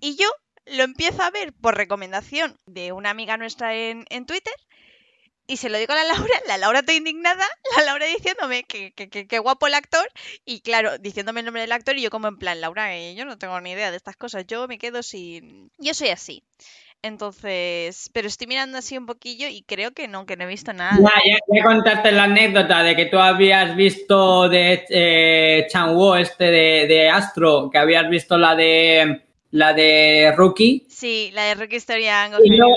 Y 0.00 0.16
yo 0.16 0.28
lo 0.66 0.82
empiezo 0.82 1.22
a 1.22 1.30
ver 1.30 1.52
por 1.52 1.76
recomendación 1.76 2.58
de 2.66 2.90
una 2.90 3.10
amiga 3.10 3.36
nuestra 3.36 3.76
en, 3.76 4.04
en 4.10 4.26
Twitter. 4.26 4.54
Y 5.46 5.58
se 5.58 5.68
lo 5.68 5.78
digo 5.78 5.92
a 5.92 5.96
la 5.96 6.04
Laura, 6.04 6.40
la 6.48 6.58
Laura 6.58 6.80
está 6.80 6.92
indignada, 6.92 7.44
la 7.76 7.84
Laura 7.84 8.06
diciéndome 8.06 8.64
que, 8.64 8.92
que, 8.92 9.38
guapo 9.38 9.68
el 9.68 9.74
actor, 9.74 10.08
y 10.44 10.60
claro, 10.60 10.98
diciéndome 10.98 11.40
el 11.40 11.46
nombre 11.46 11.62
del 11.62 11.72
actor, 11.72 11.96
y 11.96 12.02
yo 12.02 12.10
como 12.10 12.26
en 12.26 12.38
plan, 12.38 12.60
Laura, 12.60 12.96
eh, 12.96 13.14
yo 13.14 13.24
no 13.24 13.38
tengo 13.38 13.60
ni 13.60 13.72
idea 13.72 13.90
de 13.90 13.96
estas 13.96 14.16
cosas, 14.16 14.44
yo 14.46 14.66
me 14.66 14.78
quedo 14.78 15.02
sin... 15.02 15.70
Yo 15.78 15.94
soy 15.94 16.08
así. 16.08 16.44
Entonces, 17.02 18.10
pero 18.12 18.28
estoy 18.28 18.46
mirando 18.46 18.76
así 18.76 18.98
un 18.98 19.06
poquillo 19.06 19.48
y 19.48 19.62
creo 19.62 19.92
que 19.92 20.06
no, 20.06 20.26
que 20.26 20.36
no 20.36 20.44
he 20.44 20.46
visto 20.46 20.72
nada. 20.74 20.98
Ya, 20.98 21.38
ya, 21.48 21.64
contaste 21.64 22.12
la 22.12 22.24
anécdota 22.24 22.82
de 22.82 22.94
que 22.94 23.06
tú 23.06 23.18
habías 23.18 23.74
visto 23.74 24.48
de 24.50 24.84
eh, 24.90 25.66
Changwo, 25.70 26.16
este 26.16 26.44
de, 26.44 27.08
Astro, 27.08 27.70
que 27.70 27.78
habías 27.78 28.08
visto 28.10 28.36
la 28.36 28.54
de 28.54 29.22
la 29.52 29.72
de 29.72 30.32
Rookie. 30.36 30.86
Sí, 30.88 31.30
la 31.32 31.44
de 31.44 31.54
Rookie 31.54 31.76
Historia 31.76 32.30
y, 32.44 32.56
luego, 32.56 32.76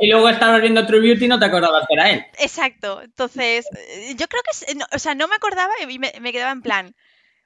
y, 0.00 0.08
luego 0.08 0.28
estabas 0.28 0.60
viendo 0.60 0.84
True 0.84 1.00
Beauty 1.00 1.24
y 1.24 1.28
no 1.28 1.38
te 1.38 1.46
acordabas 1.46 1.86
que 1.86 1.94
era 1.94 2.10
él. 2.10 2.26
Exacto. 2.40 3.00
Entonces, 3.02 3.66
eh, 3.72 4.14
yo 4.16 4.26
creo 4.26 4.42
que, 4.42 4.78
o 4.94 4.98
sea, 4.98 5.14
no 5.14 5.28
me 5.28 5.36
acordaba 5.36 5.72
y 5.88 5.98
me, 5.98 6.12
me 6.20 6.32
quedaba 6.32 6.52
en 6.52 6.62
plan, 6.62 6.94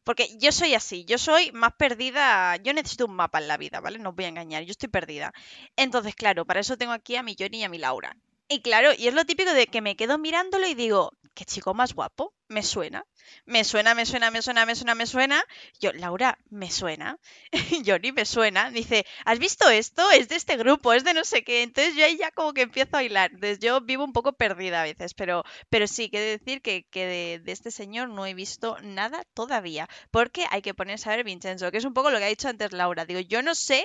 porque 0.05 0.37
yo 0.39 0.53
soy 0.53 0.75
así, 0.75 1.05
yo 1.05 1.19
soy 1.19 1.51
más 1.53 1.73
perdida, 1.73 2.57
yo 2.57 2.73
necesito 2.73 3.07
un 3.07 3.17
mapa 3.17 3.39
en 3.39 3.49
la 3.49 3.57
vida, 3.57 3.81
¿vale? 3.81 3.99
No 3.99 4.11
os 4.11 4.17
voy 4.17 4.27
a 4.27 4.29
engañar, 4.29 4.63
yo 4.63 4.71
estoy 4.71 4.89
perdida. 4.89 5.33
Entonces, 5.77 6.15
claro, 6.15 6.45
para 6.45 6.61
eso 6.61 6.77
tengo 6.77 6.93
aquí 6.93 7.17
a 7.17 7.23
mi 7.23 7.35
Johnny 7.39 7.61
y 7.61 7.65
a 7.65 7.69
mi 7.69 7.79
Laura. 7.79 8.17
Y 8.49 8.61
claro, 8.61 8.91
y 8.97 9.09
es 9.09 9.15
lo 9.15 9.25
típico 9.25 9.53
de 9.53 9.67
que 9.67 9.81
me 9.81 9.97
quedo 9.97 10.19
mirándolo 10.19 10.67
y 10.67 10.75
digo, 10.75 11.13
qué 11.35 11.45
chico 11.45 11.73
más 11.75 11.95
guapo, 11.95 12.35
me 12.55 12.63
suena. 12.63 13.05
Me 13.47 13.65
suena, 13.65 13.95
me 13.95 14.07
suena, 14.07 14.31
me 14.31 14.41
suena, 14.41 14.65
me 14.65 14.75
suena, 14.75 14.95
me 14.95 15.07
suena. 15.07 15.45
Yo, 15.81 15.93
Laura, 15.93 16.39
me 16.51 16.71
suena. 16.71 17.19
Johnny, 17.87 18.13
me 18.13 18.25
suena. 18.25 18.71
Dice, 18.71 19.05
¿has 19.25 19.39
visto 19.39 19.69
esto? 19.69 20.09
Es 20.13 20.29
de 20.29 20.37
este 20.37 20.57
grupo, 20.57 20.93
es 20.93 21.05
de 21.05 21.15
no 21.15 21.25
sé 21.25 21.43
qué. 21.43 21.63
Entonces 21.63 21.97
yo 21.97 22.05
ahí 22.05 22.17
ya 22.17 22.31
como 22.31 22.55
que 22.55 22.63
empiezo 22.63 22.97
a 22.97 23.03
hilar. 23.03 23.33
Entonces 23.33 23.59
yo 23.59 23.81
vivo 23.81 24.05
un 24.05 24.13
poco 24.13 24.33
perdida 24.35 24.81
a 24.81 24.85
veces, 24.85 25.15
pero, 25.15 25.45
pero 25.69 25.87
sí, 25.87 26.11
quiero 26.11 26.27
decir 26.27 26.63
que, 26.63 26.87
de, 26.93 27.41
de, 27.45 27.53
este 27.53 27.71
señor 27.71 28.09
no 28.09 28.25
he 28.25 28.35
visto 28.35 28.79
nada 28.83 29.25
todavía. 29.35 29.89
Porque 30.11 30.47
hay 30.51 30.63
que 30.63 30.75
ponerse 30.75 31.11
a 31.11 31.17
ver 31.17 31.25
Vincenzo, 31.25 31.71
que 31.73 31.79
es 31.79 31.85
un 31.85 31.95
poco 31.95 32.11
lo 32.11 32.19
que 32.19 32.25
ha 32.25 32.29
dicho 32.29 32.49
antes 32.49 32.73
Laura. 32.73 33.05
Digo, 33.05 33.21
yo 33.21 33.43
no 33.43 33.55
sé 33.55 33.85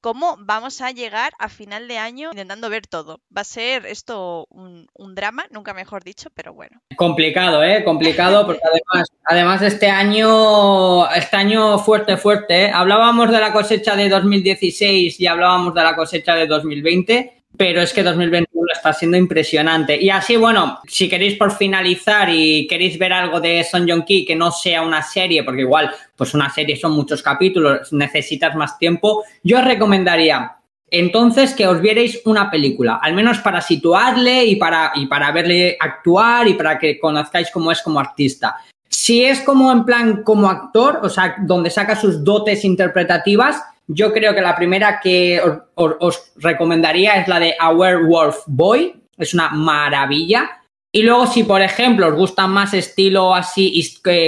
cómo 0.00 0.36
vamos 0.38 0.80
a 0.80 0.90
llegar 0.90 1.32
a 1.38 1.48
final 1.48 1.88
de 1.88 1.98
año 1.98 2.30
intentando 2.30 2.70
ver 2.70 2.86
todo. 2.86 3.20
Va 3.34 3.42
a 3.42 3.44
ser 3.44 3.86
esto 3.86 4.46
un, 4.50 4.88
drama, 5.14 5.46
nunca 5.50 5.74
mejor 5.74 6.04
dicho, 6.04 6.28
pero 6.34 6.52
bueno. 6.52 6.80
Complicado, 6.96 7.64
¿eh? 7.64 7.82
Complicado 7.84 8.46
porque 8.46 8.62
además, 8.64 9.08
además 9.24 9.62
este 9.62 9.88
año, 9.88 11.10
este 11.10 11.36
año 11.36 11.78
fuerte, 11.78 12.16
fuerte, 12.16 12.66
¿eh? 12.66 12.70
Hablábamos 12.72 13.30
de 13.30 13.40
la 13.40 13.52
cosecha 13.52 13.96
de 13.96 14.08
2016 14.08 15.18
y 15.18 15.26
hablábamos 15.26 15.74
de 15.74 15.82
la 15.82 15.96
cosecha 15.96 16.34
de 16.34 16.46
2020 16.46 17.37
pero 17.56 17.80
es 17.82 17.92
que 17.92 18.02
2021 18.02 18.66
está 18.72 18.92
siendo 18.92 19.16
impresionante. 19.16 20.00
Y 20.00 20.10
así, 20.10 20.36
bueno, 20.36 20.80
si 20.86 21.08
queréis 21.08 21.36
por 21.36 21.50
finalizar 21.52 22.28
y 22.30 22.66
queréis 22.66 22.98
ver 22.98 23.12
algo 23.12 23.40
de 23.40 23.64
Son 23.64 23.88
Jong 23.88 24.04
Ki 24.04 24.24
que 24.24 24.36
no 24.36 24.50
sea 24.52 24.82
una 24.82 25.02
serie, 25.02 25.42
porque 25.42 25.62
igual, 25.62 25.90
pues 26.16 26.34
una 26.34 26.50
serie 26.50 26.76
son 26.76 26.92
muchos 26.92 27.22
capítulos, 27.22 27.92
necesitas 27.92 28.54
más 28.54 28.78
tiempo, 28.78 29.24
yo 29.42 29.58
os 29.58 29.64
recomendaría 29.64 30.54
entonces 30.90 31.52
que 31.54 31.66
os 31.66 31.80
vierais 31.80 32.22
una 32.24 32.50
película, 32.50 32.98
al 33.02 33.14
menos 33.14 33.38
para 33.38 33.60
situarle 33.60 34.44
y 34.44 34.56
para, 34.56 34.92
y 34.94 35.06
para 35.06 35.30
verle 35.32 35.76
actuar 35.78 36.48
y 36.48 36.54
para 36.54 36.78
que 36.78 36.98
conozcáis 36.98 37.50
cómo 37.50 37.70
es 37.72 37.82
como 37.82 38.00
artista. 38.00 38.56
Si 38.88 39.22
es 39.22 39.40
como 39.40 39.70
en 39.70 39.84
plan 39.84 40.22
como 40.22 40.48
actor, 40.48 41.00
o 41.02 41.08
sea, 41.10 41.36
donde 41.40 41.70
saca 41.70 41.94
sus 41.94 42.24
dotes 42.24 42.64
interpretativas, 42.64 43.62
yo 43.88 44.12
creo 44.12 44.34
que 44.34 44.42
la 44.42 44.54
primera 44.54 45.00
que 45.00 45.40
os, 45.74 46.32
recomendaría 46.36 47.14
es 47.14 47.26
la 47.26 47.40
de 47.40 47.56
A 47.58 47.70
Werewolf 47.70 48.36
Boy. 48.46 48.94
Es 49.16 49.34
una 49.34 49.48
maravilla. 49.48 50.50
Y 50.92 51.02
luego, 51.02 51.26
si 51.26 51.44
por 51.44 51.60
ejemplo 51.60 52.08
os 52.08 52.14
gusta 52.14 52.46
más 52.46 52.72
estilo 52.74 53.34
así 53.34 53.82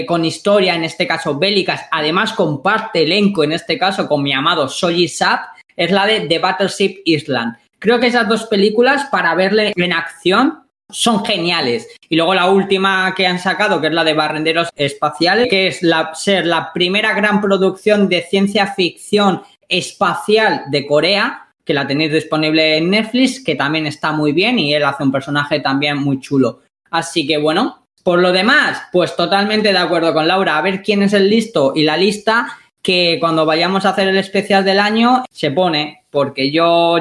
con 0.07 0.24
historia, 0.24 0.74
en 0.74 0.85
este 0.85 1.07
caso 1.07 1.39
bélicas, 1.39 1.87
además 1.91 2.32
comparte 2.32 3.03
elenco, 3.03 3.45
en 3.45 3.53
este 3.53 3.78
caso 3.78 4.09
con 4.09 4.23
mi 4.23 4.32
amado 4.32 4.69
Soji 4.69 5.09
Sap, 5.09 5.41
es 5.77 5.91
la 5.91 6.07
de 6.07 6.20
The 6.20 6.39
Battleship 6.39 7.03
Island. 7.05 7.57
Creo 7.78 7.99
que 7.99 8.09
esas 8.09 8.28
dos 8.28 8.45
películas, 8.45 9.07
para 9.07 9.35
verle 9.35 9.73
en 9.74 9.93
acción, 9.93 10.65
son 10.93 11.25
geniales. 11.25 11.89
Y 12.09 12.17
luego 12.17 12.35
la 12.35 12.51
última 12.51 13.15
que 13.15 13.27
han 13.27 13.39
sacado, 13.39 13.81
que 13.81 13.89
es 13.89 13.93
la 13.93 14.05
de 14.05 14.15
Barrenderos 14.15 14.69
Espaciales, 14.77 15.49
que 15.49 15.69
es 15.69 15.83
la, 15.83 16.15
ser 16.15 16.47
la 16.47 16.73
primera 16.73 17.15
gran 17.15 17.41
producción 17.41 18.09
de 18.09 18.23
ciencia 18.23 18.69
ficción 18.69 19.43
espacial 19.69 20.65
de 20.69 20.87
Corea, 20.87 21.49
que 21.65 21.75
la 21.75 21.87
tenéis 21.87 22.12
disponible 22.12 22.79
en 22.79 22.91
Netflix, 22.91 23.43
que 23.43 23.55
también 23.55 23.87
está 23.87 24.12
muy 24.12 24.33
bien 24.33 24.59
y 24.59 24.75
él 24.75 24.85
hace 24.85 25.03
un 25.03 25.12
personaje 25.12 25.61
también 25.61 25.99
muy 25.99 26.21
chulo. 26.21 26.61
Así 26.91 27.27
que 27.27 27.39
bueno, 27.39 27.87
por 28.03 28.19
lo 28.19 28.33
demás, 28.33 28.83
pues 28.93 29.15
totalmente 29.15 29.73
de 29.73 29.79
acuerdo 29.79 30.12
con 30.12 30.27
Laura. 30.27 30.59
A 30.59 30.62
ver 30.62 30.83
quién 30.83 31.03
es 31.03 31.12
el 31.12 31.31
listo 31.31 31.73
y 31.77 31.85
la 31.85 31.97
lista 31.97 32.59
que 32.83 33.19
cuando 33.21 33.45
vayamos 33.45 33.85
a 33.85 33.91
hacer 33.91 34.09
el 34.09 34.17
especial 34.17 34.65
del 34.65 34.81
año 34.81 35.25
se 35.31 35.51
pone, 35.51 36.05
porque 36.11 36.51
yo 36.51 36.97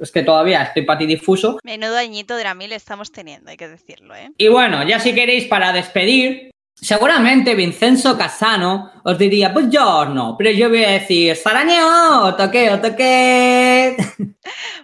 es 0.00 0.10
que 0.10 0.22
todavía 0.22 0.62
estoy 0.62 0.82
patidifuso. 0.82 1.58
Menudo 1.62 1.96
añito 1.96 2.34
de 2.34 2.42
Dramil 2.42 2.72
estamos 2.72 3.12
teniendo, 3.12 3.50
hay 3.50 3.56
que 3.56 3.68
decirlo, 3.68 4.14
¿eh? 4.14 4.30
Y 4.38 4.48
bueno, 4.48 4.86
ya 4.86 4.98
si 4.98 5.14
queréis 5.14 5.44
para 5.46 5.72
despedir, 5.72 6.50
seguramente 6.74 7.54
Vincenzo 7.54 8.16
Casano 8.16 8.90
os 9.04 9.18
diría, 9.18 9.52
pues 9.52 9.66
yo 9.70 10.06
no, 10.06 10.36
pero 10.38 10.50
yo 10.50 10.68
voy 10.68 10.84
a 10.84 10.92
decir, 10.92 11.36
Sarañeo, 11.36 12.34
toque, 12.36 12.70
toque. 12.82 13.96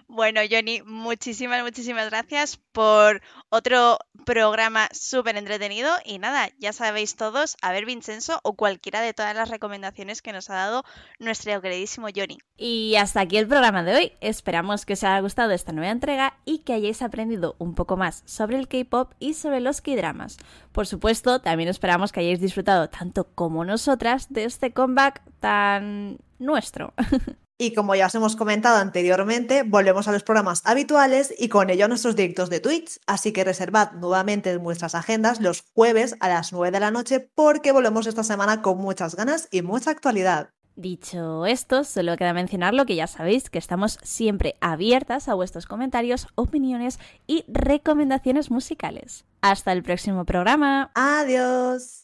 Bueno, 0.07 0.41
Johnny, 0.49 0.81
muchísimas, 0.83 1.61
muchísimas 1.61 2.09
gracias 2.09 2.59
por 2.71 3.21
otro 3.49 3.99
programa 4.27 4.89
súper 4.91 5.37
entretenido. 5.37 5.89
Y 6.03 6.19
nada, 6.19 6.49
ya 6.59 6.73
sabéis 6.73 7.15
todos, 7.15 7.55
a 7.61 7.71
ver 7.71 7.85
Vincenzo 7.85 8.41
o 8.43 8.53
cualquiera 8.55 8.99
de 8.99 9.13
todas 9.13 9.33
las 9.33 9.49
recomendaciones 9.49 10.21
que 10.21 10.33
nos 10.33 10.49
ha 10.49 10.55
dado 10.55 10.83
nuestro 11.17 11.61
queridísimo 11.61 12.07
Johnny. 12.13 12.37
Y 12.57 12.95
hasta 12.97 13.21
aquí 13.21 13.37
el 13.37 13.47
programa 13.47 13.83
de 13.83 13.95
hoy. 13.95 14.11
Esperamos 14.19 14.85
que 14.85 14.93
os 14.93 15.03
haya 15.05 15.21
gustado 15.21 15.53
esta 15.53 15.71
nueva 15.71 15.91
entrega 15.91 16.37
y 16.43 16.59
que 16.59 16.73
hayáis 16.73 17.01
aprendido 17.01 17.55
un 17.57 17.73
poco 17.73 17.95
más 17.95 18.23
sobre 18.25 18.57
el 18.57 18.67
K-pop 18.67 19.13
y 19.17 19.33
sobre 19.33 19.61
los 19.61 19.79
K-dramas. 19.79 20.37
Por 20.73 20.87
supuesto, 20.87 21.39
también 21.39 21.69
esperamos 21.69 22.11
que 22.11 22.19
hayáis 22.19 22.41
disfrutado 22.41 22.89
tanto 22.89 23.29
como 23.33 23.63
nosotras 23.63 24.27
de 24.29 24.43
este 24.43 24.73
comeback 24.73 25.21
tan 25.39 26.17
nuestro. 26.37 26.93
Y 27.59 27.73
como 27.73 27.95
ya 27.95 28.05
os 28.05 28.13
hemos 28.13 28.35
comentado 28.35 28.77
anteriormente, 28.77 29.63
volvemos 29.63 30.07
a 30.07 30.11
los 30.11 30.23
programas 30.23 30.61
habituales 30.63 31.33
y 31.35 31.49
con 31.49 31.71
ello 31.71 31.85
a 31.85 31.87
nuestros 31.87 32.15
directos 32.15 32.51
de 32.51 32.59
Twitch. 32.59 32.99
Así 33.07 33.33
que 33.33 33.43
reservad 33.43 33.93
nuevamente 33.93 34.51
en 34.51 34.63
vuestras 34.63 34.93
agendas 34.93 35.41
los 35.41 35.63
jueves 35.73 36.15
a 36.19 36.27
las 36.29 36.53
9 36.53 36.71
de 36.71 36.79
la 36.79 36.91
noche 36.91 37.19
porque 37.33 37.71
volvemos 37.71 38.05
esta 38.05 38.23
semana 38.23 38.61
con 38.61 38.77
muchas 38.77 39.15
ganas 39.15 39.47
y 39.49 39.63
mucha 39.63 39.89
actualidad. 39.89 40.51
Dicho 40.75 41.47
esto, 41.47 41.83
solo 41.83 42.15
queda 42.17 42.33
mencionar 42.33 42.75
lo 42.75 42.85
que 42.85 42.95
ya 42.95 43.07
sabéis, 43.07 43.49
que 43.49 43.57
estamos 43.57 43.97
siempre 44.03 44.57
abiertas 44.61 45.27
a 45.27 45.33
vuestros 45.33 45.65
comentarios, 45.65 46.27
opiniones 46.35 46.99
y 47.25 47.45
recomendaciones 47.47 48.51
musicales. 48.51 49.25
Hasta 49.41 49.71
el 49.71 49.81
próximo 49.81 50.25
programa. 50.25 50.91
Adiós. 50.93 52.03